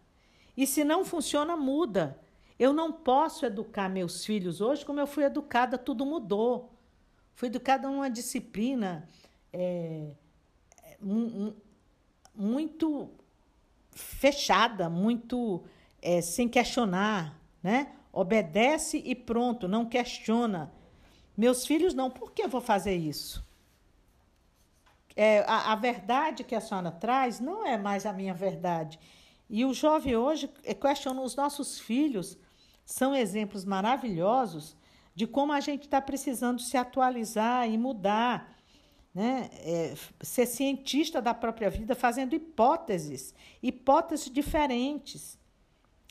E 0.55 0.67
se 0.67 0.83
não 0.83 1.05
funciona, 1.05 1.55
muda. 1.55 2.19
Eu 2.59 2.73
não 2.73 2.91
posso 2.91 3.45
educar 3.45 3.89
meus 3.89 4.25
filhos 4.25 4.61
hoje 4.61 4.85
como 4.85 4.99
eu 4.99 5.07
fui 5.07 5.23
educada, 5.23 5.77
tudo 5.77 6.05
mudou. 6.05 6.70
Fui 7.41 7.47
educada 7.47 7.89
numa 7.89 8.07
disciplina 8.07 9.09
é, 9.51 10.11
muito 12.35 13.09
fechada, 13.89 14.87
muito 14.87 15.63
é, 16.03 16.21
sem 16.21 16.47
questionar, 16.47 17.35
né? 17.63 17.93
Obedece 18.13 19.01
e 19.03 19.15
pronto, 19.15 19.67
não 19.67 19.87
questiona. 19.87 20.71
Meus 21.35 21.65
filhos 21.65 21.95
não, 21.95 22.11
por 22.11 22.31
que 22.31 22.43
eu 22.43 22.47
vou 22.47 22.61
fazer 22.61 22.95
isso? 22.95 23.43
É, 25.15 25.39
a, 25.47 25.71
a 25.71 25.75
verdade 25.75 26.43
que 26.43 26.53
a 26.53 26.61
senhora 26.61 26.91
traz 26.91 27.39
não 27.39 27.65
é 27.65 27.75
mais 27.75 28.05
a 28.05 28.13
minha 28.13 28.35
verdade. 28.35 28.99
E 29.49 29.65
o 29.65 29.73
jovem 29.73 30.15
hoje 30.15 30.47
é, 30.63 30.75
questiona 30.75 31.19
os 31.21 31.35
nossos 31.35 31.79
filhos, 31.79 32.37
são 32.85 33.15
exemplos 33.15 33.65
maravilhosos 33.65 34.79
de 35.13 35.27
como 35.27 35.51
a 35.51 35.59
gente 35.59 35.83
está 35.83 36.01
precisando 36.01 36.61
se 36.61 36.77
atualizar 36.77 37.69
e 37.69 37.77
mudar 37.77 38.51
né? 39.13 39.49
É, 39.59 39.93
ser 40.21 40.45
cientista 40.45 41.21
da 41.21 41.33
própria 41.33 41.69
vida, 41.69 41.93
fazendo 41.93 42.33
hipóteses, 42.33 43.35
hipóteses 43.61 44.29
diferentes, 44.29 45.37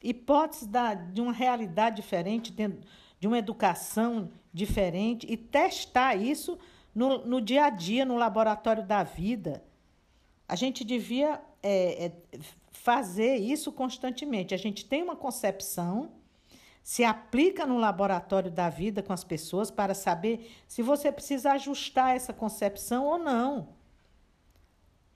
hipóteses 0.02 0.66
da, 0.66 0.94
de 0.94 1.20
uma 1.20 1.32
realidade 1.32 1.96
diferente, 1.96 2.52
de 2.52 3.26
uma 3.26 3.38
educação 3.38 4.30
diferente, 4.52 5.26
e 5.30 5.36
testar 5.36 6.14
isso 6.14 6.58
no, 6.94 7.24
no 7.24 7.40
dia 7.40 7.64
a 7.64 7.70
dia, 7.70 8.04
no 8.04 8.16
laboratório 8.16 8.86
da 8.86 9.02
vida. 9.02 9.64
A 10.46 10.56
gente 10.56 10.84
devia 10.84 11.40
é, 11.62 12.06
é, 12.06 12.12
fazer 12.70 13.36
isso 13.36 13.72
constantemente. 13.72 14.54
A 14.54 14.58
gente 14.58 14.84
tem 14.84 15.02
uma 15.02 15.16
concepção 15.16 16.10
se 16.82 17.04
aplica 17.04 17.66
no 17.66 17.78
laboratório 17.78 18.50
da 18.50 18.68
vida 18.68 19.02
com 19.02 19.12
as 19.12 19.22
pessoas 19.22 19.70
para 19.70 19.94
saber 19.94 20.50
se 20.66 20.82
você 20.82 21.12
precisa 21.12 21.52
ajustar 21.52 22.16
essa 22.16 22.32
concepção 22.32 23.06
ou 23.06 23.18
não. 23.18 23.68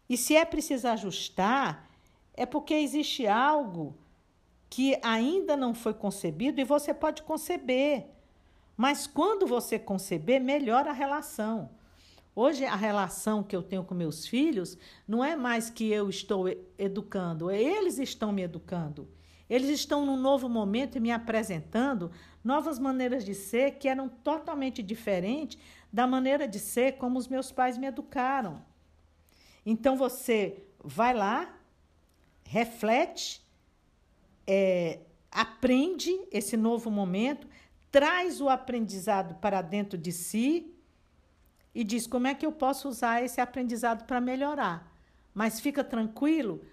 E 0.08 0.16
se 0.16 0.36
é 0.36 0.44
preciso 0.44 0.86
ajustar, 0.88 1.88
é 2.34 2.44
porque 2.44 2.74
existe 2.74 3.26
algo 3.26 3.96
que 4.68 4.98
ainda 5.02 5.56
não 5.56 5.72
foi 5.72 5.94
concebido 5.94 6.60
e 6.60 6.64
você 6.64 6.92
pode 6.92 7.22
conceber. 7.22 8.06
Mas 8.76 9.06
quando 9.06 9.46
você 9.46 9.78
conceber, 9.78 10.40
melhora 10.40 10.90
a 10.90 10.94
relação. 10.94 11.70
Hoje, 12.36 12.64
a 12.64 12.74
relação 12.74 13.44
que 13.44 13.54
eu 13.54 13.62
tenho 13.62 13.84
com 13.84 13.94
meus 13.94 14.26
filhos 14.26 14.76
não 15.06 15.24
é 15.24 15.36
mais 15.36 15.70
que 15.70 15.88
eu 15.88 16.10
estou 16.10 16.46
educando, 16.76 17.48
eles 17.48 17.98
estão 17.98 18.32
me 18.32 18.42
educando. 18.42 19.08
Eles 19.48 19.68
estão 19.70 20.06
num 20.06 20.16
novo 20.16 20.48
momento 20.48 20.96
e 20.96 21.00
me 21.00 21.10
apresentando 21.10 22.10
novas 22.42 22.78
maneiras 22.78 23.24
de 23.24 23.34
ser 23.34 23.72
que 23.72 23.88
eram 23.88 24.08
totalmente 24.08 24.82
diferentes 24.82 25.58
da 25.92 26.06
maneira 26.06 26.48
de 26.48 26.58
ser 26.58 26.92
como 26.92 27.18
os 27.18 27.28
meus 27.28 27.52
pais 27.52 27.76
me 27.76 27.86
educaram. 27.86 28.62
Então 29.64 29.96
você 29.96 30.62
vai 30.82 31.14
lá, 31.14 31.54
reflete, 32.44 33.42
é, 34.46 35.00
aprende 35.30 36.10
esse 36.30 36.56
novo 36.56 36.90
momento, 36.90 37.46
traz 37.90 38.40
o 38.40 38.48
aprendizado 38.48 39.36
para 39.36 39.62
dentro 39.62 39.96
de 39.96 40.12
si 40.12 40.74
e 41.74 41.82
diz 41.82 42.06
como 42.06 42.26
é 42.26 42.34
que 42.34 42.46
eu 42.46 42.52
posso 42.52 42.88
usar 42.88 43.22
esse 43.22 43.40
aprendizado 43.40 44.04
para 44.04 44.20
melhorar. 44.20 44.92
Mas 45.32 45.58
fica 45.58 45.82
tranquilo, 45.82 46.64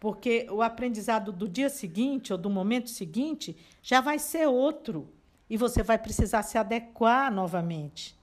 porque 0.00 0.46
o 0.50 0.62
aprendizado 0.62 1.30
do 1.30 1.46
dia 1.46 1.68
seguinte 1.68 2.32
ou 2.32 2.38
do 2.38 2.48
momento 2.48 2.88
seguinte 2.88 3.54
já 3.82 4.00
vai 4.00 4.18
ser 4.18 4.48
outro 4.48 5.12
e 5.48 5.58
você 5.58 5.82
vai 5.82 5.98
precisar 5.98 6.42
se 6.42 6.56
adequar 6.56 7.30
novamente. 7.30 8.18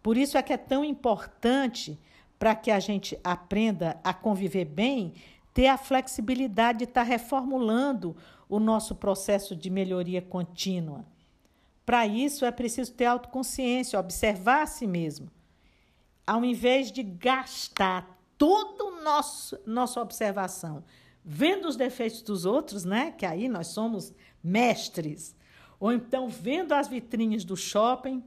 Por 0.00 0.16
isso 0.16 0.38
é 0.38 0.42
que 0.42 0.52
é 0.52 0.56
tão 0.56 0.84
importante 0.84 1.98
para 2.38 2.54
que 2.54 2.70
a 2.70 2.78
gente 2.78 3.18
aprenda 3.24 3.98
a 4.04 4.14
conviver 4.14 4.66
bem, 4.66 5.14
ter 5.52 5.66
a 5.66 5.76
flexibilidade 5.76 6.78
de 6.78 6.84
estar 6.84 7.02
reformulando 7.02 8.16
o 8.48 8.60
nosso 8.60 8.94
processo 8.94 9.56
de 9.56 9.70
melhoria 9.70 10.22
contínua. 10.22 11.04
Para 11.84 12.06
isso 12.06 12.44
é 12.44 12.52
preciso 12.52 12.92
ter 12.92 13.06
autoconsciência, 13.06 13.98
observar 13.98 14.62
a 14.62 14.66
si 14.66 14.86
mesmo. 14.86 15.28
Ao 16.26 16.44
invés 16.44 16.92
de 16.92 17.02
gastar 17.02 18.14
toda 18.44 19.00
nossa 19.66 20.00
observação 20.02 20.84
vendo 21.24 21.66
os 21.66 21.76
defeitos 21.76 22.20
dos 22.20 22.44
outros, 22.44 22.84
né? 22.84 23.10
Que 23.10 23.24
aí 23.24 23.48
nós 23.48 23.68
somos 23.68 24.12
mestres. 24.42 25.34
Ou 25.80 25.90
então 25.90 26.28
vendo 26.28 26.72
as 26.72 26.86
vitrines 26.86 27.42
do 27.42 27.56
shopping, 27.56 28.22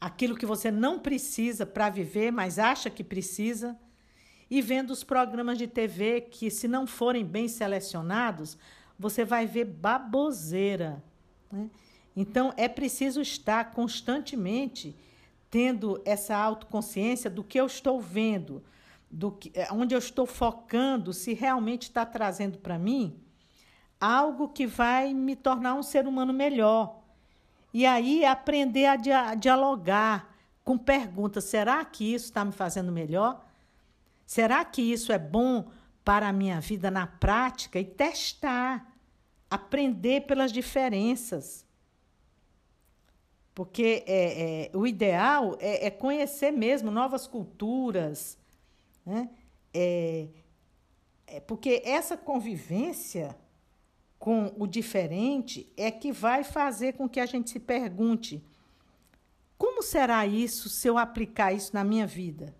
aquilo 0.00 0.34
que 0.34 0.46
você 0.46 0.70
não 0.70 0.98
precisa 0.98 1.66
para 1.66 1.90
viver, 1.90 2.30
mas 2.30 2.58
acha 2.58 2.88
que 2.88 3.04
precisa, 3.04 3.78
e 4.50 4.62
vendo 4.62 4.92
os 4.92 5.04
programas 5.04 5.58
de 5.58 5.66
TV 5.66 6.22
que, 6.22 6.50
se 6.50 6.66
não 6.66 6.86
forem 6.86 7.26
bem 7.26 7.48
selecionados, 7.48 8.56
você 8.98 9.26
vai 9.26 9.46
ver 9.46 9.66
baboseira. 9.66 11.04
Né? 11.52 11.68
Então, 12.16 12.54
é 12.56 12.66
preciso 12.66 13.20
estar 13.20 13.72
constantemente 13.72 14.96
tendo 15.50 16.00
essa 16.04 16.36
autoconsciência 16.36 17.30
do 17.30 17.42
que 17.42 17.58
eu 17.58 17.66
estou 17.66 18.00
vendo, 18.00 18.62
do 19.10 19.32
que, 19.32 19.50
eh, 19.54 19.68
onde 19.72 19.94
eu 19.94 19.98
estou 19.98 20.26
focando, 20.26 21.12
se 21.12 21.32
realmente 21.32 21.84
está 21.84 22.04
trazendo 22.04 22.58
para 22.58 22.78
mim 22.78 23.20
algo 24.00 24.48
que 24.48 24.66
vai 24.66 25.12
me 25.12 25.34
tornar 25.34 25.74
um 25.74 25.82
ser 25.82 26.06
humano 26.06 26.32
melhor. 26.32 27.00
E 27.72 27.84
aí 27.86 28.24
aprender 28.24 28.86
a, 28.86 28.96
dia, 28.96 29.30
a 29.30 29.34
dialogar 29.34 30.34
com 30.64 30.76
perguntas: 30.76 31.44
será 31.44 31.84
que 31.84 32.14
isso 32.14 32.26
está 32.26 32.44
me 32.44 32.52
fazendo 32.52 32.92
melhor? 32.92 33.44
Será 34.26 34.64
que 34.64 34.82
isso 34.82 35.12
é 35.12 35.18
bom 35.18 35.70
para 36.04 36.28
a 36.28 36.32
minha 36.32 36.60
vida 36.60 36.90
na 36.90 37.06
prática? 37.06 37.78
E 37.78 37.84
testar, 37.84 38.86
aprender 39.50 40.22
pelas 40.26 40.52
diferenças. 40.52 41.66
Porque 43.58 44.04
é, 44.06 44.66
é 44.66 44.70
o 44.72 44.86
ideal 44.86 45.58
é, 45.58 45.86
é, 45.86 45.90
conhecer 45.90 46.52
mesmo 46.52 46.92
novas 46.92 47.26
culturas. 47.26 48.38
Né? 49.04 49.28
É, 49.74 50.28
é 51.26 51.40
porque 51.40 51.82
essa 51.84 52.16
convivência 52.16 53.36
com 54.16 54.54
o 54.56 54.64
diferente 54.64 55.68
é 55.76 55.90
que 55.90 56.12
vai 56.12 56.44
fazer 56.44 56.92
com 56.92 57.08
que 57.08 57.18
a 57.18 57.26
gente 57.26 57.50
se 57.50 57.58
pergunte: 57.58 58.40
como 59.56 59.82
será 59.82 60.24
isso 60.24 60.68
se 60.68 60.86
eu 60.86 60.96
aplicar 60.96 61.52
isso 61.52 61.74
na 61.74 61.82
minha 61.82 62.06
vida? 62.06 62.54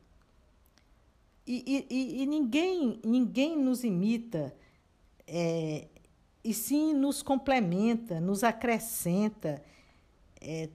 E, 1.46 1.86
e, 1.88 2.22
e 2.22 2.26
ninguém, 2.26 2.98
ninguém 3.04 3.56
nos 3.56 3.84
imita, 3.84 4.52
é, 5.28 5.86
e 6.42 6.52
sim 6.52 6.92
nos 6.92 7.22
complementa, 7.22 8.20
nos 8.20 8.42
acrescenta. 8.42 9.62
É, 10.40 10.68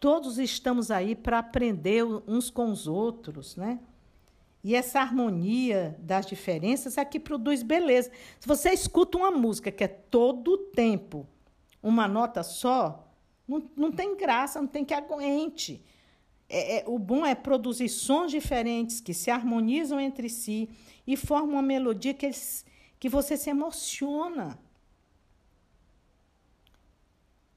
todos 0.00 0.38
estamos 0.38 0.90
aí 0.90 1.14
para 1.14 1.38
aprender 1.38 2.04
uns 2.26 2.50
com 2.50 2.70
os 2.70 2.88
outros, 2.88 3.54
né? 3.54 3.78
E 4.64 4.74
essa 4.74 5.00
harmonia 5.00 5.96
das 6.00 6.26
diferenças 6.26 6.98
é 6.98 7.04
que 7.04 7.20
produz 7.20 7.62
beleza. 7.62 8.10
Se 8.38 8.48
você 8.48 8.70
escuta 8.70 9.16
uma 9.16 9.30
música 9.30 9.70
que 9.70 9.84
é 9.84 9.88
todo 9.88 10.52
o 10.52 10.58
tempo 10.58 11.26
uma 11.82 12.06
nota 12.06 12.42
só, 12.42 13.08
não, 13.48 13.62
não 13.74 13.90
tem 13.92 14.16
graça, 14.16 14.60
não 14.60 14.68
tem 14.68 14.84
que 14.84 14.92
aguente. 14.92 15.82
É, 16.48 16.78
é, 16.78 16.84
o 16.86 16.98
bom 16.98 17.24
é 17.24 17.34
produzir 17.34 17.88
sons 17.88 18.30
diferentes 18.30 19.00
que 19.00 19.14
se 19.14 19.30
harmonizam 19.30 19.98
entre 19.98 20.28
si 20.28 20.68
e 21.06 21.16
formam 21.16 21.52
uma 21.52 21.62
melodia 21.62 22.12
que, 22.12 22.26
eles, 22.26 22.66
que 22.98 23.08
você 23.08 23.36
se 23.36 23.48
emociona. 23.48 24.58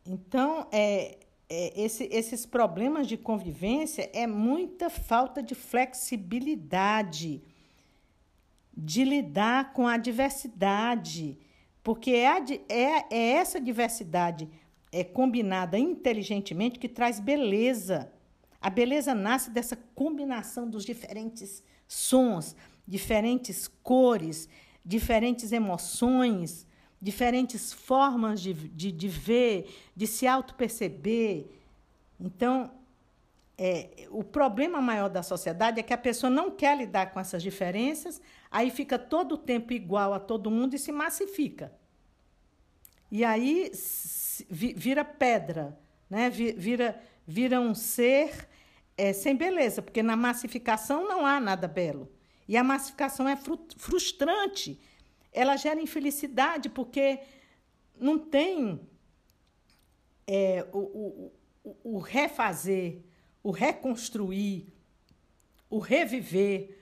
Então, 0.05 0.67
é, 0.71 1.17
é, 1.49 1.81
esse, 1.81 2.05
esses 2.11 2.45
problemas 2.45 3.07
de 3.07 3.17
convivência 3.17 4.09
é 4.13 4.25
muita 4.25 4.89
falta 4.89 5.41
de 5.41 5.55
flexibilidade, 5.55 7.41
de 8.75 9.03
lidar 9.03 9.73
com 9.73 9.87
a 9.87 9.97
diversidade, 9.97 11.37
porque 11.83 12.11
é, 12.11 12.27
a, 12.27 12.45
é, 12.69 13.05
é 13.09 13.31
essa 13.33 13.59
diversidade 13.59 14.49
é, 14.91 15.03
combinada 15.03 15.77
inteligentemente 15.77 16.79
que 16.79 16.89
traz 16.89 17.19
beleza. 17.19 18.11
A 18.61 18.69
beleza 18.69 19.13
nasce 19.13 19.49
dessa 19.49 19.75
combinação 19.93 20.69
dos 20.69 20.85
diferentes 20.85 21.63
sons, 21.87 22.55
diferentes 22.87 23.67
cores, 23.67 24.47
diferentes 24.85 25.51
emoções 25.51 26.65
diferentes 27.03 27.73
formas 27.73 28.41
de, 28.41 28.53
de, 28.53 28.89
de 28.89 29.07
ver, 29.09 29.69
de 29.93 30.07
se 30.07 30.25
auto-perceber. 30.25 31.45
Então, 32.17 32.71
é, 33.57 34.07
o 34.09 34.23
problema 34.23 34.79
maior 34.81 35.09
da 35.09 35.21
sociedade 35.21 35.81
é 35.81 35.83
que 35.83 35.93
a 35.93 35.97
pessoa 35.97 36.29
não 36.29 36.49
quer 36.49 36.77
lidar 36.77 37.11
com 37.11 37.19
essas 37.19 37.43
diferenças, 37.43 38.21
aí 38.49 38.71
fica 38.71 38.97
todo 38.97 39.33
o 39.33 39.37
tempo 39.37 39.73
igual 39.73 40.13
a 40.13 40.19
todo 40.19 40.49
mundo 40.49 40.75
e 40.75 40.79
se 40.79 40.93
massifica. 40.93 41.73
E 43.11 43.23
aí 43.25 43.69
vira 44.49 45.03
pedra, 45.03 45.77
né? 46.09 46.29
vira, 46.29 46.99
vira 47.27 47.59
um 47.59 47.75
ser 47.75 48.47
é, 48.97 49.11
sem 49.11 49.35
beleza, 49.35 49.81
porque 49.81 50.01
na 50.01 50.15
massificação 50.15 51.05
não 51.05 51.25
há 51.25 51.39
nada 51.39 51.67
belo. 51.67 52.09
E 52.47 52.55
a 52.55 52.63
massificação 52.63 53.27
é 53.27 53.37
frustrante 53.77 54.79
ela 55.33 55.57
gera 55.57 55.81
infelicidade 55.81 56.69
porque 56.69 57.19
não 57.99 58.17
tem 58.19 58.79
é, 60.27 60.65
o, 60.71 61.31
o, 61.63 61.75
o, 61.83 61.99
refazer, 61.99 63.01
o 63.41 63.51
reconstruir, 63.51 64.67
o 65.69 65.79
reviver. 65.79 66.77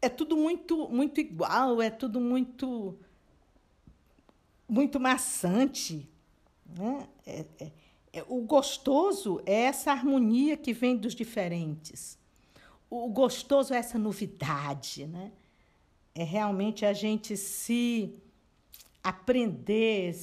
É 0.00 0.08
tudo 0.08 0.36
muito, 0.36 0.88
muito 0.88 1.20
igual, 1.20 1.82
é 1.82 1.90
tudo 1.90 2.20
muito, 2.20 2.98
muito 4.68 4.98
maçante. 4.98 6.08
Né? 6.64 7.08
É, 7.26 7.44
é, 7.60 7.72
é, 8.12 8.24
o 8.28 8.40
gostoso 8.42 9.40
é 9.44 9.62
essa 9.62 9.90
harmonia 9.92 10.56
que 10.56 10.72
vem 10.72 10.96
dos 10.96 11.14
diferentes. 11.14 12.18
O 12.90 13.08
gostoso 13.08 13.74
é 13.74 13.76
essa 13.76 13.98
novidade, 13.98 15.06
né? 15.06 15.30
É 16.14 16.24
realmente 16.24 16.84
a 16.84 16.92
gente 16.92 17.36
se 17.36 18.14
aprender, 19.02 20.14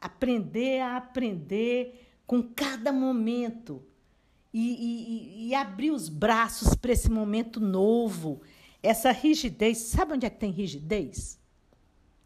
aprender 0.00 0.80
a 0.80 0.96
aprender 0.96 2.06
com 2.26 2.42
cada 2.42 2.92
momento 2.92 3.82
e, 4.52 4.60
e, 4.60 5.48
e 5.48 5.54
abrir 5.54 5.90
os 5.90 6.08
braços 6.08 6.74
para 6.74 6.92
esse 6.92 7.10
momento 7.10 7.60
novo. 7.60 8.40
Essa 8.82 9.10
rigidez, 9.10 9.78
sabe 9.78 10.14
onde 10.14 10.26
é 10.26 10.30
que 10.30 10.38
tem 10.38 10.50
rigidez? 10.50 11.38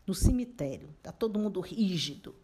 No 0.06 0.14
cemitério, 0.14 0.90
está 0.98 1.12
todo 1.12 1.38
mundo 1.38 1.60
rígido. 1.60 2.34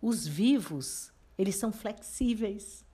Os 0.00 0.26
vivos, 0.26 1.12
eles 1.38 1.54
são 1.56 1.72
flexíveis. 1.72 2.84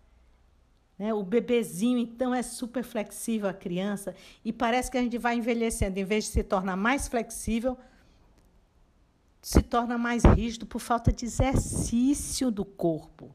Né? 0.99 1.15
O 1.15 1.23
bebezinho, 1.23 1.99
então, 1.99 2.35
é 2.35 2.43
super 2.43 2.83
flexível, 2.83 3.49
a 3.49 3.55
criança, 3.55 4.15
e 4.45 4.53
parece 4.53 4.91
que 4.91 4.99
a 4.99 5.03
gente 5.03 5.17
vai 5.17 5.37
envelhecendo. 5.37 5.99
Em 5.99 6.05
vez 6.05 6.25
de 6.25 6.31
se 6.31 6.43
tornar 6.43 6.77
mais 6.77 7.07
flexível, 7.07 7.79
se 9.41 9.63
torna 9.63 9.97
mais 9.97 10.25
rígido 10.25 10.67
por 10.67 10.81
falta 10.81 11.13
de 11.13 11.25
exercício 11.25 12.51
do 12.51 12.65
corpo. 12.65 13.35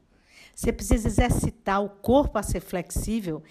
Você 0.54 0.72
precisa 0.72 1.08
exercitar 1.08 1.82
o 1.82 1.88
corpo 1.88 2.38
a 2.38 2.42
ser 2.42 2.60
flexível 2.60 3.42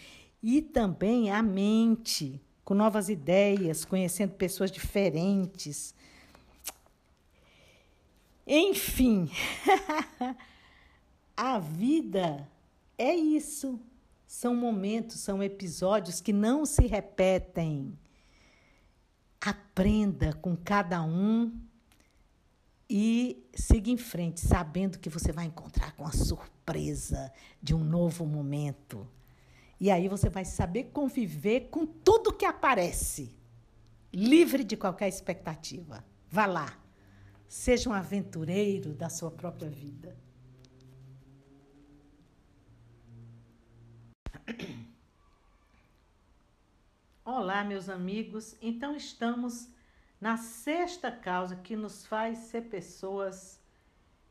e 0.42 0.62
também 0.62 1.32
a 1.32 1.42
mente, 1.42 2.40
com 2.64 2.74
novas 2.74 3.10
ideias, 3.10 3.84
conhecendo 3.84 4.34
pessoas 4.36 4.72
diferentes. 4.72 5.94
Enfim, 8.46 9.30
a 11.36 11.60
vida 11.60 12.48
é 12.98 13.14
isso. 13.14 13.80
São 14.34 14.56
momentos, 14.56 15.20
são 15.20 15.44
episódios 15.44 16.20
que 16.20 16.34
não 16.34 16.66
se 16.66 16.88
repetem. 16.88 17.96
aprenda 19.40 20.34
com 20.34 20.58
cada 20.58 21.04
um 21.04 21.56
e 22.90 23.46
siga 23.54 23.92
em 23.92 23.98
frente, 23.98 24.42
sabendo 24.42 24.98
que 24.98 25.08
você 25.08 25.32
vai 25.32 25.46
encontrar 25.46 25.96
com 25.96 26.04
a 26.04 26.12
surpresa 26.12 27.32
de 27.62 27.76
um 27.76 27.84
novo 27.84 28.26
momento. 28.26 29.08
E 29.80 29.92
aí 29.92 30.08
você 30.08 30.32
vai 30.32 30.46
saber 30.46 30.86
conviver 30.86 31.70
com 31.70 31.86
tudo 31.86 32.34
que 32.34 32.44
aparece, 32.44 33.38
livre 34.12 34.64
de 34.64 34.76
qualquer 34.76 35.10
expectativa. 35.10 36.04
Vá 36.28 36.48
lá. 36.48 36.76
Seja 37.48 37.88
um 37.88 37.94
aventureiro 37.94 38.96
da 38.96 39.10
sua 39.10 39.30
própria 39.30 39.70
vida. 39.70 40.23
Olá, 47.26 47.64
meus 47.64 47.88
amigos. 47.90 48.58
Então 48.62 48.96
estamos 48.96 49.70
na 50.20 50.38
sexta 50.38 51.12
causa 51.12 51.56
que 51.56 51.76
nos 51.76 52.06
faz 52.06 52.38
ser 52.40 52.64
pessoas 52.64 53.62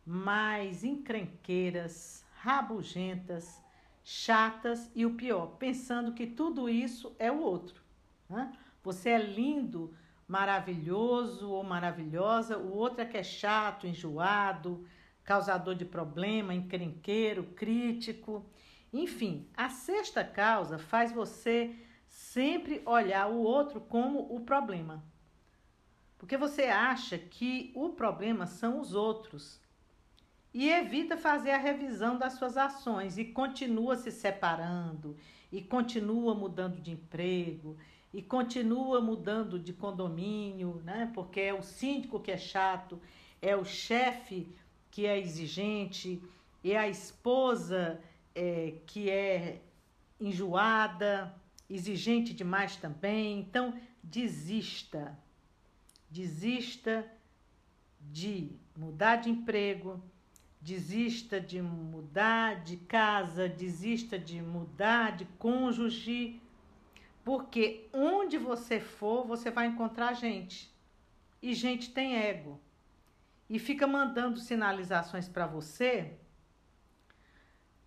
mais 0.05 0.85
encrenqueiras, 0.85 2.25
rabugentas, 2.35 3.63
chatas 4.05 4.91
e 4.95 5.07
o 5.07 5.15
pior, 5.15 5.57
pensando 5.59 6.13
que 6.13 6.27
tudo 6.27 6.69
isso 6.69 7.15
é 7.19 7.31
o 7.31 7.41
outro. 7.41 7.81
Né? 8.29 8.53
Você 8.83 9.11
é 9.11 9.19
lindo, 9.19 9.95
maravilhoso 10.27 11.51
ou 11.51 11.63
maravilhosa, 11.63 12.59
o 12.59 12.75
outro 12.75 13.03
é 13.03 13.07
que 13.07 13.17
é 13.17 13.23
chato, 13.23 13.87
enjoado, 13.87 14.85
causador 15.23 15.75
de 15.75 15.85
problema, 15.85 16.53
encrenqueiro, 16.53 17.45
crítico. 17.55 18.45
Enfim, 18.93 19.49
a 19.57 19.71
sexta 19.71 20.23
causa 20.23 20.79
faz 20.79 21.13
você 21.13 21.75
sempre 22.07 22.83
olhar 22.85 23.31
o 23.31 23.39
outro 23.39 23.81
como 23.81 24.35
o 24.35 24.41
problema. 24.41 25.03
Porque 26.19 26.37
você 26.37 26.65
acha 26.65 27.19
que 27.19 27.73
o 27.75 27.91
problema 27.91 28.47
são 28.47 28.81
os 28.81 28.95
outros. 28.95 29.61
E 30.53 30.69
evita 30.69 31.17
fazer 31.17 31.53
a 31.53 31.59
revisão 31.59 32.19
das 32.19 32.35
suas 32.35 32.59
ações 32.59 33.17
e 33.17 33.25
continua 33.25 33.97
se 33.97 34.13
separando, 34.13 35.17
e 35.51 35.63
continua 35.63 36.35
mudando 36.35 36.79
de 36.81 36.93
emprego, 36.93 37.79
e 38.13 38.21
continua 38.21 39.01
mudando 39.01 39.59
de 39.59 39.73
condomínio, 39.73 40.83
né? 40.85 41.11
Porque 41.15 41.41
é 41.41 41.55
o 41.55 41.63
síndico 41.63 42.21
que 42.21 42.31
é 42.31 42.37
chato, 42.37 43.01
é 43.41 43.57
o 43.57 43.65
chefe 43.65 44.55
que 44.91 45.07
é 45.07 45.19
exigente, 45.19 46.23
é 46.63 46.77
a 46.77 46.87
esposa 46.87 47.99
é, 48.35 48.75
que 48.87 49.11
é 49.11 49.61
enjoada, 50.21 51.35
exigente 51.69 52.33
demais 52.33 52.77
também. 52.77 53.41
Então, 53.41 53.79
desista. 54.03 55.19
Desista 56.11 57.07
de 58.01 58.51
mudar 58.77 59.17
de 59.17 59.31
emprego, 59.31 60.03
desista 60.61 61.41
de 61.41 61.61
mudar 61.63 62.63
de 62.63 62.77
casa, 62.77 63.49
desista 63.49 64.19
de 64.19 64.41
mudar 64.43 65.17
de 65.17 65.25
cônjuge, 65.39 66.41
porque 67.25 67.89
onde 67.93 68.37
você 68.37 68.81
for, 68.81 69.27
você 69.27 69.51
vai 69.51 69.67
encontrar 69.67 70.13
gente. 70.15 70.71
E 71.41 71.55
gente 71.55 71.91
tem 71.93 72.17
ego. 72.17 72.61
E 73.49 73.59
fica 73.59 73.87
mandando 73.87 74.39
sinalizações 74.39 75.29
para 75.29 75.47
você 75.47 76.17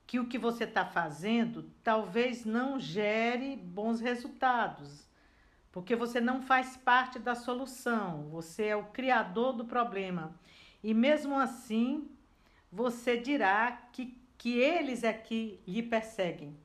que 0.07 0.19
o 0.19 0.27
que 0.27 0.38
você 0.38 0.65
está 0.65 0.86
fazendo 0.86 1.69
talvez 1.84 2.45
não 2.45 2.80
gere 2.80 3.56
bons 3.56 3.99
resultados, 3.99 5.07
porque 5.72 5.95
você 5.95 6.22
não 6.22 6.41
faz 6.41 6.77
parte 6.77 7.19
da 7.19 7.36
solução, 7.36 8.30
você 8.30 8.68
é 8.68 8.76
o 8.76 8.86
criador 8.86 9.53
do 9.53 9.65
problema. 9.65 10.40
E 10.84 10.94
mesmo 10.94 11.38
assim, 11.38 12.10
você 12.72 13.18
dirá 13.18 13.72
que, 13.91 14.18
que 14.38 14.60
eles 14.60 15.03
é 15.03 15.11
que 15.11 15.60
lhe 15.68 15.82
perseguem. 15.82 16.56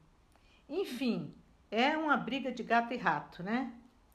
Enfim, 0.68 1.34
é 1.70 1.96
uma 1.96 2.16
briga 2.16 2.52
de 2.52 2.62
gato 2.62 2.92
e 2.92 2.96
rato, 2.96 3.42
né? 3.42 3.72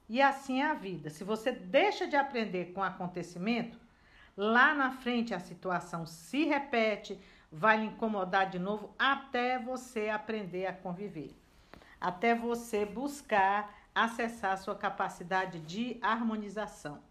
E 0.08 0.22
assim 0.22 0.62
é 0.62 0.66
a 0.66 0.74
vida. 0.74 1.10
Se 1.10 1.24
você 1.24 1.52
deixa 1.52 2.06
de 2.06 2.16
aprender 2.16 2.72
com 2.74 2.82
o 2.82 2.84
acontecimento, 2.84 3.80
lá 4.38 4.74
na 4.74 4.92
frente 4.92 5.34
a 5.34 5.40
situação 5.40 6.06
se 6.06 6.46
repete, 6.46 7.20
vai 7.52 7.78
lhe 7.78 7.86
incomodar 7.86 8.50
de 8.50 8.60
novo 8.60 8.94
até 8.98 9.58
você 9.60 10.10
aprender 10.10 10.66
a 10.66 10.74
conviver, 10.74 11.36
até 12.00 12.36
você 12.36 12.86
buscar 12.86 13.74
acessar 13.96 14.52
a 14.52 14.58
sua 14.58 14.76
capacidade 14.76 15.60
de 15.62 15.98
harmonização. 16.02 17.02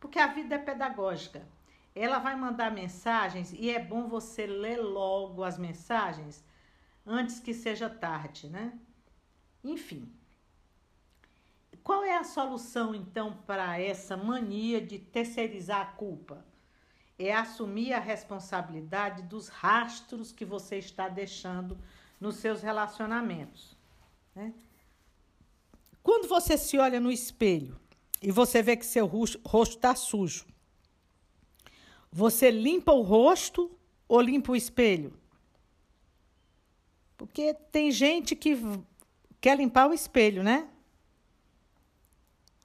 Porque 0.00 0.18
a 0.18 0.26
vida 0.26 0.56
é 0.56 0.58
pedagógica. 0.58 1.46
Ela 1.94 2.18
vai 2.18 2.36
mandar 2.36 2.70
mensagens 2.70 3.52
e 3.52 3.70
é 3.70 3.78
bom 3.78 4.08
você 4.08 4.46
ler 4.46 4.78
logo 4.78 5.42
as 5.42 5.56
mensagens 5.56 6.44
antes 7.06 7.38
que 7.40 7.54
seja 7.54 7.88
tarde, 7.88 8.48
né? 8.48 8.78
Enfim. 9.62 10.12
Qual 11.82 12.02
é 12.02 12.16
a 12.16 12.24
solução 12.24 12.94
então 12.94 13.36
para 13.46 13.80
essa 13.80 14.16
mania 14.16 14.80
de 14.84 14.98
terceirizar 14.98 15.80
a 15.80 15.92
culpa? 15.92 16.44
É 17.18 17.34
assumir 17.34 17.92
a 17.92 17.98
responsabilidade 17.98 19.22
dos 19.22 19.48
rastros 19.48 20.32
que 20.32 20.44
você 20.44 20.76
está 20.78 21.08
deixando 21.08 21.78
nos 22.20 22.36
seus 22.36 22.62
relacionamentos. 22.62 23.76
Né? 24.34 24.52
Quando 26.02 26.28
você 26.28 26.58
se 26.58 26.78
olha 26.78 27.00
no 27.00 27.10
espelho 27.10 27.78
e 28.22 28.30
você 28.30 28.62
vê 28.62 28.76
que 28.76 28.86
seu 28.86 29.06
rosto 29.06 29.76
está 29.76 29.94
sujo, 29.94 30.46
você 32.12 32.50
limpa 32.50 32.92
o 32.92 33.02
rosto 33.02 33.70
ou 34.06 34.20
limpa 34.20 34.52
o 34.52 34.56
espelho? 34.56 35.18
Porque 37.16 37.54
tem 37.72 37.90
gente 37.90 38.36
que 38.36 38.56
quer 39.40 39.56
limpar 39.56 39.88
o 39.88 39.94
espelho, 39.94 40.42
né? 40.42 40.68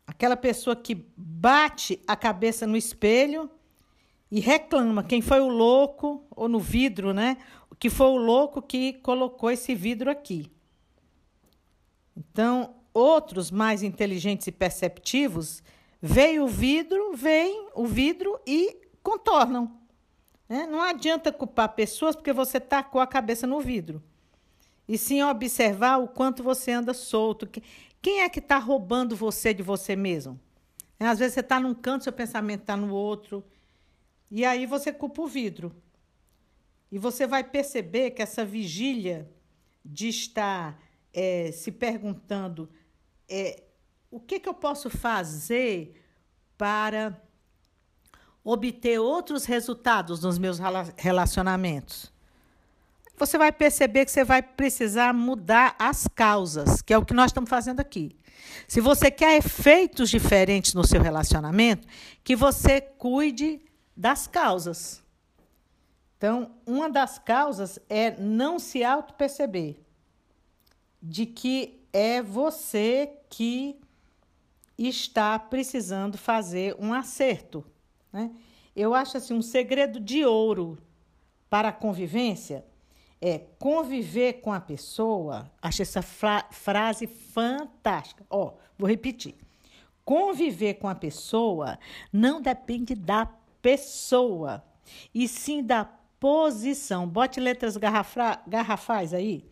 Aquela 0.05 0.35
pessoa 0.35 0.75
que 0.75 0.93
bate 1.15 2.01
a 2.05 2.15
cabeça 2.15 2.67
no 2.67 2.75
espelho 2.75 3.49
e 4.31 4.39
reclama 4.39 5.03
quem 5.03 5.21
foi 5.21 5.41
o 5.41 5.49
louco, 5.49 6.25
ou 6.31 6.47
no 6.47 6.59
vidro, 6.59 7.13
né? 7.13 7.37
Que 7.77 7.89
foi 7.89 8.07
o 8.07 8.15
louco 8.15 8.61
que 8.61 8.93
colocou 8.93 9.51
esse 9.51 9.75
vidro 9.75 10.09
aqui. 10.09 10.49
Então, 12.15 12.75
outros 12.93 13.51
mais 13.51 13.83
inteligentes 13.83 14.47
e 14.47 14.51
perceptivos 14.51 15.61
veem 16.01 16.39
o 16.39 16.47
vidro, 16.47 17.13
veem 17.13 17.67
o 17.75 17.85
vidro 17.85 18.39
e 18.47 18.77
contornam. 19.03 19.79
Né? 20.47 20.65
Não 20.65 20.81
adianta 20.81 21.31
culpar 21.31 21.69
pessoas 21.69 22.15
porque 22.15 22.33
você 22.33 22.59
tacou 22.59 23.01
a 23.01 23.07
cabeça 23.07 23.45
no 23.45 23.59
vidro. 23.59 24.01
E 24.87 24.97
sim 24.97 25.21
observar 25.23 25.97
o 25.97 26.07
quanto 26.07 26.43
você 26.43 26.71
anda 26.71 26.93
solto. 26.93 27.47
Quem 28.01 28.21
é 28.21 28.29
que 28.29 28.39
está 28.39 28.57
roubando 28.57 29.15
você 29.15 29.53
de 29.53 29.63
você 29.63 29.95
mesmo? 29.95 30.39
Às 30.99 31.19
vezes 31.19 31.33
você 31.33 31.39
está 31.39 31.59
num 31.59 31.73
canto, 31.73 32.03
seu 32.03 32.13
pensamento 32.13 32.61
está 32.61 32.77
no 32.77 32.93
outro. 32.93 33.43
E 34.31 34.45
aí 34.45 34.65
você 34.65 34.93
culpa 34.93 35.21
o 35.21 35.27
vidro. 35.27 35.75
E 36.89 36.97
você 36.97 37.27
vai 37.27 37.43
perceber 37.43 38.11
que 38.11 38.21
essa 38.21 38.45
vigília 38.45 39.29
de 39.83 40.07
estar 40.07 40.79
é, 41.13 41.51
se 41.51 41.71
perguntando 41.71 42.69
é, 43.27 43.63
o 44.09 44.19
que, 44.19 44.39
que 44.39 44.47
eu 44.47 44.53
posso 44.53 44.89
fazer 44.89 46.01
para 46.57 47.21
obter 48.43 48.99
outros 48.99 49.45
resultados 49.45 50.21
nos 50.21 50.37
meus 50.37 50.57
relacionamentos. 50.97 52.11
Você 53.17 53.37
vai 53.37 53.51
perceber 53.51 54.05
que 54.05 54.11
você 54.11 54.23
vai 54.23 54.41
precisar 54.41 55.13
mudar 55.13 55.75
as 55.77 56.07
causas, 56.07 56.81
que 56.81 56.93
é 56.93 56.97
o 56.97 57.05
que 57.05 57.13
nós 57.13 57.27
estamos 57.27 57.49
fazendo 57.49 57.79
aqui. 57.79 58.17
Se 58.67 58.81
você 58.81 59.11
quer 59.11 59.37
efeitos 59.37 60.09
diferentes 60.09 60.73
no 60.73 60.83
seu 60.83 61.01
relacionamento, 61.01 61.87
que 62.23 62.35
você 62.35 62.81
cuide 62.81 63.61
das 63.95 64.27
causas. 64.27 65.03
Então, 66.18 66.51
uma 66.65 66.89
das 66.89 67.18
causas 67.18 67.80
é 67.89 68.11
não 68.19 68.59
se 68.59 68.84
auto-perceber 68.84 69.80
de 71.01 71.26
que 71.26 71.84
é 71.91 72.22
você 72.22 73.11
que 73.30 73.80
está 74.77 75.38
precisando 75.39 76.18
fazer 76.18 76.76
um 76.80 76.93
acerto. 76.93 77.65
Né? 78.13 78.31
Eu 78.76 78.93
acho 78.93 79.18
assim, 79.18 79.34
um 79.34 79.41
segredo 79.41 79.99
de 79.99 80.23
ouro 80.23 80.77
para 81.49 81.69
a 81.69 81.73
convivência 81.73 82.65
é 83.19 83.39
conviver 83.59 84.41
com 84.41 84.51
a 84.51 84.59
pessoa. 84.59 85.51
Acho 85.61 85.81
essa 85.81 86.01
fra 86.01 86.45
frase 86.51 87.07
fantástica. 87.07 88.26
Ó, 88.30 88.53
vou 88.77 88.89
repetir. 88.89 89.35
Conviver 90.03 90.76
com 90.76 90.88
a 90.88 90.95
pessoa 90.95 91.77
não 92.11 92.41
depende 92.41 92.95
da 92.95 93.26
pessoa, 93.61 94.63
e 95.13 95.27
sim 95.27 95.63
da 95.63 95.85
posição. 96.19 97.07
Bote 97.07 97.39
letras 97.39 97.77
garrafa, 97.77 98.41
garrafais 98.47 99.13
aí, 99.13 99.45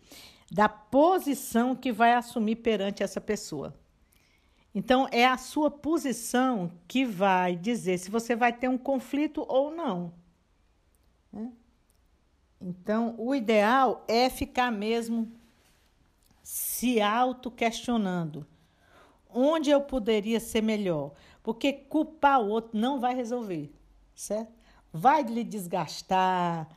da 0.50 0.68
posição 0.68 1.74
que 1.74 1.92
vai 1.92 2.14
assumir 2.14 2.56
perante 2.56 3.02
essa 3.02 3.20
pessoa. 3.20 3.74
Então, 4.74 5.08
é 5.10 5.26
a 5.26 5.36
sua 5.36 5.70
posição 5.70 6.70
que 6.86 7.04
vai 7.04 7.56
dizer 7.56 7.98
se 7.98 8.10
você 8.10 8.36
vai 8.36 8.52
ter 8.52 8.68
um 8.68 8.78
conflito 8.78 9.44
ou 9.48 9.70
não. 9.74 10.12
Né? 11.32 11.50
Então, 12.60 13.14
o 13.18 13.34
ideal 13.34 14.04
é 14.06 14.30
ficar 14.30 14.70
mesmo 14.70 15.30
se 16.42 17.00
auto-questionando. 17.00 18.46
Onde 19.28 19.70
eu 19.70 19.80
poderia 19.80 20.38
ser 20.38 20.62
melhor? 20.62 21.12
Porque 21.42 21.72
culpar 21.72 22.40
o 22.40 22.48
outro 22.48 22.78
não 22.78 23.00
vai 23.00 23.14
resolver, 23.14 23.72
certo? 24.20 24.52
Vai 24.92 25.22
lhe 25.22 25.42
desgastar, 25.42 26.68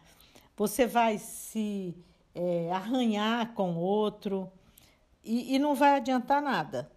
você 0.55 0.87
vai 0.87 1.17
se 1.17 1.93
é, 2.33 2.71
arranhar 2.71 3.53
com 3.53 3.75
outro 3.75 4.49
e, 5.23 5.53
e 5.55 5.59
não 5.59 5.75
vai 5.75 5.97
adiantar 5.97 6.41
nada. 6.41 6.89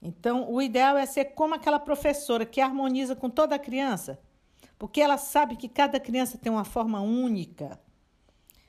Então, 0.00 0.50
o 0.52 0.60
ideal 0.60 0.98
é 0.98 1.06
ser 1.06 1.26
como 1.26 1.54
aquela 1.54 1.78
professora 1.78 2.44
que 2.44 2.60
harmoniza 2.60 3.16
com 3.16 3.30
toda 3.30 3.54
a 3.54 3.58
criança, 3.58 4.20
porque 4.78 5.00
ela 5.00 5.16
sabe 5.16 5.56
que 5.56 5.68
cada 5.68 5.98
criança 5.98 6.36
tem 6.36 6.52
uma 6.52 6.64
forma 6.64 7.00
única 7.00 7.80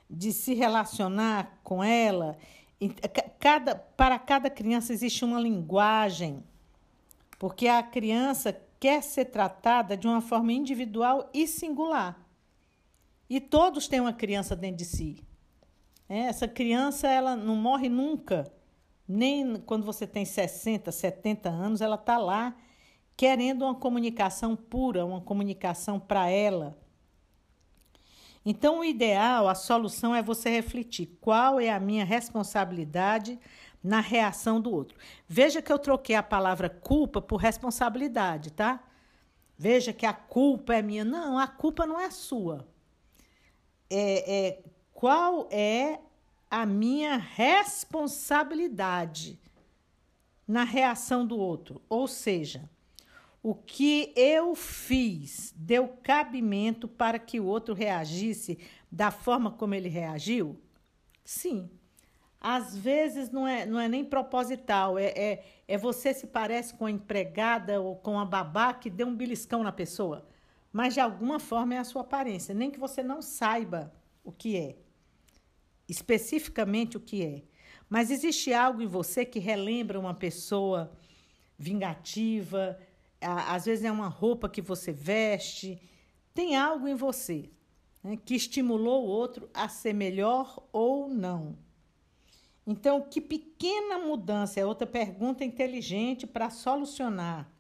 de 0.10 0.32
se 0.32 0.54
relacionar 0.54 1.60
com 1.64 1.84
ela. 1.84 2.38
Cada, 3.40 3.76
para 3.76 4.18
cada 4.20 4.50
criança 4.50 4.94
existe 4.94 5.26
uma 5.26 5.40
linguagem, 5.40 6.44
porque 7.40 7.68
a 7.68 7.84
criança 7.84 8.54
quer 8.84 9.02
ser 9.02 9.24
tratada 9.24 9.96
de 9.96 10.06
uma 10.06 10.20
forma 10.20 10.52
individual 10.52 11.30
e 11.34 11.48
singular. 11.48 12.20
E 13.30 13.40
todos 13.40 13.88
têm 13.88 14.02
uma 14.02 14.12
criança 14.12 14.58
dentro 14.58 14.80
de 14.80 14.84
si. 14.84 15.24
É, 16.10 16.24
essa 16.24 16.50
criança 16.50 17.08
ela 17.08 17.34
não 17.34 17.56
morre 17.56 17.88
nunca. 17.88 18.52
Nem 19.08 19.56
quando 19.56 19.86
você 19.86 20.06
tem 20.06 20.26
60, 20.26 20.92
70 20.92 21.48
anos, 21.48 21.80
ela 21.80 21.96
está 21.96 22.18
lá 22.18 22.58
querendo 23.16 23.62
uma 23.62 23.74
comunicação 23.74 24.54
pura, 24.54 25.06
uma 25.06 25.22
comunicação 25.22 25.98
para 25.98 26.30
ela. 26.30 26.78
Então, 28.46 28.80
o 28.80 28.84
ideal, 28.84 29.48
a 29.48 29.56
solução 29.56 30.14
é 30.14 30.22
você 30.22 30.50
refletir 30.50 31.18
qual 31.22 31.58
é 31.58 31.70
a 31.70 31.80
minha 31.80 32.04
responsabilidade 32.04 33.40
na 33.84 34.00
reação 34.00 34.62
do 34.62 34.72
outro. 34.72 34.98
Veja 35.28 35.62
que 35.62 35.72
eu 35.72 35.78
troquei 35.78 36.16
a 36.16 36.24
palavra 36.24 36.70
culpa 36.70 37.22
por 37.22 37.38
responsabilidade, 37.38 38.52
tá? 38.52 38.82
Veja 39.58 39.92
que 39.92 40.06
a 40.06 40.14
culpa 40.14 40.74
é 40.74 40.82
minha. 40.82 41.04
Não, 41.04 41.38
a 41.38 41.48
culpa 41.48 41.86
não 41.86 42.00
é 42.00 42.10
sua. 42.10 42.66
É, 43.90 44.48
é 44.48 44.64
qual 44.94 45.50
é 45.52 46.00
a 46.50 46.66
minha 46.66 47.18
responsabilidade 47.18 49.38
na 50.48 50.64
reação 50.64 51.26
do 51.26 51.38
outro. 51.38 51.82
Ou 51.90 52.08
seja, 52.08 52.70
o 53.42 53.54
que 53.54 54.14
eu 54.16 54.56
fiz 54.56 55.54
deu 55.56 55.90
cabimento 56.02 56.88
para 56.88 57.20
que 57.20 57.40
o 57.40 57.46
outro 57.46 57.74
reagisse 57.74 58.58
da 58.92 59.12
forma 59.12 59.52
como 59.52 59.76
ele 59.76 59.90
reagiu? 59.90 60.60
Sim. 61.26 61.70
Às 62.44 62.78
vezes 62.78 63.32
não 63.32 63.48
é, 63.48 63.66
não 63.66 63.80
é 63.80 63.88
nem 63.88 64.04
proposital, 64.04 65.00
é, 65.00 65.06
é, 65.06 65.46
é 65.68 65.78
você 65.78 66.14
se 66.14 66.28
parece 66.28 66.74
com 66.74 66.86
a 66.86 66.92
empregada 66.92 67.82
ou 67.82 67.96
com 67.96 68.20
a 68.20 68.26
babá 68.26 68.74
que 68.74 68.90
deu 68.90 69.08
um 69.08 69.16
beliscão 69.16 69.64
na 69.64 69.72
pessoa. 69.72 70.28
Mas 70.72 70.94
de 70.94 71.00
alguma 71.00 71.40
forma 71.40 71.76
é 71.76 71.78
a 71.78 71.84
sua 71.84 72.02
aparência, 72.02 72.54
nem 72.54 72.70
que 72.70 72.80
você 72.80 73.02
não 73.02 73.22
saiba 73.22 73.94
o 74.24 74.32
que 74.32 74.58
é 74.58 74.76
especificamente 75.88 76.98
o 76.98 77.00
que 77.00 77.24
é. 77.24 77.44
Mas 77.90 78.10
existe 78.10 78.54
algo 78.54 78.82
em 78.82 78.88
você 78.88 79.26
que 79.26 79.40
relembra 79.40 80.00
uma 80.00 80.14
pessoa 80.14 80.92
vingativa, 81.58 82.78
às 83.22 83.66
vezes 83.66 83.86
é 83.86 83.92
uma 83.92 84.08
roupa 84.08 84.50
que 84.50 84.62
você 84.62 84.92
veste, 84.92 85.80
tem 86.34 86.56
algo 86.56 86.88
em 86.88 86.96
você 86.96 87.50
né, 88.04 88.18
que 88.18 88.36
estimulou 88.36 89.04
o 89.04 89.08
outro 89.08 89.50
a 89.54 89.70
ser 89.70 89.94
melhor 89.94 90.68
ou 90.72 91.08
não. 91.08 91.58
Então, 92.66 93.02
que 93.02 93.20
pequena 93.20 93.98
mudança 93.98 94.60
é 94.60 94.66
outra 94.66 94.88
pergunta 94.88 95.44
inteligente 95.44 96.26
para 96.26 96.50
solucionar 96.50 97.52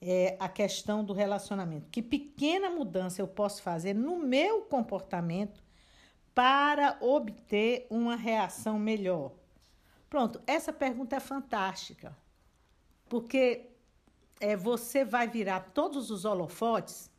é, 0.00 0.36
a 0.40 0.48
questão 0.48 1.04
do 1.04 1.12
relacionamento. 1.12 1.90
Que 1.90 2.02
pequena 2.02 2.70
mudança 2.70 3.20
eu 3.20 3.28
posso 3.28 3.62
fazer 3.62 3.94
no 3.94 4.18
meu 4.18 4.62
comportamento 4.62 5.62
para 6.34 6.96
obter 7.00 7.86
uma 7.90 8.16
reação 8.16 8.78
melhor? 8.78 9.32
Pronto, 10.08 10.40
essa 10.46 10.72
pergunta 10.72 11.16
é 11.16 11.20
fantástica, 11.20 12.16
porque 13.08 13.70
é, 14.40 14.56
você 14.56 15.04
vai 15.04 15.28
virar 15.28 15.70
todos 15.74 16.10
os 16.10 16.24
holofotes 16.24 17.10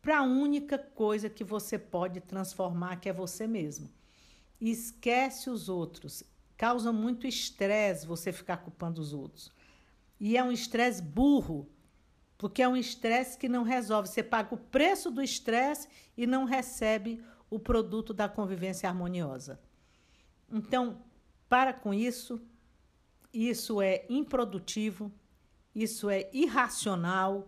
para 0.00 0.20
a 0.20 0.22
única 0.22 0.78
coisa 0.78 1.28
que 1.28 1.42
você 1.42 1.76
pode 1.76 2.20
transformar, 2.20 2.96
que 2.96 3.08
é 3.08 3.12
você 3.12 3.46
mesmo. 3.46 3.90
E 4.60 4.70
esquece 4.70 5.50
os 5.50 5.68
outros. 5.68 6.22
Causa 6.56 6.92
muito 6.92 7.26
estresse 7.26 8.06
você 8.06 8.32
ficar 8.32 8.58
culpando 8.58 9.00
os 9.00 9.12
outros. 9.12 9.52
E 10.18 10.36
é 10.36 10.42
um 10.42 10.50
estresse 10.50 11.00
burro, 11.00 11.68
porque 12.36 12.62
é 12.62 12.68
um 12.68 12.76
estresse 12.76 13.38
que 13.38 13.48
não 13.48 13.62
resolve. 13.62 14.08
Você 14.08 14.22
paga 14.22 14.54
o 14.54 14.58
preço 14.58 15.10
do 15.10 15.22
estresse 15.22 15.88
e 16.16 16.26
não 16.26 16.44
recebe 16.44 17.22
o 17.48 17.58
produto 17.58 18.12
da 18.12 18.28
convivência 18.28 18.88
harmoniosa. 18.88 19.60
Então, 20.50 21.02
para 21.48 21.72
com 21.72 21.94
isso, 21.94 22.40
isso 23.32 23.80
é 23.80 24.04
improdutivo, 24.08 25.12
isso 25.74 26.10
é 26.10 26.28
irracional 26.32 27.46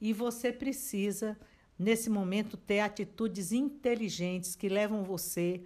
e 0.00 0.12
você 0.12 0.52
precisa, 0.52 1.38
nesse 1.78 2.10
momento, 2.10 2.56
ter 2.56 2.80
atitudes 2.80 3.52
inteligentes 3.52 4.54
que 4.54 4.68
levam 4.68 5.02
você 5.04 5.64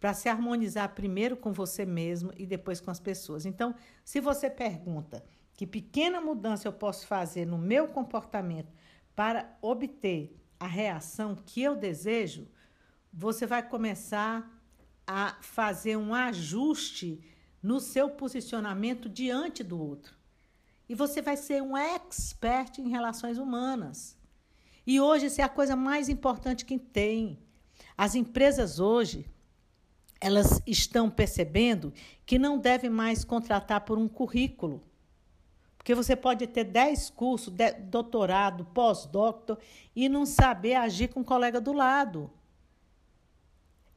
para 0.00 0.14
se 0.14 0.28
harmonizar 0.28 0.94
primeiro 0.94 1.36
com 1.36 1.52
você 1.52 1.84
mesmo 1.84 2.32
e 2.36 2.46
depois 2.46 2.80
com 2.80 2.90
as 2.90 3.00
pessoas. 3.00 3.44
Então, 3.44 3.74
se 4.04 4.20
você 4.20 4.48
pergunta 4.48 5.24
que 5.54 5.66
pequena 5.66 6.20
mudança 6.20 6.68
eu 6.68 6.72
posso 6.72 7.06
fazer 7.06 7.44
no 7.44 7.58
meu 7.58 7.88
comportamento 7.88 8.72
para 9.14 9.56
obter 9.60 10.36
a 10.60 10.66
reação 10.66 11.34
que 11.34 11.62
eu 11.62 11.74
desejo, 11.74 12.46
você 13.12 13.46
vai 13.46 13.68
começar 13.68 14.48
a 15.06 15.36
fazer 15.40 15.96
um 15.96 16.14
ajuste 16.14 17.20
no 17.62 17.80
seu 17.80 18.10
posicionamento 18.10 19.08
diante 19.08 19.64
do 19.64 19.80
outro. 19.80 20.16
E 20.88 20.94
você 20.94 21.20
vai 21.20 21.36
ser 21.36 21.62
um 21.62 21.76
expert 21.76 22.78
em 22.78 22.88
relações 22.88 23.38
humanas. 23.38 24.16
E 24.86 25.00
hoje 25.00 25.26
isso 25.26 25.40
é 25.40 25.44
a 25.44 25.48
coisa 25.48 25.74
mais 25.74 26.08
importante 26.08 26.64
que 26.64 26.78
tem. 26.78 27.38
As 27.96 28.14
empresas 28.14 28.78
hoje, 28.78 29.26
elas 30.20 30.60
estão 30.66 31.08
percebendo 31.08 31.92
que 32.26 32.38
não 32.38 32.58
devem 32.58 32.90
mais 32.90 33.24
contratar 33.24 33.82
por 33.82 33.98
um 33.98 34.08
currículo. 34.08 34.82
Porque 35.76 35.94
você 35.94 36.16
pode 36.16 36.46
ter 36.46 36.64
10 36.64 37.10
cursos, 37.10 37.54
doutorado, 37.84 38.64
pós-doutor 38.66 39.58
e 39.94 40.08
não 40.08 40.26
saber 40.26 40.74
agir 40.74 41.08
com 41.08 41.20
o 41.20 41.24
colega 41.24 41.60
do 41.60 41.72
lado 41.72 42.30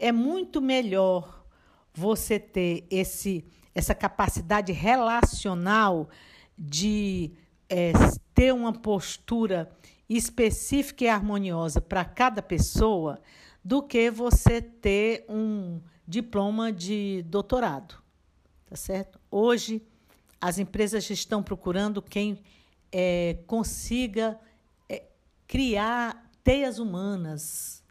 é 0.02 0.12
muito 0.12 0.60
melhor 0.60 1.46
você 1.94 2.40
ter 2.40 2.88
esse, 2.90 3.46
essa 3.76 3.94
capacidade 3.94 4.72
relacional 4.72 6.10
de 6.58 7.32
é, 7.70 7.94
ter 8.34 8.52
uma 8.52 8.74
postura 8.74 9.72
específica 10.10 11.04
e 11.04 11.08
harmoniosa 11.08 11.80
para 11.80 12.04
cada 12.04 12.42
pessoa 12.42 13.22
do 13.64 13.84
que 13.84 14.10
você 14.10 14.60
ter 14.60 15.24
um 15.30 15.80
diploma 16.12 16.74
de 16.74 17.24
doutorado, 17.28 17.96
tá 18.66 18.76
certo? 18.76 19.18
Hoje 19.32 19.82
as 20.42 20.60
empresas 20.60 21.10
estão 21.10 21.42
procurando 21.42 22.02
quem 22.02 22.44
é, 22.92 23.38
consiga 23.48 24.38
é, 24.90 25.06
criar 25.48 26.30
teias 26.44 26.80
humanas, 26.80 27.82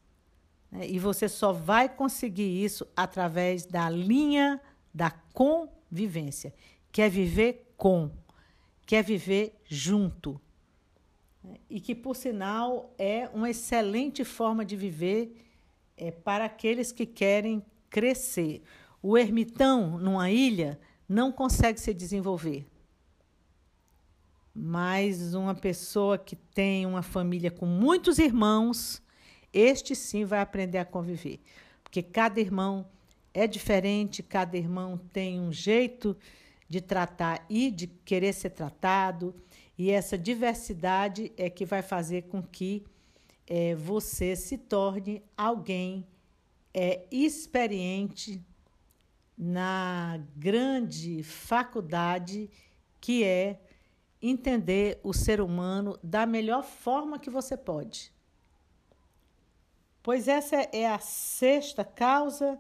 né? 0.71 0.87
E 0.87 0.99
você 0.99 1.31
só 1.31 1.51
vai 1.51 1.89
conseguir 1.89 2.63
isso 2.63 2.87
através 2.95 3.65
da 3.65 3.89
linha 3.89 4.61
da 4.93 5.11
convivência, 5.11 6.53
que 6.93 7.01
é 7.01 7.09
viver 7.09 7.73
com, 7.75 8.11
que 8.85 8.97
é 8.97 9.03
viver 9.03 9.59
junto. 9.65 10.39
E 11.71 11.81
que, 11.81 11.95
por 11.95 12.15
sinal, 12.15 12.95
é 12.99 13.31
uma 13.33 13.49
excelente 13.49 14.25
forma 14.25 14.63
de 14.63 14.77
viver 14.77 15.43
é, 15.97 16.11
para 16.11 16.45
aqueles 16.45 16.93
que 16.93 17.07
querem 17.07 17.65
crescer. 17.91 18.63
O 19.03 19.19
ermitão, 19.19 19.99
numa 19.99 20.31
ilha, 20.31 20.79
não 21.09 21.33
consegue 21.33 21.81
se 21.81 21.93
desenvolver. 21.93 22.67
Mas 24.55 25.35
uma 25.35 25.55
pessoa 25.55 26.17
que 26.17 26.37
tem 26.37 26.87
uma 26.87 27.03
família 27.03 27.51
com 27.51 27.67
muitos 27.67 28.19
irmãos, 28.19 29.03
este 29.53 29.95
sim 29.95 30.25
vai 30.25 30.41
aprender 30.41 30.79
a 30.79 30.85
conviver. 30.85 31.41
Porque 31.83 32.03
cada 32.03 32.41
irmão 32.41 32.87
é 33.35 33.47
diferente, 33.47 34.23
cada 34.23 34.57
irmão 34.57 34.99
tem 35.13 35.41
um 35.41 35.53
jeito 35.53 36.17
de 36.69 36.81
tratar 36.81 37.45
e 37.49 37.71
de 37.71 37.87
querer 37.87 38.33
ser 38.33 38.51
tratado. 38.51 39.35
E 39.77 39.91
essa 39.91 40.17
diversidade 40.17 41.33
é 41.37 41.51
que 41.51 41.65
vai 41.65 41.83
fazer 41.83 42.23
com 42.23 42.43
que 42.43 42.85
é, 43.47 43.75
você 43.75 44.37
se 44.37 44.57
torne 44.57 45.23
alguém 45.37 46.07
é, 46.73 47.07
experiente 47.11 48.45
na 49.37 50.21
grande 50.37 51.23
faculdade 51.23 52.51
que 53.01 53.25
é 53.25 53.61
entender 54.21 55.01
o 55.03 55.15
ser 55.15 55.41
humano 55.41 55.99
da 56.03 56.27
melhor 56.27 56.63
forma 56.63 57.19
que 57.19 57.31
você 57.31 57.57
pode. 57.57 58.13
Pois 60.03 60.29
essa 60.29 60.57
é 60.73 60.87
a 60.87 60.99
sexta 60.99 61.85
causa 61.85 62.59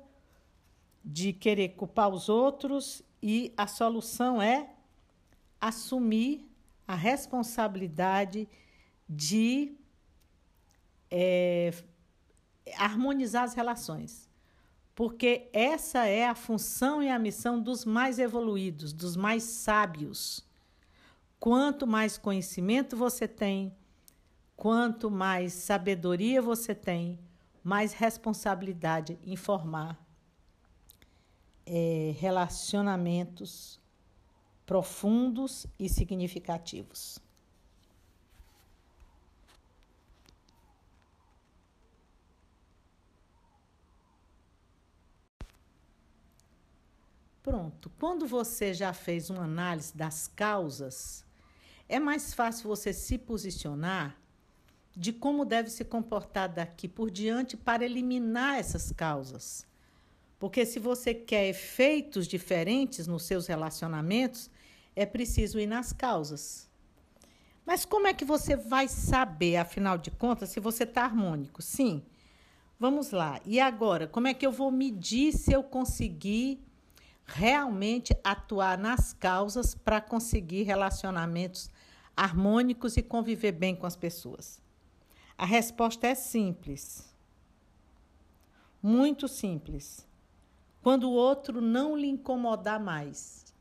de 1.05 1.32
querer 1.32 1.70
culpar 1.70 2.09
os 2.09 2.28
outros 2.28 3.03
e 3.23 3.53
a 3.57 3.66
solução 3.66 4.41
é 4.41 4.70
assumir 5.61 6.47
a 6.87 6.95
responsabilidade 6.95 8.49
de 9.09 9.74
é, 11.11 11.73
harmonizar 12.76 13.44
as 13.44 13.55
relações. 13.55 14.28
Porque 14.94 15.48
essa 15.52 16.06
é 16.06 16.26
a 16.26 16.34
função 16.34 17.02
e 17.02 17.09
a 17.09 17.18
missão 17.18 17.60
dos 17.60 17.84
mais 17.84 18.18
evoluídos, 18.18 18.92
dos 18.92 19.16
mais 19.16 19.44
sábios. 19.44 20.44
Quanto 21.38 21.86
mais 21.86 22.18
conhecimento 22.18 22.97
você 22.97 23.26
tem, 23.26 23.74
quanto 24.56 25.10
mais 25.10 25.55
sabedoria 25.55 26.42
você 26.42 26.74
tem, 26.74 27.18
mais 27.64 27.92
responsabilidade 27.92 29.18
em 29.24 29.36
formar 29.36 29.98
é, 31.64 32.14
relacionamentos 32.18 33.80
profundos 34.66 35.66
e 35.78 35.88
significativos. 35.88 37.18
Pronto. 47.43 47.91
Quando 47.99 48.27
você 48.27 48.75
já 48.75 48.93
fez 48.93 49.31
uma 49.31 49.45
análise 49.45 49.97
das 49.97 50.29
causas, 50.29 51.25
é 51.89 51.99
mais 51.99 52.35
fácil 52.35 52.69
você 52.69 52.93
se 52.93 53.17
posicionar 53.17 54.17
de 54.95 55.12
como 55.12 55.45
deve 55.45 55.71
se 55.71 55.85
comportar 55.85 56.49
daqui 56.49 56.87
por 56.87 57.11
diante 57.11 57.57
para 57.57 57.85
eliminar 57.85 58.59
essas 58.59 58.93
causas. 58.93 59.67
Porque 60.39 60.67
se 60.67 60.79
você 60.79 61.15
quer 61.15 61.49
efeitos 61.49 62.27
diferentes 62.27 63.07
nos 63.07 63.25
seus 63.25 63.47
relacionamentos, 63.47 64.51
é 64.95 65.07
preciso 65.07 65.59
ir 65.59 65.67
nas 65.67 65.93
causas. 65.93 66.69
Mas 67.65 67.85
como 67.85 68.07
é 68.07 68.12
que 68.12 68.25
você 68.25 68.57
vai 68.57 68.89
saber, 68.89 69.57
afinal 69.57 69.97
de 69.97 70.11
contas, 70.11 70.51
se 70.51 70.61
você 70.61 70.85
está 70.85 71.05
harmônico? 71.05 71.62
Sim. 71.62 72.03
Vamos 72.79 73.11
lá. 73.11 73.41
E 73.45 73.61
agora, 73.61 74.07
como 74.07 74.29
é 74.29 74.35
que 74.35 74.47
eu 74.47 74.53
vou 74.53 74.71
medir 74.71 75.33
se 75.33 75.53
eu 75.53 75.62
conseguir 75.62 76.59
realmente 77.32 78.16
atuar 78.24 78.77
nas 78.77 79.12
causas 79.12 79.74
para 79.74 80.01
conseguir 80.01 80.65
relacionamentos 80.65 81.70
harmônicos 82.16 82.97
e 82.97 83.02
conviver 83.02 83.52
bem 83.52 83.74
com 83.74 83.86
as 83.86 83.97
pessoas? 83.97 84.61
A 85.39 85.47
resposta 85.47 86.07
é 86.07 86.15
simples. 86.15 87.15
Muito 88.82 89.28
simples. 89.28 90.07
Quando 90.82 91.09
o 91.09 91.12
outro 91.12 91.61
não 91.61 91.97
lhe 91.97 92.09
incomodar 92.09 92.81
mais. 92.81 93.55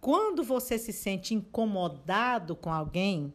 Quando 0.00 0.42
você 0.42 0.78
se 0.78 0.92
sente 0.92 1.34
incomodado 1.34 2.54
com 2.56 2.72
alguém, 2.72 3.34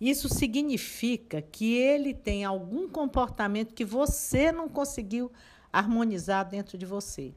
isso 0.00 0.28
significa 0.28 1.40
que 1.40 1.74
ele 1.74 2.12
tem 2.12 2.44
algum 2.44 2.88
comportamento 2.88 3.74
que 3.74 3.84
você 3.84 4.50
não 4.50 4.68
conseguiu 4.68 5.30
harmonizar 5.78 6.48
dentro 6.48 6.78
de 6.78 6.86
você. 6.86 7.32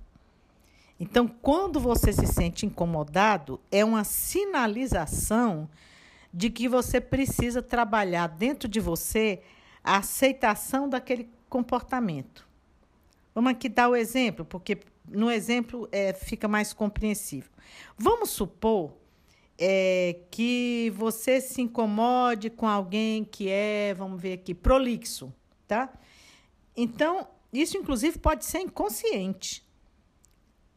Então, 1.00 1.28
quando 1.28 1.80
você 1.80 2.12
se 2.12 2.26
sente 2.26 2.66
incomodado, 2.66 3.60
é 3.72 3.84
uma 3.84 4.04
sinalização 4.04 5.70
de 6.34 6.50
que 6.50 6.68
você 6.68 7.00
precisa 7.00 7.62
trabalhar 7.62 8.28
dentro 8.28 8.68
de 8.68 8.80
você 8.80 9.42
a 9.84 9.98
aceitação 9.98 10.90
daquele 10.90 11.30
comportamento. 11.50 12.48
Vamos 13.34 13.52
aqui 13.52 13.70
dar 13.70 13.90
o 13.90 13.96
exemplo, 13.96 14.44
porque 14.44 14.80
no 15.08 15.32
exemplo 15.32 15.88
é, 15.92 16.14
fica 16.14 16.48
mais 16.48 16.74
compreensível. 16.74 17.52
Vamos 17.98 18.32
supor 18.32 18.94
é, 19.58 20.20
que 20.30 20.92
você 20.96 21.40
se 21.40 21.62
incomode 21.62 22.50
com 22.50 22.68
alguém 22.68 23.24
que 23.24 23.50
é, 23.50 23.94
vamos 23.94 24.22
ver 24.22 24.34
aqui, 24.34 24.54
prolixo, 24.54 25.34
tá? 25.68 25.92
Então, 26.76 27.28
isso, 27.62 27.78
inclusive, 27.78 28.20
pode 28.20 28.46
ser 28.46 28.60
inconsciente. 28.60 29.66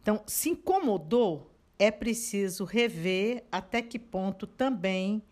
Então, 0.00 0.22
se 0.26 0.50
incomodou, 0.50 1.50
é 1.78 1.90
preciso 1.90 2.64
rever 2.64 3.44
até 3.50 3.82
que 3.82 3.98
ponto 3.98 4.46
também 4.46 5.22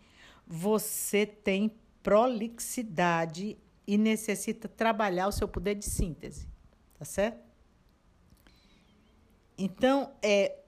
você 0.45 1.25
tem 1.25 1.75
prolixidade 2.01 3.57
e 3.85 3.97
necessita 3.97 4.67
trabalhar 4.67 5.27
o 5.27 5.31
seu 5.31 5.47
poder 5.47 5.75
de 5.75 5.85
síntese, 5.85 6.47
tá 6.97 7.05
certo? 7.05 7.43
Então, 9.57 10.11
é, 10.21 10.59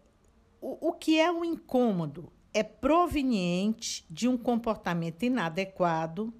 o, 0.59 0.89
o 0.89 0.93
que 0.93 1.19
é 1.19 1.31
o 1.31 1.45
incômodo? 1.45 2.31
É 2.53 2.61
proveniente 2.61 4.05
de 4.09 4.27
um 4.27 4.37
comportamento 4.37 5.23
inadequado 5.23 6.33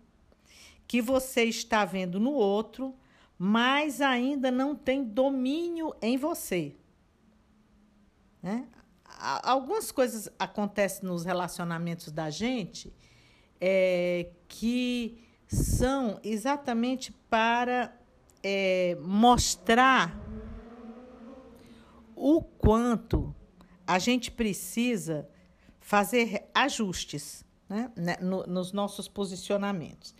que 0.87 1.01
você 1.01 1.45
está 1.45 1.85
vendo 1.85 2.19
no 2.19 2.33
outro 2.33 2.93
mas 3.43 4.01
ainda 4.01 4.51
não 4.51 4.75
tem 4.75 5.03
domínio 5.03 5.95
em 5.99 6.15
você. 6.15 6.75
Né? 8.39 8.67
Algumas 9.41 9.91
coisas 9.91 10.29
acontecem 10.37 11.09
nos 11.09 11.25
relacionamentos 11.25 12.11
da 12.11 12.29
gente 12.29 12.93
é, 13.59 14.29
que 14.47 15.17
são 15.47 16.19
exatamente 16.23 17.11
para 17.31 17.91
é, 18.43 18.95
mostrar 19.01 20.15
o 22.15 22.43
quanto 22.43 23.35
a 23.87 23.97
gente 23.97 24.29
precisa 24.29 25.27
fazer 25.79 26.47
ajustes 26.53 27.43
né, 27.67 27.91
né 27.95 28.17
no, 28.21 28.43
nos 28.43 28.71
nossos 28.71 29.07
posicionamentos. 29.07 30.13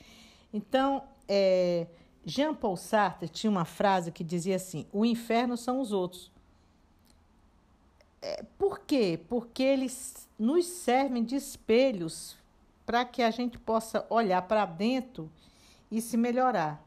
Então, 0.51 1.03
é, 1.27 1.85
Jean 2.25 2.53
Paul 2.53 2.77
Sartre 2.77 3.27
tinha 3.27 3.49
uma 3.49 3.65
frase 3.65 4.11
que 4.11 4.23
dizia 4.23 4.55
assim: 4.55 4.85
o 4.91 5.05
inferno 5.05 5.57
são 5.57 5.79
os 5.79 5.91
outros. 5.91 6.31
É, 8.21 8.43
por 8.57 8.79
quê? 8.81 9.19
Porque 9.27 9.63
eles 9.63 10.29
nos 10.37 10.65
servem 10.65 11.23
de 11.23 11.35
espelhos 11.35 12.37
para 12.85 13.03
que 13.03 13.23
a 13.23 13.31
gente 13.31 13.57
possa 13.57 14.05
olhar 14.09 14.41
para 14.43 14.65
dentro 14.65 15.31
e 15.89 15.99
se 15.99 16.15
melhorar. 16.17 16.83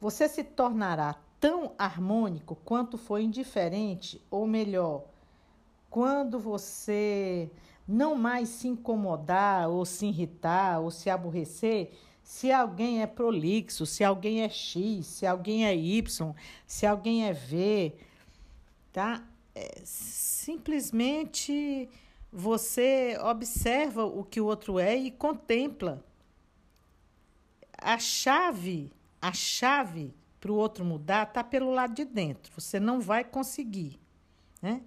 Você 0.00 0.28
se 0.28 0.44
tornará 0.44 1.16
tão 1.40 1.72
harmônico 1.78 2.56
quanto 2.64 2.98
foi 2.98 3.22
indiferente, 3.22 4.20
ou 4.30 4.46
melhor, 4.46 5.04
quando 5.88 6.38
você 6.38 7.50
não 7.88 8.14
mais 8.14 8.48
se 8.48 8.68
incomodar, 8.68 9.68
ou 9.68 9.84
se 9.84 10.06
irritar, 10.06 10.80
ou 10.80 10.90
se 10.90 11.08
aborrecer 11.08 11.92
se 12.26 12.50
alguém 12.50 13.02
é 13.02 13.06
prolixo, 13.06 13.86
se 13.86 14.02
alguém 14.02 14.42
é 14.42 14.48
X, 14.48 15.06
se 15.06 15.24
alguém 15.24 15.64
é 15.64 15.76
Y, 15.76 16.34
se 16.66 16.84
alguém 16.84 17.24
é 17.24 17.32
V, 17.32 17.94
tá? 18.92 19.24
É, 19.54 19.80
simplesmente 19.84 21.88
você 22.32 23.16
observa 23.22 24.04
o 24.04 24.24
que 24.24 24.40
o 24.40 24.46
outro 24.46 24.80
é 24.80 24.96
e 24.96 25.12
contempla. 25.12 26.04
A 27.78 27.96
chave, 27.96 28.92
a 29.22 29.32
chave 29.32 30.12
para 30.40 30.50
o 30.50 30.56
outro 30.56 30.84
mudar 30.84 31.28
está 31.28 31.44
pelo 31.44 31.70
lado 31.70 31.94
de 31.94 32.04
dentro. 32.04 32.52
Você 32.60 32.80
não 32.80 33.00
vai 33.00 33.22
conseguir, 33.22 34.00
né? 34.60 34.82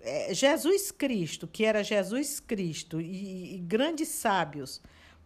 É, 0.00 0.34
Jesus 0.34 0.90
Cristo, 0.90 1.46
que 1.46 1.64
era 1.64 1.84
Jesus 1.84 2.40
Cristo 2.40 3.00
e, 3.00 3.54
e 3.54 3.58
grandes 3.58 4.08
sábios 4.08 4.82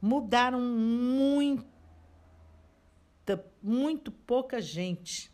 mudaram 0.07 0.61
muita, 0.61 1.67
muito 3.63 4.13
pouca 4.13 4.61
gente. 4.61 5.31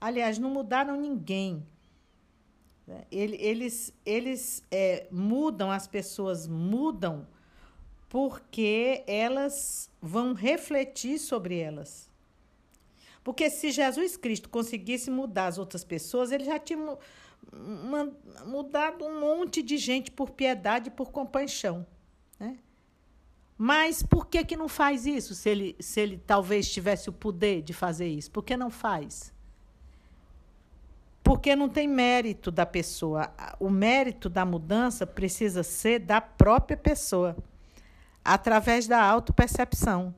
Aliás, 0.00 0.38
não 0.38 0.50
mudaram 0.50 0.96
ninguém. 0.96 1.66
Eles, 3.10 3.92
eles 4.06 4.64
é, 4.70 5.06
mudam, 5.10 5.70
as 5.70 5.86
pessoas 5.86 6.46
mudam 6.46 7.26
porque 8.08 9.04
elas 9.06 9.90
vão 10.00 10.32
refletir 10.32 11.18
sobre 11.18 11.58
elas. 11.58 12.10
Porque 13.22 13.50
se 13.50 13.70
Jesus 13.70 14.16
Cristo 14.16 14.48
conseguisse 14.48 15.10
mudar 15.10 15.48
as 15.48 15.58
outras 15.58 15.84
pessoas, 15.84 16.32
ele 16.32 16.44
já 16.44 16.58
tinha 16.58 16.96
mudado 18.46 19.04
um 19.04 19.20
monte 19.20 19.62
de 19.62 19.76
gente 19.76 20.10
por 20.10 20.30
piedade 20.30 20.88
e 20.88 20.90
por 20.90 21.10
compaixão. 21.10 21.86
Né? 22.40 22.58
Mas 23.60 24.04
por 24.04 24.26
que, 24.26 24.44
que 24.44 24.56
não 24.56 24.68
faz 24.68 25.04
isso, 25.04 25.34
se 25.34 25.50
ele, 25.50 25.76
se 25.80 26.00
ele 26.00 26.16
talvez 26.24 26.70
tivesse 26.70 27.10
o 27.10 27.12
poder 27.12 27.60
de 27.60 27.72
fazer 27.72 28.06
isso? 28.06 28.30
Por 28.30 28.44
que 28.44 28.56
não 28.56 28.70
faz? 28.70 29.34
Porque 31.24 31.56
não 31.56 31.68
tem 31.68 31.88
mérito 31.88 32.52
da 32.52 32.64
pessoa. 32.64 33.32
O 33.58 33.68
mérito 33.68 34.28
da 34.28 34.44
mudança 34.44 35.04
precisa 35.04 35.64
ser 35.64 35.98
da 35.98 36.20
própria 36.20 36.76
pessoa, 36.76 37.36
através 38.24 38.86
da 38.86 39.02
autopercepção, 39.02 40.14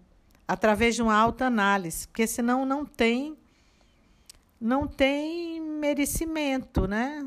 através 0.47 0.95
de 0.95 1.03
uma 1.03 1.17
autoanálise, 1.17 2.07
porque 2.09 2.27
senão 2.27 2.67
não 2.67 2.85
tem 2.85 3.39
não 4.61 4.87
tem 4.87 5.59
merecimento, 5.59 6.87
né? 6.87 7.27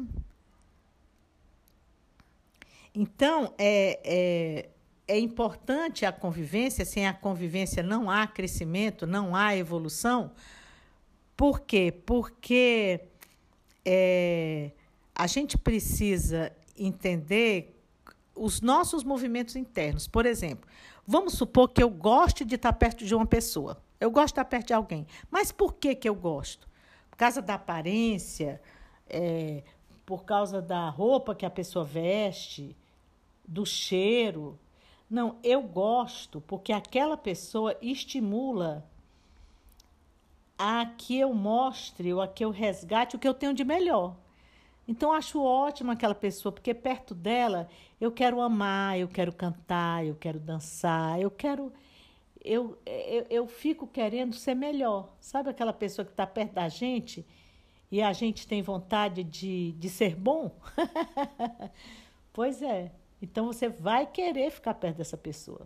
Então, 2.94 3.56
é, 3.58 4.00
é, 4.04 4.70
é 5.14 5.20
importante 5.20 6.08
a 6.08 6.12
convivência, 6.12 6.84
sem 6.84 7.08
a 7.08 7.14
convivência 7.14 7.84
não 7.84 8.10
há 8.10 8.26
crescimento, 8.26 9.06
não 9.06 9.36
há 9.36 9.56
evolução. 9.56 10.32
Por 11.38 11.60
quê? 11.60 11.94
Porque 12.04 13.00
é, 13.86 14.72
a 15.14 15.28
gente 15.28 15.56
precisa 15.56 16.52
entender 16.76 17.80
os 18.36 18.60
nossos 18.60 19.04
movimentos 19.04 19.56
internos. 19.56 20.08
Por 20.08 20.26
exemplo, 20.26 20.68
vamos 21.06 21.34
supor 21.34 21.70
que 21.70 21.84
eu 21.84 21.92
goste 21.92 22.44
de 22.44 22.56
estar 22.56 22.74
perto 22.74 23.06
de 23.06 23.14
uma 23.14 23.28
pessoa. 23.28 23.80
Eu 24.00 24.10
gosto 24.10 24.30
de 24.30 24.32
estar 24.32 24.46
perto 24.46 24.68
de 24.68 24.74
alguém. 24.74 25.06
Mas 25.30 25.52
por 25.52 25.76
que, 25.76 25.94
que 25.94 26.10
eu 26.10 26.16
gosto? 26.16 26.68
Por 27.12 27.18
causa 27.18 27.40
da 27.40 27.54
aparência, 27.54 28.60
é, 29.08 29.62
por 30.08 30.26
causa 30.26 30.60
da 30.60 30.90
roupa 30.90 31.36
que 31.36 31.46
a 31.46 31.52
pessoa 31.52 31.86
veste, 31.86 32.76
do 33.48 33.64
cheiro. 33.64 34.58
Não, 35.14 35.36
eu 35.44 35.62
gosto 35.62 36.42
porque 36.42 36.74
aquela 36.74 37.16
pessoa 37.16 37.78
estimula 37.80 38.84
a 40.58 40.88
que 40.88 41.20
eu 41.20 41.32
mostre 41.36 42.12
ou 42.12 42.20
a 42.20 42.28
que 42.28 42.44
eu 42.44 42.50
resgate 42.50 43.16
o 43.16 43.20
que 43.20 43.28
eu 43.28 43.34
tenho 43.36 43.54
de 43.54 43.64
melhor. 43.64 44.16
Então, 44.88 45.14
acho 45.14 45.40
ótimo 45.40 45.92
aquela 45.92 46.16
pessoa, 46.16 46.52
porque 46.52 46.74
perto 46.74 47.14
dela 47.14 47.70
eu 48.02 48.12
quero 48.12 48.42
amar, 48.42 48.98
eu 48.98 49.08
quero 49.08 49.32
cantar, 49.32 50.04
eu 50.04 50.16
quero 50.16 50.40
dançar, 50.40 51.22
eu 51.22 51.30
quero. 51.30 51.72
Eu, 52.44 52.76
eu, 52.84 53.28
eu 53.30 53.48
fico 53.48 53.86
querendo 53.86 54.34
ser 54.34 54.56
melhor. 54.56 55.14
Sabe 55.22 55.48
aquela 55.48 55.74
pessoa 55.74 56.04
que 56.04 56.12
está 56.12 56.26
perto 56.26 56.54
da 56.54 56.68
gente 56.68 57.24
e 57.92 58.02
a 58.02 58.12
gente 58.14 58.48
tem 58.48 58.64
vontade 58.64 59.24
de, 59.24 59.74
de 59.74 59.90
ser 59.92 60.16
bom? 60.16 60.58
pois 62.34 62.64
é. 62.64 63.03
Então, 63.24 63.46
você 63.46 63.70
vai 63.70 64.06
querer 64.06 64.52
ficar 64.52 64.74
perto 64.74 64.98
dessa 64.98 65.16
pessoa. 65.16 65.66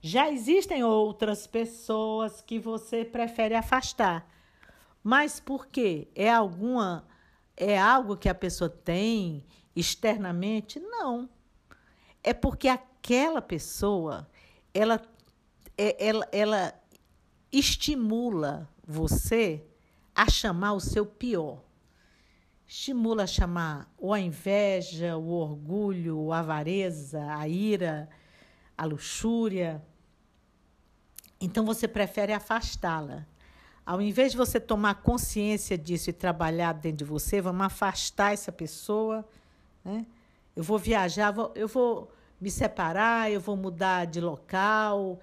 Já 0.00 0.28
existem 0.28 0.82
outras 0.82 1.46
pessoas 1.46 2.40
que 2.40 2.58
você 2.58 3.04
prefere 3.04 3.54
afastar. 3.54 4.28
Mas 5.00 5.38
por 5.38 5.68
quê? 5.68 6.08
É 6.12 6.28
alguma 6.28 7.06
é 7.56 7.78
algo 7.78 8.16
que 8.16 8.28
a 8.28 8.34
pessoa 8.34 8.68
tem 8.68 9.46
externamente? 9.76 10.80
Não. 10.80 11.30
É 12.20 12.34
porque 12.34 12.66
aquela 12.66 13.40
pessoa 13.40 14.28
ela 14.74 15.00
é, 15.78 16.04
ela, 16.04 16.28
ela 16.32 16.74
estimula 17.52 18.68
você 18.84 19.64
a 20.12 20.28
chamar 20.28 20.72
o 20.72 20.80
seu 20.80 21.06
pior. 21.06 21.62
Estimula 22.74 23.24
a 23.24 23.26
chamar 23.26 23.92
ou 23.98 24.14
a 24.14 24.18
inveja, 24.18 25.14
o 25.18 25.28
orgulho, 25.28 26.32
a 26.32 26.38
avareza, 26.38 27.22
a 27.36 27.46
ira, 27.46 28.08
a 28.78 28.86
luxúria. 28.86 29.84
Então 31.38 31.66
você 31.66 31.86
prefere 31.86 32.32
afastá-la. 32.32 33.26
Ao 33.84 34.00
invés 34.00 34.32
de 34.32 34.38
você 34.38 34.58
tomar 34.58 35.02
consciência 35.02 35.76
disso 35.76 36.08
e 36.08 36.14
trabalhar 36.14 36.72
dentro 36.72 36.96
de 36.96 37.04
você, 37.04 37.42
vamos 37.42 37.66
afastar 37.66 38.32
essa 38.32 38.50
pessoa. 38.50 39.22
Né? 39.84 40.06
Eu 40.56 40.64
vou 40.64 40.78
viajar, 40.78 41.34
eu 41.54 41.68
vou 41.68 42.10
me 42.40 42.50
separar, 42.50 43.30
eu 43.30 43.38
vou 43.38 43.54
mudar 43.54 44.06
de 44.06 44.18
local, 44.18 45.20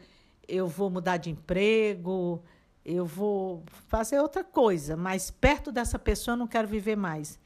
eu 0.47 0.67
vou 0.67 0.91
mudar 0.91 1.17
de 1.17 1.31
emprego, 1.31 2.43
eu 2.89 3.05
vou 3.05 3.63
fazer 3.87 4.19
outra 4.19 4.43
coisa, 4.43 4.97
mas 4.97 5.29
perto 5.29 5.71
dessa 5.71 5.99
pessoa 5.99 6.33
eu 6.33 6.37
não 6.37 6.47
quero 6.47 6.67
viver 6.67 6.95
mais. 6.95 7.39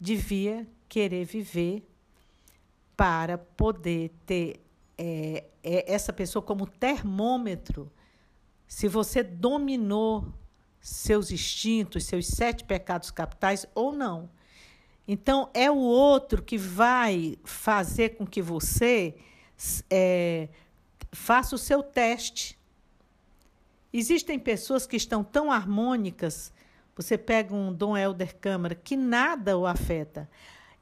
Devia 0.00 0.66
querer 0.88 1.24
viver 1.24 1.86
para 2.96 3.38
poder 3.38 4.10
ter 4.24 4.64
é, 4.96 5.44
é, 5.62 5.92
essa 5.92 6.12
pessoa 6.12 6.42
como 6.42 6.66
termômetro 6.66 7.90
se 8.66 8.86
você 8.86 9.22
dominou 9.22 10.26
seus 10.80 11.30
instintos, 11.30 12.04
seus 12.04 12.26
sete 12.26 12.64
pecados 12.64 13.10
capitais 13.10 13.66
ou 13.74 13.92
não. 13.92 14.30
Então, 15.06 15.48
é 15.54 15.70
o 15.70 15.78
outro 15.78 16.42
que 16.42 16.58
vai 16.58 17.38
fazer 17.42 18.10
com 18.10 18.26
que 18.26 18.42
você 18.42 19.16
é, 19.88 20.48
faça 21.10 21.54
o 21.54 21.58
seu 21.58 21.82
teste. 21.82 22.57
Existem 23.92 24.38
pessoas 24.38 24.86
que 24.86 24.96
estão 24.96 25.24
tão 25.24 25.50
harmônicas. 25.50 26.52
Você 26.94 27.16
pega 27.16 27.54
um 27.54 27.72
Dom 27.72 27.96
Helder 27.96 28.36
Câmara, 28.36 28.74
que 28.74 28.96
nada 28.96 29.56
o 29.56 29.66
afeta. 29.66 30.28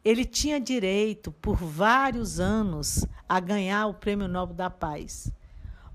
Ele 0.04 0.24
tinha 0.24 0.60
direito, 0.60 1.30
por 1.30 1.56
vários 1.56 2.40
anos, 2.40 3.06
a 3.28 3.38
ganhar 3.40 3.86
o 3.86 3.94
Prêmio 3.94 4.28
Nobel 4.28 4.54
da 4.54 4.70
Paz. 4.70 5.30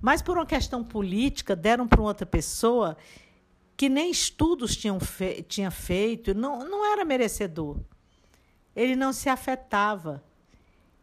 Mas 0.02 0.22
por 0.22 0.38
uma 0.38 0.46
questão 0.46 0.84
política, 0.84 1.56
deram 1.56 1.88
para 1.88 2.02
outra 2.02 2.26
pessoa 2.26 2.98
que 3.76 3.90
nem 3.90 4.12
estudos 4.12 4.76
tinham 4.76 5.00
fe 5.00 5.42
tinha 5.42 5.72
feito, 5.72 6.34
não, 6.36 6.60
não 6.60 6.86
era 6.86 7.04
merecedor. 7.04 7.78
Ele 8.76 8.96
não 8.96 9.12
se 9.12 9.28
afetava. 9.28 10.24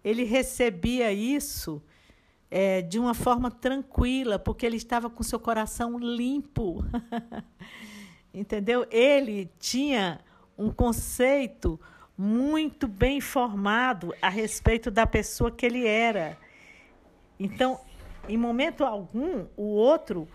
Ele 0.04 0.24
recebia 0.24 1.12
isso 1.12 1.82
é, 2.50 2.82
de 2.82 2.98
uma 2.98 3.14
forma 3.14 3.50
tranquila, 3.50 4.38
porque 4.38 4.64
ele 4.64 4.76
estava 4.76 5.10
com 5.10 5.22
seu 5.22 5.38
coração 5.38 5.98
limpo. 5.98 6.84
Entendeu? 8.32 8.86
Ele 8.90 9.50
tinha 9.58 10.20
um 10.56 10.70
conceito 10.70 11.80
muito 12.16 12.88
bem 12.88 13.20
formado 13.20 14.12
a 14.20 14.28
respeito 14.28 14.90
da 14.90 15.06
pessoa 15.06 15.50
que 15.50 15.64
ele 15.64 15.86
era. 15.86 16.36
Então, 17.38 17.80
em 18.28 18.36
momento 18.36 18.84
algum, 18.84 19.46
o 19.56 19.64
outro 19.64 20.28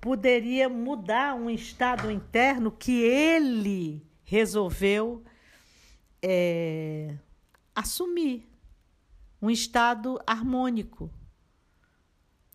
poderia 0.00 0.68
mudar 0.68 1.34
um 1.34 1.50
estado 1.50 2.10
interno 2.10 2.70
que 2.70 3.02
ele 3.02 4.06
resolveu 4.24 5.22
é, 6.22 7.16
assumir 7.74 8.48
um 9.42 9.50
estado 9.50 10.20
harmônico. 10.26 11.10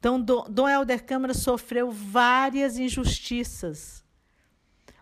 Então, 0.02 0.20
Dom 0.20 0.68
Helder 0.68 1.06
Câmara 1.06 1.32
sofreu 1.32 1.92
várias 1.92 2.80
injustiças. 2.80 4.04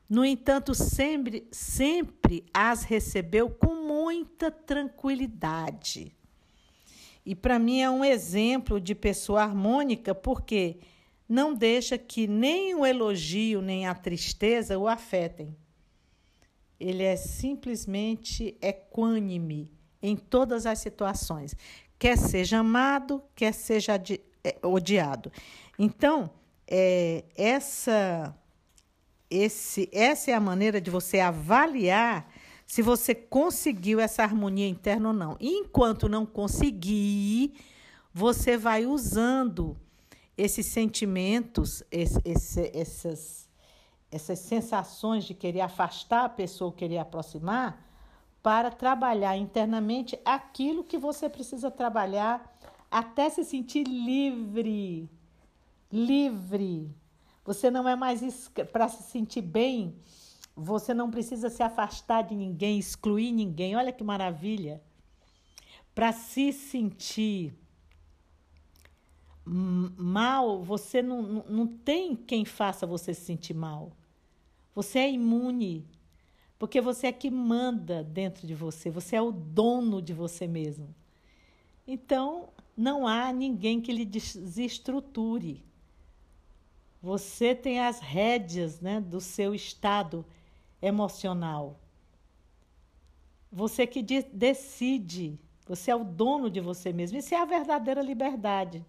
No 0.10 0.26
entanto, 0.26 0.76
sempre, 0.76 1.48
sempre 1.54 2.46
as 2.54 2.84
recebeu 2.84 3.50
com 3.50 3.76
muita 3.76 4.52
tranquilidade. 4.52 6.14
E 7.26 7.34
para 7.34 7.58
mim 7.58 7.80
é 7.80 7.90
um 7.90 8.04
exemplo 8.04 8.78
de 8.78 8.94
pessoa 8.94 9.44
harmônica, 9.44 10.14
porque 10.14 10.80
não 11.30 11.54
deixa 11.54 11.98
que 11.98 12.28
nem 12.28 12.76
o 12.76 12.86
elogio 12.86 13.62
nem 13.62 13.88
a 13.88 13.96
tristeza 13.96 14.78
o 14.78 14.86
afetem. 14.86 15.56
Ele 16.78 17.04
é 17.04 17.16
simplesmente 17.16 18.58
equânime 18.62 19.72
em 20.02 20.18
todas 20.18 20.66
as 20.66 20.80
situações, 20.80 21.56
quer 21.98 22.18
seja 22.18 22.58
amado, 22.58 23.24
quer 23.34 23.54
seja 23.54 23.98
é, 24.44 24.56
odiado. 24.64 25.32
Então, 25.78 26.30
é, 26.68 27.24
essa, 27.36 28.36
esse, 29.30 29.90
essa 29.92 30.32
é 30.32 30.34
a 30.34 30.40
maneira 30.40 30.80
de 30.80 30.90
você 30.90 31.20
avaliar 31.20 32.30
se 32.66 32.84
você 32.84 33.16
conseguiu 33.16 34.00
essa 34.00 34.22
harmonia 34.22 34.68
interna 34.68 35.08
ou 35.08 35.14
não. 35.14 35.36
E 35.40 35.50
enquanto 35.50 36.08
não 36.08 36.24
conseguir, 36.24 37.56
você 38.14 38.56
vai 38.56 38.86
usando 38.86 39.76
esses 40.38 40.68
sentimentos, 40.68 41.84
esse, 41.92 42.22
esse, 42.24 42.72
essas, 42.74 43.50
essas 44.12 44.38
sensações 44.38 45.26
de 45.26 45.34
querer 45.34 45.62
afastar 45.62 46.26
a 46.26 46.30
pessoa, 46.30 46.72
querer 46.72 47.00
aproximar, 47.00 47.86
para 48.42 48.72
trabalhar 48.72 49.36
internamente 49.36 50.18
aquilo 50.24 50.84
que 50.84 50.98
você 50.98 51.28
precisa 51.28 51.70
trabalhar 51.70 52.58
até 52.90 53.30
se 53.30 53.44
sentir 53.44 53.84
livre. 53.84 55.10
Livre. 55.92 56.96
Você 57.46 57.72
não 57.72 57.88
é 57.88 57.96
mais 57.96 58.50
para 58.72 58.88
se 58.88 59.04
sentir 59.04 59.42
bem, 59.42 59.96
você 60.56 60.94
não 60.94 61.10
precisa 61.10 61.50
se 61.50 61.64
afastar 61.64 62.24
de 62.24 62.36
ninguém, 62.36 62.78
excluir 62.78 63.32
ninguém. 63.32 63.76
Olha 63.76 63.92
que 63.92 64.04
maravilha. 64.04 64.82
Para 65.96 66.12
se 66.12 66.54
sentir 66.54 67.54
mal, 69.46 70.62
você 70.62 71.02
não, 71.02 71.22
não, 71.22 71.66
tem 71.66 72.16
quem 72.16 72.46
faça 72.46 72.86
você 72.86 73.14
se 73.14 73.22
sentir 73.22 73.54
mal. 73.54 73.92
Você 74.76 75.00
é 75.00 75.12
imune, 75.12 75.88
porque 76.60 76.80
você 76.80 77.08
é 77.08 77.12
que 77.12 77.32
manda 77.32 78.04
dentro 78.04 78.46
de 78.46 78.54
você, 78.54 78.90
você 78.90 79.16
é 79.16 79.22
o 79.22 79.32
dono 79.32 80.02
de 80.02 80.14
você 80.14 80.46
mesmo. 80.46 80.94
Então, 81.88 82.50
não 82.80 83.06
há 83.06 83.34
ninguém 83.34 83.82
que 83.82 83.92
lhe 83.92 84.06
desestruture. 84.06 85.62
Você 87.02 87.54
tem 87.54 87.82
as 87.82 88.00
rédeas 88.00 88.80
né, 88.80 89.02
do 89.02 89.20
seu 89.20 89.54
estado 89.54 90.26
emocional. 90.82 91.78
Você 93.52 93.86
que 93.86 94.02
de 94.02 94.22
decide, 94.24 95.38
você 95.68 95.92
é 95.92 95.96
o 95.96 96.06
dono 96.06 96.50
de 96.50 96.62
você 96.62 96.94
mesmo. 96.94 97.18
Isso 97.18 97.34
é 97.36 97.38
a 97.38 97.46
verdadeira 97.46 98.02
liberdade. 98.02 98.86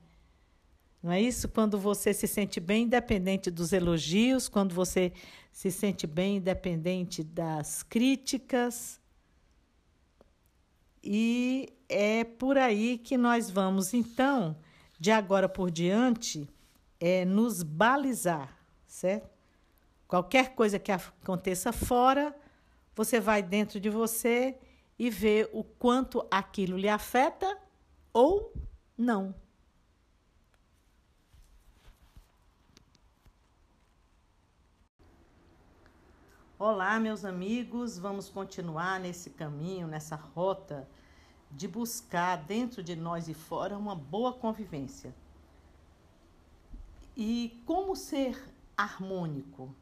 Não 1.02 1.10
é 1.10 1.20
isso? 1.20 1.48
Quando 1.48 1.76
você 1.76 2.14
se 2.14 2.28
sente 2.28 2.60
bem, 2.60 2.84
independente 2.84 3.50
dos 3.50 3.72
elogios, 3.72 4.48
quando 4.48 4.72
você 4.72 5.12
se 5.50 5.70
sente 5.70 6.06
bem, 6.06 6.36
independente 6.36 7.24
das 7.24 7.82
críticas. 7.82 8.99
E 11.02 11.72
é 11.88 12.24
por 12.24 12.58
aí 12.58 12.98
que 12.98 13.16
nós 13.16 13.50
vamos, 13.50 13.94
então, 13.94 14.56
de 14.98 15.10
agora 15.10 15.48
por 15.48 15.70
diante, 15.70 16.48
é 16.98 17.24
nos 17.24 17.62
balizar, 17.62 18.56
certo? 18.86 19.30
Qualquer 20.06 20.54
coisa 20.54 20.78
que 20.78 20.92
aconteça 20.92 21.72
fora, 21.72 22.36
você 22.94 23.18
vai 23.20 23.42
dentro 23.42 23.80
de 23.80 23.88
você 23.88 24.58
e 24.98 25.08
vê 25.08 25.48
o 25.52 25.64
quanto 25.64 26.26
aquilo 26.30 26.76
lhe 26.76 26.88
afeta 26.88 27.56
ou 28.12 28.52
não. 28.98 29.34
Olá, 36.62 37.00
meus 37.00 37.24
amigos, 37.24 37.96
vamos 37.96 38.28
continuar 38.28 39.00
nesse 39.00 39.30
caminho, 39.30 39.86
nessa 39.86 40.14
rota 40.14 40.86
de 41.50 41.66
buscar 41.66 42.36
dentro 42.36 42.82
de 42.82 42.94
nós 42.94 43.28
e 43.28 43.32
fora 43.32 43.78
uma 43.78 43.94
boa 43.94 44.34
convivência. 44.34 45.14
E 47.16 47.62
como 47.64 47.96
ser 47.96 48.38
harmônico? 48.76 49.74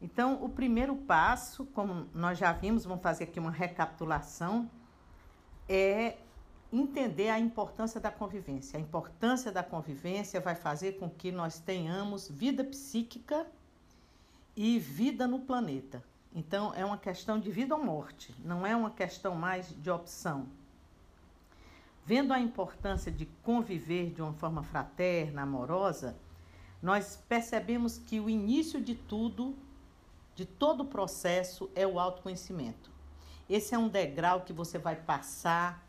Então, 0.00 0.42
o 0.42 0.48
primeiro 0.48 0.96
passo, 0.96 1.66
como 1.66 2.08
nós 2.14 2.38
já 2.38 2.54
vimos, 2.54 2.86
vamos 2.86 3.02
fazer 3.02 3.24
aqui 3.24 3.38
uma 3.38 3.50
recapitulação, 3.50 4.70
é 5.68 6.16
entender 6.72 7.28
a 7.28 7.38
importância 7.38 8.00
da 8.00 8.10
convivência. 8.10 8.78
A 8.78 8.80
importância 8.80 9.52
da 9.52 9.62
convivência 9.62 10.40
vai 10.40 10.54
fazer 10.54 10.92
com 10.92 11.10
que 11.10 11.30
nós 11.30 11.58
tenhamos 11.58 12.30
vida 12.30 12.64
psíquica 12.64 13.46
e 14.56 14.78
vida 14.78 15.26
no 15.26 15.40
planeta. 15.40 16.02
Então, 16.34 16.72
é 16.74 16.84
uma 16.84 16.96
questão 16.96 17.38
de 17.38 17.50
vida 17.50 17.74
ou 17.74 17.84
morte, 17.84 18.34
não 18.44 18.66
é 18.66 18.74
uma 18.74 18.90
questão 18.90 19.34
mais 19.34 19.74
de 19.82 19.90
opção. 19.90 20.46
Vendo 22.04 22.32
a 22.32 22.40
importância 22.40 23.12
de 23.12 23.26
conviver 23.42 24.10
de 24.10 24.22
uma 24.22 24.32
forma 24.32 24.62
fraterna, 24.62 25.42
amorosa, 25.42 26.16
nós 26.82 27.22
percebemos 27.28 27.98
que 27.98 28.18
o 28.18 28.28
início 28.28 28.80
de 28.80 28.94
tudo, 28.94 29.54
de 30.34 30.44
todo 30.44 30.80
o 30.80 30.86
processo, 30.86 31.70
é 31.74 31.86
o 31.86 32.00
autoconhecimento. 32.00 32.90
Esse 33.48 33.74
é 33.74 33.78
um 33.78 33.88
degrau 33.88 34.40
que 34.40 34.52
você 34.52 34.78
vai 34.78 34.96
passar 34.96 35.86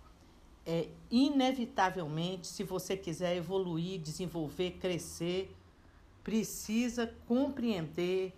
é, 0.66 0.88
inevitavelmente, 1.10 2.48
se 2.48 2.64
você 2.64 2.96
quiser 2.96 3.36
evoluir, 3.36 4.00
desenvolver, 4.00 4.72
crescer, 4.80 5.56
precisa 6.24 7.14
compreender 7.28 8.34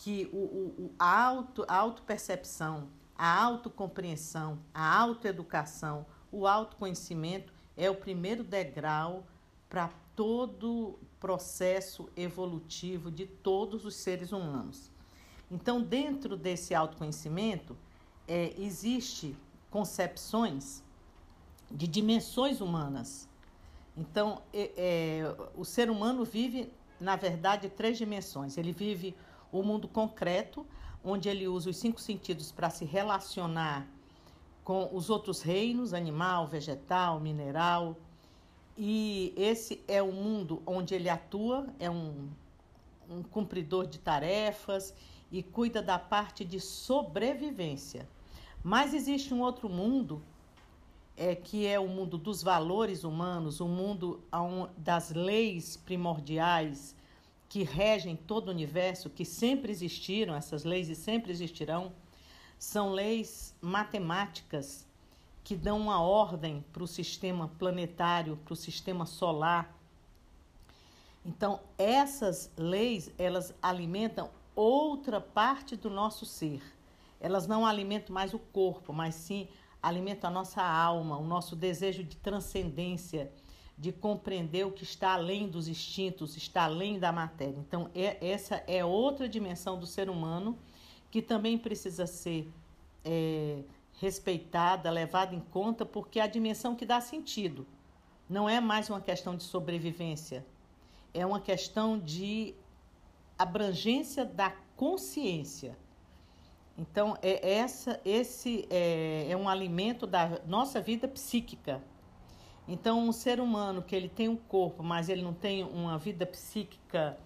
que 0.00 0.30
o, 0.32 0.36
o, 0.36 0.94
a, 0.98 1.24
auto, 1.24 1.64
a 1.68 1.76
autopercepção, 1.76 2.88
a 3.14 3.42
autocompreensão, 3.42 4.58
a 4.72 4.98
autoeducação, 4.98 6.06
o 6.32 6.46
autoconhecimento 6.46 7.52
é 7.76 7.90
o 7.90 7.94
primeiro 7.94 8.42
degrau 8.42 9.26
para 9.68 9.90
todo 10.16 10.98
processo 11.18 12.08
evolutivo 12.16 13.10
de 13.10 13.26
todos 13.26 13.84
os 13.84 13.94
seres 13.94 14.32
humanos. 14.32 14.90
Então, 15.50 15.82
dentro 15.82 16.34
desse 16.34 16.74
autoconhecimento, 16.74 17.76
é, 18.26 18.54
existe 18.56 19.36
concepções 19.70 20.82
de 21.70 21.86
dimensões 21.86 22.62
humanas. 22.62 23.28
Então, 23.94 24.40
é, 24.50 24.72
é, 24.78 25.36
o 25.54 25.64
ser 25.64 25.90
humano 25.90 26.24
vive, 26.24 26.72
na 26.98 27.16
verdade, 27.16 27.68
três 27.68 27.98
dimensões. 27.98 28.56
Ele 28.56 28.72
vive 28.72 29.14
o 29.52 29.62
mundo 29.62 29.88
concreto, 29.88 30.66
onde 31.04 31.28
ele 31.28 31.48
usa 31.48 31.70
os 31.70 31.76
cinco 31.76 32.00
sentidos 32.00 32.52
para 32.52 32.70
se 32.70 32.84
relacionar 32.84 33.86
com 34.62 34.88
os 34.92 35.10
outros 35.10 35.42
reinos, 35.42 35.92
animal, 35.94 36.46
vegetal, 36.46 37.18
mineral. 37.18 37.96
E 38.76 39.32
esse 39.36 39.82
é 39.88 40.02
o 40.02 40.12
mundo 40.12 40.62
onde 40.66 40.94
ele 40.94 41.08
atua, 41.08 41.66
é 41.78 41.90
um, 41.90 42.28
um 43.08 43.22
cumpridor 43.22 43.86
de 43.86 43.98
tarefas 43.98 44.94
e 45.30 45.42
cuida 45.42 45.82
da 45.82 45.98
parte 45.98 46.44
de 46.44 46.60
sobrevivência. 46.60 48.08
Mas 48.62 48.92
existe 48.92 49.32
um 49.32 49.40
outro 49.40 49.68
mundo, 49.68 50.22
é, 51.16 51.34
que 51.34 51.66
é 51.66 51.78
o 51.78 51.88
mundo 51.88 52.18
dos 52.18 52.42
valores 52.42 53.04
humanos, 53.04 53.60
o 53.60 53.66
mundo 53.66 54.20
das 54.76 55.10
leis 55.10 55.76
primordiais, 55.76 56.94
que 57.50 57.64
regem 57.64 58.14
todo 58.14 58.46
o 58.46 58.52
universo, 58.52 59.10
que 59.10 59.24
sempre 59.24 59.72
existiram, 59.72 60.36
essas 60.36 60.62
leis 60.62 60.88
e 60.88 60.94
sempre 60.94 61.32
existirão, 61.32 61.92
são 62.56 62.92
leis 62.92 63.52
matemáticas 63.60 64.86
que 65.42 65.56
dão 65.56 65.76
uma 65.76 66.00
ordem 66.00 66.64
para 66.72 66.84
o 66.84 66.86
sistema 66.86 67.48
planetário, 67.58 68.36
para 68.44 68.52
o 68.52 68.56
sistema 68.56 69.04
solar. 69.04 69.76
Então, 71.26 71.58
essas 71.76 72.52
leis, 72.56 73.10
elas 73.18 73.52
alimentam 73.60 74.30
outra 74.54 75.20
parte 75.20 75.74
do 75.74 75.90
nosso 75.90 76.24
ser. 76.24 76.62
Elas 77.20 77.48
não 77.48 77.66
alimentam 77.66 78.14
mais 78.14 78.32
o 78.32 78.38
corpo, 78.38 78.92
mas 78.92 79.16
sim 79.16 79.48
alimentam 79.82 80.30
a 80.30 80.32
nossa 80.32 80.62
alma, 80.62 81.18
o 81.18 81.24
nosso 81.24 81.56
desejo 81.56 82.04
de 82.04 82.16
transcendência, 82.16 83.32
de 83.80 83.90
compreender 83.92 84.66
o 84.66 84.70
que 84.70 84.82
está 84.82 85.14
além 85.14 85.48
dos 85.48 85.66
instintos, 85.66 86.36
está 86.36 86.64
além 86.64 86.98
da 86.98 87.10
matéria. 87.10 87.56
Então, 87.58 87.90
é, 87.94 88.18
essa 88.20 88.56
é 88.66 88.84
outra 88.84 89.26
dimensão 89.26 89.80
do 89.80 89.86
ser 89.86 90.10
humano 90.10 90.58
que 91.10 91.22
também 91.22 91.56
precisa 91.56 92.06
ser 92.06 92.46
é, 93.02 93.62
respeitada, 93.98 94.90
levada 94.90 95.34
em 95.34 95.40
conta, 95.40 95.86
porque 95.86 96.20
é 96.20 96.22
a 96.22 96.26
dimensão 96.26 96.76
que 96.76 96.84
dá 96.84 97.00
sentido. 97.00 97.66
Não 98.28 98.46
é 98.46 98.60
mais 98.60 98.90
uma 98.90 99.00
questão 99.00 99.34
de 99.34 99.44
sobrevivência, 99.44 100.44
é 101.14 101.24
uma 101.24 101.40
questão 101.40 101.98
de 101.98 102.54
abrangência 103.38 104.26
da 104.26 104.50
consciência. 104.76 105.74
Então, 106.76 107.16
é 107.22 107.54
essa, 107.54 107.98
esse 108.04 108.66
é, 108.68 109.26
é 109.30 109.36
um 109.38 109.48
alimento 109.48 110.06
da 110.06 110.38
nossa 110.46 110.82
vida 110.82 111.08
psíquica. 111.08 111.82
Então, 112.72 113.00
um 113.00 113.10
ser 113.10 113.40
humano 113.40 113.82
que 113.82 113.96
ele 113.96 114.08
tem 114.08 114.28
um 114.28 114.36
corpo, 114.36 114.80
mas 114.80 115.08
ele 115.08 115.22
não 115.22 115.34
tem 115.34 115.64
uma 115.64 115.98
vida 115.98 116.24
psíquica 116.24 117.18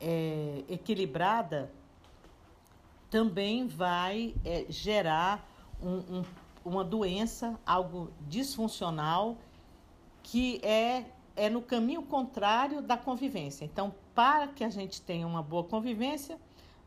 é, 0.00 0.64
equilibrada, 0.70 1.70
também 3.10 3.66
vai 3.66 4.34
é, 4.42 4.64
gerar 4.70 5.46
um, 5.82 5.96
um, 5.98 6.24
uma 6.64 6.82
doença, 6.82 7.60
algo 7.66 8.10
disfuncional, 8.26 9.36
que 10.22 10.64
é, 10.64 11.04
é 11.36 11.50
no 11.50 11.60
caminho 11.60 12.02
contrário 12.02 12.80
da 12.80 12.96
convivência. 12.96 13.66
Então, 13.66 13.94
para 14.14 14.48
que 14.48 14.64
a 14.64 14.70
gente 14.70 15.02
tenha 15.02 15.26
uma 15.26 15.42
boa 15.42 15.64
convivência, 15.64 16.38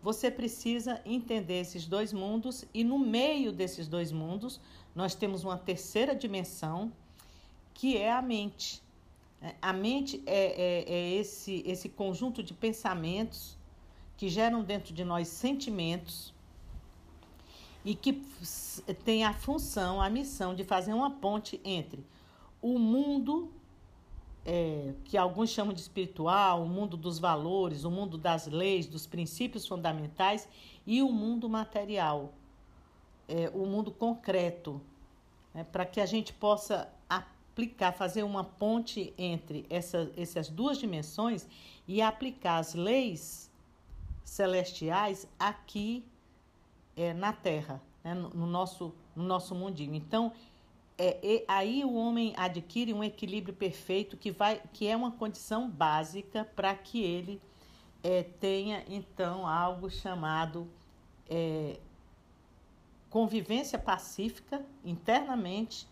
você 0.01 0.31
precisa 0.31 0.99
entender 1.05 1.59
esses 1.59 1.85
dois 1.85 2.11
mundos, 2.11 2.65
e 2.73 2.83
no 2.83 2.97
meio 2.97 3.51
desses 3.51 3.87
dois 3.87 4.11
mundos, 4.11 4.59
nós 4.95 5.13
temos 5.13 5.43
uma 5.43 5.59
terceira 5.59 6.15
dimensão 6.15 6.91
que 7.79 7.95
é 7.95 8.11
a 8.11 8.21
mente. 8.21 8.83
É, 9.41 9.55
a 9.61 9.71
mente 9.71 10.21
é, 10.25 10.83
é, 10.83 10.93
é 10.93 11.13
esse, 11.13 11.63
esse 11.65 11.87
conjunto 11.87 12.43
de 12.43 12.53
pensamentos 12.53 13.57
que 14.17 14.27
geram 14.27 14.61
dentro 14.61 14.93
de 14.93 15.05
nós 15.05 15.29
sentimentos 15.29 16.33
e 17.85 17.95
que 17.95 18.21
tem 19.05 19.23
a 19.23 19.33
função, 19.33 20.01
a 20.01 20.09
missão 20.09 20.53
de 20.53 20.65
fazer 20.65 20.91
uma 20.91 21.09
ponte 21.09 21.61
entre 21.63 22.05
o 22.61 22.77
mundo 22.77 23.49
é, 24.45 24.93
que 25.05 25.17
alguns 25.17 25.49
chamam 25.49 25.73
de 25.73 25.79
espiritual, 25.79 26.63
o 26.63 26.67
mundo 26.67 26.97
dos 26.97 27.17
valores, 27.17 27.85
o 27.85 27.91
mundo 27.91 28.17
das 28.17 28.45
leis, 28.45 28.87
dos 28.87 29.07
princípios 29.07 29.65
fundamentais 29.65 30.49
e 30.85 31.01
o 31.01 31.09
mundo 31.09 31.47
material, 31.47 32.33
é, 33.25 33.49
o 33.53 33.65
mundo 33.65 33.89
concreto, 33.89 34.81
né, 35.53 35.63
para 35.63 35.85
que 35.85 36.01
a 36.01 36.05
gente 36.05 36.33
possa 36.33 36.93
aplicar, 37.59 37.91
fazer 37.91 38.23
uma 38.23 38.43
ponte 38.43 39.13
entre 39.17 39.65
essa, 39.69 40.09
essas 40.15 40.47
duas 40.47 40.77
dimensões 40.77 41.45
e 41.85 42.01
aplicar 42.01 42.57
as 42.57 42.73
leis 42.73 43.51
celestiais 44.23 45.27
aqui 45.37 46.05
é, 46.95 47.13
na 47.13 47.33
Terra, 47.33 47.81
né, 48.01 48.13
no, 48.13 48.29
no, 48.29 48.47
nosso, 48.47 48.93
no 49.13 49.23
nosso 49.23 49.53
mundinho. 49.53 49.93
Então, 49.93 50.31
é, 50.97 51.43
aí 51.47 51.83
o 51.83 51.93
homem 51.95 52.33
adquire 52.37 52.93
um 52.93 53.03
equilíbrio 53.03 53.53
perfeito 53.53 54.15
que, 54.15 54.31
vai, 54.31 54.61
que 54.71 54.87
é 54.87 54.95
uma 54.95 55.11
condição 55.11 55.69
básica 55.69 56.45
para 56.55 56.73
que 56.75 57.03
ele 57.03 57.41
é, 58.01 58.23
tenha 58.23 58.85
então 58.87 59.45
algo 59.45 59.89
chamado 59.89 60.65
é, 61.29 61.77
convivência 63.09 63.77
pacífica 63.77 64.65
internamente 64.85 65.85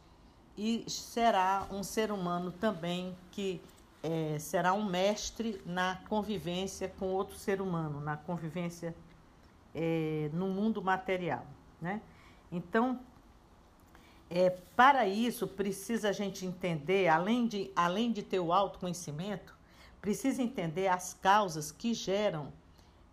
e 0.57 0.83
será 0.89 1.67
um 1.71 1.83
ser 1.83 2.11
humano 2.11 2.51
também 2.51 3.15
que 3.31 3.61
é, 4.01 4.39
será 4.39 4.73
um 4.73 4.83
mestre 4.83 5.61
na 5.65 5.99
convivência 6.07 6.91
com 6.99 7.07
outro 7.07 7.35
ser 7.35 7.61
humano, 7.61 7.99
na 7.99 8.17
convivência 8.17 8.95
é, 9.75 10.29
no 10.33 10.47
mundo 10.47 10.81
material. 10.81 11.45
Né? 11.81 12.01
Então, 12.51 12.99
é, 14.29 14.49
para 14.75 15.07
isso, 15.07 15.47
precisa 15.47 16.09
a 16.09 16.11
gente 16.11 16.45
entender, 16.45 17.07
além 17.07 17.47
de, 17.47 17.71
além 17.75 18.11
de 18.11 18.23
ter 18.23 18.39
o 18.39 18.51
autoconhecimento, 18.51 19.55
precisa 20.01 20.41
entender 20.41 20.87
as 20.87 21.13
causas 21.13 21.71
que 21.71 21.93
geram 21.93 22.51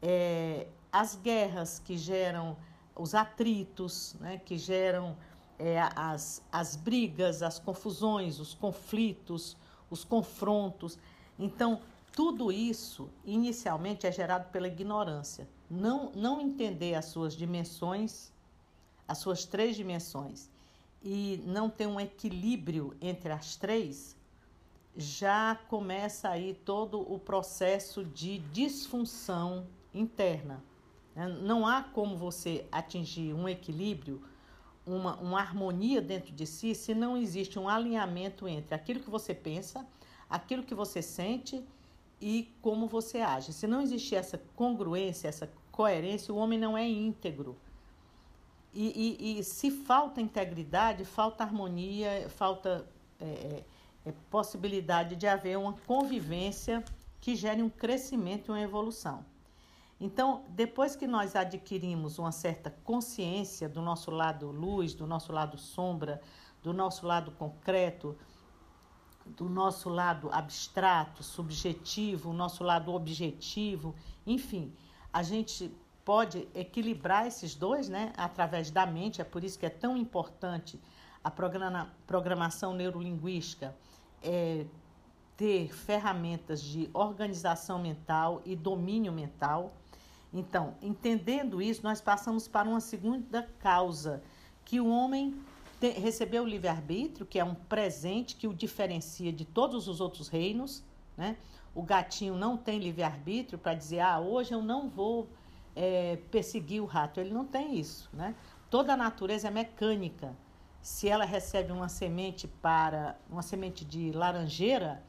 é, 0.03 0.66
as 0.93 1.16
guerras, 1.16 1.79
que 1.79 1.97
geram 1.99 2.57
os 2.95 3.15
atritos, 3.15 4.15
né, 4.21 4.41
que 4.45 4.57
geram 4.57 5.16
é, 5.59 5.81
as, 5.94 6.43
as 6.51 6.76
brigas, 6.76 7.43
as 7.43 7.59
confusões, 7.59 8.39
os 8.39 8.55
conflitos, 8.55 9.56
os 9.90 10.05
confrontos. 10.05 10.98
Então, 11.39 11.81
tudo 12.12 12.52
isso 12.52 13.10
inicialmente 13.24 14.06
é 14.06 14.12
gerado 14.12 14.51
pela 14.51 14.68
ignorância. 14.68 15.48
Não, 15.70 16.12
não 16.14 16.40
entender 16.40 16.94
as 16.94 17.06
suas 17.06 17.35
dimensões, 17.35 18.32
as 19.09 19.18
suas 19.18 19.44
três 19.44 19.76
dimensões 19.76 20.48
e 21.05 21.43
não 21.44 21.68
tem 21.68 21.86
um 21.86 22.01
equilíbrio 22.01 22.97
entre 23.01 23.31
as 23.31 23.56
três, 23.56 24.16
já 24.97 25.55
começa 25.68 26.31
aí 26.31 26.55
todo 26.64 27.01
o 27.01 27.18
processo 27.18 28.05
de 28.05 28.39
disfunção 28.39 29.66
interna. 29.93 30.64
Né? 31.14 31.28
Não 31.28 31.66
há 31.66 31.82
como 31.82 32.16
você 32.16 32.64
atingir 32.72 33.35
um 33.35 33.47
equilíbrio, 33.47 34.22
uma, 34.86 35.16
uma 35.16 35.40
harmonia 35.40 36.01
dentro 36.01 36.32
de 36.32 36.47
si, 36.47 36.74
se 36.74 36.94
não 36.94 37.16
existe 37.16 37.59
um 37.59 37.69
alinhamento 37.69 38.47
entre 38.47 38.74
aquilo 38.74 39.01
que 39.01 39.11
você 39.11 39.35
pensa, 39.35 39.86
aquilo 40.28 40.62
que 40.62 40.74
você 40.74 41.01
sente 41.01 41.65
e 42.20 42.52
como 42.61 42.86
você 42.86 43.20
age. 43.20 43.52
Se 43.52 43.66
não 43.66 43.81
existir 43.81 44.16
essa 44.16 44.40
congruência, 44.55 45.28
essa 45.28 45.51
coerência, 45.70 46.32
o 46.32 46.36
homem 46.36 46.59
não 46.59 46.77
é 46.77 46.86
íntegro. 46.86 47.56
E, 48.73 49.16
e, 49.20 49.39
e 49.39 49.44
se 49.44 49.70
falta 49.70 50.20
integridade, 50.20 51.05
falta 51.05 51.44
harmonia, 51.44 52.28
falta 52.28 52.85
é, 53.20 53.24
é, 53.24 53.65
é, 54.06 54.15
possibilidade 54.31 55.16
de 55.16 55.27
haver 55.27 55.56
uma 55.56 55.73
convivência 55.86 56.85
que 57.20 57.36
gere 57.36 57.62
um 57.62 57.70
crescimento 57.70 58.48
e 58.48 58.51
uma 58.51 58.61
evolução. 58.61 59.24
Então, 60.05 60.44
depois 60.51 60.94
que 60.94 61.06
nós 61.06 61.35
adquirimos 61.35 62.18
uma 62.18 62.31
certa 62.31 62.70
consciência 62.70 63.70
do 63.70 63.81
nosso 63.81 64.10
lado 64.10 64.51
luz, 64.51 64.93
do 64.93 65.06
nosso 65.06 65.32
lado 65.32 65.56
sombra, 65.56 66.20
do 66.62 66.74
nosso 66.74 67.06
lado 67.06 67.31
concreto, 67.31 68.14
do 69.24 69.48
nosso 69.48 69.89
lado 69.89 70.28
abstrato, 70.31 71.22
subjetivo, 71.22 72.28
o 72.28 72.32
nosso 72.35 72.62
lado 72.62 72.93
objetivo, 72.93 73.94
enfim, 74.26 74.74
a 75.10 75.22
gente 75.22 75.74
pode 76.05 76.47
equilibrar 76.55 77.26
esses 77.26 77.55
dois, 77.55 77.89
né, 77.89 78.12
através 78.14 78.70
da 78.70 78.85
mente. 78.85 79.22
É 79.22 79.24
por 79.24 79.43
isso 79.43 79.59
que 79.59 79.64
é 79.64 79.70
tão 79.70 79.97
importante 79.97 80.78
a 81.24 81.31
programa, 81.31 81.90
programação 82.06 82.74
neurolinguística 82.74 83.74
é, 84.22 84.66
ter 85.35 85.74
ferramentas 85.74 86.60
de 86.60 86.89
organização 86.93 87.78
mental 87.78 88.43
e 88.44 88.55
domínio 88.55 89.10
mental. 89.10 89.72
Então, 90.35 90.74
entendendo 90.82 91.62
isso, 91.62 91.81
nós 91.85 92.01
passamos 92.01 92.48
para 92.48 92.69
uma 92.69 92.81
segunda 92.81 93.48
causa, 93.61 94.20
que 94.65 94.81
o 94.81 94.89
homem 94.89 95.32
te, 95.81 95.90
recebeu 95.90 96.43
o 96.43 96.47
livre-arbítrio, 96.47 97.24
que 97.24 97.39
é 97.39 97.44
um 97.44 97.55
presente 97.55 98.35
que 98.35 98.48
o 98.48 98.52
diferencia 98.52 99.32
de 99.32 99.44
todos 99.44 99.86
os 99.86 100.01
outros 100.01 100.27
reinos. 100.27 100.82
Né? 101.16 101.36
O 101.73 101.82
gatinho 101.82 102.35
não 102.35 102.56
tem 102.56 102.81
livre-arbítrio 102.81 103.56
para 103.61 103.74
dizer, 103.74 104.01
ah, 104.01 104.19
hoje 104.19 104.52
eu 104.52 104.61
não 104.61 104.89
vou 104.89 105.28
é, 105.77 106.19
perseguir 106.32 106.82
o 106.82 106.86
rato. 106.86 107.20
Ele 107.20 107.32
não 107.32 107.44
tem 107.44 107.78
isso, 107.78 108.11
né? 108.12 108.35
Toda 108.69 108.94
a 108.94 108.97
natureza 108.97 109.47
é 109.47 109.51
mecânica. 109.52 110.35
Se 110.82 111.09
ela 111.09 111.24
recebe 111.24 111.70
uma 111.70 111.89
semente 111.89 112.48
para 112.48 113.16
uma 113.31 113.40
semente 113.40 113.85
de 113.85 114.11
laranjeira, 114.11 115.01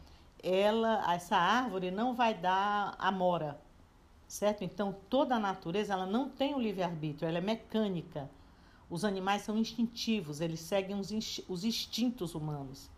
ela, 0.44 1.12
essa 1.12 1.36
árvore 1.36 1.90
não 1.90 2.14
vai 2.14 2.36
dar 2.36 2.96
amora, 3.00 3.60
certo? 4.36 4.64
Então 4.64 4.96
toda 5.10 5.36
a 5.36 5.40
natureza 5.40 5.94
ela 5.94 6.06
não 6.06 6.30
tem 6.30 6.54
o 6.54 6.60
livre 6.60 6.84
arbítrio, 6.84 7.28
ela 7.28 7.38
é 7.38 7.42
mecânica. 7.42 8.30
Os 8.90 9.06
animais 9.06 9.42
são 9.42 9.58
instintivos, 9.58 10.42
eles 10.42 10.60
seguem 10.60 11.00
os, 11.00 11.42
os 11.48 11.64
instintos 11.64 12.36
humanos. 12.36 12.90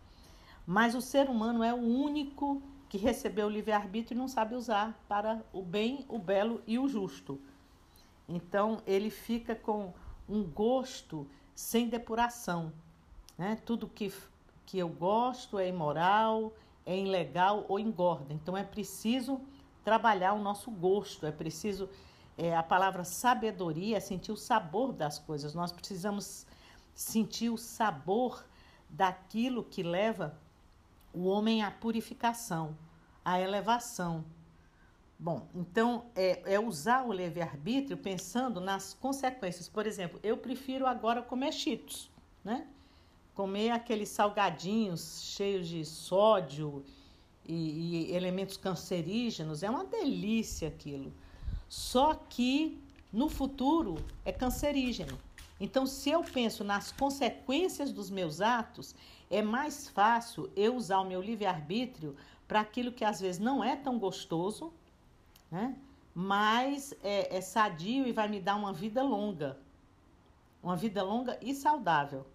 Mas 0.65 0.95
o 0.95 1.01
ser 1.01 1.29
humano 1.29 1.63
é 1.63 1.73
o 1.73 1.77
único 1.77 2.61
que 2.89 2.97
recebeu 2.97 3.47
o 3.47 3.49
livre 3.49 3.71
arbítrio 3.71 4.15
e 4.15 4.17
não 4.17 4.27
sabe 4.27 4.55
usar 4.55 4.99
para 5.07 5.45
o 5.53 5.61
bem, 5.61 6.05
o 6.09 6.17
belo 6.17 6.61
e 6.65 6.79
o 6.79 6.87
justo. 6.87 7.39
Então 8.27 8.81
ele 8.85 9.09
fica 9.09 9.55
com 9.55 9.93
um 10.27 10.43
gosto 10.43 11.27
sem 11.55 11.87
depuração. 11.87 12.73
Né? 13.37 13.57
Tudo 13.63 13.87
que, 13.87 14.11
que 14.65 14.79
eu 14.79 14.89
gosto 14.89 15.59
é 15.59 15.69
imoral, 15.69 16.51
é 16.85 16.97
ilegal 16.97 17.65
ou 17.69 17.79
engorda. 17.79 18.33
Então 18.33 18.57
é 18.57 18.63
preciso 18.63 19.39
trabalhar 19.87 20.33
o 20.33 20.41
nosso 20.41 20.69
gosto, 20.69 21.25
é 21.25 21.31
preciso. 21.31 21.89
É, 22.37 22.53
a 22.53 22.61
palavra 22.61 23.05
sabedoria 23.05 23.95
é 23.95 23.99
sentir 24.01 24.33
o 24.33 24.35
sabor 24.35 24.91
das 24.91 25.17
coisas. 25.17 25.53
Nós 25.53 25.71
precisamos 25.71 26.45
sentir 26.93 27.49
o 27.49 27.57
sabor 27.57 28.43
daquilo 28.89 29.63
que 29.63 29.81
leva 29.81 30.37
o 31.13 31.23
homem 31.23 31.63
à 31.63 31.71
purificação, 31.71 32.77
à 33.23 33.39
elevação. 33.39 34.25
Bom, 35.17 35.47
então 35.55 36.07
é, 36.13 36.55
é 36.55 36.59
usar 36.59 37.05
o 37.05 37.13
livre-arbítrio 37.13 37.95
pensando 37.95 38.59
nas 38.59 38.93
consequências. 38.93 39.69
Por 39.69 39.87
exemplo, 39.87 40.19
eu 40.21 40.35
prefiro 40.35 40.85
agora 40.85 41.21
comer 41.21 41.53
cheetos, 41.53 42.11
né? 42.43 42.67
Comer 43.33 43.69
aqueles 43.69 44.09
salgadinhos 44.09 45.21
cheios 45.21 45.65
de 45.65 45.85
sódio 45.85 46.83
e, 47.47 48.09
e 48.09 48.15
elementos 48.15 48.57
cancerígenos. 48.57 49.63
É 49.63 49.69
uma 49.69 49.85
delícia 49.85 50.67
aquilo. 50.67 51.13
Só 51.69 52.13
que 52.13 52.79
no 53.11 53.29
futuro 53.29 53.95
é 54.25 54.31
cancerígeno. 54.31 55.17
Então, 55.59 55.85
se 55.85 56.09
eu 56.09 56.23
penso 56.23 56.63
nas 56.63 56.91
consequências 56.91 57.91
dos 57.91 58.09
meus 58.09 58.41
atos, 58.41 58.93
é 59.29 59.41
mais 59.41 59.89
fácil 59.89 60.49
eu 60.55 60.75
usar 60.75 60.99
o 60.99 61.05
meu 61.05 61.21
livre-arbítrio 61.21 62.15
para 62.47 62.61
aquilo 62.61 62.91
que 62.91 63.03
às 63.03 63.19
vezes 63.19 63.39
não 63.39 63.63
é 63.63 63.75
tão 63.75 63.97
gostoso, 63.97 64.71
né? 65.51 65.75
mas 66.13 66.93
é, 67.03 67.37
é 67.37 67.41
sadio 67.41 68.07
e 68.07 68.11
vai 68.11 68.27
me 68.27 68.39
dar 68.39 68.55
uma 68.55 68.71
vida 68.71 69.01
longa. 69.03 69.57
Uma 70.61 70.75
vida 70.75 71.03
longa 71.03 71.37
e 71.41 71.53
saudável. 71.53 72.25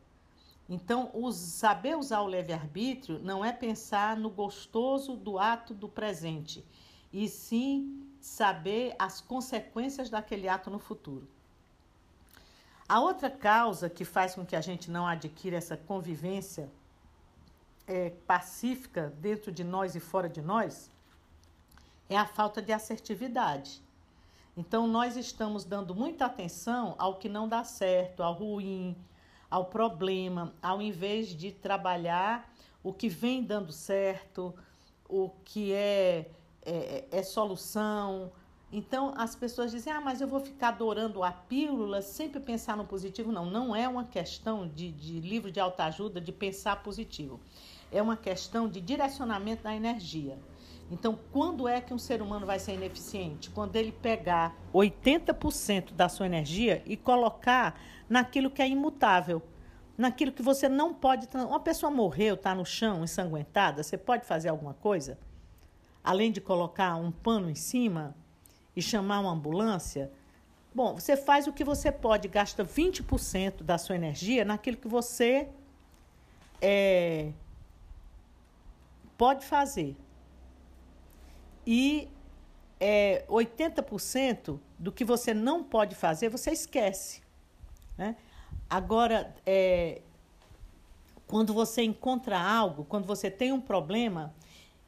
Então, 0.68 1.10
saber 1.32 1.97
usar 1.97 2.22
o 2.22 2.28
livre-arbítrio 2.28 3.18
não 3.18 3.44
é 3.44 3.52
pensar 3.52 4.16
no 4.16 4.30
gostoso 4.30 5.16
do 5.16 5.39
ato 5.39 5.74
do 5.74 5.89
presente, 5.89 6.64
e 7.12 7.28
sim 7.28 8.06
saber 8.20 8.94
as 8.98 9.20
consequências 9.20 10.09
daquele 10.09 10.48
ato 10.48 10.70
no 10.70 10.78
futuro. 10.78 11.28
A 12.89 13.01
outra 13.01 13.30
causa 13.30 13.89
que 13.90 14.05
faz 14.05 14.34
com 14.34 14.44
que 14.47 14.56
a 14.56 14.60
gente 14.60 14.90
não 14.90 15.06
adquira 15.06 15.56
essa 15.56 15.76
convivência 15.76 16.70
é, 17.86 18.10
pacífica 18.26 19.12
dentro 19.18 19.51
de 19.51 19.64
nós 19.64 19.94
e 19.94 20.01
fora 20.01 20.28
de 20.28 20.40
nós 20.40 20.90
é 22.09 22.16
a 22.16 22.26
falta 22.26 22.62
de 22.62 22.72
assertividade. 22.72 23.82
Então, 24.56 24.86
nós 24.86 25.16
estamos 25.16 25.64
dando 25.64 25.94
muita 25.94 26.26
atenção 26.26 26.94
ao 26.98 27.16
que 27.16 27.28
não 27.28 27.48
dá 27.48 27.64
certo, 27.64 28.22
ao 28.22 28.34
ruim, 28.34 28.97
ao 29.53 29.66
problema, 29.66 30.55
ao 30.62 30.81
invés 30.81 31.29
de 31.29 31.53
trabalhar 31.53 32.51
o 32.83 32.91
que 32.91 33.07
vem 33.07 33.45
dando 33.45 33.70
certo, 33.70 34.55
o 35.07 35.29
que 35.45 35.74
é, 35.74 36.31
é, 36.65 37.05
é 37.12 37.23
solução. 37.23 38.33
Então 38.73 39.12
as 39.15 39.37
pessoas 39.37 39.70
dizem, 39.70 39.93
ah, 39.93 40.01
mas 40.01 40.23
eu 40.23 40.27
vou 40.27 40.41
ficar 40.41 40.69
adorando 40.69 41.23
a 41.23 41.31
pílula, 41.31 42.01
sempre 42.01 42.41
pensar 42.41 42.79
no 42.79 42.87
positivo. 42.87 43.31
Não, 43.31 43.45
não 43.45 43.77
é 43.77 43.87
uma 43.87 44.05
questão 44.05 44.66
de, 44.66 44.91
de 44.91 45.20
livro 45.20 45.53
de 45.53 45.61
autoajuda 45.61 46.19
de 46.19 46.33
pensar 46.33 46.83
positivo. 46.83 47.39
É 47.93 48.01
uma 48.01 48.16
questão 48.16 48.66
de 48.66 48.81
direcionamento 48.81 49.65
da 49.65 49.77
energia. 49.77 50.39
Então, 50.91 51.19
quando 51.31 51.69
é 51.69 51.81
que 51.81 51.93
um 51.93 51.99
ser 51.99 52.20
humano 52.20 52.45
vai 52.45 52.59
ser 52.59 52.73
ineficiente? 52.73 53.51
Quando 53.51 53.77
ele 53.77 53.93
pegar 53.93 54.55
80% 54.74 55.93
da 55.93 56.09
sua 56.09 56.27
energia 56.27 56.83
e 56.87 56.97
colocar 56.97 57.79
naquilo 58.12 58.51
que 58.51 58.60
é 58.60 58.68
imutável, 58.68 59.40
naquilo 59.97 60.32
que 60.32 60.43
você 60.43 60.68
não 60.68 60.93
pode. 60.93 61.26
Uma 61.34 61.60
pessoa 61.60 61.90
morreu, 61.90 62.34
está 62.34 62.55
no 62.55 62.66
chão, 62.66 63.02
ensanguentada, 63.02 63.82
você 63.82 63.97
pode 63.97 64.26
fazer 64.26 64.51
alguma 64.51 64.74
coisa? 64.74 65.18
Além 66.05 66.30
de 66.30 66.39
colocar 66.39 66.94
um 66.97 67.10
pano 67.10 67.48
em 67.48 67.55
cima 67.55 68.14
e 68.76 68.82
chamar 68.82 69.20
uma 69.20 69.30
ambulância? 69.30 70.12
Bom, 70.74 70.93
você 71.01 71.16
faz 71.16 71.47
o 71.47 71.55
que 71.55 71.64
você 71.64 71.90
pode, 71.90 72.28
gasta 72.28 72.62
20% 72.62 73.62
da 73.62 73.78
sua 73.78 73.97
energia 73.97 74.44
naquilo 74.44 74.76
que 74.76 74.89
você 74.89 75.48
é, 76.60 77.32
pode 79.16 79.47
fazer. 79.47 79.97
E 81.66 82.10
é, 82.78 83.24
80% 83.26 84.60
do 84.78 84.93
que 84.93 85.02
você 85.02 85.32
não 85.32 85.64
pode 85.64 85.94
fazer, 85.94 86.28
você 86.28 86.51
esquece. 86.51 87.22
Né? 87.97 88.16
Agora, 88.69 89.35
é, 89.44 90.01
quando 91.27 91.52
você 91.52 91.82
encontra 91.82 92.40
algo, 92.40 92.85
quando 92.85 93.06
você 93.06 93.31
tem 93.31 93.52
um 93.52 93.60
problema 93.60 94.35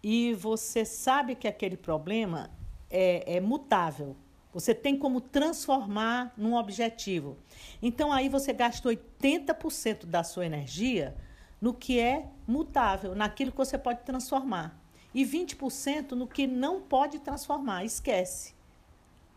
e 0.02 0.34
você 0.34 0.84
sabe 0.84 1.34
que 1.34 1.48
aquele 1.48 1.76
problema 1.76 2.50
é, 2.90 3.36
é 3.36 3.40
mutável, 3.40 4.16
você 4.52 4.74
tem 4.74 4.96
como 4.96 5.20
transformar 5.20 6.32
num 6.36 6.54
objetivo. 6.54 7.36
Então, 7.82 8.12
aí 8.12 8.28
você 8.28 8.52
gasta 8.52 8.88
80% 8.88 10.06
da 10.06 10.22
sua 10.22 10.46
energia 10.46 11.16
no 11.60 11.74
que 11.74 11.98
é 11.98 12.28
mutável, 12.46 13.14
naquilo 13.14 13.50
que 13.50 13.56
você 13.56 13.76
pode 13.76 14.02
transformar 14.02 14.78
e 15.14 15.24
20% 15.24 16.12
no 16.12 16.26
que 16.26 16.46
não 16.46 16.80
pode 16.80 17.20
transformar, 17.20 17.84
esquece. 17.84 18.52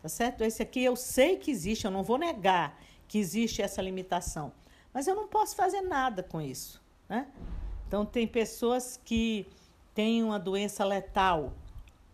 Tá 0.02 0.08
certo? 0.08 0.42
Esse 0.42 0.62
aqui 0.62 0.82
eu 0.82 0.96
sei 0.96 1.36
que 1.36 1.50
existe, 1.50 1.84
eu 1.84 1.90
não 1.90 2.02
vou 2.02 2.18
negar 2.18 2.78
que 3.08 3.18
existe 3.18 3.62
essa 3.62 3.82
limitação, 3.82 4.52
mas 4.92 5.08
eu 5.08 5.14
não 5.14 5.26
posso 5.26 5.56
fazer 5.56 5.80
nada 5.80 6.22
com 6.22 6.40
isso, 6.40 6.80
né? 7.08 7.26
Então 7.86 8.04
tem 8.04 8.26
pessoas 8.26 9.00
que 9.02 9.46
têm 9.94 10.22
uma 10.22 10.38
doença 10.38 10.84
letal. 10.84 11.54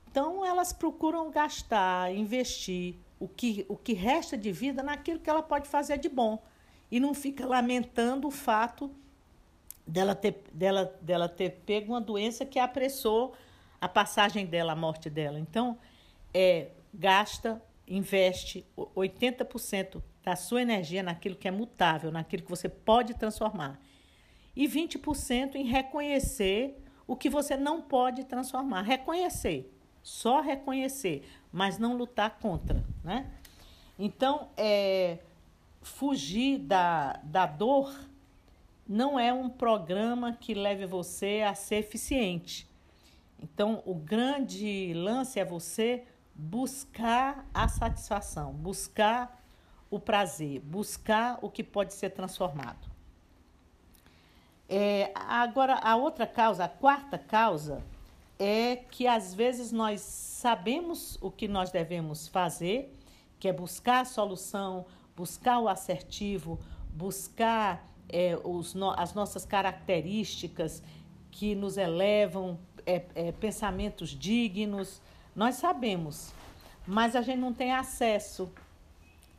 Então 0.09 0.47
elas 0.47 0.73
procuram 0.73 1.31
gastar, 1.31 2.15
investir 2.15 2.95
o 3.19 3.27
que, 3.27 3.67
o 3.69 3.77
que 3.77 3.93
resta 3.93 4.39
de 4.39 4.53
vida 4.53 4.83
naquilo 4.83 5.19
que 5.19 5.29
ela 5.29 5.43
pode 5.43 5.69
fazer 5.69 5.99
de 5.99 6.09
bom 6.09 6.41
e 6.91 7.01
não 7.01 7.13
fica 7.13 7.45
lamentando 7.45 8.29
o 8.29 8.31
fato 8.31 8.91
dela 9.87 10.15
ter, 10.15 10.45
dela, 10.53 10.97
dela 11.01 11.29
ter 11.29 11.51
pego 11.67 11.93
uma 11.93 12.01
doença 12.01 12.45
que 12.47 12.59
apressou 12.59 13.35
a 13.81 13.89
passagem 13.89 14.47
dela, 14.47 14.73
a 14.73 14.77
morte 14.77 15.11
dela. 15.11 15.39
Então, 15.39 15.77
é, 16.33 16.69
gasta, 16.93 17.61
investe 17.87 18.65
80% 18.77 20.01
da 20.25 20.35
sua 20.35 20.63
energia 20.63 21.03
naquilo 21.03 21.37
que 21.37 21.47
é 21.47 21.51
mutável, 21.51 22.11
naquilo 22.11 22.43
que 22.43 22.51
você 22.51 22.69
pode 22.69 23.15
transformar. 23.15 23.79
E 24.57 24.67
20% 24.67 25.57
em 25.57 25.65
reconhecer 25.65 26.83
o 27.07 27.15
que 27.15 27.29
você 27.29 27.57
não 27.57 27.83
pode 27.83 28.25
transformar. 28.25 28.83
Reconhecer, 28.83 29.71
só 30.03 30.41
reconhecer, 30.41 31.29
mas 31.53 31.79
não 31.79 31.97
lutar 31.97 32.39
contra. 32.39 32.83
Né? 33.03 33.31
Então, 33.99 34.49
é, 34.57 35.19
fugir 35.83 36.59
da, 36.59 37.21
da 37.25 37.45
dor 37.45 37.95
não 38.89 39.19
é 39.19 39.33
um 39.33 39.51
programa 39.51 40.33
que 40.33 40.55
leve 40.55 40.87
você 40.87 41.43
a 41.47 41.55
ser 41.55 41.77
eficiente. 41.77 42.67
Então, 43.43 43.83
o 43.85 43.95
grande 43.95 44.93
lance 44.95 45.39
é 45.39 45.45
você 45.45 46.05
buscar 46.35 47.47
a 47.53 47.69
satisfação, 47.69 48.53
buscar 48.53 49.44
o 49.95 50.01
prazer, 50.01 50.61
buscar 50.61 51.39
o 51.41 51.49
que 51.49 51.63
pode 51.63 51.95
ser 51.95 52.11
transformado. 52.11 52.91
É, 54.69 55.13
agora, 55.15 55.75
a 55.75 55.95
outra 55.95 56.27
causa, 56.27 56.65
a 56.65 56.69
quarta 56.69 57.17
causa, 57.17 57.81
é 58.39 58.77
que 58.77 59.07
às 59.07 59.33
vezes 59.33 59.71
nós 59.71 60.01
sabemos 60.01 61.17
o 61.21 61.31
que 61.31 61.47
nós 61.47 61.71
devemos 61.71 62.27
fazer, 62.27 62.93
que 63.39 63.47
é 63.47 63.53
buscar 63.53 64.01
a 64.01 64.05
solução, 64.05 64.85
buscar 65.17 65.61
o 65.61 65.69
assertivo, 65.69 66.59
buscar 66.91 67.87
é, 68.09 68.37
os, 68.43 68.75
as 68.97 69.15
nossas 69.15 69.45
características 69.45 70.83
que 71.31 71.55
nos 71.55 71.77
elevam 71.77 72.59
é, 72.85 73.05
é, 73.15 73.33
pensamentos 73.33 74.11
dignos, 74.11 75.01
nós 75.37 75.55
sabemos, 75.55 76.33
mas 76.87 77.15
a 77.15 77.23
gente 77.23 77.39
não 77.39 77.53
tem 77.53 77.73
acesso. 77.73 78.51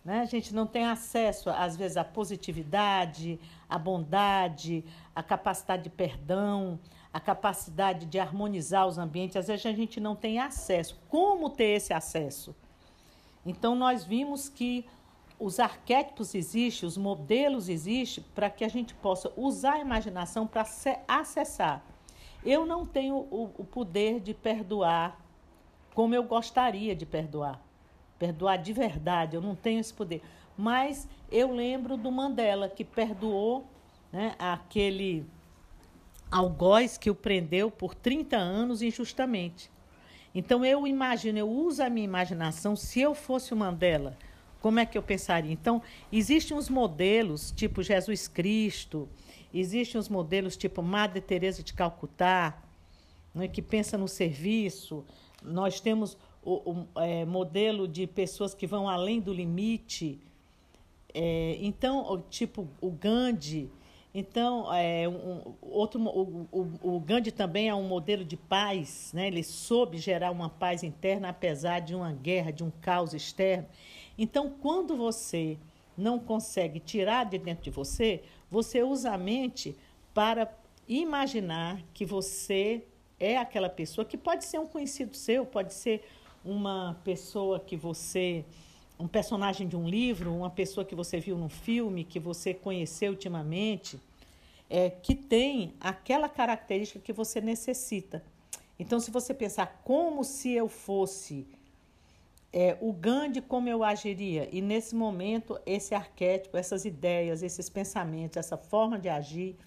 Né? 0.06 0.22
A 0.22 0.26
gente 0.26 0.54
não 0.54 0.68
tem 0.68 0.86
acesso, 0.86 1.50
às 1.50 1.76
vezes, 1.76 1.98
à 1.98 2.04
positividade, 2.04 3.40
à 3.68 3.78
bondade, 3.78 4.86
à 5.16 5.24
capacidade 5.24 5.84
de 5.84 5.90
perdão, 5.90 6.80
à 7.12 7.20
capacidade 7.20 8.06
de 8.06 8.20
harmonizar 8.20 8.88
os 8.88 8.98
ambientes. 8.98 9.36
Às 9.36 9.48
vezes 9.48 9.66
a 9.66 9.72
gente 9.74 10.00
não 10.00 10.16
tem 10.16 10.40
acesso. 10.40 10.98
Como 11.10 11.50
ter 11.50 11.72
esse 11.78 11.92
acesso? 11.92 12.56
Então, 13.44 13.76
nós 13.76 14.06
vimos 14.06 14.48
que 14.48 14.86
os 15.40 15.60
arquétipos 15.60 16.36
existem, 16.36 16.88
os 16.88 16.96
modelos 16.96 17.68
existem, 17.68 18.24
para 18.36 18.50
que 18.50 18.64
a 18.64 18.70
gente 18.70 18.94
possa 18.94 19.34
usar 19.36 19.74
a 19.74 19.80
imaginação 19.80 20.48
para 20.48 20.66
acessar 21.08 21.84
eu 22.46 22.66
não 22.66 22.86
tenho 22.86 23.16
o, 23.16 23.52
o 23.58 23.66
poder 23.66 24.20
de 24.20 24.34
perdoar 24.34 25.20
como 25.96 26.14
eu 26.14 26.24
gostaria 26.24 26.96
de 26.96 27.06
perdoar. 27.06 27.60
Perdoar 28.18 28.58
de 28.58 28.74
verdade, 28.74 29.36
eu 29.36 29.42
não 29.42 29.56
tenho 29.56 29.80
esse 29.80 29.94
poder. 29.94 30.22
Mas 30.58 31.08
eu 31.32 31.54
lembro 31.54 31.98
do 31.98 32.12
Mandela, 32.12 32.70
que 32.70 32.84
perdoou 32.84 33.66
né, 34.12 34.36
aquele 34.40 35.26
algoz 36.32 36.98
que 36.98 37.10
o 37.10 37.16
prendeu 37.16 37.70
por 37.70 37.94
30 37.94 38.38
anos 38.38 38.82
injustamente. 38.82 39.70
Então 40.34 40.66
eu 40.66 40.86
imagino, 40.86 41.38
eu 41.38 41.50
uso 41.50 41.84
a 41.84 41.90
minha 41.90 42.06
imaginação, 42.06 42.76
se 42.76 43.00
eu 43.00 43.14
fosse 43.16 43.54
o 43.54 43.58
Mandela, 43.58 44.18
como 44.62 44.80
é 44.80 44.86
que 44.86 44.98
eu 44.98 45.04
pensaria? 45.04 45.52
Então, 45.52 45.82
existem 46.12 46.58
uns 46.58 46.70
modelos, 46.70 47.52
tipo 47.52 47.84
Jesus 47.84 48.28
Cristo, 48.28 49.08
Existem 49.58 49.98
os 49.98 50.10
modelos 50.10 50.58
tipo 50.58 50.84
Madre 50.84 51.22
Teresa 51.22 51.64
de 51.64 51.74
Calcutá, 51.74 52.62
né, 53.34 53.48
que 53.48 53.62
pensa 53.62 53.98
no 53.98 54.06
serviço. 54.06 55.06
Nós 55.42 55.80
temos 55.80 56.18
o, 56.46 56.86
o 56.96 57.02
é, 57.02 57.26
modelo 57.26 57.88
de 57.88 58.06
pessoas 58.06 58.54
que 58.54 58.68
vão 58.68 58.88
além 58.88 59.20
do 59.20 59.34
limite. 59.34 60.20
É, 61.14 61.58
então, 61.60 62.24
tipo 62.30 62.68
o 62.80 62.92
Gandhi. 62.92 63.70
Então, 64.14 64.74
é, 64.74 65.10
um, 65.10 65.56
outro, 65.62 66.00
o, 66.02 66.48
o, 66.52 66.96
o, 66.96 67.00
Gandhi 67.02 67.32
também 67.32 67.68
é 67.68 67.76
um 67.76 67.86
modelo 67.86 68.24
de 68.24 68.38
paz, 68.38 69.12
né? 69.14 69.28
ele 69.28 69.44
soube 69.44 69.98
gerar 69.98 70.32
uma 70.32 70.50
paz 70.50 70.84
interna 70.84 71.30
apesar 71.30 71.80
de 71.80 71.94
uma 71.94 72.14
guerra, 72.14 72.52
de 72.52 72.64
um 72.64 72.72
caos 72.80 73.14
externo. 73.14 73.68
Então, 74.18 74.50
quando 74.62 74.96
você 74.96 75.58
não 75.98 76.18
consegue 76.18 76.80
tirar 76.80 77.26
de 77.26 77.38
dentro 77.38 77.66
de 77.66 77.72
você, 77.72 78.24
você 78.50 78.84
usa 78.84 79.12
a 79.12 79.18
mente 79.18 79.76
para 80.14 80.50
imaginar 80.88 81.82
que 81.94 82.06
você 82.06 82.84
é 83.20 83.38
aquela 83.38 83.70
pessoa 83.70 84.06
que 84.06 84.18
pode 84.18 84.46
ser 84.46 84.60
um 84.60 84.68
conhecido 84.68 85.16
seu, 85.16 85.46
pode 85.46 85.74
ser 85.74 86.06
uma 86.46 87.00
pessoa 87.04 87.60
que 87.60 87.76
você 87.76 88.46
um 88.98 89.08
personagem 89.08 89.68
de 89.68 89.76
um 89.76 89.88
livro, 89.88 90.34
uma 90.34 90.50
pessoa 90.50 90.86
que 90.86 90.96
você 90.96 91.20
viu 91.20 91.38
num 91.38 91.50
filme, 91.50 92.06
que 92.06 92.20
você 92.20 92.54
conheceu 92.54 93.12
ultimamente, 93.12 94.00
é, 94.70 94.90
que 94.90 95.14
tem 95.14 95.74
aquela 95.82 96.30
característica 96.30 97.00
que 97.00 97.12
você 97.12 97.42
necessita. 97.42 98.24
Então, 98.80 99.00
se 99.00 99.12
você 99.12 99.34
pensar 99.34 99.82
como 99.84 100.24
se 100.24 100.52
eu 100.52 100.68
fosse 100.68 101.46
é, 102.52 102.78
o 102.80 102.94
Gandhi, 102.94 103.42
como 103.42 103.68
eu 103.68 103.84
agiria? 103.84 104.48
E 104.52 104.62
nesse 104.62 104.96
momento, 104.96 105.60
esse 105.66 105.94
arquétipo, 105.94 106.56
essas 106.56 106.86
ideias, 106.86 107.44
esses 107.44 107.70
pensamentos, 107.70 108.38
essa 108.38 108.56
forma 108.56 108.98
de 108.98 109.10
agir, 109.10 109.58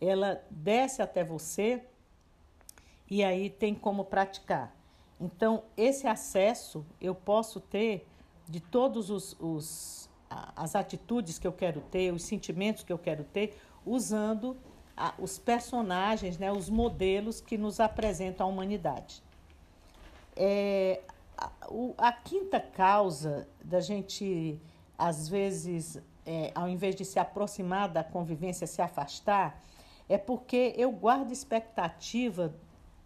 ela 0.00 0.42
desce 0.50 1.00
até 1.00 1.22
você 1.22 1.80
e 3.08 3.22
aí 3.22 3.48
tem 3.48 3.74
como 3.74 4.04
praticar. 4.04 4.74
Então, 5.20 5.62
esse 5.76 6.06
acesso 6.06 6.84
eu 7.00 7.14
posso 7.14 7.60
ter 7.60 8.06
de 8.48 8.60
todos 8.60 9.10
os, 9.10 9.36
os 9.40 10.10
as 10.56 10.74
atitudes 10.74 11.38
que 11.38 11.46
eu 11.46 11.52
quero 11.52 11.80
ter, 11.80 12.12
os 12.12 12.24
sentimentos 12.24 12.82
que 12.82 12.92
eu 12.92 12.98
quero 12.98 13.24
ter, 13.24 13.56
usando 13.86 14.56
a, 14.96 15.14
os 15.18 15.38
personagens, 15.38 16.38
né, 16.38 16.50
os 16.50 16.68
modelos 16.68 17.40
que 17.40 17.56
nos 17.56 17.80
apresentam 17.80 18.46
a 18.46 18.50
humanidade. 18.50 19.22
É, 20.36 21.02
a, 21.36 21.50
o, 21.68 21.94
a 21.96 22.12
quinta 22.12 22.60
causa 22.60 23.48
da 23.62 23.80
gente, 23.80 24.60
às 24.98 25.28
vezes, 25.28 26.00
é, 26.26 26.50
ao 26.54 26.68
invés 26.68 26.96
de 26.96 27.04
se 27.04 27.18
aproximar 27.18 27.88
da 27.88 28.02
convivência, 28.02 28.66
se 28.66 28.82
afastar, 28.82 29.62
é 30.08 30.18
porque 30.18 30.74
eu 30.76 30.90
guardo 30.90 31.32
expectativa 31.32 32.54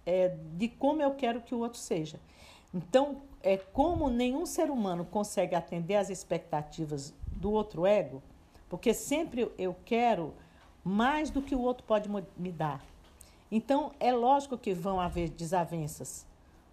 é, 0.09 0.35
de 0.55 0.69
como 0.69 1.03
eu 1.03 1.11
quero 1.11 1.43
que 1.43 1.55
o 1.55 1.59
outro 1.59 1.79
seja. 1.79 2.19
Então, 2.73 3.21
é 3.43 3.59
como 3.59 4.09
nenhum 4.09 4.47
ser 4.47 4.71
humano 4.71 5.05
consegue 5.05 5.55
atender 5.55 5.97
às 5.97 6.09
expectativas 6.09 7.13
do 7.27 7.53
outro 7.53 7.87
ego, 7.87 8.23
porque 8.71 8.95
sempre 8.95 9.53
eu 9.59 9.77
quero 9.85 10.33
mais 10.83 11.29
do 11.29 11.43
que 11.43 11.55
o 11.55 11.61
outro 11.61 11.85
pode 11.85 12.09
me 12.09 12.51
dar. 12.51 12.83
Então, 13.53 13.93
é 14.01 14.11
lógico 14.11 14.57
que 14.57 14.73
vão 14.73 14.99
haver 14.99 15.29
desavenças, 15.29 16.27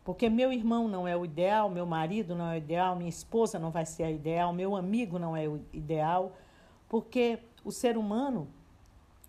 porque 0.05 0.29
meu 0.29 0.53
irmão 0.53 0.87
não 0.87 1.05
é 1.05 1.17
o 1.17 1.25
ideal, 1.25 1.69
meu 1.69 1.85
marido 1.85 2.35
não 2.35 2.49
é 2.51 2.55
o 2.55 2.57
ideal, 2.57 2.95
minha 2.95 3.09
esposa 3.09 3.59
não 3.59 3.69
vai 3.69 3.85
ser 3.85 4.03
a 4.03 4.11
ideal, 4.11 4.53
meu 4.53 4.77
amigo 4.77 5.19
não 5.19 5.35
é 5.35 5.45
o 5.45 5.59
ideal, 5.73 6.31
porque 6.87 7.39
o 7.65 7.71
ser 7.71 7.97
humano 7.97 8.47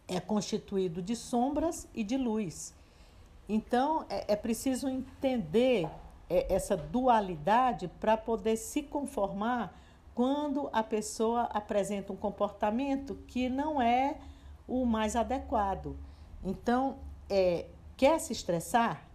é 0.07 0.21
constituído 0.21 1.03
de 1.03 1.17
sombras 1.17 1.89
e 1.93 2.05
de 2.05 2.17
luz. 2.17 2.76
Então, 3.49 4.05
é, 4.09 4.33
é 4.33 4.37
preciso 4.37 4.89
entender 4.89 5.89
é, 6.29 6.53
essa 6.53 6.77
dualidade 6.77 7.89
para 8.01 8.17
poder 8.17 8.57
se 8.57 8.83
conformar 8.83 9.75
quando 10.15 10.69
a 10.73 10.83
pessoa 10.83 11.43
apresenta 11.53 12.13
um 12.13 12.17
comportamento 12.17 13.15
que 13.27 13.49
não 13.49 13.81
é 13.81 14.17
o 14.67 14.85
mais 14.85 15.15
adequado. 15.15 15.97
Então, 16.43 16.99
é, 17.29 17.67
quer 17.97 18.19
se 18.19 18.33
estressar? 18.33 19.07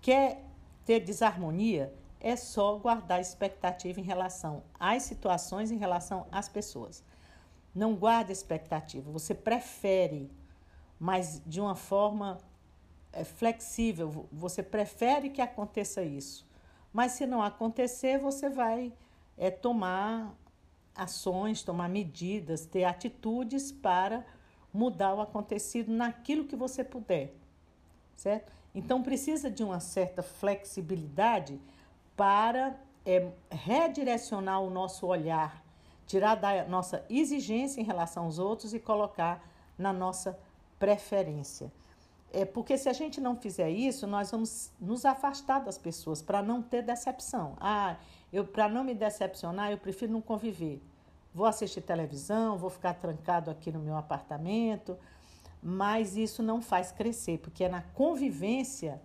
Quer 0.00 0.44
ter 0.84 1.00
desarmonia? 1.00 1.92
É 2.20 2.36
só 2.36 2.76
guardar 2.76 3.20
expectativa 3.20 4.00
em 4.00 4.04
relação 4.04 4.62
às 4.78 5.04
situações, 5.04 5.70
em 5.70 5.78
relação 5.78 6.26
às 6.30 6.48
pessoas. 6.48 7.02
Não 7.74 7.94
guarde 7.94 8.32
expectativa. 8.32 9.10
Você 9.10 9.34
prefere, 9.34 10.30
mas 10.98 11.40
de 11.46 11.60
uma 11.60 11.74
forma 11.74 12.38
é, 13.12 13.24
flexível. 13.24 14.28
Você 14.32 14.62
prefere 14.62 15.30
que 15.30 15.40
aconteça 15.40 16.02
isso. 16.02 16.46
Mas 16.92 17.12
se 17.12 17.26
não 17.26 17.42
acontecer, 17.42 18.18
você 18.18 18.48
vai 18.48 18.92
é, 19.36 19.50
tomar 19.50 20.34
ações, 20.94 21.62
tomar 21.62 21.88
medidas, 21.88 22.66
ter 22.66 22.84
atitudes 22.84 23.70
para 23.70 24.24
mudar 24.72 25.14
o 25.14 25.20
acontecido 25.20 25.92
naquilo 25.92 26.44
que 26.44 26.56
você 26.56 26.82
puder, 26.82 27.32
certo? 28.16 28.52
Então 28.74 29.02
precisa 29.02 29.50
de 29.50 29.62
uma 29.62 29.80
certa 29.80 30.22
flexibilidade 30.22 31.58
para 32.16 32.76
é, 33.06 33.30
redirecionar 33.50 34.60
o 34.60 34.70
nosso 34.70 35.06
olhar, 35.06 35.64
tirar 36.06 36.34
da 36.34 36.64
nossa 36.64 37.04
exigência 37.08 37.80
em 37.80 37.84
relação 37.84 38.24
aos 38.24 38.38
outros 38.38 38.74
e 38.74 38.78
colocar 38.78 39.42
na 39.78 39.92
nossa 39.92 40.38
preferência. 40.78 41.72
É 42.30 42.44
porque 42.44 42.76
se 42.76 42.88
a 42.88 42.92
gente 42.92 43.20
não 43.20 43.36
fizer 43.36 43.70
isso, 43.70 44.06
nós 44.06 44.30
vamos 44.30 44.70
nos 44.78 45.04
afastar 45.06 45.60
das 45.60 45.78
pessoas 45.78 46.20
para 46.20 46.42
não 46.42 46.62
ter 46.62 46.82
decepção. 46.82 47.56
Ah, 47.58 47.96
eu 48.30 48.44
para 48.44 48.68
não 48.68 48.84
me 48.84 48.94
decepcionar, 48.94 49.70
eu 49.70 49.78
prefiro 49.78 50.12
não 50.12 50.20
conviver. 50.20 50.82
Vou 51.34 51.46
assistir 51.46 51.80
televisão, 51.80 52.58
vou 52.58 52.68
ficar 52.68 52.94
trancado 52.94 53.50
aqui 53.50 53.72
no 53.72 53.78
meu 53.78 53.96
apartamento, 53.96 54.98
mas 55.62 56.16
isso 56.16 56.42
não 56.42 56.60
faz 56.60 56.92
crescer, 56.92 57.38
porque 57.38 57.64
é 57.64 57.68
na 57.68 57.80
convivência 57.80 59.00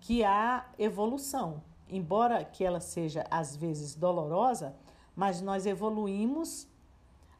que 0.00 0.24
há 0.24 0.64
evolução. 0.78 1.62
Embora 1.88 2.44
que 2.44 2.64
ela 2.64 2.80
seja 2.80 3.24
às 3.30 3.56
vezes 3.56 3.94
dolorosa, 3.94 4.74
mas 5.14 5.40
nós 5.40 5.66
evoluímos 5.66 6.66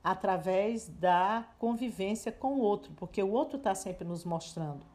através 0.05 0.89
da 0.89 1.45
convivência 1.59 2.31
com 2.31 2.55
o 2.55 2.61
outro, 2.61 2.93
porque 2.97 3.23
o 3.23 3.31
outro 3.31 3.59
está 3.59 3.75
sempre 3.75 4.07
nos 4.07 4.25
mostrando 4.25 4.90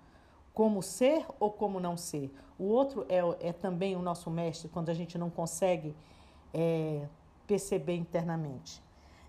como 0.56 0.82
ser 0.82 1.26
ou 1.38 1.52
como 1.52 1.80
não 1.80 1.98
ser. 1.98 2.34
O 2.58 2.64
outro 2.64 3.06
é, 3.10 3.50
é 3.50 3.54
também 3.54 3.96
o 3.96 4.02
nosso 4.02 4.32
mestre 4.32 4.70
quando 4.70 4.90
a 4.90 4.94
gente 4.94 5.18
não 5.18 5.30
consegue 5.30 5.94
é, 6.54 7.06
perceber 7.46 7.96
internamente. 7.96 8.82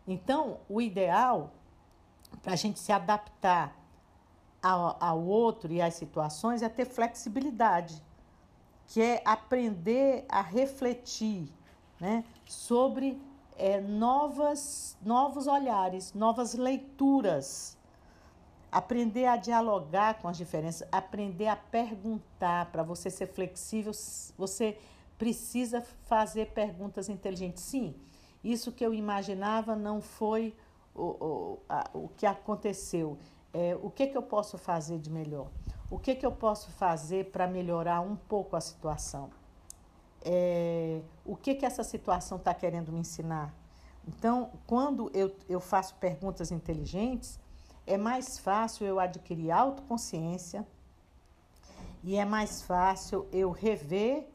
Então, 0.07 0.59
o 0.69 0.81
ideal 0.81 1.51
para 2.43 2.53
a 2.53 2.57
gente 2.57 2.79
se 2.79 2.93
adaptar 2.93 3.77
ao, 4.63 4.97
ao 5.01 5.21
outro 5.21 5.73
e 5.73 5.83
às 5.83 5.95
situações 5.95 6.63
é 6.63 6.69
ter 6.69 6.85
flexibilidade, 6.85 8.01
que 8.87 9.03
é 9.03 9.21
aprender 9.25 10.25
a 10.29 10.41
refletir 10.41 11.49
né, 11.99 12.25
sobre 12.45 13.21
é, 13.57 13.81
novas, 13.81 14.97
novos 15.03 15.49
olhares, 15.49 16.15
novas 16.15 16.55
leituras 16.55 17.76
aprender 18.77 19.25
a 19.25 19.39
dialogar 19.39 20.21
com 20.21 20.29
as 20.29 20.37
diferenças, 20.37 20.87
aprender 20.93 21.49
a 21.49 21.57
perguntar. 21.57 22.67
Para 22.67 22.83
você 22.83 23.09
ser 23.09 23.27
flexível, 23.27 23.91
você 24.37 24.79
precisa 25.17 25.81
fazer 26.03 26.49
perguntas 26.51 27.09
inteligentes. 27.09 27.63
Sim, 27.63 27.95
isso 28.45 28.71
que 28.71 28.85
eu 28.85 28.93
imaginava 28.93 29.75
não 29.75 30.03
foi 30.03 30.55
o, 30.95 31.05
o, 31.05 31.59
a, 31.67 31.89
o 31.95 32.09
que 32.19 32.27
aconteceu. 32.27 33.17
É, 33.55 33.79
o 33.83 33.89
que, 33.89 34.09
que 34.09 34.19
eu 34.19 34.23
posso 34.23 34.59
fazer 34.59 34.99
de 34.99 35.09
melhor? 35.09 35.49
O 35.91 35.99
que, 35.99 36.15
que 36.15 36.27
eu 36.27 36.33
posso 36.33 36.71
fazer 36.73 37.31
para 37.31 37.47
melhorar 37.47 38.03
um 38.03 38.15
pouco 38.15 38.57
a 38.57 38.61
situação? 38.61 39.31
É, 40.23 41.01
o 41.25 41.35
que, 41.35 41.55
que 41.55 41.65
essa 41.65 41.83
situação 41.83 42.37
está 42.37 42.53
querendo 42.53 42.93
me 42.93 43.01
ensinar? 43.01 43.55
Então, 44.07 44.51
quando 44.67 45.11
eu, 45.15 45.35
eu 45.49 45.61
faço 45.61 45.95
perguntas 45.95 46.53
inteligentes, 46.53 47.41
é 47.87 47.97
mais 47.97 48.39
fácil 48.39 48.87
eu 48.87 48.99
adquirir 48.99 49.51
autoconsciência 49.51 50.67
e 52.03 52.17
é 52.17 52.25
mais 52.25 52.63
fácil 52.63 53.27
eu 53.33 53.51
rever 53.51 54.27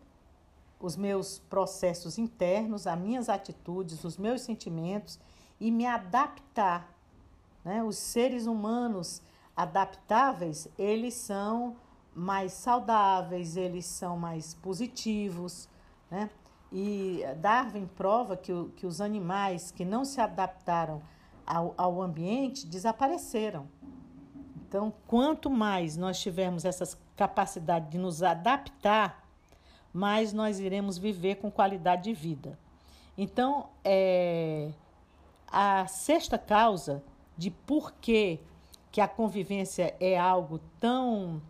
os 0.80 0.96
meus 0.96 1.40
processos 1.40 2.18
internos, 2.18 2.88
as 2.88 3.00
minhas 3.00 3.30
atitudes, 3.30 4.04
os 4.04 4.18
meus 4.18 4.42
sentimentos 4.42 5.20
e 5.60 5.70
me 5.70 5.86
adaptar. 5.86 6.90
Né? 7.64 7.84
Os 7.84 7.98
seres 7.98 8.46
humanos 8.48 9.22
adaptáveis, 9.56 10.68
eles 10.78 11.14
são 11.14 11.76
mais 12.16 12.54
saudáveis, 12.54 13.56
eles 13.56 13.86
são 13.86 14.18
mais 14.18 14.54
positivos. 14.56 15.70
Né? 16.10 16.30
E 16.72 17.22
Darwin 17.38 17.86
prova 17.86 18.36
que, 18.36 18.52
que 18.76 18.86
os 18.86 19.02
animais 19.02 19.72
que 19.72 19.86
não 19.86 20.04
se 20.04 20.20
adaptaram 20.20 21.02
ao, 21.46 21.74
ao 21.78 22.02
ambiente 22.02 22.66
desapareceram. 22.66 23.68
Então, 24.68 24.94
quanto 25.08 25.50
mais 25.50 25.98
nós 25.98 26.20
tivermos 26.20 26.64
essa 26.64 26.98
capacidade 27.16 27.90
de 27.90 27.98
nos 27.98 28.24
adaptar, 28.24 29.28
mais 29.94 30.32
nós 30.32 30.60
iremos 30.60 30.98
viver 30.98 31.36
com 31.36 31.52
qualidade 31.52 32.04
de 32.06 32.14
vida. 32.14 32.58
Então, 33.18 33.68
é, 33.84 34.72
a 35.52 35.86
sexta 35.88 36.38
causa 36.38 37.04
de 37.38 37.52
por 37.52 37.92
que, 37.94 38.40
que 38.92 39.02
a 39.02 39.08
convivência 39.08 39.96
é 40.00 40.18
algo 40.18 40.60
tão 40.80 41.42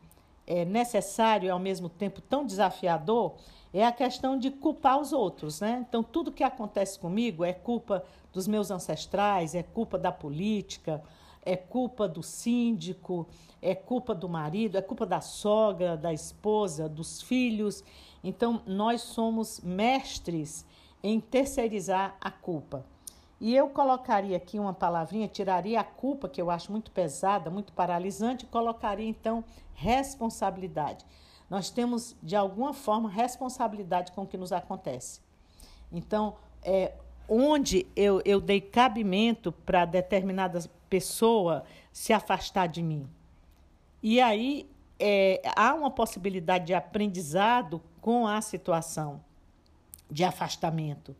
é, 0.47 0.65
necessário 0.65 1.47
e 1.47 1.49
ao 1.49 1.59
mesmo 1.59 1.87
tempo 1.87 2.21
tão 2.21 2.45
desafiador 2.45 3.35
é 3.73 3.85
a 3.85 3.91
questão 3.91 4.37
de 4.37 4.51
culpar 4.51 4.99
os 4.99 5.13
outros, 5.13 5.61
né? 5.61 5.85
Então, 5.87 6.03
tudo 6.03 6.31
que 6.31 6.43
acontece 6.43 6.99
comigo 6.99 7.45
é 7.45 7.53
culpa 7.53 8.03
dos 8.31 8.47
meus 8.47 8.71
ancestrais, 8.71 9.55
é 9.55 9.63
culpa 9.63 9.97
da 9.97 10.11
política, 10.11 11.01
é 11.43 11.55
culpa 11.55 12.07
do 12.07 12.21
síndico, 12.21 13.27
é 13.61 13.73
culpa 13.73 14.13
do 14.13 14.29
marido, 14.29 14.77
é 14.77 14.81
culpa 14.81 15.05
da 15.05 15.21
sogra, 15.21 15.97
da 15.97 16.13
esposa, 16.13 16.87
dos 16.87 17.21
filhos. 17.21 17.83
Então, 18.23 18.61
nós 18.65 19.01
somos 19.01 19.59
mestres 19.61 20.65
em 21.03 21.19
terceirizar 21.19 22.15
a 22.21 22.29
culpa. 22.29 22.85
E 23.39 23.55
eu 23.55 23.69
colocaria 23.69 24.37
aqui 24.37 24.59
uma 24.59 24.73
palavrinha, 24.73 25.27
tiraria 25.27 25.79
a 25.79 25.83
culpa, 25.83 26.29
que 26.29 26.39
eu 26.39 26.51
acho 26.51 26.71
muito 26.71 26.91
pesada, 26.91 27.49
muito 27.49 27.73
paralisante, 27.73 28.45
e 28.45 28.47
colocaria 28.47 29.07
então 29.07 29.43
responsabilidade. 29.73 31.03
Nós 31.49 31.71
temos, 31.71 32.15
de 32.21 32.35
alguma 32.35 32.71
forma, 32.71 33.09
responsabilidade 33.09 34.11
com 34.11 34.21
o 34.21 34.27
que 34.27 34.37
nos 34.37 34.51
acontece. 34.51 35.21
Então, 35.91 36.35
é, 36.61 36.93
onde 37.27 37.87
eu, 37.95 38.21
eu 38.25 38.41
dei 38.41 38.59
cabimento 38.59 39.51
para 39.51 39.85
determinada 39.85 40.59
pessoa 40.89 41.63
se 41.91 42.13
afastar 42.13 42.67
de 42.67 42.81
mim. 42.81 43.07
E 44.03 44.19
aí 44.19 44.69
é, 44.99 45.41
há 45.55 45.73
uma 45.73 45.89
possibilidade 45.89 46.67
de 46.67 46.73
aprendizado 46.73 47.81
com 48.01 48.27
a 48.27 48.41
situação 48.41 49.23
de 50.09 50.23
afastamento. 50.23 51.15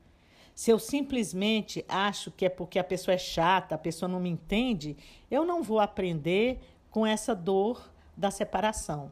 Se 0.54 0.70
eu 0.70 0.78
simplesmente 0.78 1.86
acho 1.88 2.30
que 2.30 2.46
é 2.46 2.50
porque 2.50 2.78
a 2.78 2.84
pessoa 2.84 3.16
é 3.16 3.18
chata, 3.18 3.76
a 3.76 3.78
pessoa 3.78 4.10
não 4.10 4.20
me 4.20 4.30
entende, 4.30 4.98
eu 5.30 5.46
não 5.46 5.64
vou 5.64 5.80
aprender 5.80 6.60
com 6.90 7.06
essa 7.06 7.34
dor 7.34 7.90
da 8.16 8.30
separação. 8.30 9.12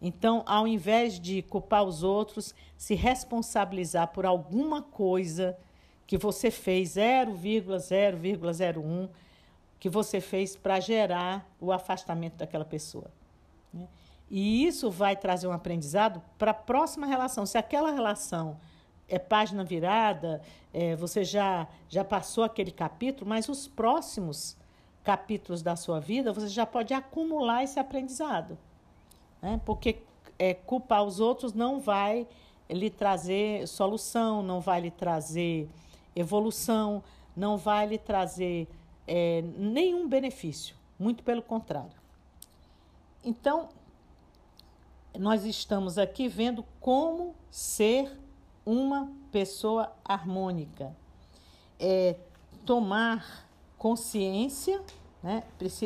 Então, 0.00 0.44
ao 0.46 0.68
invés 0.68 1.18
de 1.18 1.42
culpar 1.42 1.82
os 1.82 2.02
outros, 2.02 2.54
se 2.76 2.94
responsabilizar 2.94 4.08
por 4.08 4.24
alguma 4.24 4.82
coisa 4.82 5.56
que 6.08 6.18
você 6.18 6.50
fez 6.50 6.96
0,0,01 6.96 9.08
que 9.78 9.88
você 9.90 10.20
fez 10.20 10.56
para 10.56 10.80
gerar 10.80 11.46
o 11.60 11.70
afastamento 11.70 12.38
daquela 12.38 12.64
pessoa. 12.64 13.10
Né? 13.72 13.86
E 14.30 14.66
isso 14.66 14.90
vai 14.90 15.14
trazer 15.14 15.46
um 15.46 15.52
aprendizado 15.52 16.22
para 16.38 16.50
a 16.52 16.54
próxima 16.54 17.06
relação. 17.06 17.44
Se 17.44 17.58
aquela 17.58 17.92
relação 17.92 18.58
é 19.06 19.18
página 19.18 19.62
virada, 19.62 20.40
é, 20.72 20.96
você 20.96 21.22
já, 21.22 21.68
já 21.90 22.02
passou 22.02 22.42
aquele 22.42 22.70
capítulo, 22.70 23.28
mas 23.28 23.46
os 23.48 23.68
próximos 23.68 24.56
capítulos 25.04 25.60
da 25.62 25.76
sua 25.76 26.00
vida, 26.00 26.32
você 26.32 26.48
já 26.48 26.64
pode 26.64 26.94
acumular 26.94 27.62
esse 27.62 27.78
aprendizado. 27.78 28.56
Né? 29.42 29.60
Porque 29.64 29.98
é, 30.38 30.54
culpar 30.54 31.04
os 31.04 31.20
outros 31.20 31.52
não 31.52 31.78
vai 31.78 32.26
lhe 32.68 32.88
trazer 32.88 33.68
solução, 33.68 34.42
não 34.42 34.58
vai 34.58 34.80
lhe 34.80 34.90
trazer 34.90 35.68
evolução, 36.20 37.02
não 37.36 37.56
vai 37.56 37.86
lhe 37.86 37.98
trazer 37.98 38.68
é, 39.06 39.42
nenhum 39.56 40.08
benefício, 40.08 40.76
muito 40.98 41.22
pelo 41.22 41.42
contrário. 41.42 41.98
Então, 43.24 43.68
nós 45.18 45.44
estamos 45.44 45.98
aqui 45.98 46.28
vendo 46.28 46.64
como 46.80 47.34
ser 47.50 48.16
uma 48.64 49.10
pessoa 49.32 49.92
harmônica. 50.04 50.94
É 51.78 52.16
tomar 52.64 53.46
consciência, 53.78 54.82
né? 55.22 55.42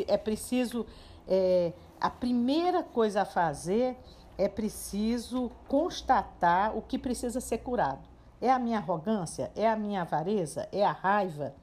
é 0.07 0.17
preciso. 0.17 0.85
É, 1.27 1.71
a 1.99 2.09
primeira 2.09 2.83
coisa 2.83 3.21
a 3.21 3.25
fazer 3.25 3.95
é 4.37 4.49
preciso 4.49 5.49
constatar 5.67 6.75
o 6.75 6.81
que 6.81 6.97
precisa 6.97 7.39
ser 7.39 7.59
curado. 7.59 8.12
É 8.43 8.51
a 8.51 8.59
minha 8.59 8.79
arrogância? 8.79 9.49
É 9.55 9.69
a 9.69 9.75
minha 9.77 10.01
avareza? 10.01 10.67
É 10.69 10.85
a 10.85 10.91
raiva? 10.91 11.55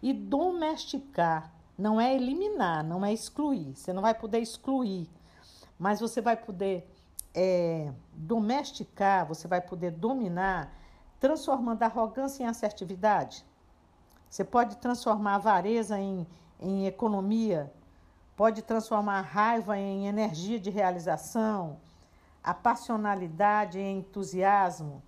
E 0.00 0.12
domesticar 0.12 1.52
não 1.76 2.00
é 2.00 2.14
eliminar, 2.14 2.84
não 2.84 3.04
é 3.04 3.12
excluir. 3.12 3.74
Você 3.74 3.92
não 3.92 4.00
vai 4.00 4.14
poder 4.14 4.38
excluir, 4.38 5.10
mas 5.76 5.98
você 5.98 6.20
vai 6.20 6.36
poder 6.36 6.88
é, 7.34 7.92
domesticar, 8.12 9.26
você 9.26 9.48
vai 9.48 9.60
poder 9.60 9.90
dominar, 9.90 10.72
transformando 11.18 11.82
a 11.82 11.86
arrogância 11.86 12.44
em 12.44 12.46
assertividade. 12.46 13.44
Você 14.28 14.44
pode 14.44 14.76
transformar 14.76 15.32
a 15.32 15.34
avareza 15.34 15.98
em, 15.98 16.24
em 16.60 16.86
economia, 16.86 17.72
pode 18.36 18.62
transformar 18.62 19.18
a 19.18 19.22
raiva 19.22 19.76
em 19.76 20.06
energia 20.06 20.60
de 20.60 20.70
realização, 20.70 21.80
a 22.40 22.54
passionalidade 22.54 23.80
em 23.80 23.98
entusiasmo, 23.98 25.02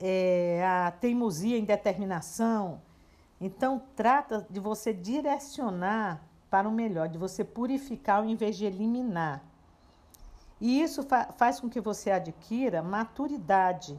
é, 0.00 0.64
a 0.66 0.90
teimosia 0.90 1.58
em 1.58 1.64
determinação. 1.64 2.80
Então, 3.40 3.82
trata 3.94 4.46
de 4.50 4.58
você 4.58 4.92
direcionar 4.92 6.22
para 6.50 6.68
o 6.68 6.72
melhor, 6.72 7.08
de 7.08 7.18
você 7.18 7.44
purificar 7.44 8.18
ao 8.18 8.24
invés 8.24 8.56
de 8.56 8.64
eliminar. 8.64 9.44
E 10.60 10.82
isso 10.82 11.02
fa 11.02 11.32
faz 11.36 11.60
com 11.60 11.70
que 11.70 11.80
você 11.80 12.10
adquira 12.10 12.82
maturidade 12.82 13.98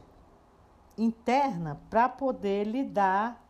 interna 0.96 1.80
para 1.88 2.08
poder 2.08 2.64
lidar 2.64 3.42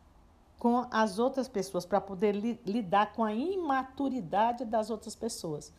com 0.57 0.87
as 0.89 1.19
outras 1.19 1.47
pessoas, 1.47 1.85
para 1.85 1.99
poder 1.99 2.33
li 2.33 2.59
lidar 2.65 3.11
com 3.13 3.23
a 3.23 3.33
imaturidade 3.33 4.63
das 4.63 4.89
outras 4.89 5.15
pessoas. 5.15 5.73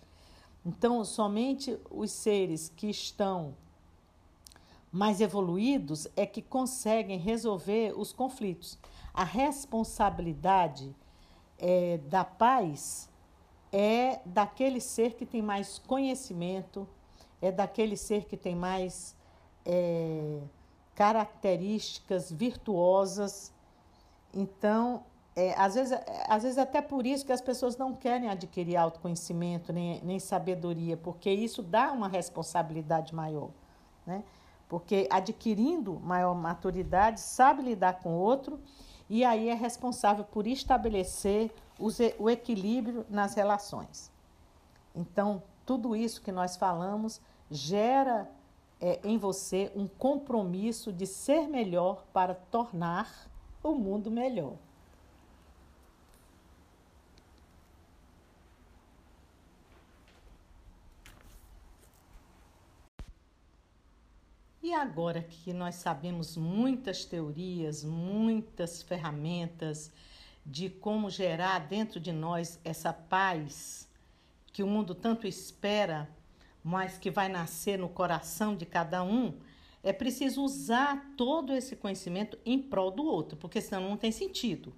Então, 0.64 1.04
somente 1.04 1.78
os 1.90 2.10
seres 2.10 2.68
que 2.68 2.88
estão 2.88 3.56
mais 4.94 5.20
evoluídos 5.20 6.06
é 6.16 6.24
que 6.24 6.40
conseguem 6.40 7.18
resolver 7.18 7.92
os 7.98 8.12
conflitos. 8.12 8.78
A 9.12 9.24
responsabilidade 9.24 10.94
é, 11.58 11.98
da 11.98 12.24
paz 12.24 13.10
é 13.72 14.20
daquele 14.24 14.80
ser 14.80 15.14
que 15.14 15.26
tem 15.26 15.42
mais 15.42 15.78
conhecimento, 15.80 16.86
é 17.42 17.50
daquele 17.50 17.96
ser 17.96 18.26
que 18.26 18.36
tem 18.36 18.54
mais 18.54 19.16
é, 19.66 20.38
características 20.94 22.30
virtuosas. 22.30 23.52
Então, 24.32 25.02
é, 25.34 25.54
às, 25.58 25.74
vezes, 25.74 25.98
às 26.28 26.44
vezes 26.44 26.56
até 26.56 26.80
por 26.80 27.04
isso 27.04 27.26
que 27.26 27.32
as 27.32 27.40
pessoas 27.40 27.76
não 27.76 27.96
querem 27.96 28.28
adquirir 28.28 28.76
autoconhecimento 28.76 29.72
nem, 29.72 30.00
nem 30.04 30.20
sabedoria, 30.20 30.96
porque 30.96 31.32
isso 31.32 31.64
dá 31.64 31.90
uma 31.90 32.06
responsabilidade 32.06 33.12
maior. 33.12 33.50
Né? 34.06 34.22
Porque 34.74 35.06
adquirindo 35.08 36.00
maior 36.00 36.34
maturidade, 36.34 37.20
sabe 37.20 37.62
lidar 37.62 38.00
com 38.00 38.14
o 38.14 38.18
outro 38.18 38.58
e 39.08 39.24
aí 39.24 39.48
é 39.48 39.54
responsável 39.54 40.24
por 40.24 40.48
estabelecer 40.48 41.54
o 42.18 42.28
equilíbrio 42.28 43.06
nas 43.08 43.34
relações. 43.34 44.10
Então, 44.92 45.40
tudo 45.64 45.94
isso 45.94 46.20
que 46.20 46.32
nós 46.32 46.56
falamos 46.56 47.20
gera 47.48 48.28
é, 48.80 48.98
em 49.04 49.16
você 49.16 49.70
um 49.76 49.86
compromisso 49.86 50.92
de 50.92 51.06
ser 51.06 51.46
melhor 51.46 52.02
para 52.12 52.34
tornar 52.34 53.30
o 53.62 53.76
mundo 53.76 54.10
melhor. 54.10 54.54
E 64.64 64.72
agora 64.72 65.22
que 65.22 65.52
nós 65.52 65.74
sabemos 65.74 66.38
muitas 66.38 67.04
teorias, 67.04 67.84
muitas 67.84 68.82
ferramentas 68.82 69.92
de 70.44 70.70
como 70.70 71.10
gerar 71.10 71.58
dentro 71.58 72.00
de 72.00 72.10
nós 72.10 72.58
essa 72.64 72.90
paz 72.90 73.86
que 74.54 74.62
o 74.62 74.66
mundo 74.66 74.94
tanto 74.94 75.26
espera 75.26 76.08
mas 76.62 76.96
que 76.96 77.10
vai 77.10 77.28
nascer 77.28 77.78
no 77.78 77.90
coração 77.90 78.56
de 78.56 78.64
cada 78.64 79.04
um, 79.04 79.34
é 79.82 79.92
preciso 79.92 80.42
usar 80.42 81.12
todo 81.14 81.52
esse 81.52 81.76
conhecimento 81.76 82.38
em 82.42 82.58
prol 82.58 82.90
do 82.90 83.04
outro, 83.04 83.36
porque 83.36 83.60
senão 83.60 83.90
não 83.90 83.98
tem 83.98 84.10
sentido. 84.10 84.74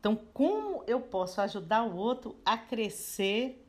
Então, 0.00 0.16
como 0.34 0.82
eu 0.88 1.00
posso 1.00 1.40
ajudar 1.40 1.84
o 1.84 1.94
outro 1.94 2.36
a 2.44 2.58
crescer 2.58 3.64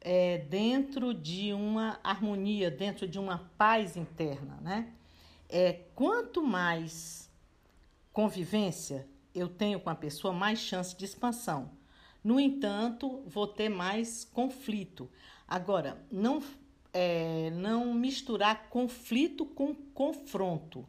é, 0.00 0.38
dentro 0.38 1.12
de 1.12 1.52
uma 1.52 2.00
harmonia, 2.02 2.70
dentro 2.70 3.06
de 3.06 3.18
uma 3.18 3.50
paz 3.58 3.96
interna, 3.96 4.58
né? 4.62 4.92
É, 5.48 5.72
quanto 5.94 6.42
mais 6.42 7.28
convivência 8.12 9.06
eu 9.34 9.48
tenho 9.48 9.80
com 9.80 9.90
a 9.90 9.94
pessoa, 9.94 10.32
mais 10.32 10.58
chance 10.58 10.96
de 10.96 11.04
expansão. 11.04 11.70
No 12.22 12.38
entanto, 12.38 13.22
vou 13.26 13.46
ter 13.46 13.68
mais 13.68 14.24
conflito. 14.24 15.10
Agora, 15.46 16.00
não 16.10 16.42
é, 16.92 17.50
não 17.50 17.94
misturar 17.94 18.68
conflito 18.68 19.44
com 19.44 19.74
confronto. 19.74 20.86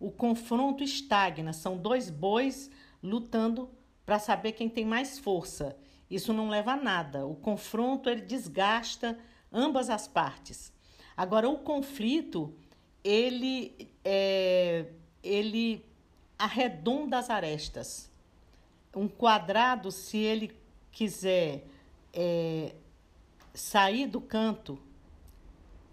O 0.00 0.10
confronto 0.10 0.82
estagna, 0.82 1.52
são 1.52 1.76
dois 1.76 2.10
bois 2.10 2.70
lutando 3.02 3.70
para 4.04 4.18
saber 4.18 4.52
quem 4.52 4.68
tem 4.68 4.84
mais 4.84 5.18
força. 5.18 5.76
Isso 6.14 6.32
não 6.32 6.48
leva 6.48 6.74
a 6.74 6.76
nada. 6.76 7.26
O 7.26 7.34
confronto 7.34 8.08
ele 8.08 8.20
desgasta 8.20 9.18
ambas 9.52 9.90
as 9.90 10.06
partes. 10.06 10.72
Agora 11.16 11.48
o 11.48 11.58
conflito 11.58 12.54
ele 13.02 13.90
é, 14.04 14.86
ele 15.24 15.84
arredonda 16.38 17.18
as 17.18 17.30
arestas. 17.30 18.08
Um 18.94 19.08
quadrado, 19.08 19.90
se 19.90 20.18
ele 20.18 20.56
quiser 20.92 21.66
é, 22.12 22.76
sair 23.52 24.06
do 24.06 24.20
canto 24.20 24.78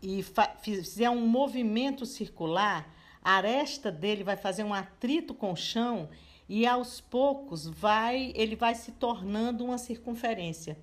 e 0.04 0.24
fizer 0.62 1.10
um 1.10 1.26
movimento 1.26 2.06
circular, 2.06 2.88
a 3.24 3.38
aresta 3.38 3.92
dele 3.92 4.24
vai 4.24 4.38
fazer 4.38 4.64
um 4.64 4.74
atrito 4.74 5.34
com 5.34 5.52
o 5.52 5.56
chão 5.56 6.08
e 6.54 6.68
aos 6.68 7.00
poucos 7.00 7.66
vai 7.66 8.34
ele 8.36 8.58
vai 8.58 8.76
se 8.76 8.92
tornando 8.92 9.64
uma 9.64 9.78
circunferência, 9.78 10.78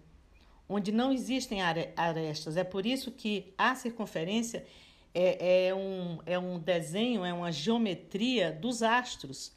onde 0.67 0.91
não 0.91 1.13
existem 1.13 1.61
arestas. 1.61 2.57
É 2.57 2.65
por 2.65 2.87
isso 2.87 3.13
que 3.13 3.53
a 3.59 3.75
circunferência 3.75 4.65
é, 5.13 5.67
é, 5.67 5.75
um, 5.75 6.21
é 6.25 6.39
um 6.39 6.59
desenho, 6.59 7.23
é 7.23 7.35
uma 7.35 7.53
geometria 7.53 8.51
dos 8.51 8.83
astros 8.83 9.53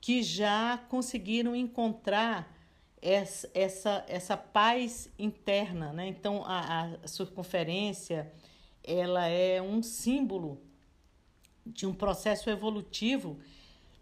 que 0.00 0.22
já 0.22 0.78
conseguiram 0.88 1.56
encontrar 1.56 2.56
essa, 3.02 3.50
essa, 3.52 4.04
essa 4.06 4.36
paz 4.36 5.10
interna. 5.18 5.92
Né? 5.92 6.06
Então, 6.06 6.44
a, 6.46 6.84
a 7.02 7.08
circunferência 7.08 8.32
ela 8.84 9.26
é 9.26 9.60
um 9.60 9.82
símbolo 9.82 10.62
de 11.66 11.84
um 11.84 11.92
processo 11.92 12.48
evolutivo 12.48 13.40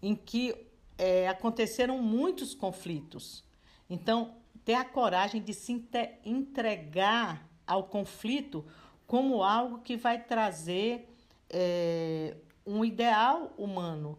em 0.02 0.14
que 0.14 0.73
é, 0.96 1.28
aconteceram 1.28 2.00
muitos 2.00 2.54
conflitos. 2.54 3.44
Então, 3.88 4.34
ter 4.64 4.74
a 4.74 4.84
coragem 4.84 5.42
de 5.42 5.52
se 5.52 5.86
entregar 6.24 7.48
ao 7.66 7.84
conflito 7.84 8.64
como 9.06 9.42
algo 9.42 9.80
que 9.80 9.96
vai 9.96 10.22
trazer 10.22 11.08
é, 11.50 12.36
um 12.66 12.84
ideal 12.84 13.52
humano. 13.58 14.18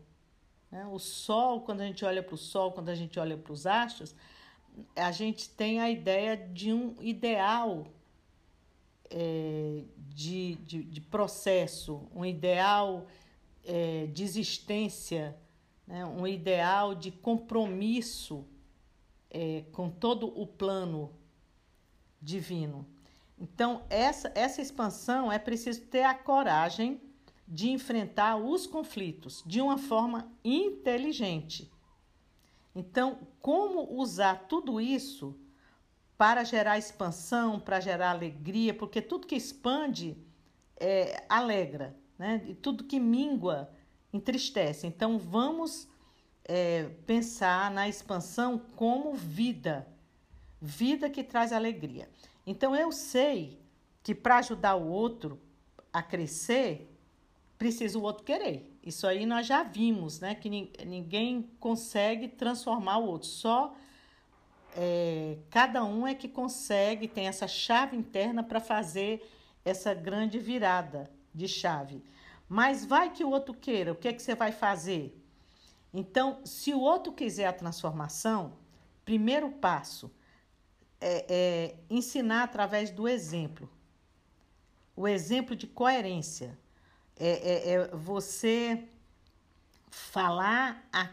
Né? 0.71 0.85
O 0.91 0.99
sol, 0.99 1.61
quando 1.61 1.81
a 1.81 1.85
gente 1.85 2.05
olha 2.05 2.21
para 2.21 2.35
o 2.35 2.37
sol, 2.37 2.71
quando 2.71 2.89
a 2.89 2.95
gente 2.95 3.19
olha 3.19 3.37
para 3.37 3.51
os 3.51 3.65
astros, 3.65 4.15
a 4.95 5.11
gente 5.11 5.49
tem 5.49 5.79
a 5.79 5.89
ideia 5.89 6.35
de 6.35 6.71
um 6.73 6.95
ideal 7.01 7.87
é, 9.09 9.83
de, 9.97 10.55
de, 10.55 10.83
de, 10.83 11.01
processo, 11.01 12.07
um 12.13 12.25
ideal 12.25 13.05
é, 13.63 14.07
de 14.07 14.23
existência, 14.23 15.35
né? 15.87 16.05
um 16.05 16.25
ideal 16.25 16.95
de 16.95 17.11
compromisso 17.11 18.45
é, 19.29 19.63
com 19.71 19.89
todo 19.89 20.27
o 20.39 20.47
plano 20.47 21.11
divino. 22.21 22.85
Então, 23.37 23.83
essa, 23.89 24.31
essa 24.33 24.61
expansão 24.61 25.31
é 25.31 25.37
preciso 25.37 25.81
ter 25.81 26.03
a 26.03 26.13
coragem 26.13 27.01
de 27.47 27.69
enfrentar 27.69 28.37
os 28.37 28.65
conflitos 28.65 29.43
de 29.45 29.61
uma 29.61 29.77
forma 29.77 30.31
inteligente. 30.43 31.71
Então, 32.73 33.19
como 33.39 33.93
usar 33.93 34.47
tudo 34.47 34.81
isso 34.81 35.37
para 36.17 36.43
gerar 36.43 36.77
expansão, 36.77 37.59
para 37.59 37.79
gerar 37.79 38.11
alegria, 38.11 38.73
porque 38.73 39.01
tudo 39.01 39.27
que 39.27 39.35
expande 39.35 40.17
é, 40.77 41.25
alegra, 41.29 41.95
né? 42.17 42.41
E 42.47 42.55
tudo 42.55 42.83
que 42.83 42.99
mingua 42.99 43.69
entristece. 44.15 44.87
Então, 44.87 45.19
vamos 45.19 45.87
é, 46.45 46.89
pensar 47.05 47.71
na 47.71 47.89
expansão 47.89 48.59
como 48.75 49.13
vida, 49.13 49.87
vida 50.61 51.09
que 51.09 51.23
traz 51.23 51.51
alegria. 51.51 52.07
Então 52.45 52.75
eu 52.75 52.91
sei 52.91 53.59
que 54.03 54.13
para 54.13 54.37
ajudar 54.37 54.75
o 54.75 54.87
outro 54.87 55.41
a 55.91 56.03
crescer, 56.03 56.95
precisa 57.57 57.97
o 57.97 58.03
outro 58.03 58.23
querer. 58.23 58.77
Isso 58.83 59.07
aí 59.07 59.25
nós 59.25 59.47
já 59.47 59.63
vimos, 59.63 60.19
né? 60.19 60.35
Que 60.35 60.49
ninguém 60.85 61.49
consegue 61.59 62.27
transformar 62.27 62.97
o 62.97 63.07
outro, 63.07 63.27
só 63.27 63.75
é, 64.77 65.37
cada 65.49 65.83
um 65.83 66.05
é 66.05 66.13
que 66.13 66.27
consegue, 66.27 67.07
tem 67.07 67.27
essa 67.27 67.47
chave 67.47 67.97
interna 67.97 68.43
para 68.43 68.59
fazer 68.59 69.27
essa 69.63 69.93
grande 69.93 70.37
virada 70.37 71.09
de 71.33 71.47
chave. 71.47 72.03
Mas 72.47 72.85
vai 72.85 73.11
que 73.11 73.23
o 73.23 73.29
outro 73.29 73.53
queira, 73.53 73.91
o 73.91 73.95
que, 73.95 74.07
é 74.07 74.13
que 74.13 74.21
você 74.21 74.35
vai 74.35 74.51
fazer? 74.51 75.19
Então, 75.93 76.39
se 76.45 76.73
o 76.73 76.79
outro 76.79 77.13
quiser 77.13 77.47
a 77.47 77.53
transformação, 77.53 78.57
primeiro 79.03 79.49
passo 79.49 80.11
é, 80.99 81.25
é 81.29 81.75
ensinar 81.89 82.43
através 82.43 82.91
do 82.91 83.07
exemplo. 83.07 83.69
O 84.95 85.07
exemplo 85.07 85.55
de 85.55 85.67
coerência. 85.67 86.57
É, 87.17 87.29
é, 87.29 87.71
é 87.71 87.87
você 87.95 88.89
falar 89.89 90.85
a, 90.91 91.09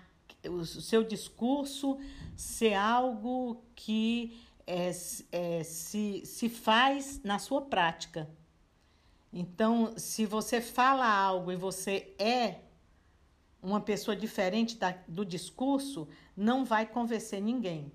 o 0.48 0.64
seu 0.64 1.04
discurso 1.04 1.98
ser 2.36 2.74
algo 2.74 3.62
que 3.76 4.36
é, 4.66 4.90
é, 5.30 5.62
se, 5.62 6.22
se 6.24 6.48
faz 6.48 7.22
na 7.22 7.38
sua 7.38 7.62
prática. 7.62 8.28
Então, 9.32 9.94
se 9.96 10.26
você 10.26 10.60
fala 10.60 11.06
algo 11.06 11.50
e 11.50 11.56
você 11.56 12.14
é 12.18 12.56
uma 13.62 13.80
pessoa 13.80 14.16
diferente 14.16 14.76
da, 14.76 14.94
do 15.08 15.24
discurso, 15.24 16.08
não 16.36 16.64
vai 16.64 16.84
convencer 16.84 17.40
ninguém. 17.40 17.90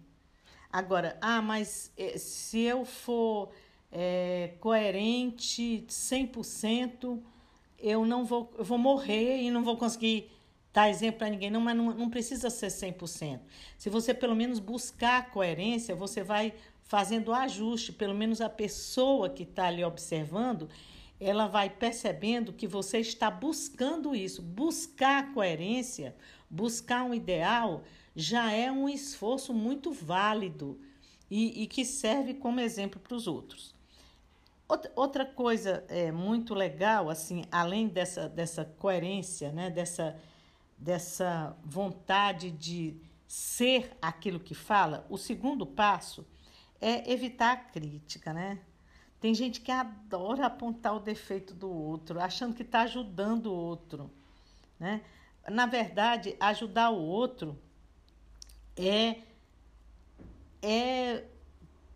Agora, 0.71 1.17
ah, 1.21 1.41
mas 1.41 1.91
eh, 1.97 2.17
se 2.17 2.59
eu 2.59 2.85
for 2.85 3.51
é, 3.91 4.53
coerente 4.59 5.85
100%, 5.87 7.21
eu 7.79 8.05
não 8.05 8.25
vou, 8.25 8.51
eu 8.57 8.63
vou 8.63 8.77
morrer 8.77 9.41
e 9.41 9.51
não 9.51 9.63
vou 9.63 9.77
conseguir 9.77 10.31
dar 10.73 10.89
exemplo 10.89 11.19
para 11.19 11.29
ninguém. 11.29 11.49
Não, 11.49 11.61
mas 11.61 11.75
não, 11.75 11.93
não 11.93 12.09
precisa 12.09 12.49
ser 12.49 12.67
100%. 12.67 13.39
Se 13.77 13.89
você 13.89 14.13
pelo 14.13 14.35
menos 14.35 14.59
buscar 14.59 15.19
a 15.19 15.23
coerência, 15.23 15.95
você 15.95 16.23
vai 16.23 16.53
fazendo 16.83 17.29
o 17.29 17.33
ajuste, 17.33 17.91
pelo 17.91 18.15
menos 18.15 18.39
a 18.39 18.49
pessoa 18.49 19.29
que 19.29 19.43
está 19.43 19.67
ali 19.67 19.83
observando, 19.83 20.69
ela 21.19 21.47
vai 21.47 21.69
percebendo 21.69 22.53
que 22.53 22.67
você 22.67 22.99
está 22.99 23.29
buscando 23.29 24.15
isso. 24.15 24.41
Buscar 24.41 25.33
coerência, 25.33 26.15
buscar 26.49 27.03
um 27.03 27.13
ideal, 27.13 27.83
já 28.15 28.51
é 28.51 28.71
um 28.71 28.87
esforço 28.87 29.53
muito 29.53 29.91
válido 29.91 30.79
e, 31.29 31.63
e 31.63 31.67
que 31.67 31.83
serve 31.83 32.33
como 32.33 32.59
exemplo 32.59 32.99
para 32.99 33.15
os 33.15 33.27
outros. 33.27 33.75
Outra 34.95 35.25
coisa 35.25 35.85
é, 35.87 36.11
muito 36.11 36.53
legal, 36.53 37.09
assim, 37.09 37.45
além 37.49 37.87
dessa, 37.87 38.27
dessa 38.27 38.65
coerência, 38.65 39.49
né, 39.51 39.69
dessa, 39.69 40.19
dessa 40.77 41.55
vontade 41.63 42.51
de 42.51 42.97
ser 43.25 43.95
aquilo 44.01 44.41
que 44.41 44.53
fala, 44.53 45.05
o 45.09 45.17
segundo 45.17 45.65
passo 45.65 46.27
é 46.81 47.09
evitar 47.11 47.53
a 47.53 47.57
crítica, 47.57 48.33
né? 48.33 48.59
Tem 49.19 49.33
gente 49.33 49.61
que 49.61 49.71
adora 49.71 50.45
apontar 50.45 50.95
o 50.95 50.99
defeito 50.99 51.53
do 51.53 51.71
outro, 51.71 52.19
achando 52.19 52.53
que 52.53 52.61
está 52.61 52.81
ajudando 52.81 53.47
o 53.47 53.55
outro. 53.55 54.11
Né? 54.79 55.01
Na 55.49 55.65
verdade, 55.65 56.35
ajudar 56.39 56.91
o 56.91 57.01
outro 57.01 57.57
é, 58.75 59.17
é 60.61 61.23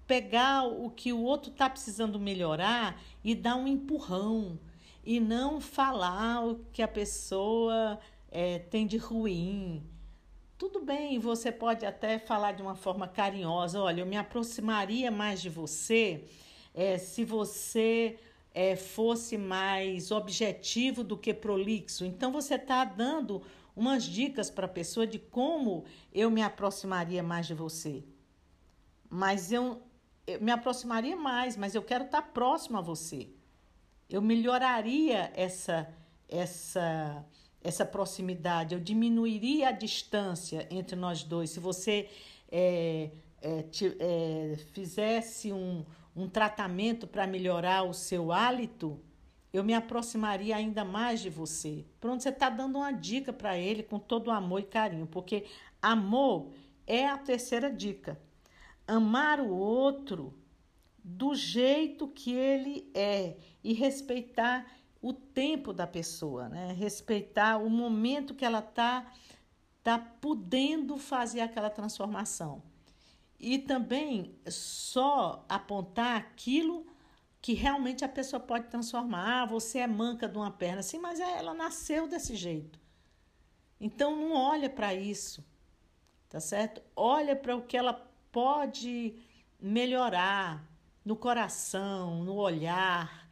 pegar 0.08 0.64
o 0.64 0.90
que 0.90 1.14
o 1.14 1.22
outro 1.22 1.52
está 1.52 1.70
precisando 1.70 2.20
melhorar 2.20 3.00
e 3.24 3.36
dar 3.36 3.56
um 3.56 3.68
empurrão. 3.68 4.60
E 5.04 5.20
não 5.20 5.60
falar 5.60 6.46
o 6.46 6.64
que 6.72 6.82
a 6.82 6.88
pessoa 6.88 8.00
é, 8.30 8.60
tem 8.60 8.86
de 8.86 8.98
ruim. 8.98 9.84
Tudo 10.58 10.80
bem, 10.80 11.18
você 11.18 11.52
pode 11.52 11.86
até 11.86 12.20
falar 12.20 12.52
de 12.52 12.62
uma 12.62 12.76
forma 12.76 13.08
carinhosa: 13.08 13.82
olha, 13.82 14.02
eu 14.02 14.06
me 14.06 14.16
aproximaria 14.16 15.10
mais 15.10 15.42
de 15.42 15.50
você 15.50 16.24
é, 16.74 16.98
se 16.98 17.24
você 17.24 18.18
é, 18.54 18.76
fosse 18.76 19.38
mais 19.38 20.12
objetivo 20.12 21.04
do 21.04 21.18
que 21.18 21.34
prolixo. 21.34 22.06
Então, 22.06 22.32
você 22.32 22.56
está 22.56 22.84
dando 22.84 23.42
umas 23.76 24.04
dicas 24.04 24.50
para 24.50 24.66
a 24.66 24.70
pessoa 24.70 25.08
de 25.08 25.18
como 25.18 25.86
eu 26.14 26.30
me 26.30 26.42
aproximaria 26.42 27.24
mais 27.24 27.48
de 27.48 27.54
você. 27.54 28.04
Mas 29.10 29.52
eu, 29.52 29.82
eu 30.28 30.42
me 30.42 30.52
aproximaria 30.52 31.16
mais, 31.16 31.56
mas 31.56 31.76
eu 31.76 31.82
quero 31.82 32.06
estar 32.06 32.22
tá 32.22 32.28
próximo 32.28 32.78
a 32.78 32.82
você. 32.82 33.30
Eu 34.10 34.22
melhoraria 34.22 35.32
essa, 35.36 35.88
essa, 36.28 37.26
essa 37.64 37.86
proximidade, 37.86 38.74
eu 38.74 38.80
diminuiria 38.80 39.70
a 39.70 39.72
distância 39.72 40.68
entre 40.70 40.96
nós 40.98 41.24
dois. 41.24 41.52
Se 41.52 41.60
você 41.60 42.10
é, 42.52 43.10
é, 43.42 43.64
te, 43.64 43.96
é, 44.00 44.58
fizesse 44.74 45.52
um, 45.52 45.86
um 46.16 46.28
tratamento 46.28 47.08
para 47.08 47.28
melhorar 47.28 47.84
o 47.84 47.94
seu 47.94 48.32
hálito, 48.32 49.00
eu 49.54 49.64
me 49.64 49.74
aproximaria 49.74 50.56
ainda 50.56 50.84
mais 50.86 51.20
de 51.22 51.30
você. 51.30 51.86
Pronto, 52.00 52.24
você 52.24 52.30
está 52.30 52.50
dando 52.50 52.78
uma 52.78 52.92
dica 52.92 53.34
para 53.34 53.58
ele 53.58 53.84
com 53.84 54.00
todo 54.00 54.32
amor 54.32 54.62
e 54.62 54.64
carinho, 54.64 55.08
porque 55.08 55.46
amor 55.82 56.52
é 56.88 57.08
a 57.08 57.18
terceira 57.18 57.70
dica. 57.72 58.20
Amar 58.88 59.40
o 59.40 59.50
outro 59.50 60.34
do 61.04 61.34
jeito 61.34 62.08
que 62.08 62.34
ele 62.34 62.90
é 62.94 63.38
e 63.64 63.74
respeitar 63.74 64.66
o 65.02 65.14
tempo 65.14 65.74
da 65.74 65.88
pessoa, 65.88 66.48
né? 66.48 66.74
Respeitar 66.74 67.58
o 67.58 67.70
momento 67.70 68.36
que 68.36 68.46
ela 68.46 68.60
está 68.60 69.12
tá 69.82 69.98
podendo 69.98 70.98
fazer 70.98 71.42
aquela 71.42 71.70
transformação 71.70 72.62
e 73.42 73.58
também 73.58 74.36
só 74.48 75.44
apontar 75.50 76.16
aquilo 76.16 76.86
que 77.42 77.54
realmente 77.54 78.06
a 78.06 78.10
pessoa 78.10 78.40
pode 78.40 78.68
transformar. 78.68 79.42
Ah, 79.42 79.46
você 79.48 79.80
é 79.80 79.88
manca 79.88 80.30
de 80.30 80.38
uma 80.38 80.52
perna, 80.52 80.84
sim, 80.84 81.00
mas 81.00 81.20
ela 81.20 81.56
nasceu 81.56 82.08
desse 82.08 82.36
jeito. 82.36 82.80
Então 83.80 84.16
não 84.16 84.34
olha 84.34 84.70
para 84.70 84.94
isso, 84.94 85.44
tá 86.30 86.40
certo? 86.40 86.84
Olha 86.96 87.36
para 87.36 87.56
o 87.56 87.64
que 87.64 87.76
ela 87.76 87.94
pode 88.32 89.16
melhorar 89.60 90.64
no 91.04 91.16
coração, 91.16 92.24
no 92.24 92.36
olhar, 92.36 93.28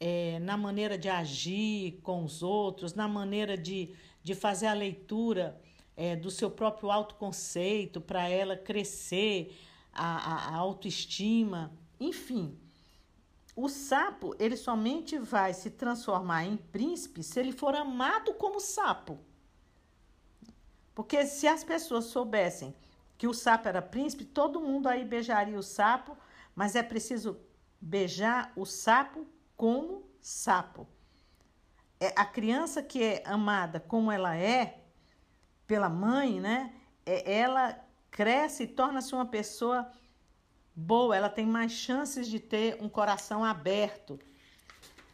é, 0.00 0.38
na 0.38 0.56
maneira 0.56 0.96
de 0.96 1.10
agir 1.10 2.00
com 2.02 2.24
os 2.24 2.42
outros, 2.42 2.94
na 2.94 3.06
maneira 3.06 3.58
de, 3.58 3.94
de 4.22 4.34
fazer 4.34 4.68
a 4.68 4.72
leitura 4.72 5.60
é, 5.96 6.16
do 6.16 6.30
seu 6.30 6.50
próprio 6.50 6.90
autoconceito, 6.90 8.00
para 8.00 8.28
ela 8.28 8.56
crescer 8.56 9.56
a, 9.92 10.54
a, 10.54 10.56
autoestima, 10.56 11.72
enfim. 11.98 12.58
O 13.54 13.68
sapo, 13.68 14.34
ele 14.38 14.56
somente 14.56 15.18
vai 15.18 15.52
se 15.52 15.70
transformar 15.70 16.44
em 16.44 16.56
príncipe 16.56 17.22
se 17.22 17.38
ele 17.38 17.52
for 17.52 17.74
amado 17.74 18.32
como 18.34 18.60
sapo. 18.60 19.18
Porque 20.94 21.26
se 21.26 21.46
as 21.46 21.64
pessoas 21.64 22.06
soubessem 22.06 22.74
que 23.18 23.26
o 23.26 23.34
sapo 23.34 23.68
era 23.68 23.82
príncipe, 23.82 24.24
todo 24.24 24.60
mundo 24.60 24.86
aí 24.86 25.04
beijaria 25.04 25.58
o 25.58 25.62
sapo, 25.62 26.16
mas 26.54 26.74
é 26.74 26.82
preciso 26.82 27.38
beijar 27.80 28.52
o 28.56 28.64
sapo 28.64 29.26
como 29.56 30.08
sapo. 30.20 30.86
É, 31.98 32.14
a 32.16 32.24
criança 32.24 32.82
que 32.82 33.02
é 33.02 33.22
amada 33.26 33.78
como 33.78 34.10
ela 34.10 34.36
é, 34.36 34.79
pela 35.70 35.88
mãe, 35.88 36.40
né? 36.40 36.72
É, 37.06 37.32
ela 37.32 37.78
cresce 38.10 38.64
e 38.64 38.66
torna-se 38.66 39.14
uma 39.14 39.24
pessoa 39.24 39.88
boa, 40.74 41.16
ela 41.16 41.28
tem 41.28 41.46
mais 41.46 41.70
chances 41.70 42.26
de 42.26 42.40
ter 42.40 42.76
um 42.82 42.88
coração 42.88 43.44
aberto. 43.44 44.18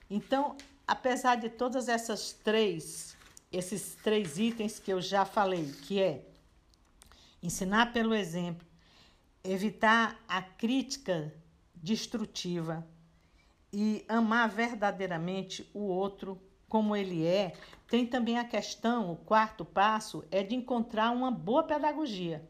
Então, 0.09 0.57
apesar 0.89 1.35
de 1.35 1.51
todas 1.51 1.91
essas 1.91 2.33
três, 2.33 3.15
esses 3.53 3.97
três 3.97 4.39
itens 4.39 4.79
que 4.79 4.91
eu 4.91 4.99
já 4.99 5.27
falei, 5.27 5.71
que 5.83 6.01
é 6.01 6.27
ensinar 7.43 7.93
pelo 7.93 8.15
exemplo, 8.15 8.67
evitar 9.45 10.19
a 10.27 10.41
crítica 10.41 11.35
destrutiva 11.75 12.83
e 13.71 14.07
amar 14.09 14.49
verdadeiramente 14.49 15.69
o 15.75 15.81
outro 15.81 16.41
como 16.67 16.97
ele 16.97 17.27
é, 17.27 17.53
tem 17.89 18.07
também 18.07 18.39
a 18.39 18.45
questão, 18.45 19.13
o 19.13 19.17
quarto 19.17 19.65
passo 19.65 20.25
é 20.31 20.43
de 20.43 20.55
encontrar 20.55 21.11
uma 21.11 21.31
boa 21.31 21.63
pedagogia, 21.63 22.49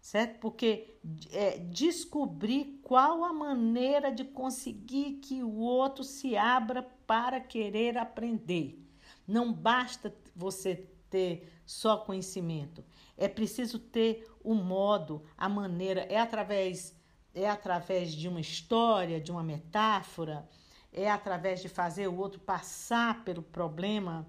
certo? 0.00 0.38
Porque 0.38 0.98
é 1.32 1.58
descobrir 1.58 2.80
qual 2.82 3.24
a 3.24 3.32
maneira 3.32 4.12
de 4.12 4.24
conseguir 4.24 5.14
que 5.14 5.42
o 5.42 5.56
outro 5.58 6.04
se 6.04 6.36
abra 6.36 6.82
para 7.06 7.40
querer 7.40 7.98
aprender. 7.98 8.84
Não 9.26 9.52
basta 9.52 10.14
você 10.36 10.88
ter 11.10 11.50
só 11.66 11.96
conhecimento, 11.96 12.84
é 13.16 13.28
preciso 13.28 13.78
ter 13.78 14.30
o 14.44 14.54
modo, 14.54 15.22
a 15.36 15.48
maneira, 15.48 16.02
é 16.02 16.18
através 16.18 16.96
é 17.34 17.48
através 17.48 18.12
de 18.12 18.28
uma 18.28 18.40
história, 18.40 19.20
de 19.20 19.30
uma 19.30 19.42
metáfora, 19.42 20.48
é 20.92 21.10
através 21.10 21.60
de 21.60 21.68
fazer 21.68 22.08
o 22.08 22.16
outro 22.16 22.40
passar 22.40 23.24
pelo 23.24 23.42
problema, 23.42 24.26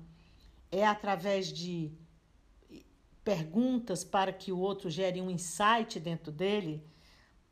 é 0.72 0.86
através 0.86 1.52
de 1.52 1.92
perguntas 3.24 4.04
para 4.04 4.34
que 4.34 4.52
o 4.52 4.60
outro 4.60 4.90
gere 4.90 5.22
um 5.22 5.30
insight 5.30 6.00
dentro 6.00 6.32
dele, 6.32 6.84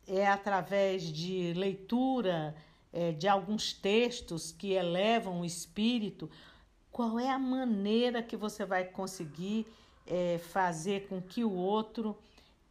é 0.06 0.26
através 0.26 1.04
de 1.04 1.54
leitura 1.54 2.56
é, 2.94 3.12
de 3.12 3.28
alguns 3.28 3.74
textos 3.74 4.52
que 4.52 4.72
elevam 4.72 5.42
o 5.42 5.46
espírito. 5.46 6.30
Qual 6.92 7.20
é 7.20 7.30
a 7.30 7.38
maneira 7.38 8.24
que 8.24 8.38
você 8.38 8.66
vai 8.66 8.86
conseguir 8.86 9.68
é, 10.06 10.38
fazer 10.38 11.08
com 11.08 11.22
que 11.22 11.44
o 11.44 11.52
outro 11.52 12.18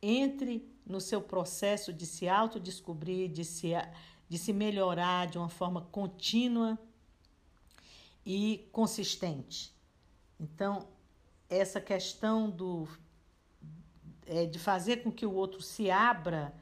entre 0.01 0.67
no 0.87 1.01
seu 1.01 1.21
processo 1.21 1.93
de 1.93 2.07
se 2.07 2.29
autodescobrir, 2.29 3.29
de 3.29 3.45
se 3.45 3.73
de 4.29 4.39
se 4.39 4.53
melhorar 4.53 5.27
de 5.27 5.39
uma 5.39 5.49
forma 5.49 5.83
contínua 5.93 6.79
e 8.25 8.69
consistente. 8.73 9.73
Então, 10.39 10.89
essa 11.49 11.81
questão 11.81 12.51
do, 12.51 12.89
é, 14.27 14.47
de 14.47 14.59
fazer 14.59 15.03
com 15.03 15.13
que 15.13 15.25
o 15.25 15.33
outro 15.33 15.63
se 15.63 15.91
abra 15.91 16.53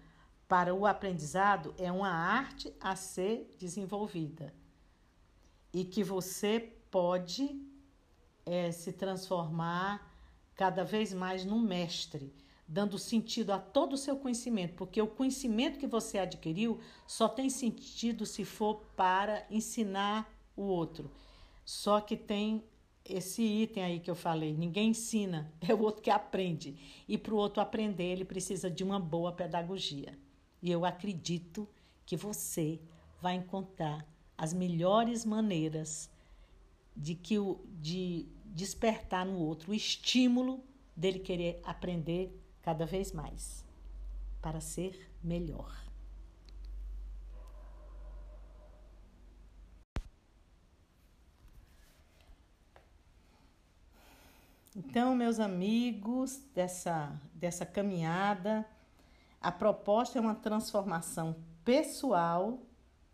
para 0.47 0.75
o 0.75 0.87
aprendizado 0.87 1.75
é 1.79 1.91
uma 1.91 2.11
arte 2.11 2.73
a 2.81 2.95
ser 2.95 3.51
desenvolvida 3.59 4.55
e 5.73 5.85
que 5.85 6.05
você 6.05 6.61
pode 6.91 7.61
é, 8.45 8.71
se 8.71 8.93
transformar 8.93 10.13
cada 10.55 10.85
vez 10.85 11.13
mais 11.13 11.45
num 11.45 11.59
mestre 11.59 12.33
dando 12.67 12.99
sentido 12.99 13.53
a 13.53 13.59
todo 13.59 13.93
o 13.93 13.99
seu 13.99 14.17
conhecimento, 14.17 14.75
porque 14.75 15.01
o 15.01 15.07
conhecimento 15.07 15.79
que 15.79 15.87
você 15.87 16.19
adquiriu 16.19 16.81
só 17.07 17.29
tem 17.29 17.51
sentido 17.51 18.25
se 18.25 18.45
for 18.45 18.83
para 18.97 19.47
ensinar 19.51 20.33
o 20.57 20.63
outro. 20.63 21.11
Só 21.65 22.01
que 22.01 22.17
tem 22.17 22.65
esse 23.05 23.43
item 23.43 23.83
aí 23.83 24.01
que 24.01 24.11
eu 24.11 24.15
falei: 24.15 24.53
ninguém 24.53 24.91
ensina, 24.91 25.53
é 25.61 25.75
o 25.75 25.81
outro 25.81 26.03
que 26.03 26.11
aprende. 26.11 26.77
E 27.07 27.19
para 27.19 27.35
o 27.35 27.37
outro 27.37 27.61
aprender, 27.61 28.13
ele 28.13 28.25
precisa 28.25 28.71
de 28.71 28.83
uma 28.83 28.99
boa 28.99 29.33
pedagogia. 29.33 30.19
E 30.63 30.71
eu 30.71 30.85
acredito 30.85 31.69
que 32.07 32.17
você 32.17 32.81
vai 33.21 33.35
encontrar 33.35 34.07
as 34.37 34.53
melhores 34.53 35.25
maneiras 35.25 36.11
de 36.97 37.15
que 37.15 37.39
o 37.39 37.61
de 37.81 38.27
despertar 38.47 39.27
no 39.27 39.39
outro 39.39 39.73
o 39.73 39.75
estímulo 39.75 40.63
dele 40.97 41.19
querer 41.19 41.61
aprender 41.65 42.41
cada 42.65 42.87
vez 42.87 43.13
mais 43.13 43.63
para 44.41 44.59
ser 44.59 45.11
melhor. 45.23 45.85
Então, 54.75 55.15
meus 55.15 55.39
amigos, 55.39 56.43
dessa, 56.55 57.13
dessa 57.35 57.65
caminhada, 57.65 58.67
a 59.41 59.53
proposta 59.53 60.19
é 60.19 60.21
uma 60.21 60.35
transformação 60.35 61.37
pessoal 61.65 62.59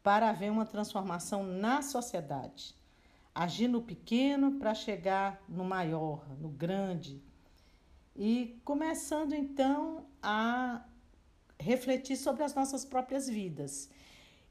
para 0.03 0.31
haver 0.31 0.51
uma 0.51 0.65
transformação 0.65 1.43
na 1.43 1.83
sociedade. 1.83 2.75
Agir 3.35 3.69
no 3.69 3.83
pequeno 3.83 4.59
para 4.59 4.75
chegar 4.75 5.43
no 5.49 5.65
maior, 5.65 6.27
no 6.39 6.49
grande, 6.49 7.23
e 8.15 8.61
começando 8.65 9.35
então 9.35 10.07
a 10.23 10.85
refletir 11.59 12.17
sobre 12.17 12.43
as 12.43 12.55
nossas 12.55 12.85
próprias 12.85 13.29
vidas. 13.29 13.91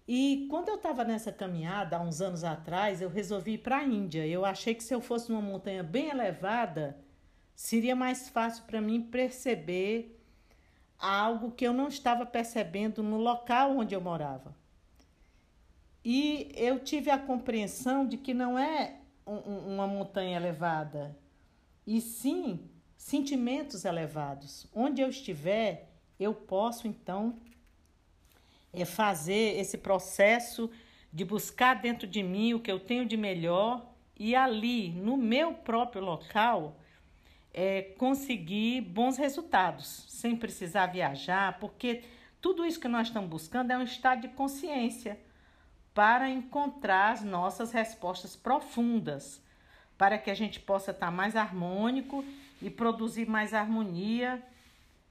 E 0.08 0.48
quando 0.50 0.70
eu 0.70 0.76
estava 0.76 1.04
nessa 1.04 1.32
caminhada, 1.32 1.98
há 1.98 2.02
uns 2.02 2.20
anos 2.20 2.44
atrás, 2.44 3.02
eu 3.02 3.10
resolvi 3.10 3.54
ir 3.54 3.58
para 3.60 3.78
a 3.78 3.84
Índia. 3.84 4.26
Eu 4.26 4.44
achei 4.44 4.74
que 4.74 4.84
se 4.84 4.94
eu 4.94 5.02
fosse 5.02 5.30
numa 5.30 5.42
montanha 5.42 5.84
bem 5.84 6.10
elevada, 6.10 6.98
seria 7.56 7.96
mais 7.96 8.28
fácil 8.30 8.64
para 8.64 8.82
mim 8.82 9.02
perceber 9.02 10.20
algo 10.98 11.52
que 11.52 11.66
eu 11.66 11.74
não 11.74 11.88
estava 11.88 12.26
percebendo 12.26 13.04
no 13.04 13.18
local 13.18 13.78
onde 13.78 13.94
eu 13.94 14.02
morava. 14.02 14.56
E 16.04 16.52
eu 16.56 16.80
tive 16.80 17.12
a 17.12 17.18
compreensão 17.18 18.08
de 18.08 18.18
que 18.18 18.34
não 18.34 18.58
é 18.58 19.00
um, 19.28 19.36
uma 19.74 19.88
montanha 19.88 20.38
elevada, 20.38 21.16
e 21.86 22.02
sim 22.02 22.68
sentimentos 23.00 23.86
elevados. 23.86 24.68
Onde 24.76 25.02
eu 25.02 25.10
estiver, 25.10 25.90
eu 26.20 26.34
posso 26.34 26.86
então 26.86 27.40
é, 28.74 28.84
fazer 28.84 29.58
esse 29.58 29.78
processo 29.78 30.70
de 31.12 31.24
buscar 31.24 31.76
dentro 31.76 32.06
de 32.06 32.22
mim 32.22 32.54
o 32.54 32.60
que 32.60 32.70
eu 32.70 32.80
tenho 32.80 33.06
de 33.06 33.16
melhor 33.16 33.90
e 34.18 34.36
ali, 34.36 34.90
no 34.90 35.16
meu 35.16 35.54
próprio 35.54 36.04
local, 36.04 36.78
é, 37.54 37.82
conseguir 37.98 38.82
bons 38.82 39.18
resultados, 39.18 40.06
sem 40.10 40.36
precisar 40.36 40.88
viajar, 40.88 41.58
porque 41.58 42.04
tudo 42.42 42.66
isso 42.66 42.82
que 42.82 42.88
nós 42.90 43.08
estamos 43.08 43.30
buscando 43.30 43.72
é 43.72 43.78
um 43.78 43.84
estado 43.84 44.22
de 44.22 44.28
consciência 44.28 45.18
para 45.94 46.30
encontrar 46.30 47.14
as 47.14 47.24
nossas 47.24 47.72
respostas 47.72 48.36
profundas, 48.36 49.42
para 49.98 50.18
que 50.18 50.30
a 50.30 50.36
gente 50.36 50.60
possa 50.60 50.92
estar 50.92 51.10
mais 51.10 51.38
harmônico 51.38 52.24
e 52.62 52.70
produzir 52.70 53.28
mais 53.28 53.54
harmonia 53.54 54.42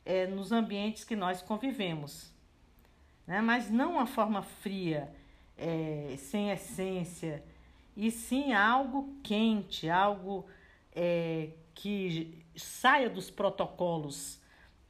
é, 0.04 0.26
nos 0.26 0.52
ambientes 0.52 1.04
que 1.04 1.16
nós 1.16 1.42
convivemos. 1.42 2.32
Né? 3.26 3.40
Mas 3.40 3.70
não 3.70 3.92
uma 3.92 4.06
forma 4.06 4.42
fria, 4.42 5.12
é, 5.56 6.14
sem 6.18 6.50
essência, 6.50 7.42
e 7.96 8.10
sim 8.10 8.52
algo 8.52 9.14
quente, 9.22 9.90
algo 9.90 10.46
é, 10.94 11.50
que 11.74 12.44
saia 12.56 13.10
dos 13.10 13.30
protocolos 13.30 14.40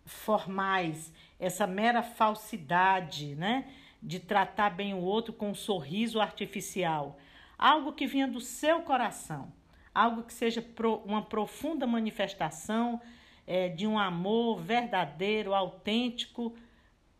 formais, 0.04 1.12
essa 1.38 1.66
mera 1.66 2.02
falsidade, 2.02 3.34
né? 3.34 3.70
De 4.02 4.20
tratar 4.20 4.70
bem 4.70 4.94
o 4.94 4.98
outro 4.98 5.32
com 5.32 5.50
um 5.50 5.54
sorriso 5.54 6.20
artificial. 6.20 7.18
Algo 7.58 7.92
que 7.92 8.06
vinha 8.06 8.28
do 8.28 8.40
seu 8.40 8.82
coração 8.82 9.52
algo 9.98 10.22
que 10.22 10.32
seja 10.32 10.62
pro, 10.62 10.96
uma 11.04 11.22
profunda 11.22 11.86
manifestação 11.86 13.00
é, 13.46 13.68
de 13.68 13.86
um 13.86 13.98
amor 13.98 14.60
verdadeiro, 14.60 15.54
autêntico 15.54 16.54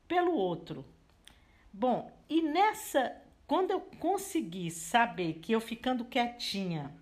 pelo 0.06 0.32
outro. 0.32 0.84
Bom, 1.72 2.12
e 2.28 2.40
nessa, 2.40 3.16
quando 3.46 3.72
eu 3.72 3.80
consegui 3.98 4.70
saber 4.70 5.34
que 5.34 5.52
eu 5.52 5.60
ficando 5.60 6.04
quietinha, 6.04 6.94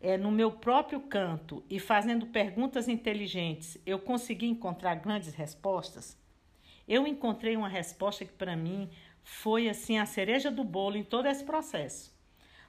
é, 0.00 0.18
no 0.18 0.30
meu 0.30 0.52
próprio 0.52 1.00
canto 1.00 1.64
e 1.70 1.80
fazendo 1.80 2.26
perguntas 2.26 2.86
inteligentes, 2.86 3.78
eu 3.86 3.98
consegui 3.98 4.46
encontrar 4.46 4.96
grandes 4.96 5.34
respostas. 5.34 6.16
Eu 6.86 7.06
encontrei 7.06 7.56
uma 7.56 7.68
resposta 7.68 8.24
que 8.24 8.32
para 8.32 8.54
mim 8.54 8.90
foi 9.22 9.68
assim 9.68 9.98
a 9.98 10.06
cereja 10.06 10.50
do 10.50 10.62
bolo 10.62 10.96
em 10.96 11.02
todo 11.02 11.26
esse 11.26 11.42
processo. 11.42 12.14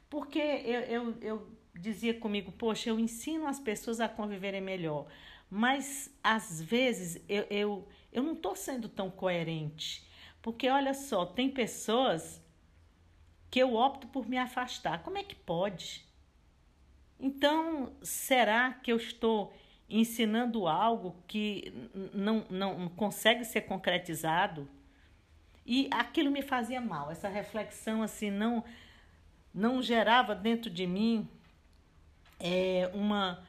Porque 0.09 0.40
eu, 0.40 0.80
eu, 0.82 1.17
eu 1.22 1.57
dizia 1.80 2.14
comigo: 2.14 2.51
Poxa, 2.51 2.89
eu 2.89 2.99
ensino 2.99 3.47
as 3.47 3.59
pessoas 3.59 3.99
a 3.99 4.09
conviverem 4.09 4.61
melhor, 4.61 5.07
mas 5.49 6.14
às 6.23 6.61
vezes 6.61 7.22
eu, 7.27 7.45
eu, 7.49 7.88
eu 8.11 8.23
não 8.23 8.33
estou 8.33 8.56
sendo 8.56 8.89
tão 8.89 9.09
coerente. 9.09 10.06
Porque 10.41 10.69
olha 10.69 10.93
só, 10.93 11.25
tem 11.25 11.49
pessoas 11.49 12.41
que 13.49 13.59
eu 13.59 13.75
opto 13.75 14.07
por 14.07 14.27
me 14.27 14.38
afastar. 14.38 15.03
Como 15.03 15.17
é 15.17 15.23
que 15.23 15.35
pode? 15.35 16.06
Então, 17.19 17.93
será 18.01 18.73
que 18.73 18.91
eu 18.91 18.97
estou 18.97 19.53
ensinando 19.89 20.67
algo 20.67 21.15
que 21.27 21.73
não, 22.14 22.45
não 22.49 22.89
consegue 22.89 23.43
ser 23.45 23.61
concretizado? 23.61 24.69
E 25.65 25.89
aquilo 25.91 26.31
me 26.31 26.41
fazia 26.41 26.80
mal, 26.80 27.11
essa 27.11 27.27
reflexão 27.27 28.01
assim 28.01 28.31
não 28.31 28.64
não 29.53 29.81
gerava 29.81 30.35
dentro 30.35 30.69
de 30.69 30.85
mim 30.85 31.27
é, 32.40 32.90
uma, 32.93 33.43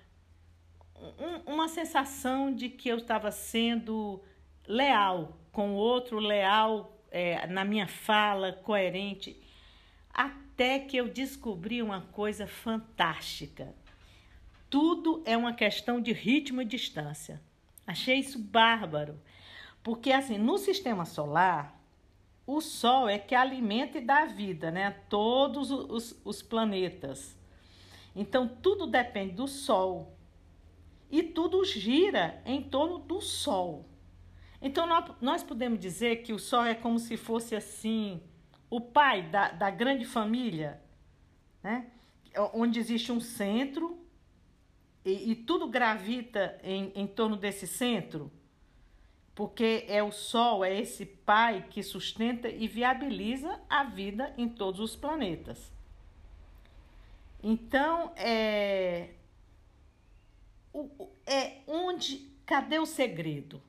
um, 0.97 1.55
uma 1.55 1.69
sensação 1.69 2.55
de 2.55 2.69
que 2.69 2.89
eu 2.89 2.99
estava 2.99 3.31
sendo 3.31 4.23
leal 4.67 5.39
com 5.53 5.73
o 5.73 5.77
outro, 5.77 6.19
leal 6.19 6.99
é, 7.11 7.47
na 7.47 7.65
minha 7.65 7.87
fala, 7.87 8.53
coerente, 8.53 9.41
até 10.13 10.79
que 10.79 10.97
eu 10.97 11.09
descobri 11.09 11.83
uma 11.83 12.03
coisa 12.03 12.47
fantástica. 12.47 13.75
Tudo 14.69 15.23
é 15.25 15.37
uma 15.37 15.55
questão 15.55 16.01
de 16.01 16.13
ritmo 16.13 16.61
e 16.61 16.65
distância. 16.65 17.41
Achei 17.87 18.17
isso 18.17 18.39
bárbaro, 18.39 19.19
porque 19.83 20.13
assim, 20.13 20.37
no 20.37 20.59
sistema 20.59 21.07
solar, 21.07 21.81
o 22.47 22.61
Sol 22.61 23.09
é 23.09 23.19
que 23.19 23.35
alimenta 23.35 23.99
e 23.99 24.01
dá 24.01 24.25
vida, 24.25 24.71
né? 24.71 24.91
Todos 25.09 25.71
os, 25.71 26.19
os 26.25 26.43
planetas. 26.43 27.38
Então, 28.19 28.49
tudo 28.49 28.87
depende 28.87 29.35
do 29.35 29.47
Sol. 29.47 30.17
E 31.11 31.23
tudo 31.23 31.65
gira 31.65 32.43
em 32.45 32.63
torno 32.63 32.99
do 32.99 33.21
Sol. 33.21 33.89
Então, 34.61 34.87
nós 35.21 35.43
podemos 35.43 35.79
dizer 35.79 36.23
que 36.23 36.33
o 36.33 36.39
Sol 36.39 36.65
é 36.65 36.75
como 36.75 36.99
se 36.99 37.17
fosse 37.17 37.55
assim, 37.55 38.21
o 38.69 38.81
pai 38.81 39.23
da, 39.23 39.51
da 39.53 39.71
grande 39.71 40.05
família, 40.05 40.83
né? 41.63 41.91
onde 42.53 42.79
existe 42.79 43.11
um 43.11 43.21
centro 43.21 43.99
e, 45.05 45.31
e 45.31 45.35
tudo 45.35 45.67
gravita 45.69 46.59
em, 46.63 46.93
em 46.95 47.07
torno 47.07 47.37
desse 47.37 47.67
centro 47.67 48.31
porque 49.39 49.85
é 49.87 50.03
o 50.03 50.11
Sol, 50.11 50.65
é 50.65 50.81
esse 50.81 51.07
pai 51.07 51.65
que 51.71 51.81
sustenta 51.81 52.49
e 52.49 52.67
viabiliza 52.67 53.61
a 53.71 53.85
vida 53.85 54.35
em 54.37 54.49
todos 54.49 54.81
os 54.81 54.97
planetas. 54.97 55.73
Então, 57.51 58.13
é, 58.15 59.09
é 61.27 61.63
onde, 61.67 62.31
cadê 62.45 62.79
o 62.79 62.85
segredo? 62.85 63.63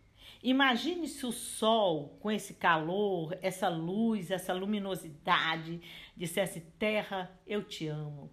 Imagine 0.44 1.08
se 1.08 1.26
o 1.26 1.32
Sol, 1.32 2.18
com 2.20 2.30
esse 2.30 2.56
calor, 2.56 3.38
essa 3.42 3.70
luz, 3.70 4.32
essa 4.32 4.52
luminosidade, 4.52 5.82
dissesse: 6.14 6.60
Terra, 6.78 7.32
eu 7.48 7.64
te 7.64 7.88
amo 7.88 8.30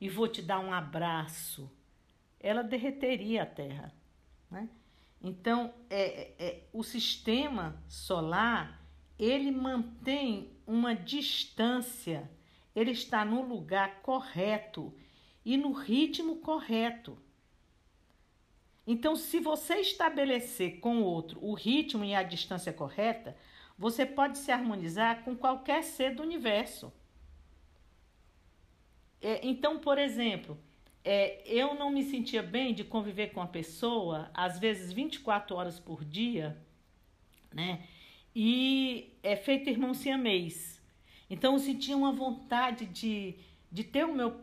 e 0.00 0.08
vou 0.08 0.26
te 0.26 0.40
dar 0.40 0.60
um 0.60 0.72
abraço. 0.72 1.70
Ela 2.40 2.62
derreteria 2.62 3.42
a 3.42 3.46
Terra. 3.46 3.92
Né? 4.50 4.66
Então, 5.22 5.74
é, 5.90 6.32
é, 6.38 6.62
o 6.72 6.82
sistema 6.82 7.84
solar 7.86 8.80
ele 9.18 9.50
mantém 9.50 10.50
uma 10.66 10.94
distância, 10.94 12.30
ele 12.80 12.92
está 12.92 13.24
no 13.24 13.42
lugar 13.42 14.00
correto 14.02 14.94
e 15.44 15.56
no 15.56 15.72
ritmo 15.72 16.36
correto. 16.36 17.18
Então, 18.86 19.14
se 19.14 19.38
você 19.38 19.76
estabelecer 19.76 20.80
com 20.80 20.98
o 20.98 21.04
outro 21.04 21.38
o 21.44 21.54
ritmo 21.54 22.04
e 22.04 22.14
a 22.14 22.22
distância 22.22 22.72
correta, 22.72 23.36
você 23.76 24.04
pode 24.06 24.38
se 24.38 24.50
harmonizar 24.50 25.22
com 25.24 25.36
qualquer 25.36 25.82
ser 25.82 26.14
do 26.14 26.22
universo. 26.22 26.92
É, 29.20 29.46
então, 29.46 29.78
por 29.78 29.98
exemplo, 29.98 30.58
é, 31.04 31.42
eu 31.46 31.74
não 31.74 31.90
me 31.90 32.02
sentia 32.02 32.42
bem 32.42 32.72
de 32.72 32.82
conviver 32.82 33.28
com 33.28 33.42
a 33.42 33.46
pessoa, 33.46 34.30
às 34.32 34.58
vezes 34.58 34.92
24 34.92 35.54
horas 35.54 35.78
por 35.78 36.04
dia, 36.04 36.56
né? 37.52 37.86
E 38.34 39.12
é 39.22 39.36
feito 39.36 39.68
irmão 39.68 39.92
siamês. 39.92 40.79
Então 41.30 41.54
eu 41.54 41.58
sentia 41.60 41.96
uma 41.96 42.12
vontade 42.12 42.84
de, 42.84 43.36
de 43.72 43.84
ter 43.84 44.04
o 44.04 44.14
meu 44.14 44.40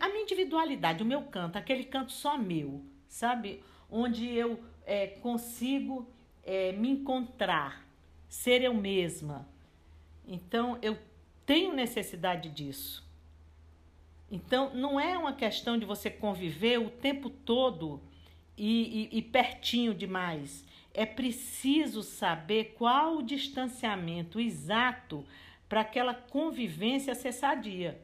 a 0.00 0.08
minha 0.08 0.22
individualidade, 0.22 1.02
o 1.02 1.06
meu 1.06 1.22
canto, 1.22 1.56
aquele 1.56 1.84
canto 1.84 2.10
só 2.10 2.38
meu, 2.38 2.82
sabe? 3.06 3.62
Onde 3.90 4.26
eu 4.26 4.58
é, 4.86 5.06
consigo 5.06 6.08
é, 6.42 6.72
me 6.72 6.88
encontrar, 6.88 7.86
ser 8.26 8.62
eu 8.62 8.72
mesma. 8.72 9.46
Então 10.26 10.78
eu 10.80 10.98
tenho 11.44 11.74
necessidade 11.74 12.48
disso. 12.48 13.06
Então, 14.30 14.74
não 14.74 14.98
é 14.98 15.16
uma 15.16 15.32
questão 15.32 15.78
de 15.78 15.86
você 15.86 16.10
conviver 16.10 16.78
o 16.78 16.90
tempo 16.90 17.30
todo 17.30 18.00
e, 18.56 19.08
e, 19.12 19.18
e 19.18 19.22
pertinho 19.22 19.94
demais. 19.94 20.64
É 20.92 21.06
preciso 21.06 22.02
saber 22.02 22.74
qual 22.76 23.18
o 23.18 23.22
distanciamento 23.22 24.40
exato 24.40 25.24
para 25.68 25.80
aquela 25.80 26.14
convivência 26.14 27.14
ser 27.14 27.32
sadia. 27.32 28.00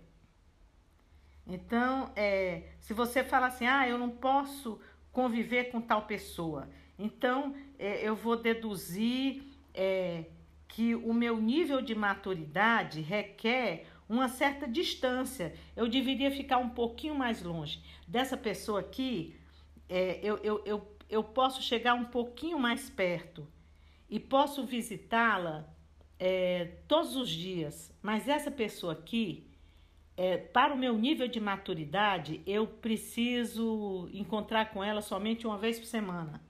Então, 1.46 2.12
é, 2.14 2.68
se 2.80 2.94
você 2.94 3.24
fala 3.24 3.46
assim, 3.46 3.66
ah, 3.66 3.88
eu 3.88 3.98
não 3.98 4.10
posso 4.10 4.80
conviver 5.10 5.64
com 5.64 5.80
tal 5.80 6.02
pessoa, 6.02 6.68
então 6.98 7.54
é, 7.78 8.06
eu 8.06 8.14
vou 8.14 8.36
deduzir 8.36 9.42
é, 9.74 10.26
que 10.68 10.94
o 10.94 11.12
meu 11.12 11.40
nível 11.40 11.82
de 11.82 11.94
maturidade 11.94 13.00
requer 13.00 13.86
uma 14.08 14.28
certa 14.28 14.68
distância. 14.68 15.54
Eu 15.74 15.88
deveria 15.88 16.30
ficar 16.30 16.58
um 16.58 16.68
pouquinho 16.68 17.14
mais 17.14 17.42
longe. 17.42 17.82
Dessa 18.06 18.36
pessoa 18.36 18.80
aqui, 18.80 19.36
é, 19.88 20.20
eu, 20.22 20.38
eu, 20.38 20.62
eu, 20.64 20.96
eu 21.08 21.24
posso 21.24 21.62
chegar 21.62 21.94
um 21.94 22.04
pouquinho 22.04 22.58
mais 22.58 22.90
perto 22.90 23.46
e 24.08 24.20
posso 24.20 24.64
visitá-la 24.66 25.71
é, 26.24 26.68
todos 26.86 27.16
os 27.16 27.28
dias. 27.28 27.92
Mas 28.00 28.28
essa 28.28 28.48
pessoa 28.48 28.92
aqui, 28.92 29.44
é, 30.16 30.36
para 30.36 30.72
o 30.72 30.78
meu 30.78 30.96
nível 30.96 31.26
de 31.26 31.40
maturidade, 31.40 32.40
eu 32.46 32.64
preciso 32.64 34.08
encontrar 34.12 34.66
com 34.66 34.84
ela 34.84 35.02
somente 35.02 35.48
uma 35.48 35.58
vez 35.58 35.80
por 35.80 35.86
semana. 35.86 36.40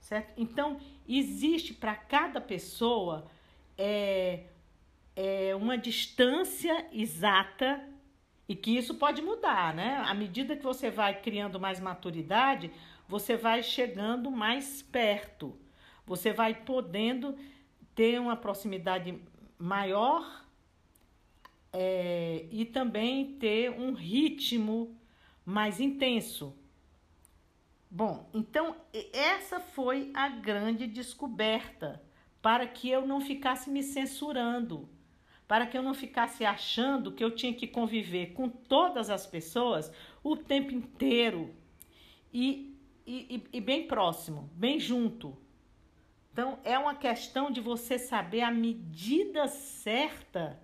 Certo? 0.00 0.32
Então, 0.36 0.80
existe 1.08 1.72
para 1.72 1.94
cada 1.94 2.40
pessoa 2.40 3.30
é, 3.76 4.46
é, 5.14 5.54
uma 5.54 5.78
distância 5.78 6.84
exata 6.92 7.80
e 8.48 8.56
que 8.56 8.76
isso 8.76 8.94
pode 8.96 9.22
mudar, 9.22 9.72
né? 9.72 10.02
À 10.04 10.14
medida 10.14 10.56
que 10.56 10.64
você 10.64 10.90
vai 10.90 11.20
criando 11.20 11.60
mais 11.60 11.78
maturidade, 11.78 12.72
você 13.06 13.36
vai 13.36 13.62
chegando 13.62 14.32
mais 14.32 14.82
perto, 14.82 15.56
você 16.04 16.32
vai 16.32 16.54
podendo 16.54 17.36
ter 17.98 18.20
uma 18.20 18.36
proximidade 18.36 19.20
maior 19.58 20.46
é, 21.72 22.46
e 22.52 22.64
também 22.64 23.34
ter 23.40 23.72
um 23.72 23.92
ritmo 23.92 24.96
mais 25.44 25.80
intenso. 25.80 26.56
Bom, 27.90 28.30
então 28.32 28.76
essa 29.12 29.58
foi 29.58 30.12
a 30.14 30.28
grande 30.28 30.86
descoberta 30.86 32.00
para 32.40 32.68
que 32.68 32.88
eu 32.88 33.04
não 33.04 33.20
ficasse 33.20 33.68
me 33.68 33.82
censurando 33.82 34.88
para 35.48 35.66
que 35.66 35.76
eu 35.78 35.82
não 35.82 35.94
ficasse 35.94 36.44
achando 36.44 37.10
que 37.10 37.24
eu 37.24 37.34
tinha 37.34 37.54
que 37.54 37.66
conviver 37.66 38.34
com 38.34 38.50
todas 38.50 39.08
as 39.08 39.26
pessoas 39.26 39.90
o 40.22 40.36
tempo 40.36 40.72
inteiro 40.72 41.54
e, 42.32 42.78
e, 43.06 43.42
e 43.50 43.60
bem 43.60 43.88
próximo, 43.88 44.50
bem 44.52 44.78
junto. 44.78 45.34
Então, 46.38 46.56
é 46.62 46.78
uma 46.78 46.94
questão 46.94 47.50
de 47.50 47.60
você 47.60 47.98
saber 47.98 48.42
a 48.42 48.50
medida 48.52 49.48
certa 49.48 50.56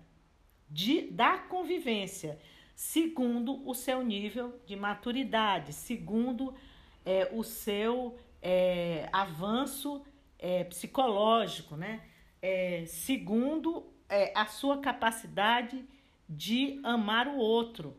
de, 0.69 1.11
da 1.11 1.37
convivência, 1.37 2.39
segundo 2.73 3.61
o 3.67 3.73
seu 3.73 4.01
nível 4.01 4.57
de 4.65 4.73
maturidade, 4.77 5.73
segundo 5.73 6.55
é, 7.03 7.29
o 7.33 7.43
seu 7.43 8.17
é, 8.41 9.09
avanço 9.11 10.01
é, 10.39 10.63
psicológico, 10.63 11.75
né? 11.75 12.03
É, 12.41 12.85
segundo 12.85 13.85
é, 14.07 14.31
a 14.33 14.45
sua 14.45 14.77
capacidade 14.77 15.83
de 16.29 16.79
amar 16.85 17.27
o 17.27 17.35
outro. 17.35 17.97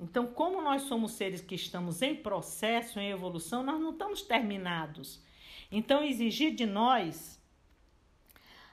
Então, 0.00 0.26
como 0.26 0.62
nós 0.62 0.80
somos 0.84 1.12
seres 1.12 1.42
que 1.42 1.54
estamos 1.54 2.00
em 2.00 2.16
processo, 2.16 2.98
em 2.98 3.10
evolução, 3.10 3.62
nós 3.62 3.78
não 3.78 3.90
estamos 3.90 4.22
terminados. 4.22 5.22
Então, 5.76 6.04
exigir 6.04 6.54
de 6.54 6.64
nós 6.64 7.42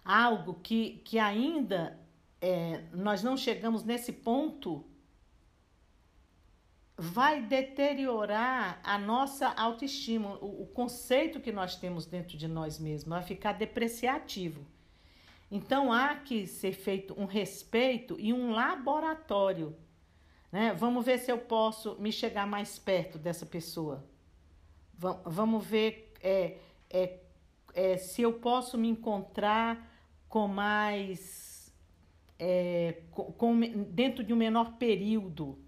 algo 0.05 0.53
que, 0.61 1.01
que 1.03 1.17
ainda 1.17 1.99
é, 2.39 2.83
nós 2.93 3.23
não 3.23 3.35
chegamos 3.35 3.83
nesse 3.83 4.11
ponto 4.11 4.85
vai 6.95 7.41
deteriorar 7.41 8.79
a 8.83 8.99
nossa 8.99 9.47
autoestima, 9.47 10.37
o, 10.39 10.61
o, 10.61 10.67
conceito 10.67 11.39
que 11.39 11.51
nós 11.51 11.75
temos 11.75 12.05
dentro 12.05 12.37
de 12.37 12.47
nós 12.47 12.77
mesmos, 12.77 13.09
vai 13.09 13.23
ficar 13.23 13.53
depreciativo. 13.53 14.63
Então 15.49 15.91
há 15.91 16.15
que 16.15 16.45
ser 16.45 16.73
feito 16.73 17.19
um 17.19 17.25
respeito 17.25 18.15
e 18.19 18.31
um 18.31 18.51
laboratório. 18.51 19.75
Né? 20.51 20.75
Vamos 20.77 21.03
ver 21.03 21.17
se 21.17 21.31
eu 21.31 21.39
posso 21.39 21.99
me 21.99 22.11
chegar 22.11 22.45
mais 22.45 22.77
perto 22.77 23.17
dessa 23.17 23.47
pessoa. 23.47 24.05
Vamos 25.25 25.65
ver 25.65 26.13
é, 26.21 26.59
é, 26.91 27.19
é, 27.73 27.97
se 27.97 28.21
eu 28.21 28.33
posso 28.33 28.77
me 28.77 28.87
encontrar 28.87 29.89
com 30.27 30.47
mais. 30.47 31.73
É, 32.37 33.03
com, 33.11 33.31
com, 33.31 33.59
dentro 33.89 34.23
de 34.23 34.33
um 34.33 34.37
menor 34.37 34.77
período. 34.77 35.59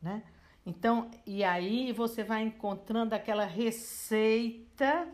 Né? 0.00 0.22
Então, 0.66 1.10
e 1.26 1.44
aí 1.44 1.92
você 1.92 2.24
vai 2.24 2.42
encontrando 2.42 3.14
aquela 3.14 3.44
receita 3.44 5.08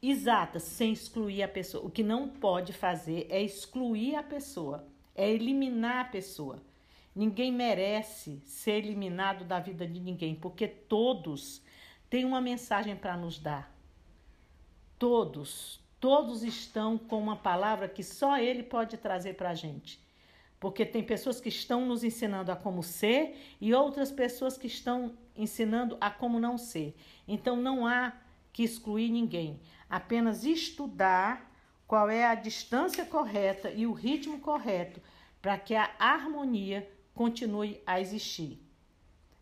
exata, 0.00 0.58
sem 0.58 0.92
excluir 0.92 1.42
a 1.42 1.48
pessoa. 1.48 1.84
O 1.84 1.90
que 1.90 2.02
não 2.02 2.28
pode 2.28 2.72
fazer 2.72 3.26
é 3.28 3.42
excluir 3.42 4.14
a 4.14 4.22
pessoa, 4.22 4.86
é 5.14 5.28
eliminar 5.28 6.06
a 6.06 6.08
pessoa. 6.08 6.62
Ninguém 7.14 7.52
merece 7.52 8.40
ser 8.46 8.84
eliminado 8.84 9.44
da 9.44 9.58
vida 9.58 9.86
de 9.86 10.00
ninguém, 10.00 10.34
porque 10.34 10.68
todos 10.68 11.62
têm 12.08 12.24
uma 12.24 12.40
mensagem 12.40 12.94
para 12.94 13.16
nos 13.16 13.38
dar. 13.38 13.79
Todos, 15.00 15.80
todos 15.98 16.42
estão 16.42 16.98
com 16.98 17.18
uma 17.18 17.34
palavra 17.34 17.88
que 17.88 18.04
só 18.04 18.36
Ele 18.36 18.62
pode 18.62 18.98
trazer 18.98 19.32
para 19.34 19.48
a 19.48 19.54
gente. 19.54 19.98
Porque 20.60 20.84
tem 20.84 21.02
pessoas 21.02 21.40
que 21.40 21.48
estão 21.48 21.86
nos 21.86 22.04
ensinando 22.04 22.52
a 22.52 22.56
como 22.56 22.82
ser 22.82 23.56
e 23.58 23.72
outras 23.72 24.12
pessoas 24.12 24.58
que 24.58 24.66
estão 24.66 25.16
ensinando 25.34 25.96
a 26.02 26.10
como 26.10 26.38
não 26.38 26.58
ser. 26.58 26.94
Então 27.26 27.56
não 27.56 27.86
há 27.86 28.12
que 28.52 28.62
excluir 28.62 29.10
ninguém, 29.10 29.58
apenas 29.88 30.44
estudar 30.44 31.50
qual 31.86 32.10
é 32.10 32.26
a 32.26 32.34
distância 32.34 33.06
correta 33.06 33.70
e 33.70 33.86
o 33.86 33.94
ritmo 33.94 34.38
correto 34.40 35.00
para 35.40 35.56
que 35.56 35.74
a 35.74 35.90
harmonia 35.98 36.86
continue 37.14 37.80
a 37.86 37.98
existir. 37.98 38.62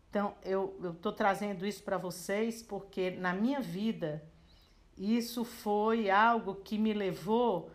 Então, 0.09 0.33
eu 0.41 0.73
estou 0.95 1.11
trazendo 1.11 1.67
isso 1.67 1.83
para 1.83 1.97
vocês 1.97 2.63
porque 2.63 3.11
na 3.11 3.33
minha 3.33 3.59
vida 3.59 4.23
isso 4.99 5.45
foi 5.45 6.09
algo 6.09 6.55
que 6.55 6.77
me 6.77 6.93
levou 6.93 7.71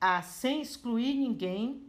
a, 0.00 0.20
sem 0.20 0.60
excluir 0.60 1.14
ninguém, 1.14 1.82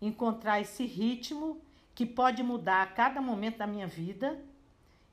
encontrar 0.00 0.60
esse 0.60 0.86
ritmo 0.86 1.60
que 1.94 2.06
pode 2.06 2.42
mudar 2.42 2.82
a 2.82 2.86
cada 2.86 3.20
momento 3.20 3.58
da 3.58 3.66
minha 3.66 3.86
vida 3.86 4.42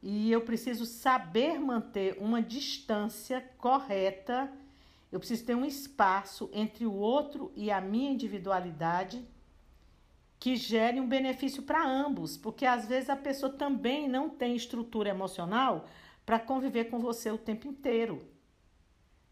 e 0.02 0.32
eu 0.32 0.42
preciso 0.42 0.86
saber 0.86 1.60
manter 1.60 2.18
uma 2.20 2.42
distância 2.42 3.42
correta. 3.58 4.50
Eu 5.12 5.20
preciso 5.20 5.46
ter 5.46 5.56
um 5.56 5.66
espaço 5.66 6.50
entre 6.54 6.86
o 6.86 6.94
outro 6.94 7.52
e 7.56 7.70
a 7.70 7.82
minha 7.82 8.12
individualidade 8.12 9.24
que 10.40 10.56
gere 10.56 11.02
um 11.02 11.08
benefício 11.08 11.64
para 11.64 11.86
ambos, 11.86 12.38
porque 12.38 12.66
às 12.66 12.88
vezes 12.88 13.10
a 13.10 13.16
pessoa 13.16 13.52
também 13.52 14.08
não 14.08 14.30
tem 14.30 14.56
estrutura 14.56 15.10
emocional 15.10 15.86
para 16.26 16.40
conviver 16.40 16.86
com 16.86 17.00
você 17.00 17.30
o 17.30 17.38
tempo 17.38 17.68
inteiro. 17.68 18.26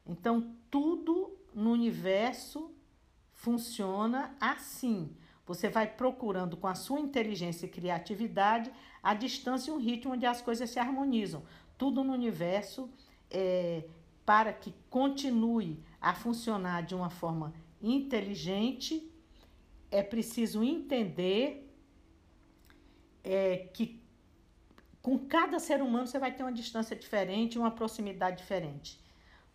Então, 0.08 0.56
tudo 0.72 1.38
no 1.54 1.72
universo 1.72 2.72
funciona 3.34 4.36
assim. 4.40 5.16
Você 5.46 5.70
vai 5.70 5.88
procurando 5.88 6.58
com 6.58 6.68
a 6.68 6.76
sua 6.76 7.00
inteligência 7.00 7.66
e 7.66 7.70
criatividade 7.70 8.72
a 9.02 9.14
distância 9.14 9.72
e 9.72 9.74
um 9.74 9.78
ritmo 9.78 10.14
onde 10.14 10.26
as 10.26 10.42
coisas 10.42 10.70
se 10.70 10.80
harmonizam. 10.80 11.44
Tudo 11.78 12.04
no 12.04 12.14
universo 12.14 12.90
é, 13.30 13.86
para 14.26 14.52
que 14.52 14.74
continue 14.90 15.82
a 16.02 16.14
funcionar 16.14 16.84
de 16.84 16.94
uma 16.94 17.10
forma 17.10 17.54
inteligente, 17.82 19.10
é 19.90 20.04
preciso 20.04 20.64
entender 20.64 21.74
é, 23.24 23.70
que 23.74 24.02
com 25.02 25.18
cada 25.18 25.60
ser 25.60 25.82
humano 25.82 26.08
você 26.08 26.20
vai 26.20 26.34
ter 26.34 26.44
uma 26.44 26.52
distância 26.52 26.96
diferente, 26.96 27.58
uma 27.58 27.72
proximidade 27.72 28.38
diferente. 28.38 29.00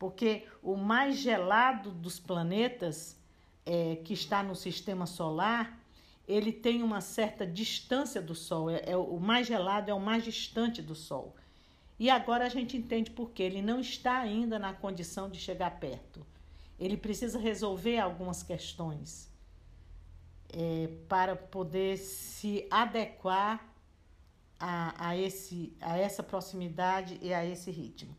Porque 0.03 0.49
o 0.61 0.75
mais 0.77 1.17
gelado 1.17 1.93
dos 1.93 2.19
planetas 2.19 3.17
é, 3.65 3.95
que 4.05 4.13
está 4.13 4.43
no 4.43 4.57
sistema 4.57 5.07
solar 5.07 5.79
ele 6.27 6.53
tem 6.53 6.83
uma 6.83 7.01
certa 7.01 7.47
distância 7.47 8.21
do 8.21 8.35
Sol, 8.35 8.71
é, 8.71 8.83
é, 8.87 8.97
o 8.97 9.21
mais 9.21 9.47
gelado 9.47 9.91
é 9.91 9.95
o 9.95 10.01
mais 10.01 10.25
distante 10.25 10.81
do 10.81 10.95
Sol. 10.95 11.37
E 11.99 12.11
agora 12.11 12.47
a 12.47 12.49
gente 12.49 12.77
entende 12.77 13.13
por 13.13 13.31
que 13.31 13.43
ele 13.43 13.63
não 13.63 13.79
está 13.79 14.19
ainda 14.19 14.59
na 14.59 14.73
condição 14.73 15.31
de 15.31 15.39
chegar 15.39 15.79
perto. 15.79 16.27
Ele 16.81 16.97
precisa 16.97 17.39
resolver 17.39 17.99
algumas 17.99 18.43
questões 18.43 19.31
é, 20.53 20.89
para 21.09 21.37
poder 21.37 21.97
se 21.97 22.67
adequar 22.71 23.73
a, 24.59 25.11
a, 25.11 25.17
esse, 25.17 25.73
a 25.81 25.97
essa 25.97 26.23
proximidade 26.23 27.19
e 27.23 27.33
a 27.33 27.45
esse 27.45 27.71
ritmo. 27.71 28.17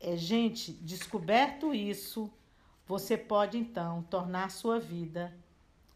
É, 0.00 0.16
gente, 0.16 0.72
descoberto 0.72 1.74
isso, 1.74 2.32
você 2.86 3.18
pode 3.18 3.58
então 3.58 4.02
tornar 4.04 4.50
sua 4.50 4.80
vida 4.80 5.32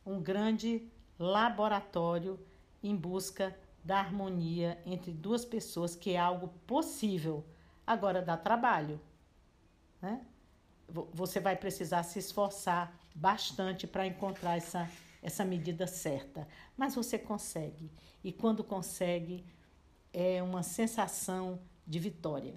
um 0.04 0.20
grande 0.20 0.86
laboratório 1.18 2.38
em 2.82 2.94
busca 2.94 3.58
da 3.82 3.98
harmonia 3.98 4.78
entre 4.84 5.10
duas 5.10 5.44
pessoas, 5.44 5.96
que 5.96 6.10
é 6.10 6.18
algo 6.18 6.48
possível. 6.66 7.44
Agora 7.86 8.20
dá 8.20 8.36
trabalho, 8.36 9.00
né? 10.02 10.24
Você 11.14 11.40
vai 11.40 11.56
precisar 11.56 12.02
se 12.02 12.18
esforçar 12.18 12.94
bastante 13.14 13.86
para 13.86 14.06
encontrar 14.06 14.58
essa, 14.58 14.88
essa 15.22 15.44
medida 15.44 15.86
certa, 15.86 16.46
mas 16.76 16.94
você 16.94 17.18
consegue. 17.18 17.90
E 18.22 18.30
quando 18.30 18.62
consegue, 18.62 19.44
é 20.12 20.42
uma 20.42 20.62
sensação 20.62 21.58
de 21.86 21.98
vitória. 21.98 22.54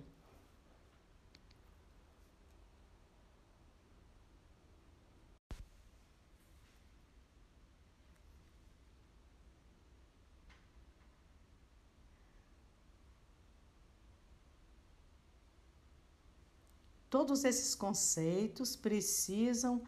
Todos 17.09 17.45
esses 17.45 17.73
conceitos 17.73 18.75
precisam 18.75 19.81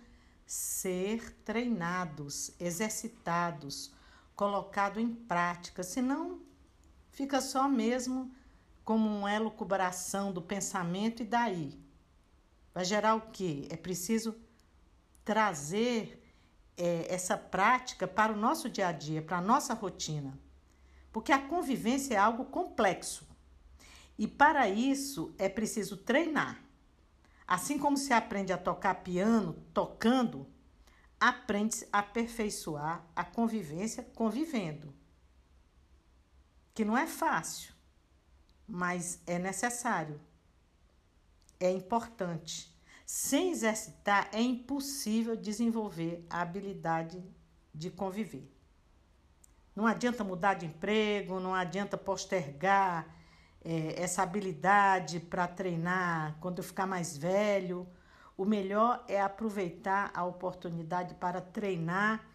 ser 0.45 1.33
treinados, 1.43 2.51
exercitados, 2.59 3.93
colocado 4.35 4.99
em 4.99 5.14
prática, 5.14 5.83
senão 5.83 6.41
fica 7.11 7.41
só 7.41 7.67
mesmo 7.67 8.33
como 8.85 9.07
uma 9.07 9.33
elucubração 9.33 10.31
do 10.31 10.41
pensamento 10.41 11.22
e 11.22 11.25
daí. 11.25 11.77
Vai 12.73 12.85
gerar 12.85 13.15
o 13.15 13.30
quê? 13.31 13.67
É 13.69 13.75
preciso 13.75 14.35
trazer 15.25 16.23
é, 16.77 17.14
essa 17.14 17.38
prática 17.38 18.07
para 18.07 18.31
o 18.31 18.38
nosso 18.38 18.69
dia 18.69 18.88
a 18.88 18.91
dia, 18.91 19.22
para 19.22 19.38
a 19.38 19.41
nossa 19.41 19.73
rotina. 19.73 20.39
Porque 21.11 21.31
a 21.31 21.48
convivência 21.48 22.15
é 22.15 22.17
algo 22.17 22.45
complexo. 22.45 23.27
E 24.17 24.27
para 24.27 24.69
isso 24.69 25.33
é 25.38 25.49
preciso 25.49 25.98
treinar. 25.98 26.68
Assim 27.49 27.79
como 27.79 27.97
se 27.97 28.13
aprende 28.13 28.53
a 28.53 28.59
tocar 28.59 28.93
piano 29.01 29.53
tocando, 29.73 30.45
aprende-se 31.19 31.89
a 31.91 31.97
aperfeiçoar 31.97 33.03
a 33.15 33.23
convivência 33.23 34.03
convivendo. 34.03 34.93
Que 36.75 36.85
não 36.85 36.95
é 36.95 37.07
fácil, 37.07 37.73
mas 38.67 39.19
é 39.25 39.39
necessário. 39.39 40.21
É 41.59 41.71
importante. 41.71 42.71
Sem 43.03 43.49
exercitar, 43.49 44.29
é 44.31 44.39
impossível 44.39 45.35
desenvolver 45.35 46.23
a 46.29 46.41
habilidade 46.41 47.19
de 47.73 47.89
conviver. 47.89 48.47
Não 49.75 49.87
adianta 49.87 50.23
mudar 50.23 50.53
de 50.53 50.67
emprego, 50.67 51.39
não 51.39 51.55
adianta 51.55 51.97
postergar 51.97 53.07
é, 53.63 54.01
essa 54.01 54.23
habilidade 54.23 55.19
para 55.19 55.47
treinar 55.47 56.38
quando 56.39 56.59
eu 56.59 56.63
ficar 56.63 56.88
mais 56.88 57.17
velho. 57.17 57.88
O 58.38 58.45
melhor 58.45 59.03
é 59.07 59.21
aproveitar 59.21 60.11
a 60.13 60.23
oportunidade 60.23 61.15
para 61.15 61.41
treinar 61.41 62.25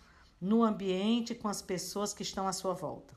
no 0.40 0.62
ambiente 0.62 1.34
com 1.34 1.48
as 1.48 1.62
pessoas 1.62 2.12
que 2.12 2.22
estão 2.22 2.46
à 2.46 2.52
sua 2.52 2.74
volta. 2.74 3.14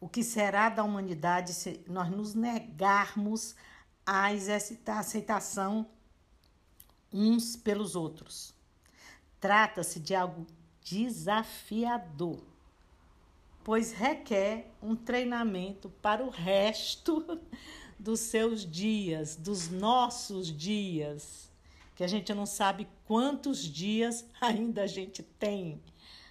O 0.00 0.08
que 0.08 0.22
será 0.22 0.68
da 0.68 0.82
humanidade 0.82 1.52
se 1.52 1.84
nós 1.86 2.08
nos 2.08 2.34
negarmos 2.34 3.54
a 4.04 4.32
exercitar 4.32 4.98
a 4.98 5.00
aceitação 5.00 5.90
uns 7.12 7.56
pelos 7.56 7.94
outros? 7.94 8.54
Trata-se 9.40 10.00
de 10.00 10.14
algo 10.14 10.46
desafiador 10.80 12.55
pois 13.66 13.90
requer 13.90 14.70
um 14.80 14.94
treinamento 14.94 15.90
para 16.00 16.24
o 16.24 16.30
resto 16.30 17.40
dos 17.98 18.20
seus 18.20 18.64
dias, 18.64 19.34
dos 19.34 19.68
nossos 19.68 20.56
dias, 20.56 21.50
que 21.96 22.04
a 22.04 22.06
gente 22.06 22.32
não 22.32 22.46
sabe 22.46 22.86
quantos 23.06 23.64
dias 23.64 24.24
ainda 24.40 24.84
a 24.84 24.86
gente 24.86 25.20
tem. 25.20 25.82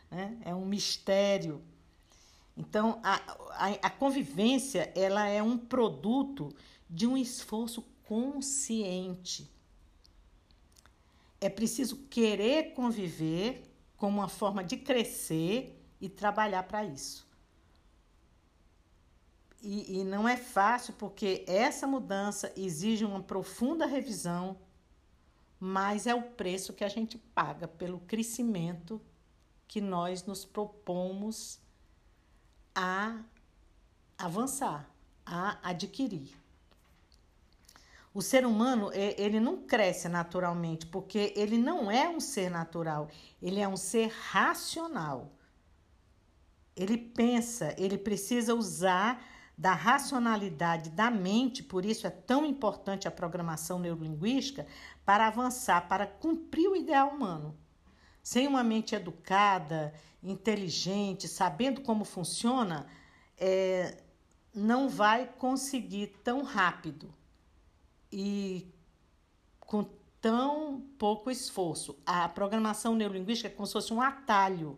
Né? 0.09 0.37
É 0.45 0.55
um 0.55 0.65
mistério. 0.65 1.61
Então, 2.55 3.01
a, 3.03 3.15
a, 3.49 3.69
a 3.81 3.89
convivência 3.89 4.89
ela 4.95 5.27
é 5.27 5.43
um 5.43 5.57
produto 5.57 6.55
de 6.89 7.05
um 7.05 7.17
esforço 7.17 7.81
consciente. 8.05 9.51
É 11.41 11.49
preciso 11.49 11.97
querer 12.09 12.71
conviver 12.71 13.61
como 13.97 14.19
uma 14.19 14.29
forma 14.29 14.63
de 14.63 14.77
crescer 14.77 15.74
e 15.99 16.09
trabalhar 16.09 16.63
para 16.63 16.83
isso. 16.83 17.27
E, 19.61 19.99
e, 19.99 20.03
não 20.03 20.27
é 20.27 20.37
fácil 20.37 20.93
porque 20.93 21.43
essa 21.47 21.87
mudança 21.87 22.53
exige 22.55 23.03
uma 23.03 23.23
profunda 23.23 23.87
revisão, 23.87 24.59
mas 25.59 26.05
é 26.05 26.13
o 26.13 26.21
preço 26.21 26.73
que 26.73 26.83
a 26.83 26.87
gente 26.87 27.17
paga 27.17 27.67
pelo 27.67 27.99
crescimento 28.01 29.01
que 29.67 29.81
nós 29.81 30.23
nos 30.23 30.45
propomos 30.45 31.59
a 32.75 33.19
avançar, 34.17 34.87
a 35.25 35.57
adquirir. 35.67 36.35
O 38.13 38.21
ser 38.21 38.45
humano, 38.45 38.91
ele 38.93 39.41
não 39.41 39.63
cresce 39.63 40.07
naturalmente, 40.07 40.85
porque 40.85 41.33
ele 41.35 41.57
não 41.57 41.91
é 41.91 42.07
um 42.07 42.19
ser 42.19 42.49
natural, 42.49 43.09
ele 43.41 43.59
é 43.59 43.67
um 43.67 43.75
ser 43.75 44.07
racional. 44.07 45.34
Ele 46.75 46.97
pensa, 46.97 47.73
ele 47.77 47.97
precisa 47.97 48.53
usar 48.53 49.23
da 49.57 49.73
racionalidade 49.73 50.89
da 50.89 51.09
mente, 51.09 51.63
por 51.63 51.85
isso 51.85 52.05
é 52.05 52.09
tão 52.09 52.45
importante 52.45 53.07
a 53.07 53.11
programação 53.11 53.79
neurolinguística, 53.79 54.67
para 55.05 55.27
avançar, 55.27 55.87
para 55.87 56.05
cumprir 56.05 56.67
o 56.67 56.75
ideal 56.75 57.09
humano. 57.09 57.57
Sem 58.21 58.47
uma 58.47 58.63
mente 58.63 58.95
educada, 58.95 59.93
inteligente, 60.21 61.27
sabendo 61.27 61.81
como 61.81 62.03
funciona, 62.03 62.87
é, 63.37 64.03
não 64.53 64.89
vai 64.89 65.27
conseguir 65.27 66.07
tão 66.23 66.43
rápido 66.43 67.13
e 68.11 68.67
com 69.59 69.87
tão 70.19 70.81
pouco 70.97 71.29
esforço. 71.29 71.97
A 72.05 72.27
programação 72.27 72.95
neurolinguística 72.95 73.47
é 73.47 73.51
como 73.51 73.67
se 73.67 73.73
fosse 73.73 73.93
um 73.93 74.01
atalho 74.01 74.77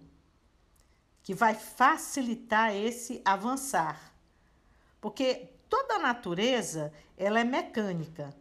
que 1.28 1.34
vai 1.34 1.56
facilitar 1.56 2.74
esse 2.74 3.22
avançar. 3.26 4.14
Porque 5.02 5.50
toda 5.68 5.96
a 5.96 6.00
natureza, 6.00 6.94
ela 7.18 7.38
é 7.38 7.44
mecânica, 7.44 8.34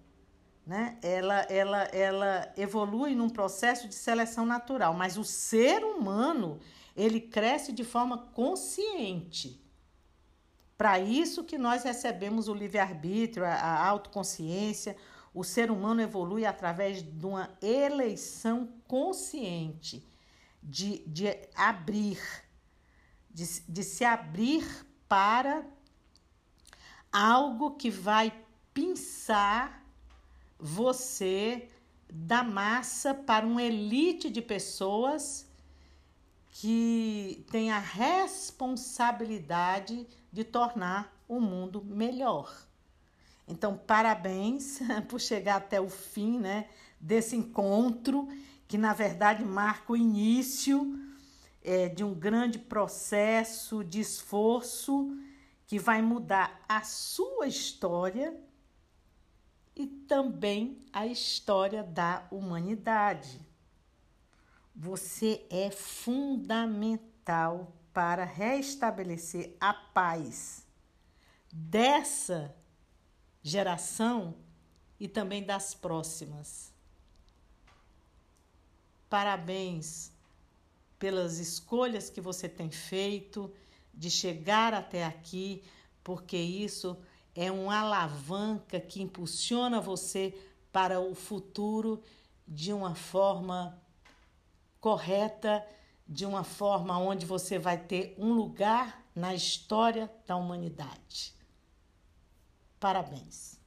né? 0.64 0.96
Ela, 1.02 1.40
ela, 1.50 1.82
ela 1.86 2.54
evolui 2.56 3.12
num 3.16 3.28
processo 3.28 3.88
de 3.88 3.94
seleção 3.96 4.46
natural, 4.46 4.94
mas 4.94 5.18
o 5.18 5.24
ser 5.24 5.82
humano, 5.82 6.60
ele 6.94 7.20
cresce 7.20 7.72
de 7.72 7.82
forma 7.82 8.18
consciente. 8.18 9.60
Para 10.78 11.00
isso 11.00 11.42
que 11.42 11.58
nós 11.58 11.82
recebemos 11.82 12.46
o 12.46 12.54
livre-arbítrio, 12.54 13.44
a 13.44 13.84
autoconsciência. 13.84 14.96
O 15.34 15.42
ser 15.42 15.72
humano 15.72 16.02
evolui 16.02 16.46
através 16.46 17.02
de 17.02 17.26
uma 17.26 17.50
eleição 17.60 18.68
consciente, 18.86 20.06
de, 20.62 20.98
de 20.98 21.36
abrir, 21.56 22.45
de, 23.36 23.62
de 23.68 23.84
se 23.84 24.02
abrir 24.02 24.66
para 25.06 25.62
algo 27.12 27.72
que 27.72 27.90
vai 27.90 28.32
pinçar 28.72 29.84
você 30.58 31.68
da 32.10 32.42
massa 32.42 33.12
para 33.12 33.46
uma 33.46 33.62
elite 33.62 34.30
de 34.30 34.40
pessoas 34.40 35.46
que 36.50 37.44
tem 37.50 37.70
a 37.70 37.78
responsabilidade 37.78 40.06
de 40.32 40.42
tornar 40.42 41.14
o 41.28 41.38
mundo 41.38 41.84
melhor. 41.84 42.50
Então, 43.46 43.76
parabéns 43.76 44.80
por 45.08 45.20
chegar 45.20 45.56
até 45.56 45.78
o 45.78 45.90
fim 45.90 46.38
né, 46.38 46.70
desse 46.98 47.36
encontro, 47.36 48.26
que 48.66 48.78
na 48.78 48.94
verdade 48.94 49.44
marca 49.44 49.92
o 49.92 49.96
início 49.96 51.05
é, 51.66 51.88
de 51.88 52.04
um 52.04 52.14
grande 52.14 52.60
processo 52.60 53.82
de 53.82 53.98
esforço 53.98 55.18
que 55.66 55.80
vai 55.80 56.00
mudar 56.00 56.64
a 56.68 56.84
sua 56.84 57.48
história 57.48 58.40
e 59.74 59.84
também 59.84 60.80
a 60.92 61.08
história 61.08 61.82
da 61.82 62.24
humanidade. 62.30 63.40
Você 64.72 65.44
é 65.50 65.72
fundamental 65.72 67.72
para 67.92 68.24
restabelecer 68.24 69.56
a 69.60 69.74
paz 69.74 70.64
dessa 71.52 72.54
geração 73.42 74.36
e 75.00 75.08
também 75.08 75.44
das 75.44 75.74
próximas. 75.74 76.72
Parabéns 79.08 80.15
pelas 80.98 81.38
escolhas 81.38 82.08
que 82.10 82.20
você 82.20 82.48
tem 82.48 82.70
feito 82.70 83.52
de 83.92 84.10
chegar 84.10 84.74
até 84.74 85.04
aqui, 85.04 85.62
porque 86.02 86.36
isso 86.36 86.96
é 87.34 87.50
uma 87.50 87.78
alavanca 87.78 88.80
que 88.80 89.02
impulsiona 89.02 89.80
você 89.80 90.34
para 90.72 91.00
o 91.00 91.14
futuro 91.14 92.02
de 92.46 92.72
uma 92.72 92.94
forma 92.94 93.80
correta, 94.80 95.66
de 96.06 96.24
uma 96.24 96.44
forma 96.44 96.98
onde 96.98 97.26
você 97.26 97.58
vai 97.58 97.76
ter 97.78 98.14
um 98.18 98.32
lugar 98.32 99.04
na 99.14 99.34
história 99.34 100.10
da 100.26 100.36
humanidade. 100.36 101.34
Parabéns. 102.78 103.58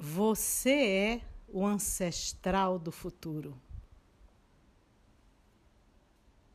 Você 0.00 0.70
é 0.70 1.20
o 1.48 1.66
ancestral 1.66 2.78
do 2.78 2.92
futuro. 2.92 3.60